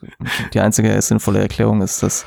die 0.54 0.60
einzige 0.60 1.02
sinnvolle 1.02 1.40
Erklärung 1.40 1.82
ist, 1.82 2.04
dass 2.04 2.26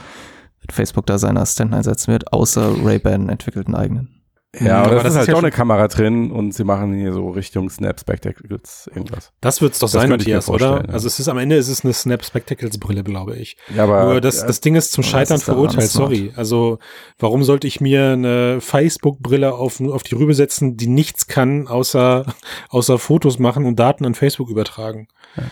Facebook 0.71 1.07
da 1.07 1.19
seine 1.19 1.41
Assistenten 1.41 1.75
einsetzen 1.75 2.13
wird, 2.13 2.33
außer 2.33 2.85
Ray-Ban 2.85 3.29
entwickelt 3.29 3.67
einen 3.67 3.77
eigenen. 3.77 4.16
Ja, 4.61 4.79
aber, 4.79 4.93
aber 4.93 5.03
das, 5.03 5.13
ist 5.13 5.17
halt 5.19 5.29
ja 5.29 5.35
doch 5.35 5.43
eine 5.43 5.51
Kamera 5.51 5.89
drin 5.89 6.31
und 6.31 6.53
sie 6.53 6.65
machen 6.65 6.95
hier 6.95 7.13
so 7.13 7.31
Richtung 7.31 7.69
Snap 7.69 8.01
Spectacles 8.01 8.91
irgendwas. 8.95 9.33
Das 9.41 9.61
wird's 9.61 9.79
doch 9.79 9.87
das 9.87 9.93
sein, 9.93 10.09
Matthias, 10.09 10.49
oder? 10.49 10.85
Ja. 10.87 10.93
Also 10.93 11.07
es 11.07 11.19
ist 11.19 11.29
am 11.29 11.39
Ende 11.39 11.57
ist 11.57 11.69
es 11.69 11.85
eine 11.85 11.93
Snap 11.93 12.25
Spectacles 12.25 12.79
Brille, 12.79 13.03
glaube 13.03 13.37
ich. 13.37 13.57
Ja, 13.75 13.85
aber 13.85 14.05
Nur 14.05 14.21
das, 14.21 14.41
ja, 14.41 14.47
das 14.47 14.61
Ding 14.61 14.75
ist 14.75 14.93
zum 14.93 15.05
Scheitern 15.05 15.39
verurteilt, 15.39 15.91
sorry. 15.91 16.33
Also 16.37 16.79
warum 17.19 17.45
sollte 17.45 17.67
ich 17.67 17.81
mir 17.81 18.13
eine 18.13 18.61
Facebook 18.61 19.19
Brille 19.21 19.55
auf, 19.55 19.81
auf 19.81 20.03
die 20.03 20.15
Rübe 20.15 20.35
setzen, 20.35 20.77
die 20.77 20.89
nichts 20.89 21.27
kann, 21.27 21.69
außer, 21.69 22.27
außer 22.71 22.99
Fotos 22.99 23.39
machen 23.39 23.65
und 23.65 23.79
Daten 23.79 24.05
an 24.05 24.15
Facebook 24.15 24.49
übertragen? 24.49 25.09
Ja. 25.37 25.45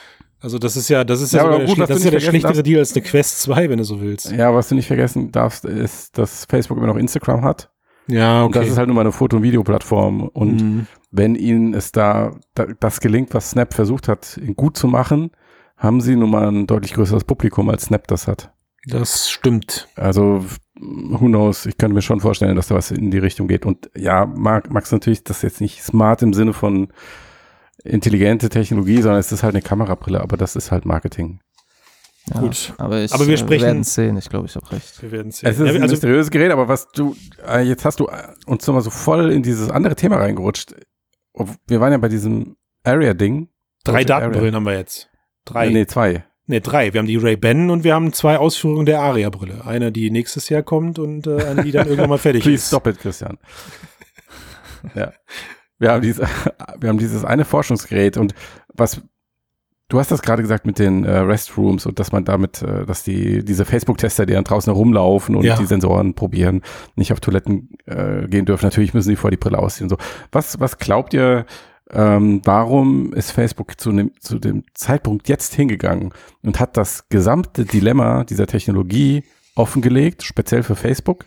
Also 0.44 0.58
das 0.58 0.76
ist 0.76 0.90
ja, 0.90 1.04
das 1.04 1.22
ist 1.22 1.32
ja, 1.32 1.50
ja 1.50 1.56
der, 1.56 1.66
gut, 1.66 1.78
das 1.78 1.88
ist 1.88 2.04
ja 2.04 2.10
der 2.10 2.20
schlechtere 2.20 2.62
Deal 2.62 2.78
als 2.78 2.92
eine 2.92 3.02
Quest 3.02 3.40
2, 3.40 3.70
wenn 3.70 3.78
du 3.78 3.84
so 3.84 4.02
willst. 4.02 4.30
Ja, 4.30 4.54
was 4.54 4.68
du 4.68 4.74
nicht 4.74 4.86
vergessen 4.86 5.32
darfst, 5.32 5.64
ist, 5.64 6.18
dass 6.18 6.44
Facebook 6.44 6.76
immer 6.76 6.86
noch 6.86 6.96
Instagram 6.96 7.42
hat. 7.44 7.70
Ja, 8.06 8.44
okay. 8.44 8.46
Und 8.46 8.56
das 8.56 8.72
ist 8.72 8.78
halt 8.78 8.88
nur 8.88 8.94
mal 8.94 9.02
eine 9.02 9.12
Foto- 9.12 9.36
und 9.36 9.42
Videoplattform. 9.42 10.22
Und 10.28 10.62
mhm. 10.62 10.86
wenn 11.10 11.34
ihnen 11.34 11.74
es 11.74 11.92
da, 11.92 12.32
da, 12.54 12.66
das 12.80 13.00
gelingt, 13.00 13.34
was 13.34 13.50
Snap 13.50 13.72
versucht 13.74 14.08
hat, 14.08 14.40
gut 14.56 14.76
zu 14.76 14.88
machen, 14.88 15.30
haben 15.76 16.00
sie 16.00 16.16
nun 16.16 16.30
mal 16.30 16.46
ein 16.48 16.66
deutlich 16.66 16.94
größeres 16.94 17.24
Publikum, 17.24 17.68
als 17.68 17.84
Snap 17.84 18.06
das 18.08 18.28
hat. 18.28 18.52
Das 18.86 19.30
stimmt. 19.30 19.88
Also, 19.96 20.44
who 20.78 21.26
knows, 21.26 21.66
ich 21.66 21.78
könnte 21.78 21.94
mir 21.94 22.02
schon 22.02 22.20
vorstellen, 22.20 22.56
dass 22.56 22.68
da 22.68 22.74
was 22.74 22.90
in 22.90 23.10
die 23.10 23.18
Richtung 23.18 23.48
geht. 23.48 23.64
Und 23.64 23.90
ja, 23.96 24.26
mag, 24.26 24.70
mag's 24.70 24.92
natürlich, 24.92 25.24
das 25.24 25.42
jetzt 25.42 25.60
nicht 25.60 25.82
smart 25.82 26.22
im 26.22 26.34
Sinne 26.34 26.52
von 26.52 26.88
intelligente 27.82 28.48
Technologie, 28.48 29.00
sondern 29.00 29.20
es 29.20 29.32
ist 29.32 29.42
halt 29.42 29.54
eine 29.54 29.62
Kamerabrille, 29.62 30.20
aber 30.20 30.36
das 30.36 30.56
ist 30.56 30.70
halt 30.70 30.84
Marketing. 30.84 31.40
Ja, 32.32 32.40
Gut, 32.40 32.72
aber, 32.78 33.02
ich, 33.02 33.12
aber 33.12 33.26
wir 33.26 33.36
sprechen. 33.36 33.60
Wir 33.60 33.66
werden 33.66 33.84
sehen, 33.84 34.16
ich 34.16 34.30
glaube, 34.30 34.46
ich 34.46 34.56
habe 34.56 34.70
recht. 34.72 35.02
Wir 35.02 35.12
werden 35.12 35.30
sehen. 35.30 35.48
Es 35.48 35.58
ist 35.58 35.66
ja, 35.66 35.74
ein 35.74 35.82
also, 35.82 35.92
mysteriöses 35.92 36.30
Gerät, 36.30 36.52
aber 36.52 36.68
was 36.68 36.88
du, 36.88 37.14
äh, 37.46 37.60
jetzt 37.60 37.84
hast 37.84 38.00
du 38.00 38.06
äh, 38.06 38.28
uns 38.46 38.66
nochmal 38.66 38.82
so 38.82 38.90
voll 38.90 39.30
in 39.30 39.42
dieses 39.42 39.70
andere 39.70 39.94
Thema 39.94 40.16
reingerutscht. 40.16 40.74
Wir 41.66 41.80
waren 41.80 41.92
ja 41.92 41.98
bei 41.98 42.08
diesem 42.08 42.56
Area-Ding. 42.82 43.48
Drei 43.84 44.04
Datenbrillen 44.04 44.54
haben 44.54 44.64
wir 44.64 44.78
jetzt. 44.78 45.10
Drei. 45.44 45.68
Nee, 45.68 45.86
zwei. 45.86 46.24
Nee, 46.46 46.60
drei. 46.60 46.92
Wir 46.92 46.98
haben 46.98 47.06
die 47.06 47.16
Ray-Ban 47.16 47.70
und 47.70 47.84
wir 47.84 47.94
haben 47.94 48.12
zwei 48.12 48.38
Ausführungen 48.38 48.86
der 48.86 49.00
Aria-Brille. 49.00 49.66
Eine, 49.66 49.92
die 49.92 50.10
nächstes 50.10 50.48
Jahr 50.48 50.62
kommt 50.62 50.98
und 50.98 51.26
äh, 51.26 51.42
eine, 51.44 51.62
die 51.64 51.72
dann 51.72 51.86
irgendwann 51.86 52.10
mal 52.10 52.18
fertig 52.18 52.42
Please 52.42 52.56
ist. 52.56 52.70
Please 52.70 52.82
stop 52.82 52.86
it, 52.86 52.98
Christian. 53.00 53.38
ja. 54.94 55.12
Wir 55.78 55.92
haben, 55.92 56.02
diese, 56.02 56.22
wir 56.78 56.88
haben 56.88 56.98
dieses 56.98 57.24
eine 57.24 57.44
Forschungsgerät 57.44 58.16
und 58.16 58.34
was, 58.68 59.02
du 59.94 60.00
hast 60.00 60.10
das 60.10 60.22
gerade 60.22 60.42
gesagt 60.42 60.66
mit 60.66 60.80
den 60.80 61.04
äh, 61.04 61.18
Restrooms 61.18 61.86
und 61.86 62.00
dass 62.00 62.10
man 62.10 62.24
damit, 62.24 62.62
äh, 62.62 62.84
dass 62.84 63.04
die, 63.04 63.44
diese 63.44 63.64
Facebook-Tester, 63.64 64.26
die 64.26 64.32
dann 64.32 64.42
draußen 64.42 64.72
herumlaufen 64.72 65.36
und 65.36 65.44
ja. 65.44 65.56
die 65.56 65.66
Sensoren 65.66 66.14
probieren, 66.14 66.62
nicht 66.96 67.12
auf 67.12 67.20
Toiletten 67.20 67.70
äh, 67.86 68.26
gehen 68.26 68.44
dürfen. 68.44 68.64
Natürlich 68.66 68.92
müssen 68.92 69.10
sie 69.10 69.16
vor 69.16 69.30
die 69.30 69.36
Brille 69.36 69.56
ausziehen. 69.58 69.88
So. 69.88 69.96
Was, 70.32 70.58
was 70.58 70.78
glaubt 70.78 71.14
ihr, 71.14 71.46
ähm, 71.92 72.40
warum 72.44 73.12
ist 73.12 73.30
Facebook 73.30 73.80
zu, 73.80 73.92
ne, 73.92 74.10
zu 74.18 74.40
dem 74.40 74.64
Zeitpunkt 74.74 75.28
jetzt 75.28 75.54
hingegangen 75.54 76.12
und 76.42 76.58
hat 76.58 76.76
das 76.76 77.08
gesamte 77.08 77.64
Dilemma 77.64 78.24
dieser 78.24 78.48
Technologie 78.48 79.22
offengelegt, 79.54 80.24
speziell 80.24 80.64
für 80.64 80.74
Facebook? 80.74 81.24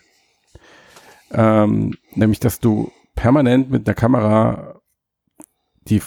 Ähm, 1.32 1.96
nämlich, 2.16 2.42
dass 2.42 2.60
du 2.60 2.92
permanent 3.16 3.72
mit 3.72 3.88
einer 3.88 3.96
Kamera 3.96 4.82
die 5.88 6.02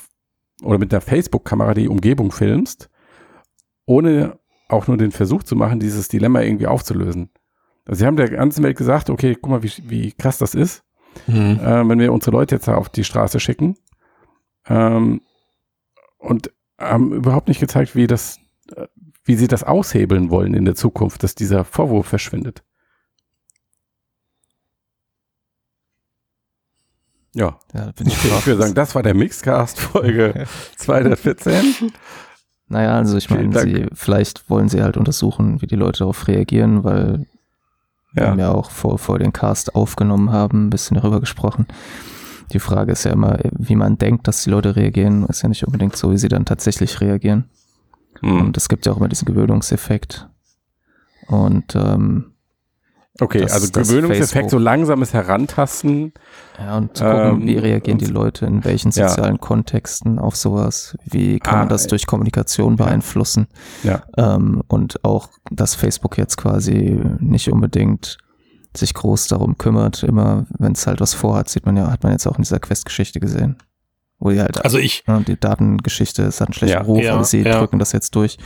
oder 0.62 0.78
mit 0.78 0.92
der 0.92 1.00
Facebook-Kamera 1.00 1.74
die 1.74 1.88
Umgebung 1.88 2.32
filmst, 2.32 2.90
ohne 3.86 4.38
auch 4.68 4.86
nur 4.86 4.96
den 4.96 5.12
Versuch 5.12 5.42
zu 5.42 5.56
machen, 5.56 5.80
dieses 5.80 6.08
Dilemma 6.08 6.42
irgendwie 6.42 6.66
aufzulösen. 6.66 7.30
Also 7.86 8.00
sie 8.00 8.06
haben 8.06 8.16
der 8.16 8.30
ganzen 8.30 8.62
Welt 8.62 8.76
gesagt, 8.76 9.10
okay, 9.10 9.36
guck 9.40 9.50
mal, 9.50 9.62
wie, 9.62 9.72
wie 9.84 10.12
krass 10.12 10.38
das 10.38 10.54
ist, 10.54 10.84
mhm. 11.26 11.58
äh, 11.60 11.88
wenn 11.88 11.98
wir 11.98 12.12
unsere 12.12 12.36
Leute 12.36 12.54
jetzt 12.56 12.68
auf 12.68 12.88
die 12.88 13.04
Straße 13.04 13.40
schicken. 13.40 13.76
Ähm, 14.68 15.22
und 16.18 16.52
haben 16.78 17.12
überhaupt 17.12 17.48
nicht 17.48 17.60
gezeigt, 17.60 17.96
wie 17.96 18.06
das, 18.06 18.38
äh, 18.76 18.86
wie 19.24 19.34
sie 19.34 19.48
das 19.48 19.64
aushebeln 19.64 20.30
wollen 20.30 20.54
in 20.54 20.64
der 20.64 20.74
Zukunft, 20.74 21.22
dass 21.22 21.34
dieser 21.34 21.64
Vorwurf 21.64 22.06
verschwindet. 22.06 22.62
Ja, 27.34 27.58
ja 27.74 27.92
bin 27.92 28.08
ich, 28.08 28.14
ich 28.24 28.46
würde 28.46 28.62
sagen, 28.62 28.74
das 28.74 28.94
war 28.94 29.02
der 29.02 29.14
Mixcast-Folge 29.14 30.46
214. 30.76 31.92
Naja, 32.68 32.96
also 32.96 33.16
ich 33.16 33.28
meine, 33.30 33.58
sie, 33.58 33.86
vielleicht 33.92 34.48
wollen 34.48 34.68
sie 34.68 34.82
halt 34.82 34.96
untersuchen, 34.96 35.60
wie 35.60 35.66
die 35.66 35.76
Leute 35.76 36.00
darauf 36.00 36.28
reagieren, 36.28 36.84
weil 36.84 37.26
ja. 38.14 38.22
wir 38.22 38.26
haben 38.28 38.38
ja 38.38 38.52
auch 38.52 38.70
vor, 38.70 38.98
vor 38.98 39.18
den 39.18 39.32
Cast 39.32 39.74
aufgenommen 39.74 40.30
haben, 40.30 40.66
ein 40.66 40.70
bisschen 40.70 40.96
darüber 40.96 41.18
gesprochen. 41.20 41.66
Die 42.52 42.60
Frage 42.60 42.92
ist 42.92 43.04
ja 43.04 43.12
immer, 43.12 43.38
wie 43.52 43.76
man 43.76 43.98
denkt, 43.98 44.26
dass 44.28 44.44
die 44.44 44.50
Leute 44.50 44.76
reagieren, 44.76 45.24
ist 45.26 45.42
ja 45.42 45.48
nicht 45.48 45.64
unbedingt 45.64 45.96
so, 45.96 46.10
wie 46.12 46.18
sie 46.18 46.28
dann 46.28 46.44
tatsächlich 46.44 47.00
reagieren. 47.00 47.44
Hm. 48.20 48.40
Und 48.40 48.56
es 48.56 48.68
gibt 48.68 48.86
ja 48.86 48.92
auch 48.92 48.96
immer 48.96 49.08
diesen 49.08 49.26
Gewöhnungseffekt. 49.26 50.28
Und 51.26 51.76
ähm, 51.76 52.32
Okay, 53.20 53.40
das, 53.40 53.52
also 53.52 53.70
Gewöhnungseffekt, 53.70 54.50
so 54.50 54.58
langsames 54.58 55.12
Herantasten. 55.12 56.12
Ja, 56.58 56.78
und 56.78 56.96
zu 56.96 57.04
gucken, 57.04 57.42
ähm, 57.42 57.46
wie 57.46 57.58
reagieren 57.58 57.98
die 57.98 58.06
Leute 58.06 58.46
in 58.46 58.64
welchen 58.64 58.92
sozialen 58.92 59.36
ja. 59.36 59.38
Kontexten 59.38 60.18
auf 60.18 60.36
sowas, 60.36 60.96
wie 61.04 61.38
kann 61.38 61.54
ah, 61.54 61.58
man 61.58 61.68
das 61.68 61.86
durch 61.86 62.06
Kommunikation 62.06 62.76
beeinflussen. 62.76 63.46
Ja. 63.82 64.02
Ähm, 64.16 64.62
und 64.68 65.04
auch, 65.04 65.28
dass 65.50 65.74
Facebook 65.74 66.18
jetzt 66.18 66.36
quasi 66.36 67.00
nicht 67.18 67.50
unbedingt 67.50 68.18
sich 68.76 68.94
groß 68.94 69.28
darum 69.28 69.58
kümmert, 69.58 70.02
immer, 70.02 70.46
wenn 70.58 70.72
es 70.72 70.86
halt 70.86 71.00
was 71.00 71.14
vorhat, 71.14 71.48
sieht 71.48 71.66
man 71.66 71.76
ja, 71.76 71.90
hat 71.90 72.02
man 72.02 72.12
jetzt 72.12 72.26
auch 72.26 72.36
in 72.36 72.42
dieser 72.42 72.60
Quest-Geschichte 72.60 73.20
gesehen. 73.20 73.56
Wo 74.20 74.30
die 74.30 74.40
halt, 74.40 74.62
also 74.62 74.78
ich, 74.78 75.02
ja, 75.08 75.18
die 75.20 75.40
Datengeschichte 75.40 76.22
ist 76.22 76.40
halt 76.40 76.50
ein 76.50 76.52
schlechter 76.52 76.80
ja, 76.80 76.84
Ruf, 76.84 77.02
ja, 77.02 77.14
aber 77.14 77.24
sie 77.24 77.40
ja. 77.40 77.58
drücken 77.58 77.78
das 77.78 77.92
jetzt 77.92 78.14
durch. 78.14 78.36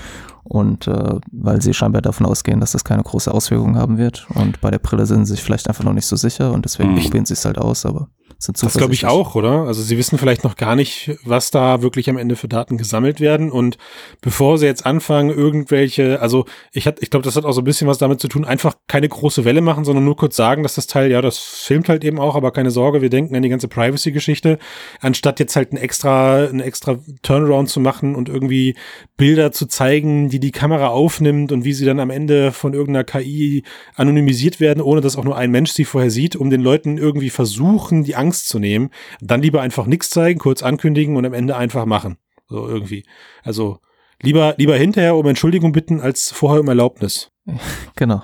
Und 0.45 0.87
äh, 0.87 1.19
weil 1.33 1.61
sie 1.61 1.75
scheinbar 1.75 2.01
davon 2.01 2.27
ausgehen, 2.27 2.61
dass 2.61 2.73
das 2.73 2.85
keine 2.85 3.03
große 3.03 3.33
Auswirkung 3.33 3.77
haben 3.77 3.99
wird. 3.99 4.27
Und 4.35 4.61
bei 4.61 4.71
der 4.71 4.79
Brille 4.79 5.05
sind 5.07 5.27
sie 5.27 5.33
sich 5.33 5.43
vielleicht 5.43 5.69
einfach 5.69 5.85
noch 5.85 5.93
nicht 5.93 6.07
so 6.07 6.17
sicher 6.17 6.53
und 6.53 6.65
deswegen 6.65 6.93
mhm. 6.93 7.01
probieren 7.01 7.27
sie 7.27 7.35
es 7.35 7.45
halt 7.45 7.59
aus, 7.59 7.87
aber 7.87 8.09
Das 8.47 8.75
glaube 8.75 8.95
ich 8.95 9.07
auch, 9.07 9.35
oder? 9.35 9.65
Also 9.67 9.83
sie 9.83 9.97
wissen 9.99 10.19
vielleicht 10.19 10.45
noch 10.45 10.57
gar 10.57 10.77
nicht, 10.77 11.13
was 11.25 11.51
da 11.51 11.83
wirklich 11.83 12.11
am 12.11 12.19
Ende 12.19 12.37
für 12.37 12.49
Daten 12.49 12.77
gesammelt 12.77 13.21
werden. 13.21 13.51
Und 13.51 13.79
bevor 14.21 14.59
sie 14.59 14.67
jetzt 14.67 14.85
anfangen, 14.87 15.31
irgendwelche, 15.31 16.21
also 16.21 16.45
ich, 16.73 16.87
hat, 16.87 17.03
ich 17.03 17.11
glaube, 17.11 17.25
das 17.25 17.37
hat 17.37 17.45
auch 17.45 17.53
so 17.53 17.61
ein 17.61 17.65
bisschen 17.65 17.89
was 17.89 17.99
damit 17.99 18.21
zu 18.21 18.29
tun, 18.29 18.45
einfach 18.45 18.75
keine 18.89 19.09
große 19.09 19.45
Welle 19.45 19.61
machen, 19.61 19.85
sondern 19.85 20.05
nur 20.05 20.17
kurz 20.17 20.37
sagen, 20.37 20.63
dass 20.63 20.75
das 20.75 20.87
Teil, 20.87 21.11
ja, 21.11 21.23
das 21.23 21.39
filmt 21.39 21.89
halt 21.89 22.05
eben 22.05 22.19
auch, 22.19 22.35
aber 22.35 22.51
keine 22.51 22.71
Sorge, 22.71 23.03
wir 23.03 23.11
denken 23.11 23.35
an 23.37 23.43
die 23.43 23.49
ganze 23.49 23.69
Privacy-Geschichte, 23.69 24.59
anstatt 25.01 25.41
jetzt 25.41 25.57
halt 25.57 25.73
ein 25.73 25.77
extra, 25.77 26.45
ein 26.45 26.61
extra 26.61 26.99
Turnaround 27.23 27.69
zu 27.69 27.81
machen 27.81 28.15
und 28.15 28.29
irgendwie 28.29 28.77
Bilder 29.17 29.53
zu 29.53 29.67
zeigen, 29.67 30.29
die 30.29 30.41
die 30.41 30.53
Kamera 30.53 30.89
aufnimmt 30.89 31.53
und 31.53 31.65
wie 31.65 31.73
sie 31.73 31.85
dann 31.85 32.01
am 32.01 32.11
Ende 32.11 32.53
von 32.53 32.75
irgendeiner 32.75 33.05
KI 33.05 33.65
anonymisiert 33.95 34.61
werden, 34.61 34.83
ohne 34.83 35.01
dass 35.01 35.17
auch 35.17 35.25
nur 35.25 35.37
ein 35.37 35.51
Mensch 35.51 35.73
sie 35.73 35.85
vorher 35.85 36.11
sieht, 36.11 36.37
um 36.37 36.51
den 36.51 36.61
Leuten 36.61 36.99
irgendwie 36.99 37.31
versuchen, 37.31 38.05
die 38.05 38.17
Angst 38.17 38.34
Angst 38.35 38.49
zu 38.49 38.59
nehmen. 38.59 38.91
Dann 39.21 39.43
lieber 39.43 39.63
einfach 39.63 39.87
nichts 39.87 40.11
zeigen, 40.11 40.41
kurz 40.41 40.63
ankündigen 40.63 41.17
und 41.17 41.25
am 41.25 41.35
Ende 41.35 41.57
einfach 41.57 41.87
machen. 41.87 42.17
So 42.49 42.67
irgendwie. 42.67 43.05
Also 43.45 43.79
lieber, 44.21 44.55
lieber 44.59 44.77
hinterher 44.77 45.15
um 45.15 45.27
Entschuldigung 45.27 45.71
bitten, 45.71 46.01
als 46.01 46.33
vorher 46.33 46.61
um 46.61 46.69
Erlaubnis. 46.69 47.31
Genau. 47.97 48.23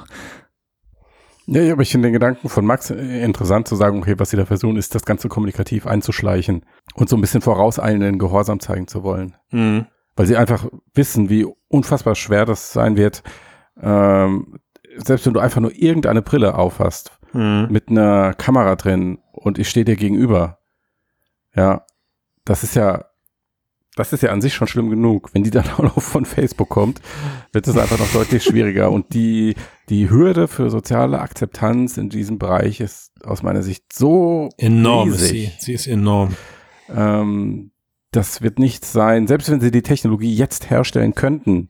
Ja, 1.46 1.72
aber 1.72 1.82
ich 1.82 1.90
finde 1.90 2.08
den 2.08 2.12
Gedanken 2.12 2.48
von 2.48 2.64
Max 2.64 2.90
äh, 2.90 3.24
interessant 3.24 3.66
zu 3.68 3.76
sagen, 3.76 3.98
okay, 3.98 4.14
was 4.18 4.30
sie 4.30 4.36
da 4.36 4.46
versuchen, 4.46 4.76
ist 4.76 4.94
das 4.94 5.04
Ganze 5.04 5.28
kommunikativ 5.28 5.86
einzuschleichen 5.86 6.64
und 6.94 7.08
so 7.08 7.16
ein 7.16 7.20
bisschen 7.20 7.40
vorauseilenden 7.40 8.18
Gehorsam 8.18 8.60
zeigen 8.60 8.88
zu 8.88 9.02
wollen. 9.02 9.36
Mhm. 9.50 9.86
Weil 10.16 10.26
sie 10.26 10.36
einfach 10.36 10.66
wissen, 10.94 11.28
wie 11.28 11.46
unfassbar 11.68 12.14
schwer 12.14 12.46
das 12.46 12.72
sein 12.72 12.96
wird, 12.96 13.22
ähm, 13.80 14.58
selbst 14.96 15.26
wenn 15.26 15.34
du 15.34 15.40
einfach 15.40 15.60
nur 15.60 15.74
irgendeine 15.74 16.22
Brille 16.22 16.56
aufhast, 16.56 17.18
mhm. 17.32 17.68
mit 17.70 17.88
einer 17.88 18.34
Kamera 18.34 18.76
drin 18.76 19.18
und 19.40 19.58
ich 19.58 19.68
stehe 19.68 19.84
dir 19.84 19.96
gegenüber. 19.96 20.58
Ja, 21.54 21.84
das 22.44 22.62
ist 22.62 22.76
ja, 22.76 23.06
das 23.96 24.12
ist 24.12 24.22
ja 24.22 24.30
an 24.30 24.40
sich 24.40 24.54
schon 24.54 24.68
schlimm 24.68 24.90
genug. 24.90 25.30
Wenn 25.34 25.42
die 25.42 25.50
dann 25.50 25.68
auch 25.76 25.82
noch 25.82 26.00
von 26.00 26.24
Facebook 26.24 26.68
kommt, 26.68 27.00
wird 27.52 27.66
es 27.66 27.76
einfach 27.76 27.98
noch 27.98 28.12
deutlich 28.12 28.44
schwieriger. 28.44 28.90
Und 28.90 29.14
die, 29.14 29.54
die 29.88 30.10
Hürde 30.10 30.46
für 30.46 30.70
soziale 30.70 31.20
Akzeptanz 31.20 31.96
in 31.96 32.10
diesem 32.10 32.38
Bereich 32.38 32.80
ist 32.80 33.12
aus 33.24 33.42
meiner 33.42 33.62
Sicht 33.62 33.92
so 33.92 34.50
enorm. 34.58 35.10
Riesig. 35.10 35.30
Sie. 35.58 35.64
sie 35.64 35.72
ist 35.72 35.86
enorm. 35.86 36.36
Ähm, 36.88 37.72
das 38.12 38.42
wird 38.42 38.58
nicht 38.58 38.84
sein, 38.84 39.26
selbst 39.26 39.50
wenn 39.50 39.60
sie 39.60 39.70
die 39.70 39.82
Technologie 39.82 40.34
jetzt 40.34 40.68
herstellen 40.68 41.14
könnten, 41.14 41.68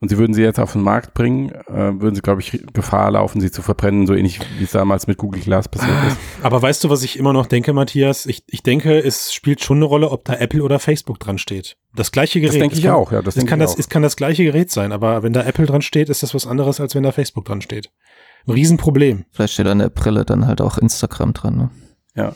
und 0.00 0.08
sie 0.08 0.18
würden 0.18 0.32
sie 0.32 0.42
jetzt 0.42 0.60
auf 0.60 0.72
den 0.72 0.82
Markt 0.82 1.14
bringen, 1.14 1.50
äh, 1.50 2.00
würden 2.00 2.14
sie, 2.14 2.20
glaube 2.20 2.40
ich, 2.40 2.62
Gefahr 2.72 3.10
laufen, 3.10 3.40
sie 3.40 3.50
zu 3.50 3.62
verbrennen, 3.62 4.06
so 4.06 4.14
ähnlich 4.14 4.40
wie 4.58 4.64
es 4.64 4.70
damals 4.70 5.06
mit 5.06 5.18
Google 5.18 5.42
Glass 5.42 5.68
passiert 5.68 5.96
ist. 6.06 6.16
Aber 6.42 6.62
weißt 6.62 6.84
du, 6.84 6.90
was 6.90 7.02
ich 7.02 7.18
immer 7.18 7.32
noch 7.32 7.46
denke, 7.46 7.72
Matthias? 7.72 8.26
Ich, 8.26 8.44
ich 8.46 8.62
denke, 8.62 8.98
es 8.98 9.32
spielt 9.32 9.62
schon 9.62 9.78
eine 9.78 9.86
Rolle, 9.86 10.10
ob 10.10 10.24
da 10.24 10.34
Apple 10.34 10.62
oder 10.62 10.78
Facebook 10.78 11.18
dran 11.18 11.38
steht. 11.38 11.76
Das 11.94 12.12
gleiche 12.12 12.40
Gerät. 12.40 12.54
Das 12.54 12.60
denke 12.60 12.76
ich 12.76 12.82
kann, 12.84 12.92
auch, 12.92 13.12
ja. 13.12 13.22
Das, 13.22 13.34
das 13.34 13.46
kann 13.46 13.58
das, 13.58 13.76
es 13.78 13.88
kann 13.88 14.02
das 14.02 14.16
gleiche 14.16 14.44
Gerät 14.44 14.70
sein, 14.70 14.92
aber 14.92 15.22
wenn 15.22 15.32
da 15.32 15.42
Apple 15.42 15.66
dran 15.66 15.82
steht, 15.82 16.08
ist 16.08 16.22
das 16.22 16.34
was 16.34 16.46
anderes, 16.46 16.80
als 16.80 16.94
wenn 16.94 17.02
da 17.02 17.12
Facebook 17.12 17.44
dran 17.44 17.60
steht. 17.60 17.90
Ein 18.46 18.52
Riesenproblem. 18.52 19.24
Vielleicht 19.32 19.54
steht 19.54 19.66
an 19.66 19.80
der 19.80 19.90
Brille 19.90 20.24
dann 20.24 20.46
halt 20.46 20.60
auch 20.60 20.78
Instagram 20.78 21.32
dran, 21.32 21.56
ne? 21.56 21.70
Ja. 22.14 22.34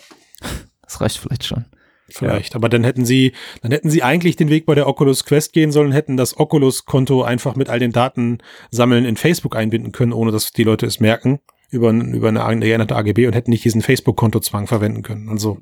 Das 0.82 1.00
reicht 1.00 1.18
vielleicht 1.18 1.44
schon. 1.44 1.66
Vielleicht. 2.14 2.52
Ja. 2.52 2.56
Aber 2.56 2.68
dann 2.68 2.84
hätten 2.84 3.04
sie, 3.04 3.32
dann 3.62 3.72
hätten 3.72 3.90
sie 3.90 4.02
eigentlich 4.02 4.36
den 4.36 4.48
Weg 4.48 4.66
bei 4.66 4.74
der 4.74 4.86
Oculus 4.86 5.24
Quest 5.24 5.52
gehen 5.52 5.72
sollen, 5.72 5.92
hätten 5.92 6.16
das 6.16 6.38
Oculus-Konto 6.38 7.22
einfach 7.22 7.56
mit 7.56 7.68
all 7.68 7.78
den 7.78 7.92
Daten 7.92 8.38
sammeln 8.70 9.04
in 9.04 9.16
Facebook 9.16 9.56
einbinden 9.56 9.92
können, 9.92 10.12
ohne 10.12 10.32
dass 10.32 10.52
die 10.52 10.64
Leute 10.64 10.86
es 10.86 11.00
merken 11.00 11.40
über, 11.72 11.90
über 11.90 12.28
eine, 12.28 12.60
geänderte 12.60 12.94
AGB 12.94 13.26
und 13.26 13.34
hätten 13.34 13.50
nicht 13.50 13.64
diesen 13.64 13.82
Facebook-Kontozwang 13.82 14.66
verwenden 14.66 15.02
können. 15.02 15.28
Also 15.28 15.58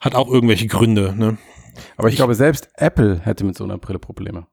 hat 0.00 0.14
auch 0.14 0.28
irgendwelche 0.28 0.66
Gründe. 0.66 1.14
Ne? 1.16 1.38
Aber 1.96 2.08
ich, 2.08 2.14
ich 2.14 2.18
glaube, 2.18 2.34
selbst 2.34 2.68
Apple 2.74 3.20
hätte 3.22 3.44
mit 3.44 3.56
so 3.56 3.64
einer 3.64 3.78
Brille 3.78 4.00
Probleme. 4.00 4.46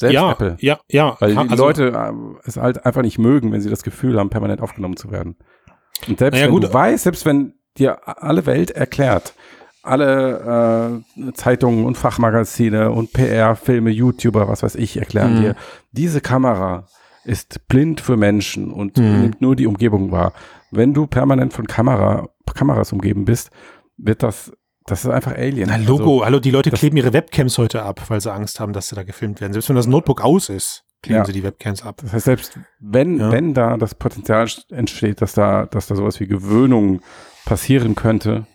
Selbst 0.00 0.14
ja, 0.14 0.32
Apple. 0.32 0.56
Ja, 0.60 0.80
ja. 0.88 1.16
Weil 1.20 1.32
die 1.32 1.38
also, 1.38 1.64
Leute 1.64 1.88
äh, 1.88 2.48
es 2.48 2.56
halt 2.56 2.84
einfach 2.84 3.02
nicht 3.02 3.18
mögen, 3.18 3.52
wenn 3.52 3.60
sie 3.60 3.70
das 3.70 3.82
Gefühl 3.82 4.18
haben, 4.18 4.30
permanent 4.30 4.60
aufgenommen 4.60 4.96
zu 4.96 5.10
werden. 5.12 5.36
Und 6.08 6.18
selbst 6.18 6.38
ja, 6.38 6.46
wenn 6.46 6.52
gut. 6.52 6.64
du 6.64 6.74
weißt, 6.74 7.04
selbst 7.04 7.26
wenn 7.26 7.54
dir 7.78 8.00
alle 8.06 8.46
Welt 8.46 8.70
erklärt, 8.70 9.34
alle 9.82 11.02
äh, 11.18 11.32
Zeitungen 11.32 11.84
und 11.84 11.96
Fachmagazine 11.96 12.90
und 12.90 13.12
PR, 13.12 13.56
Filme, 13.56 13.90
YouTuber, 13.90 14.48
was 14.48 14.62
weiß 14.62 14.76
ich, 14.76 14.96
erklären 14.96 15.36
mhm. 15.36 15.40
dir, 15.40 15.56
diese 15.90 16.20
Kamera 16.20 16.86
ist 17.24 17.66
blind 17.68 18.00
für 18.00 18.16
Menschen 18.16 18.72
und 18.72 18.96
mhm. 18.96 19.22
nimmt 19.22 19.40
nur 19.40 19.56
die 19.56 19.66
Umgebung 19.66 20.10
wahr. 20.12 20.32
Wenn 20.70 20.94
du 20.94 21.06
permanent 21.06 21.52
von 21.52 21.66
Kamera, 21.66 22.28
Kameras 22.54 22.92
umgeben 22.92 23.24
bist, 23.24 23.50
wird 23.96 24.22
das, 24.22 24.52
das 24.86 25.04
ist 25.04 25.10
einfach 25.10 25.34
Alien. 25.34 25.68
Na, 25.68 25.76
Logo, 25.76 26.14
also, 26.14 26.24
hallo, 26.24 26.40
die 26.40 26.50
Leute 26.50 26.70
kleben 26.70 26.96
ihre 26.96 27.12
Webcams 27.12 27.58
heute 27.58 27.82
ab, 27.82 28.00
weil 28.08 28.20
sie 28.20 28.32
Angst 28.32 28.60
haben, 28.60 28.72
dass 28.72 28.88
sie 28.88 28.94
da 28.94 29.02
gefilmt 29.02 29.40
werden. 29.40 29.52
Selbst 29.52 29.68
wenn 29.68 29.76
das 29.76 29.86
Notebook 29.86 30.22
aus 30.22 30.48
ist, 30.48 30.84
kleben 31.02 31.20
ja. 31.20 31.24
sie 31.24 31.32
die 31.32 31.42
Webcams 31.42 31.82
ab. 31.82 32.00
Das 32.02 32.12
heißt, 32.12 32.24
selbst 32.24 32.58
wenn, 32.78 33.18
ja. 33.18 33.32
wenn 33.32 33.54
da 33.54 33.76
das 33.76 33.94
Potenzial 33.94 34.48
entsteht, 34.70 35.20
dass 35.20 35.34
da, 35.34 35.66
dass 35.66 35.86
da 35.88 35.96
sowas 35.96 36.20
wie 36.20 36.26
Gewöhnung 36.26 37.00
passieren 37.44 37.94
könnte 37.94 38.46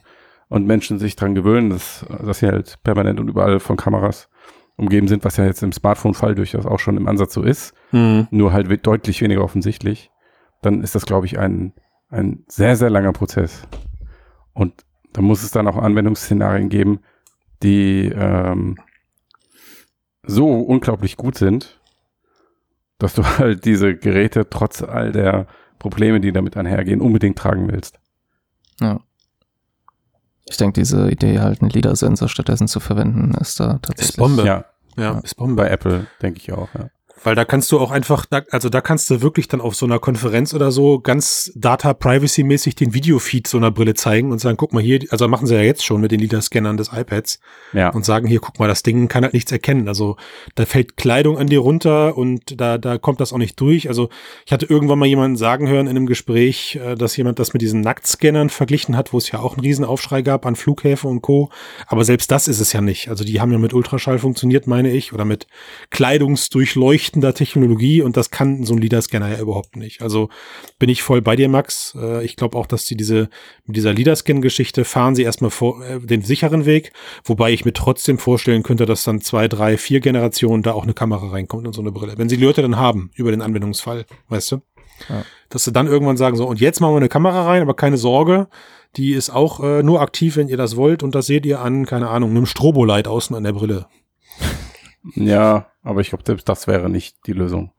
und 0.49 0.65
Menschen 0.65 0.99
sich 0.99 1.15
dran 1.15 1.35
gewöhnen, 1.35 1.69
dass, 1.69 2.05
dass 2.23 2.39
sie 2.39 2.47
halt 2.47 2.79
permanent 2.83 3.19
und 3.19 3.27
überall 3.27 3.59
von 3.59 3.77
Kameras 3.77 4.29
umgeben 4.77 5.07
sind, 5.07 5.25
was 5.25 5.37
ja 5.37 5.45
jetzt 5.45 5.63
im 5.63 5.71
Smartphone-Fall 5.71 6.35
durchaus 6.35 6.65
auch 6.65 6.79
schon 6.79 6.97
im 6.97 7.07
Ansatz 7.07 7.33
so 7.33 7.43
ist, 7.43 7.73
mhm. 7.91 8.27
nur 8.29 8.53
halt 8.53 8.85
deutlich 8.85 9.21
weniger 9.21 9.43
offensichtlich, 9.43 10.11
dann 10.61 10.81
ist 10.81 10.95
das, 10.95 11.05
glaube 11.05 11.25
ich, 11.25 11.39
ein, 11.39 11.73
ein 12.09 12.43
sehr, 12.47 12.75
sehr 12.75 12.89
langer 12.89 13.11
Prozess. 13.11 13.67
Und 14.53 14.85
da 15.13 15.21
muss 15.21 15.43
es 15.43 15.51
dann 15.51 15.67
auch 15.67 15.77
Anwendungsszenarien 15.77 16.69
geben, 16.69 16.99
die 17.63 18.11
ähm, 18.13 18.77
so 20.23 20.59
unglaublich 20.59 21.17
gut 21.17 21.37
sind, 21.37 21.81
dass 22.99 23.15
du 23.15 23.23
halt 23.37 23.65
diese 23.65 23.95
Geräte 23.95 24.49
trotz 24.49 24.83
all 24.83 25.11
der 25.11 25.47
Probleme, 25.79 26.19
die 26.19 26.31
damit 26.31 26.55
einhergehen, 26.55 27.01
unbedingt 27.01 27.37
tragen 27.37 27.67
willst. 27.71 27.99
Ja. 28.79 28.99
Ich 30.49 30.57
denke, 30.57 30.79
diese 30.79 31.09
Idee, 31.09 31.39
halt 31.39 31.61
einen 31.61 31.71
LIDAR-Sensor 31.71 32.29
stattdessen 32.29 32.67
zu 32.67 32.79
verwenden, 32.79 33.33
ist 33.39 33.59
da 33.59 33.79
tatsächlich. 33.81 34.09
Ist 34.09 34.17
Bombe. 34.17 34.45
Ja, 34.45 34.65
ja, 34.97 35.19
ist 35.19 35.35
Bombe. 35.35 35.61
Bei 35.63 35.69
Apple, 35.69 36.07
denke 36.21 36.39
ich 36.39 36.51
auch, 36.51 36.69
ja. 36.73 36.89
Weil 37.23 37.35
da 37.35 37.45
kannst 37.45 37.71
du 37.71 37.79
auch 37.79 37.91
einfach, 37.91 38.25
da, 38.25 38.41
also 38.51 38.69
da 38.69 38.81
kannst 38.81 39.09
du 39.09 39.21
wirklich 39.21 39.47
dann 39.47 39.59
auf 39.59 39.75
so 39.75 39.85
einer 39.85 39.99
Konferenz 39.99 40.53
oder 40.53 40.71
so 40.71 40.99
ganz 40.99 41.51
Data 41.55 41.93
Privacy 41.93 42.43
mäßig 42.43 42.75
den 42.75 42.93
Videofeed 42.93 43.47
so 43.47 43.57
einer 43.57 43.71
Brille 43.71 43.95
zeigen 43.95 44.31
und 44.31 44.39
sagen, 44.39 44.57
guck 44.57 44.71
mal 44.71 44.83
hier, 44.83 44.99
also 45.09 45.27
machen 45.27 45.47
sie 45.47 45.55
ja 45.55 45.61
jetzt 45.61 45.83
schon 45.83 45.99
mit 45.99 46.11
den 46.11 46.19
LIDAR-Scannern 46.19 46.77
des 46.77 46.91
iPads 46.93 47.39
ja. 47.73 47.89
und 47.89 48.05
sagen 48.05 48.27
hier, 48.27 48.39
guck 48.39 48.59
mal, 48.59 48.67
das 48.67 48.83
Ding 48.83 49.07
kann 49.07 49.23
halt 49.23 49.33
nichts 49.33 49.51
erkennen. 49.51 49.87
Also 49.87 50.15
da 50.55 50.65
fällt 50.65 50.95
Kleidung 50.95 51.37
an 51.37 51.47
dir 51.47 51.59
runter 51.59 52.17
und 52.17 52.59
da, 52.59 52.77
da 52.77 52.97
kommt 52.97 53.19
das 53.19 53.33
auch 53.33 53.37
nicht 53.37 53.59
durch. 53.59 53.89
Also 53.89 54.09
ich 54.45 54.53
hatte 54.53 54.67
irgendwann 54.67 54.99
mal 54.99 55.07
jemanden 55.07 55.37
sagen 55.37 55.67
hören 55.67 55.87
in 55.87 55.97
einem 55.97 56.05
Gespräch, 56.05 56.79
äh, 56.83 56.95
dass 56.95 57.17
jemand 57.17 57.39
das 57.39 57.53
mit 57.53 57.61
diesen 57.61 57.81
Nacktscannern 57.81 58.49
verglichen 58.49 58.95
hat, 58.95 59.11
wo 59.11 59.17
es 59.17 59.31
ja 59.31 59.39
auch 59.39 59.53
einen 59.53 59.61
Riesenaufschrei 59.61 60.21
gab 60.21 60.45
an 60.45 60.55
Flughäfen 60.55 61.09
und 61.09 61.21
Co. 61.21 61.49
Aber 61.87 62.03
selbst 62.03 62.29
das 62.31 62.47
ist 62.47 62.59
es 62.59 62.73
ja 62.73 62.81
nicht. 62.81 63.09
Also 63.09 63.23
die 63.23 63.41
haben 63.41 63.51
ja 63.51 63.57
mit 63.57 63.73
Ultraschall 63.73 64.19
funktioniert, 64.19 64.67
meine 64.67 64.91
ich, 64.91 65.13
oder 65.13 65.25
mit 65.25 65.47
Kleidungsdurchleuchtung 65.89 67.06
leuchtender 67.07 67.33
Technologie 67.33 68.01
und 68.01 68.17
das 68.17 68.31
kann 68.31 68.63
so 68.63 68.73
ein 68.73 68.79
LIDAR-Scanner 68.79 69.29
ja 69.29 69.39
überhaupt 69.39 69.75
nicht. 69.75 70.01
Also 70.01 70.29
bin 70.77 70.89
ich 70.89 71.01
voll 71.01 71.21
bei 71.21 71.35
dir, 71.35 71.47
Max. 71.47 71.95
Äh, 71.99 72.25
ich 72.25 72.35
glaube 72.35 72.57
auch, 72.57 72.65
dass 72.65 72.85
die 72.85 72.97
diese, 72.97 73.29
mit 73.65 73.77
dieser 73.77 73.93
LIDAR-Scan-Geschichte 73.93 74.83
fahren 74.83 75.15
sie 75.15 75.23
erstmal 75.23 75.51
vor, 75.51 75.83
äh, 75.85 75.99
den 75.99 76.21
sicheren 76.21 76.65
Weg, 76.65 76.91
wobei 77.23 77.51
ich 77.53 77.63
mir 77.63 77.73
trotzdem 77.73 78.17
vorstellen 78.17 78.63
könnte, 78.63 78.85
dass 78.85 79.03
dann 79.03 79.21
zwei, 79.21 79.47
drei, 79.47 79.77
vier 79.77 80.01
Generationen 80.01 80.63
da 80.63 80.73
auch 80.73 80.83
eine 80.83 80.93
Kamera 80.93 81.29
reinkommt 81.29 81.65
in 81.65 81.73
so 81.73 81.81
eine 81.81 81.91
Brille. 81.91 82.17
Wenn 82.17 82.29
sie 82.29 82.37
die 82.37 82.43
Leute 82.43 82.61
dann 82.61 82.75
haben 82.75 83.11
über 83.15 83.31
den 83.31 83.41
Anwendungsfall, 83.41 84.05
weißt 84.27 84.51
du? 84.51 84.61
Ja. 85.09 85.23
Dass 85.49 85.63
sie 85.63 85.71
dann 85.71 85.87
irgendwann 85.87 86.17
sagen, 86.17 86.35
so, 86.35 86.45
und 86.45 86.59
jetzt 86.59 86.81
machen 86.81 86.93
wir 86.93 86.97
eine 86.97 87.09
Kamera 87.09 87.45
rein, 87.45 87.61
aber 87.61 87.75
keine 87.75 87.97
Sorge, 87.97 88.47
die 88.97 89.13
ist 89.13 89.29
auch 89.29 89.63
äh, 89.63 89.83
nur 89.83 90.01
aktiv, 90.01 90.35
wenn 90.35 90.49
ihr 90.49 90.57
das 90.57 90.75
wollt 90.75 91.03
und 91.03 91.15
das 91.15 91.27
seht 91.27 91.45
ihr 91.45 91.61
an, 91.61 91.85
keine 91.85 92.09
Ahnung, 92.09 92.31
einem 92.31 92.45
Strobolight 92.45 93.07
außen 93.07 93.35
an 93.35 93.43
der 93.43 93.53
Brille. 93.53 93.85
Ja, 95.15 95.67
aber 95.87 96.01
ich 96.01 96.09
glaube, 96.09 96.23
das 96.43 96.67
wäre 96.67 96.89
nicht 96.89 97.25
die 97.25 97.33
Lösung. 97.33 97.71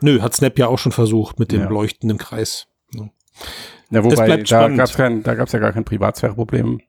Nö, 0.00 0.20
hat 0.20 0.34
Snap 0.34 0.58
ja 0.58 0.66
auch 0.66 0.78
schon 0.78 0.92
versucht 0.92 1.38
mit 1.38 1.52
dem 1.52 1.62
ja. 1.62 1.68
leuchtenden 1.68 2.18
Kreis. 2.18 2.66
Ja, 2.92 3.08
ja 3.90 4.04
wobei, 4.04 4.36
da 4.42 4.68
gab 4.68 5.46
es 5.46 5.52
ja 5.52 5.58
gar 5.58 5.72
kein 5.72 5.84
Privatsphäreproblem. 5.84 6.80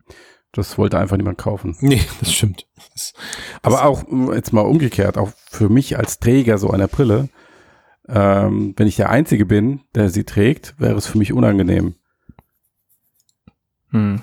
Das 0.51 0.77
wollte 0.77 0.99
einfach 0.99 1.17
niemand 1.17 1.37
kaufen. 1.37 1.75
Nee, 1.79 2.01
das 2.19 2.33
stimmt. 2.33 2.67
Das, 2.93 3.13
aber 3.61 3.77
das 3.77 3.85
auch, 3.85 4.03
jetzt 4.33 4.53
mal 4.53 4.61
umgekehrt, 4.61 5.17
auch 5.17 5.31
für 5.49 5.69
mich 5.69 5.97
als 5.97 6.19
Träger 6.19 6.57
so 6.57 6.69
einer 6.69 6.87
Brille, 6.87 7.29
ähm, 8.07 8.73
wenn 8.75 8.87
ich 8.87 8.97
der 8.97 9.09
Einzige 9.09 9.45
bin, 9.45 9.81
der 9.95 10.09
sie 10.09 10.25
trägt, 10.25 10.75
wäre 10.79 10.95
es 10.95 11.07
für 11.07 11.17
mich 11.17 11.33
unangenehm. 11.33 11.95
Hm 13.91 14.19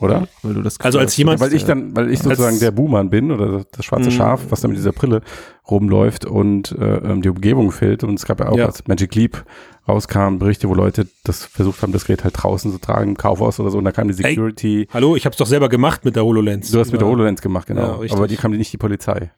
oder? 0.00 0.28
Weil 0.42 0.54
du 0.54 0.62
das 0.62 0.78
also 0.80 0.98
als 0.98 1.16
jemand, 1.16 1.40
weil 1.40 1.52
ich 1.52 1.64
dann, 1.64 1.96
weil 1.96 2.10
ich 2.10 2.20
sozusagen 2.20 2.60
der 2.60 2.70
Buhmann 2.70 3.10
bin 3.10 3.32
oder 3.32 3.64
das 3.70 3.84
schwarze 3.84 4.10
mhm. 4.10 4.14
Schaf, 4.14 4.42
was 4.50 4.60
da 4.60 4.68
mit 4.68 4.76
dieser 4.76 4.92
Brille 4.92 5.22
rumläuft 5.68 6.24
und 6.24 6.72
äh, 6.72 6.84
ähm, 6.98 7.22
die 7.22 7.28
Umgebung 7.28 7.72
fehlt. 7.72 8.04
Und 8.04 8.14
es 8.14 8.24
gab 8.24 8.40
ja 8.40 8.48
auch, 8.48 8.56
ja. 8.56 8.66
als 8.66 8.86
Magic 8.86 9.14
Leap 9.14 9.44
rauskam, 9.88 10.38
Berichte, 10.38 10.68
wo 10.68 10.74
Leute 10.74 11.08
das 11.24 11.44
versucht 11.44 11.82
haben, 11.82 11.92
das 11.92 12.04
Gerät 12.04 12.22
halt 12.22 12.34
draußen 12.36 12.70
zu 12.70 12.78
tragen, 12.78 13.10
im 13.10 13.16
Kaufhaus 13.16 13.58
oder 13.58 13.70
so. 13.70 13.78
Und 13.78 13.84
da 13.84 13.92
kam 13.92 14.06
die 14.08 14.14
Security. 14.14 14.86
Hey, 14.88 14.94
hallo, 14.94 15.16
ich 15.16 15.24
habe 15.24 15.32
es 15.32 15.38
doch 15.38 15.46
selber 15.46 15.68
gemacht 15.68 16.04
mit 16.04 16.14
der 16.14 16.24
HoloLens. 16.24 16.70
Du 16.70 16.78
hast 16.78 16.92
mit 16.92 17.00
der 17.00 17.08
HoloLens 17.08 17.42
gemacht, 17.42 17.66
genau. 17.66 18.02
Ja, 18.02 18.14
Aber 18.14 18.28
die 18.28 18.36
kam 18.36 18.52
nicht 18.52 18.72
die 18.72 18.78
Polizei. 18.78 19.32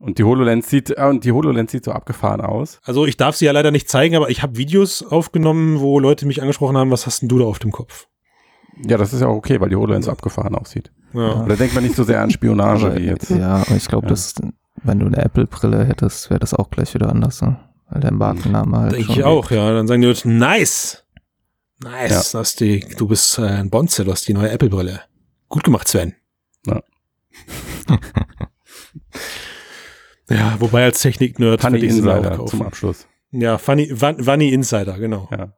Und 0.00 0.18
die 0.18 0.24
HoloLens 0.24 0.68
sieht, 0.68 0.90
äh, 0.90 1.04
und 1.04 1.24
die 1.24 1.32
HoloLens 1.32 1.72
sieht 1.72 1.84
so 1.84 1.92
abgefahren 1.92 2.40
aus. 2.40 2.80
Also 2.84 3.06
ich 3.06 3.16
darf 3.16 3.36
sie 3.36 3.46
ja 3.46 3.52
leider 3.52 3.70
nicht 3.70 3.88
zeigen, 3.88 4.16
aber 4.16 4.30
ich 4.30 4.42
habe 4.42 4.56
Videos 4.56 5.02
aufgenommen, 5.02 5.80
wo 5.80 5.98
Leute 5.98 6.26
mich 6.26 6.40
angesprochen 6.40 6.76
haben, 6.76 6.90
was 6.90 7.06
hast 7.06 7.22
denn 7.22 7.28
du 7.28 7.38
da 7.38 7.44
auf 7.44 7.58
dem 7.58 7.72
Kopf? 7.72 8.06
Ja, 8.86 8.96
das 8.96 9.12
ist 9.12 9.20
ja 9.20 9.28
auch 9.28 9.36
okay, 9.36 9.60
weil 9.60 9.68
die 9.68 9.76
HoloLens 9.76 10.08
abgefahren 10.08 10.54
aussieht. 10.54 10.92
Ja. 11.12 11.44
Da 11.46 11.56
denkt 11.56 11.74
man 11.74 11.84
nicht 11.84 11.96
so 11.96 12.04
sehr 12.04 12.20
an 12.20 12.30
Spionage 12.30 12.86
aber, 12.86 12.96
wie 12.96 13.06
jetzt. 13.06 13.30
Ja, 13.30 13.64
ich 13.74 13.88
glaube, 13.88 14.06
ja. 14.06 14.10
dass 14.10 14.34
wenn 14.82 15.00
du 15.00 15.06
eine 15.06 15.18
Apple-Brille 15.18 15.84
hättest, 15.84 16.30
wäre 16.30 16.40
das 16.40 16.54
auch 16.54 16.70
gleich 16.70 16.94
wieder 16.94 17.08
anders. 17.08 17.42
Ne? 17.42 17.58
Weil 17.88 18.00
der 18.00 18.12
Markenname 18.12 18.78
halt. 18.78 18.92
Denke 18.92 19.12
ich 19.12 19.24
auch, 19.24 19.50
ja. 19.50 19.72
Dann 19.72 19.86
sagen 19.86 20.02
die 20.02 20.08
Leute, 20.08 20.28
nice! 20.28 21.04
Nice, 21.82 22.32
ja. 22.32 22.40
hast 22.40 22.60
die, 22.60 22.80
du 22.96 23.06
bist 23.06 23.38
äh, 23.38 23.42
ein 23.42 23.70
Bonze, 23.70 24.04
du 24.04 24.10
hast 24.10 24.26
die 24.26 24.34
neue 24.34 24.50
Apple-Brille. 24.50 25.00
Gut 25.48 25.64
gemacht, 25.64 25.86
Sven. 25.86 26.14
Ja. 26.66 26.82
ja, 30.28 30.56
wobei 30.58 30.84
als 30.84 31.00
Technik-Nerd 31.00 31.60
Funny 31.60 31.78
Insider 31.80 32.44
zum 32.46 32.62
Abschluss. 32.62 33.06
Ja, 33.30 33.58
Funny, 33.58 33.94
Funny 33.94 34.48
Insider, 34.48 34.98
genau. 34.98 35.28
Ja. 35.30 35.52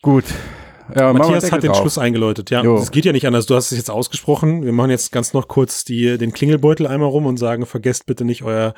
Gut, 0.00 0.26
ja, 0.94 1.12
Matthias 1.12 1.50
hat 1.50 1.62
den 1.62 1.70
drauf. 1.70 1.80
Schluss 1.80 1.98
eingeläutet. 1.98 2.50
Ja, 2.50 2.62
es 2.74 2.90
geht 2.90 3.04
ja 3.04 3.12
nicht 3.12 3.26
anders. 3.26 3.46
Du 3.46 3.54
hast 3.54 3.72
es 3.72 3.78
jetzt 3.78 3.90
ausgesprochen. 3.90 4.64
Wir 4.64 4.72
machen 4.72 4.90
jetzt 4.90 5.12
ganz 5.12 5.32
noch 5.32 5.48
kurz 5.48 5.84
die, 5.84 6.18
den 6.18 6.32
Klingelbeutel 6.32 6.86
einmal 6.86 7.08
rum 7.08 7.26
und 7.26 7.36
sagen, 7.36 7.66
vergesst 7.66 8.06
bitte 8.06 8.24
nicht 8.24 8.42
euer 8.42 8.74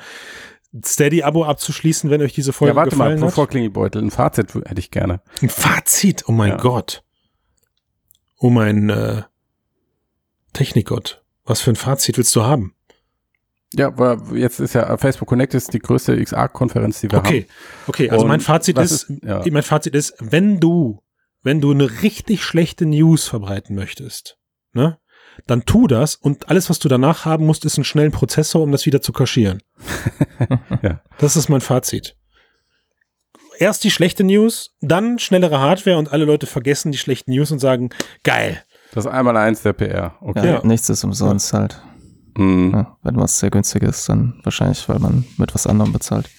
Steady-Abo 0.83 1.43
abzuschließen, 1.43 2.09
wenn 2.09 2.21
euch 2.21 2.33
diese 2.33 2.53
Folge 2.53 2.73
gefallen 2.73 2.91
hat. 2.91 2.97
Ja, 2.97 3.05
warte 3.05 3.19
mal, 3.19 3.25
bevor 3.27 3.47
Klingelbeutel, 3.47 4.01
ein 4.01 4.11
Fazit 4.11 4.53
hätte 4.53 4.79
ich 4.79 4.91
gerne. 4.91 5.21
Ein 5.41 5.49
Fazit? 5.49 6.23
Oh 6.27 6.31
mein 6.31 6.51
ja. 6.51 6.57
Gott. 6.57 7.03
Oh 8.37 8.49
mein 8.49 8.89
äh, 8.89 9.23
Technikgott. 10.53 11.23
Was 11.45 11.61
für 11.61 11.71
ein 11.71 11.75
Fazit 11.75 12.17
willst 12.17 12.35
du 12.35 12.43
haben? 12.43 12.75
Ja, 13.73 13.97
weil 13.97 14.37
jetzt 14.37 14.59
ist 14.59 14.73
ja 14.73 14.97
Facebook 14.97 15.29
Connect 15.29 15.53
ist 15.53 15.73
die 15.73 15.79
größte 15.79 16.21
XR-Konferenz, 16.21 17.01
die 17.01 17.11
wir 17.11 17.19
okay. 17.19 17.27
haben. 17.27 17.35
Okay, 17.87 18.03
okay. 18.05 18.09
Also 18.09 18.25
mein 18.25 18.41
Fazit 18.41 18.77
ist, 18.77 18.91
ist 19.09 19.23
ja. 19.23 19.43
mein 19.49 19.63
Fazit 19.63 19.95
ist, 19.95 20.13
wenn 20.19 20.59
du 20.59 21.01
wenn 21.43 21.61
du 21.61 21.71
eine 21.71 22.01
richtig 22.01 22.43
schlechte 22.43 22.85
News 22.85 23.27
verbreiten 23.27 23.75
möchtest, 23.75 24.37
ne, 24.73 24.99
dann 25.47 25.65
tu 25.65 25.87
das 25.87 26.15
und 26.15 26.49
alles, 26.49 26.69
was 26.69 26.79
du 26.79 26.89
danach 26.89 27.25
haben 27.25 27.45
musst, 27.45 27.65
ist 27.65 27.77
einen 27.77 27.85
schnellen 27.85 28.11
Prozessor, 28.11 28.61
um 28.61 28.71
das 28.71 28.85
wieder 28.85 29.01
zu 29.01 29.13
kaschieren. 29.13 29.61
ja. 30.81 31.01
Das 31.17 31.35
ist 31.35 31.49
mein 31.49 31.61
Fazit. 31.61 32.15
Erst 33.57 33.83
die 33.83 33.91
schlechte 33.91 34.23
News, 34.23 34.75
dann 34.81 35.19
schnellere 35.19 35.59
Hardware 35.59 35.97
und 35.97 36.11
alle 36.11 36.25
Leute 36.25 36.47
vergessen 36.47 36.91
die 36.91 36.97
schlechten 36.97 37.31
News 37.31 37.51
und 37.51 37.59
sagen, 37.59 37.91
geil. 38.23 38.63
Das 38.93 39.05
ist 39.05 39.11
einmal 39.11 39.37
eins 39.37 39.61
der 39.61 39.73
PR. 39.73 40.15
Okay. 40.21 40.45
Ja, 40.45 40.65
nichts 40.65 40.89
ist 40.89 41.03
umsonst 41.03 41.53
ja. 41.53 41.59
halt. 41.59 41.81
Mhm. 42.37 42.71
Ja, 42.73 42.97
wenn 43.03 43.17
was 43.17 43.39
sehr 43.39 43.51
günstig 43.51 43.83
ist, 43.83 44.09
dann 44.09 44.39
wahrscheinlich, 44.43 44.87
weil 44.89 44.99
man 44.99 45.25
mit 45.37 45.53
was 45.53 45.67
anderem 45.67 45.93
bezahlt. 45.93 46.29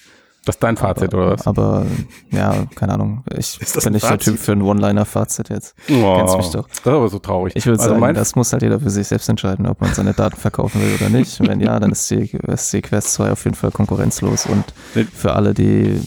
Das 0.45 0.55
ist 0.55 0.63
dein 0.63 0.75
Fazit, 0.75 1.13
aber, 1.13 1.23
oder 1.23 1.33
was? 1.33 1.47
Aber 1.47 1.85
ja, 2.31 2.65
keine 2.75 2.93
Ahnung. 2.93 3.23
Ich 3.37 3.57
bin 3.59 3.93
nicht 3.93 4.09
der 4.09 4.17
Typ 4.17 4.37
für 4.37 4.51
ein 4.51 4.61
One-Liner-Fazit 4.61 5.49
jetzt. 5.49 5.73
Oh, 5.89 6.17
Kennst 6.17 6.37
mich 6.37 6.49
doch. 6.49 6.67
Das 6.67 6.79
ist 6.79 6.87
aber 6.87 7.07
so 7.07 7.19
traurig. 7.19 7.53
Ich 7.55 7.65
würde 7.65 7.81
also 7.81 7.97
sagen, 7.97 8.13
das 8.13 8.35
muss 8.35 8.51
halt 8.51 8.61
jeder 8.61 8.79
für 8.79 8.89
sich 8.89 9.07
selbst 9.07 9.29
entscheiden, 9.29 9.65
ob 9.67 9.79
man 9.79 9.93
seine 9.93 10.13
Daten 10.13 10.35
verkaufen 10.35 10.81
will 10.81 10.95
oder 10.95 11.09
nicht. 11.09 11.39
Wenn 11.39 11.61
ja, 11.61 11.79
dann 11.79 11.91
ist 11.91 12.11
die, 12.11 12.29
ist 12.47 12.73
die 12.73 12.81
Quest 12.81 13.13
2 13.13 13.31
auf 13.31 13.45
jeden 13.45 13.55
Fall 13.55 13.71
konkurrenzlos 13.71 14.45
und 14.45 14.65
für 15.13 15.33
alle, 15.33 15.53
die 15.53 16.01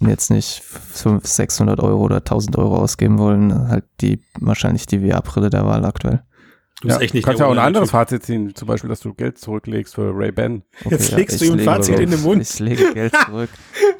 jetzt 0.00 0.30
nicht 0.30 0.62
500, 0.62 1.26
600 1.26 1.80
Euro 1.80 2.02
oder 2.02 2.16
1000 2.16 2.56
Euro 2.56 2.76
ausgeben 2.76 3.18
wollen, 3.18 3.68
halt 3.68 3.84
die 4.00 4.22
wahrscheinlich 4.40 4.86
die 4.86 5.00
VR-Brille 5.00 5.50
der 5.50 5.66
Wahl 5.66 5.84
aktuell. 5.84 6.22
Du 6.82 6.88
ja, 6.88 6.98
echt 6.98 7.14
nicht 7.14 7.24
kannst 7.24 7.38
ja 7.38 7.46
auch 7.46 7.52
ein 7.52 7.60
anderes 7.60 7.90
typ. 7.90 7.92
Fazit 7.92 8.24
ziehen, 8.24 8.56
zum 8.56 8.66
Beispiel, 8.66 8.90
dass 8.90 8.98
du 8.98 9.14
Geld 9.14 9.38
zurücklegst 9.38 9.94
für 9.94 10.10
Ray-Ban. 10.12 10.64
Okay, 10.80 10.88
Jetzt 10.90 11.12
legst 11.12 11.40
ja, 11.40 11.46
du 11.46 11.52
ihm 11.52 11.58
ein 11.60 11.64
Fazit 11.64 12.00
in 12.00 12.10
den 12.10 12.20
Mund. 12.22 12.42
Ich 12.42 12.58
lege 12.58 12.92
Geld 12.92 13.14
zurück 13.26 13.50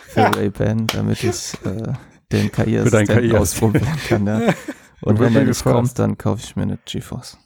für 0.08 0.36
Ray-Ban, 0.36 0.88
damit 0.88 1.22
ich 1.22 1.54
äh, 1.64 1.92
den 2.32 2.50
KI-Assistent 2.50 3.34
ausprobieren 3.34 3.86
kann. 4.08 4.26
Ja. 4.26 4.40
Und 5.00 5.20
wenn 5.20 5.32
der 5.32 5.44
nicht 5.44 5.62
kommt, 5.62 5.96
dann 5.96 6.18
kaufe 6.18 6.42
ich 6.44 6.56
mir 6.56 6.62
eine 6.62 6.78
GeForce. 6.84 7.38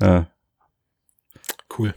Ja. 0.00 0.26
Cool. 1.78 1.92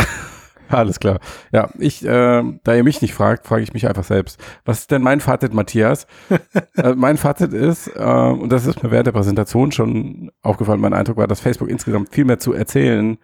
Alles 0.70 1.00
klar. 1.00 1.20
Ja, 1.52 1.70
ich, 1.80 2.06
äh, 2.06 2.44
da 2.64 2.76
ihr 2.76 2.84
mich 2.84 3.02
nicht 3.02 3.14
fragt, 3.14 3.48
frage 3.48 3.64
ich 3.64 3.74
mich 3.74 3.88
einfach 3.88 4.04
selbst. 4.04 4.40
Was 4.66 4.80
ist 4.80 4.92
denn 4.92 5.02
mein 5.02 5.20
Fazit, 5.20 5.54
Matthias? 5.54 6.08
äh, 6.76 6.94
mein 6.96 7.18
Fazit 7.18 7.54
ist, 7.54 7.88
äh, 7.96 8.04
und 8.04 8.50
das 8.52 8.66
ist 8.66 8.84
mir 8.84 8.92
während 8.92 9.08
der 9.08 9.12
Präsentation 9.12 9.72
schon 9.72 10.32
aufgefallen, 10.42 10.82
mein 10.82 10.94
Eindruck 10.94 11.18
war, 11.18 11.28
dass 11.28 11.42
Facebook 11.42 11.70
insgesamt 11.70 12.14
viel 12.14 12.26
mehr 12.26 12.40
zu 12.40 12.54
erzählen, 12.54 13.18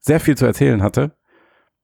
sehr 0.00 0.20
viel 0.20 0.36
zu 0.36 0.46
erzählen 0.46 0.82
hatte, 0.82 1.16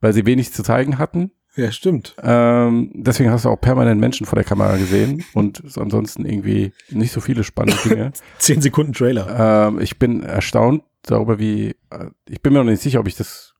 weil 0.00 0.12
sie 0.12 0.26
wenig 0.26 0.52
zu 0.52 0.62
zeigen 0.62 0.98
hatten. 0.98 1.32
Ja, 1.54 1.70
stimmt. 1.70 2.16
Ähm, 2.22 2.90
deswegen 2.94 3.30
hast 3.30 3.44
du 3.44 3.50
auch 3.50 3.60
permanent 3.60 4.00
Menschen 4.00 4.26
vor 4.26 4.36
der 4.36 4.44
Kamera 4.44 4.76
gesehen 4.78 5.22
und 5.34 5.62
ansonsten 5.76 6.24
irgendwie 6.24 6.72
nicht 6.88 7.12
so 7.12 7.20
viele 7.20 7.44
spannende 7.44 7.80
Dinge. 7.88 8.12
Zehn 8.38 8.62
Sekunden 8.62 8.94
Trailer. 8.94 9.68
Ähm, 9.68 9.80
ich 9.80 9.98
bin 9.98 10.22
erstaunt 10.22 10.82
darüber, 11.02 11.38
wie, 11.38 11.74
äh, 11.90 12.06
ich 12.26 12.40
bin 12.40 12.54
mir 12.54 12.60
noch 12.60 12.70
nicht 12.70 12.82
sicher, 12.82 13.00
ob 13.00 13.06
ich 13.06 13.16
das 13.16 13.51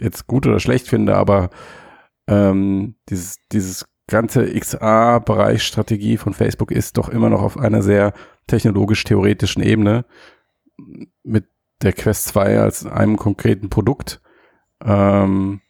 jetzt 0.00 0.26
gut 0.26 0.46
oder 0.46 0.60
schlecht 0.60 0.88
finde, 0.88 1.16
aber 1.16 1.50
ähm, 2.26 2.96
dieses, 3.08 3.38
dieses 3.52 3.86
ganze 4.08 4.46
XA-Bereich-Strategie 4.58 6.16
von 6.16 6.32
Facebook 6.32 6.70
ist 6.70 6.96
doch 6.96 7.08
immer 7.08 7.28
noch 7.28 7.42
auf 7.42 7.58
einer 7.58 7.82
sehr 7.82 8.12
technologisch-theoretischen 8.46 9.62
Ebene 9.62 10.04
mit 11.22 11.46
der 11.82 11.92
Quest 11.92 12.26
2 12.28 12.60
als 12.60 12.86
einem 12.86 13.16
konkreten 13.16 13.68
Produkt. 13.68 14.20
Ähm, 14.84 15.60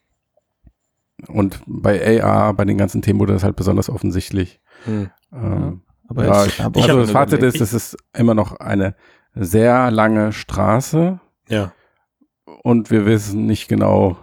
und 1.29 1.63
bei 1.67 2.23
AR, 2.23 2.53
bei 2.55 2.65
den 2.65 2.77
ganzen 2.77 3.01
Themen 3.01 3.21
wurde 3.21 3.33
das 3.33 3.43
halt 3.43 3.57
besonders 3.57 3.89
offensichtlich. 3.89 4.61
Hm. 4.85 5.11
Ähm, 5.33 5.83
aber 6.09 6.27
ja, 6.27 6.45
ich, 6.45 6.59
ich 6.59 6.65
also 6.65 7.01
das 7.01 7.11
Fazit 7.11 7.43
ist, 7.43 7.61
es 7.61 7.73
ist 7.73 7.97
immer 8.13 8.35
noch 8.35 8.61
eine 8.61 8.95
sehr 9.35 9.91
lange 9.91 10.33
Straße. 10.33 11.21
Ja 11.49 11.73
und 12.67 12.91
wir 12.91 13.07
wissen 13.07 13.47
nicht 13.47 13.69
genau, 13.69 14.17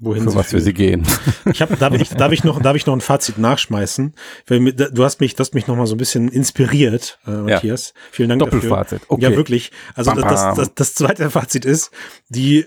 Wohin 0.00 0.24
für 0.24 0.34
was 0.34 0.50
für 0.50 0.60
sie 0.60 0.74
gehen. 0.74 1.06
Ich 1.52 1.62
hab, 1.62 1.76
darf, 1.78 1.94
ich, 1.94 2.10
darf, 2.10 2.32
ich 2.32 2.44
noch, 2.44 2.60
darf 2.60 2.76
ich 2.76 2.86
noch 2.86 2.92
ein 2.92 3.00
Fazit 3.00 3.38
nachschmeißen? 3.38 4.14
Weil 4.46 4.72
du 4.72 5.04
hast 5.04 5.20
mich, 5.20 5.34
das 5.34 5.54
mich 5.54 5.66
noch 5.66 5.76
mal 5.76 5.86
so 5.86 5.94
ein 5.94 5.98
bisschen 5.98 6.28
inspiriert, 6.28 7.18
äh, 7.26 7.30
Matthias. 7.30 7.94
Ja. 7.94 8.00
Vielen 8.10 8.28
Dank 8.28 8.40
Doppelfazit. 8.40 9.02
Okay. 9.08 9.22
Ja, 9.22 9.30
wirklich. 9.36 9.70
Also 9.94 10.10
bam, 10.10 10.20
bam. 10.20 10.30
Das, 10.30 10.56
das, 10.56 10.74
das 10.74 10.94
zweite 10.94 11.30
Fazit 11.30 11.64
ist, 11.64 11.90
die, 12.28 12.66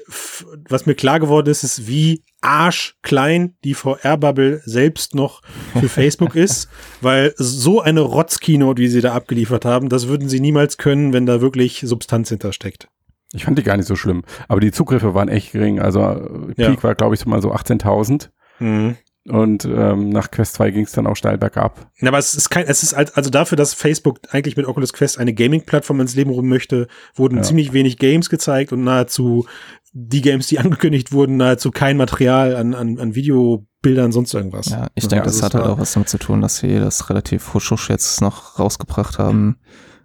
was 0.67 0.85
mir 0.85 0.95
klar 0.95 1.19
geworden 1.19 1.49
ist, 1.49 1.63
ist, 1.63 1.87
wie 1.87 2.23
arschklein 2.41 3.55
die 3.63 3.75
VR-Bubble 3.75 4.61
selbst 4.65 5.13
noch 5.13 5.41
für 5.79 5.89
Facebook 5.89 6.35
ist, 6.35 6.69
weil 7.01 7.33
so 7.37 7.81
eine 7.81 8.01
Rotz-Keynote, 8.01 8.81
wie 8.81 8.87
sie 8.87 9.01
da 9.01 9.13
abgeliefert 9.13 9.65
haben, 9.65 9.89
das 9.89 10.07
würden 10.07 10.27
sie 10.27 10.39
niemals 10.39 10.77
können, 10.77 11.13
wenn 11.13 11.25
da 11.25 11.41
wirklich 11.41 11.83
Substanz 11.85 12.29
hintersteckt. 12.29 12.87
Ich 13.33 13.45
fand 13.45 13.57
die 13.57 13.63
gar 13.63 13.77
nicht 13.77 13.87
so 13.87 13.95
schlimm. 13.95 14.23
Aber 14.47 14.59
die 14.59 14.71
Zugriffe 14.71 15.13
waren 15.13 15.29
echt 15.29 15.53
gering. 15.53 15.79
Also 15.79 16.01
äh, 16.01 16.53
Peak 16.53 16.57
ja. 16.77 16.83
war, 16.83 16.95
glaube 16.95 17.15
ich, 17.15 17.25
mal 17.25 17.41
so 17.41 17.53
18.000. 17.53 18.29
Mhm. 18.59 18.97
Und 19.29 19.65
ähm, 19.65 20.09
nach 20.09 20.31
Quest 20.31 20.55
2 20.55 20.71
ging 20.71 20.83
es 20.83 20.93
dann 20.93 21.05
auch 21.05 21.15
steil 21.15 21.37
bergab. 21.37 21.91
Ja, 21.99 22.07
aber 22.07 22.17
es 22.17 22.33
ist 22.33 22.49
kein, 22.49 22.65
es 22.65 22.81
ist 22.81 22.95
also 22.95 23.29
dafür, 23.29 23.55
dass 23.55 23.75
Facebook 23.75 24.19
eigentlich 24.31 24.57
mit 24.57 24.65
Oculus 24.65 24.93
Quest 24.93 25.19
eine 25.19 25.33
Gaming-Plattform 25.33 26.01
ins 26.01 26.15
Leben 26.15 26.31
rufen 26.31 26.49
möchte, 26.49 26.87
wurden 27.13 27.37
ja. 27.37 27.43
ziemlich 27.43 27.71
wenig 27.71 27.99
Games 27.99 28.31
gezeigt 28.31 28.73
und 28.73 28.83
nahezu 28.83 29.45
die 29.93 30.21
Games, 30.21 30.47
die 30.47 30.57
angekündigt 30.59 31.11
wurden, 31.11 31.37
nahezu 31.37 31.69
kein 31.69 31.97
Material 31.97 32.55
an, 32.55 32.73
an, 32.73 32.97
an 32.97 33.13
Videobildern, 33.13 34.11
sonst 34.11 34.33
irgendwas. 34.33 34.69
Ja, 34.69 34.87
ich 34.95 35.07
denke, 35.07 35.17
ja, 35.17 35.23
das, 35.23 35.35
das 35.35 35.43
hat 35.43 35.53
halt 35.53 35.65
auch 35.65 35.79
was 35.79 35.93
damit 35.93 36.09
zu 36.09 36.17
tun, 36.17 36.41
dass 36.41 36.57
sie 36.57 36.79
das 36.79 37.11
relativ 37.11 37.53
husch, 37.53 37.69
husch 37.69 37.91
jetzt 37.91 38.21
noch 38.21 38.57
rausgebracht 38.57 39.19
haben. 39.19 39.45
Mhm 39.45 39.55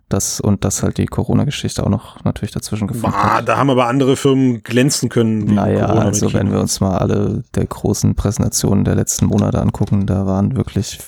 das 0.09 0.41
und 0.41 0.65
das 0.65 0.83
halt 0.83 0.99
die 0.99 1.07
Corona-Geschichte 1.07 1.85
auch 1.85 1.89
noch 1.89 2.23
natürlich 2.25 2.53
dazwischen 2.53 2.87
gefunden 2.87 3.17
bah, 3.17 3.37
hat. 3.37 3.49
Da 3.49 3.57
haben 3.57 3.71
aber 3.71 3.89
andere 3.89 4.17
Firmen 4.17 4.63
glänzen 4.63 5.09
können. 5.09 5.55
Naja, 5.55 5.87
also 5.87 6.33
wenn 6.33 6.53
wir 6.53 6.61
uns 6.61 6.81
mal 6.81 6.99
alle 6.99 7.43
der 7.55 7.67
großen 7.67 8.15
Präsentationen 8.15 8.85
der 8.85 8.95
letzten 8.95 9.27
Monate 9.27 9.61
angucken, 9.61 10.07
da 10.07 10.27
waren 10.27 10.57
wirklich, 10.57 11.01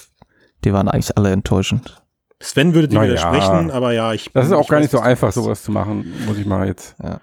die 0.65 0.73
waren 0.73 0.89
eigentlich 0.89 1.17
alle 1.17 1.31
enttäuschend. 1.31 2.03
Sven 2.41 2.75
würde 2.75 2.89
dir 2.89 3.01
widersprechen, 3.03 3.71
aber 3.71 3.93
ja, 3.93 4.13
ich. 4.13 4.31
Das 4.33 4.47
ist 4.47 4.53
auch 4.53 4.69
gar 4.69 4.81
nicht 4.81 4.91
so 4.91 5.01
einfach, 5.01 5.33
sowas 5.33 5.63
zu 5.63 5.73
machen, 5.73 6.13
muss 6.27 6.39
ich 6.39 6.47
mal 6.47 6.67
jetzt, 6.67 6.97
ja. 7.03 7.21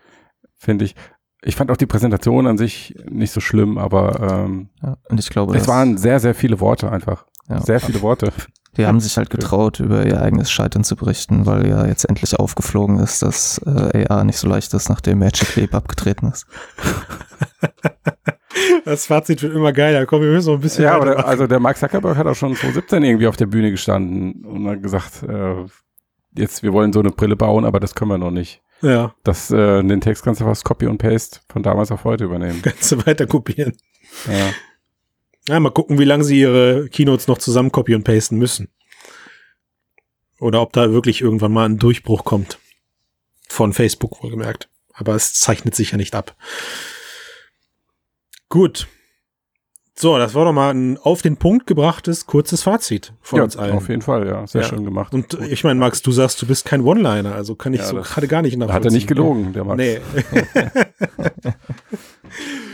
finde 0.57 0.85
ich. 0.85 0.95
Ich 1.41 1.55
fand 1.55 1.69
auch 1.71 1.77
die 1.77 1.85
Präsentation 1.85 2.47
an 2.47 2.57
sich 2.57 2.95
nicht 3.07 3.31
so 3.31 3.39
schlimm, 3.39 3.77
aber 3.77 4.45
ähm, 4.45 4.69
ja, 4.81 4.97
und 5.09 5.19
ich 5.19 5.29
glaube, 5.29 5.55
es 5.55 5.67
waren 5.67 5.97
sehr, 5.97 6.19
sehr 6.19 6.33
viele 6.33 6.59
Worte 6.59 6.91
einfach. 6.91 7.25
Ja. 7.47 7.61
Sehr 7.61 7.79
viele 7.79 8.01
Worte. 8.01 8.33
Die 8.77 8.85
haben 8.85 8.99
sich 8.99 9.17
halt 9.17 9.29
getraut, 9.29 9.79
über 9.79 10.05
ihr 10.05 10.21
eigenes 10.21 10.51
Scheitern 10.51 10.83
zu 10.83 10.95
berichten, 10.95 11.45
weil 11.45 11.67
ja 11.67 11.85
jetzt 11.85 12.05
endlich 12.05 12.37
aufgeflogen 12.37 12.99
ist, 12.99 13.21
dass 13.21 13.59
äh, 13.65 14.05
AR 14.07 14.23
nicht 14.23 14.37
so 14.37 14.47
leicht 14.47 14.73
ist, 14.73 14.89
nachdem 14.89 15.19
Magic 15.19 15.55
Leap 15.55 15.73
abgetreten 15.73 16.27
ist. 16.27 16.45
Das 18.85 19.07
Fazit 19.07 19.41
wird 19.41 19.53
immer 19.53 19.73
geiler. 19.73 20.05
Komm, 20.05 20.21
wir 20.21 20.31
müssen 20.31 20.47
noch 20.47 20.55
ein 20.55 20.61
bisschen. 20.61 20.85
Ja, 20.85 20.95
aber 20.95 21.27
also 21.27 21.47
der 21.47 21.59
Mark 21.59 21.77
Zuckerberg 21.77 22.15
hat 22.15 22.27
auch 22.27 22.35
schon 22.35 22.55
2017 22.55 23.03
irgendwie 23.03 23.27
auf 23.27 23.35
der 23.35 23.47
Bühne 23.47 23.71
gestanden 23.71 24.45
und 24.45 24.67
hat 24.67 24.81
gesagt, 24.81 25.23
äh, 25.23 25.65
jetzt, 26.37 26.63
wir 26.63 26.71
wollen 26.71 26.93
so 26.93 26.99
eine 26.99 27.11
Brille 27.11 27.35
bauen, 27.35 27.65
aber 27.65 27.79
das 27.79 27.95
können 27.95 28.11
wir 28.11 28.17
noch 28.17 28.31
nicht. 28.31 28.61
Ja. 28.81 29.13
Das, 29.23 29.51
äh, 29.51 29.83
den 29.83 30.01
Text 30.01 30.23
kannst 30.23 30.41
du 30.41 30.45
fast 30.45 30.63
Copy 30.63 30.87
und 30.87 30.97
Paste 30.99 31.39
von 31.49 31.63
damals 31.63 31.91
auf 31.91 32.03
heute 32.03 32.25
übernehmen. 32.25 32.61
Kannst 32.63 32.91
du 32.91 33.05
weiter 33.05 33.25
kopieren. 33.25 33.73
Ja. 34.27 34.49
Ja, 35.47 35.59
mal 35.59 35.69
gucken, 35.69 35.99
wie 35.99 36.05
lange 36.05 36.23
sie 36.23 36.39
ihre 36.39 36.89
Keynotes 36.89 37.27
noch 37.27 37.37
zusammen 37.37 37.71
copy 37.71 37.93
und 37.93 38.03
pasten 38.03 38.37
müssen. 38.37 38.69
Oder 40.39 40.61
ob 40.61 40.73
da 40.73 40.91
wirklich 40.91 41.21
irgendwann 41.21 41.53
mal 41.53 41.65
ein 41.65 41.77
Durchbruch 41.77 42.23
kommt. 42.23 42.59
Von 43.47 43.73
Facebook 43.73 44.23
wohlgemerkt. 44.23 44.69
Aber 44.93 45.15
es 45.15 45.33
zeichnet 45.33 45.75
sich 45.75 45.91
ja 45.91 45.97
nicht 45.97 46.15
ab. 46.15 46.35
Gut. 48.49 48.87
So, 49.97 50.17
das 50.17 50.33
war 50.33 50.43
doch 50.43 50.51
mal 50.51 50.73
ein 50.73 50.97
auf 50.97 51.21
den 51.21 51.37
Punkt 51.37 51.67
gebrachtes, 51.67 52.25
kurzes 52.25 52.63
Fazit 52.63 53.13
von 53.21 53.37
ja, 53.37 53.43
uns 53.43 53.55
allen. 53.55 53.77
Auf 53.77 53.87
jeden 53.87 54.01
Fall, 54.01 54.27
ja. 54.27 54.45
Sehr 54.45 54.63
ja. 54.63 54.67
schön 54.67 54.83
gemacht. 54.83 55.13
Und 55.13 55.35
ich 55.49 55.63
meine, 55.63 55.79
Max, 55.79 56.01
du 56.01 56.11
sagst, 56.11 56.41
du 56.41 56.47
bist 56.47 56.65
kein 56.65 56.81
One-Liner, 56.81 57.33
also 57.33 57.55
kann 57.55 57.73
ich 57.73 57.79
ja, 57.79 57.85
so 57.85 57.95
gerade 58.01 58.27
gar 58.27 58.41
nicht 58.41 58.57
nachvollziehen. 58.57 58.75
Hat 58.75 58.85
er 58.85 58.91
nicht 58.91 59.07
gelogen, 59.07 59.53
der 59.53 59.63
Max. 59.63 59.77
Nee. 59.77 60.01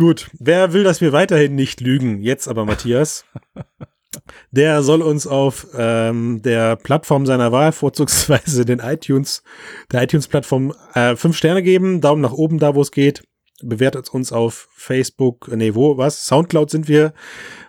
Gut, 0.00 0.30
wer 0.38 0.72
will, 0.72 0.82
dass 0.82 1.02
wir 1.02 1.12
weiterhin 1.12 1.54
nicht 1.54 1.82
lügen? 1.82 2.22
Jetzt 2.22 2.48
aber 2.48 2.64
Matthias. 2.64 3.26
Der 4.50 4.82
soll 4.82 5.02
uns 5.02 5.26
auf 5.26 5.66
ähm, 5.76 6.40
der 6.42 6.74
Plattform 6.76 7.26
seiner 7.26 7.52
Wahl, 7.52 7.70
vorzugsweise 7.70 8.64
den 8.64 8.80
iTunes, 8.80 9.44
der 9.92 10.02
iTunes-Plattform, 10.02 10.74
äh, 10.94 11.14
fünf 11.14 11.36
Sterne 11.36 11.62
geben, 11.62 12.00
Daumen 12.00 12.20
nach 12.22 12.32
oben 12.32 12.58
da, 12.58 12.74
wo 12.74 12.80
es 12.80 12.90
geht. 12.90 13.22
Bewertet 13.62 14.08
uns 14.08 14.32
auf 14.32 14.68
Facebook, 14.74 15.48
nee, 15.54 15.76
wo, 15.76 15.96
was? 15.96 16.26
Soundcloud 16.26 16.70
sind 16.70 16.88
wir, 16.88 17.12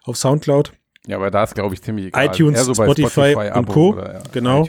auf 0.05 0.17
Soundcloud. 0.17 0.73
Ja, 1.05 1.17
aber 1.17 1.29
da 1.29 1.43
ist, 1.43 1.53
glaube 1.53 1.75
ich, 1.75 1.82
ziemlich 1.84 2.07
egal. 2.07 2.27
iTunes, 2.27 2.63
so 2.63 2.73
Spotify, 2.73 3.34
Spotify, 3.34 3.59
und 3.59 3.67
Co. 3.67 3.89
Oder, 3.89 4.13
ja, 4.13 4.23
genau. 4.32 4.67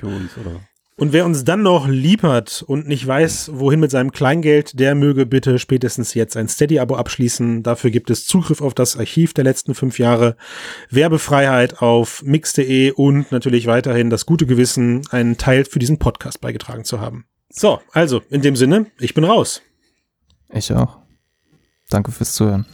Und 0.96 1.12
wer 1.12 1.24
uns 1.24 1.44
dann 1.44 1.62
noch 1.62 1.88
lieb 1.88 2.22
hat 2.22 2.62
und 2.66 2.86
nicht 2.86 3.06
weiß, 3.06 3.52
wohin 3.54 3.80
mit 3.80 3.90
seinem 3.90 4.12
Kleingeld, 4.12 4.78
der 4.78 4.94
möge 4.94 5.24
bitte 5.24 5.58
spätestens 5.58 6.12
jetzt 6.12 6.36
ein 6.36 6.48
Steady-Abo 6.48 6.96
abschließen. 6.96 7.62
Dafür 7.62 7.90
gibt 7.90 8.10
es 8.10 8.26
Zugriff 8.26 8.60
auf 8.60 8.74
das 8.74 8.96
Archiv 8.96 9.32
der 9.32 9.44
letzten 9.44 9.74
fünf 9.74 9.98
Jahre, 9.98 10.36
Werbefreiheit 10.90 11.80
auf 11.80 12.22
mix.de 12.22 12.92
und 12.92 13.32
natürlich 13.32 13.66
weiterhin 13.66 14.10
das 14.10 14.26
gute 14.26 14.46
Gewissen, 14.46 15.02
einen 15.10 15.38
Teil 15.38 15.64
für 15.64 15.78
diesen 15.78 15.98
Podcast 15.98 16.40
beigetragen 16.42 16.84
zu 16.84 17.00
haben. 17.00 17.24
So, 17.48 17.80
also 17.92 18.20
in 18.28 18.42
dem 18.42 18.56
Sinne, 18.56 18.86
ich 19.00 19.14
bin 19.14 19.24
raus. 19.24 19.62
Ich 20.50 20.72
auch. 20.72 20.98
Danke 21.88 22.12
fürs 22.12 22.34
Zuhören. 22.34 22.66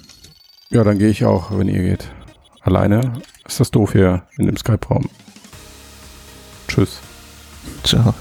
Ja, 0.70 0.84
dann 0.84 0.98
gehe 0.98 1.08
ich 1.08 1.24
auch, 1.24 1.56
wenn 1.56 1.68
ihr 1.68 1.82
geht. 1.82 2.10
Alleine 2.60 3.22
ist 3.46 3.60
das 3.60 3.70
doof 3.70 3.92
hier 3.92 4.26
in 4.36 4.46
dem 4.46 4.56
Skype-Raum. 4.56 5.08
Tschüss. 6.66 7.00
So 7.84 8.14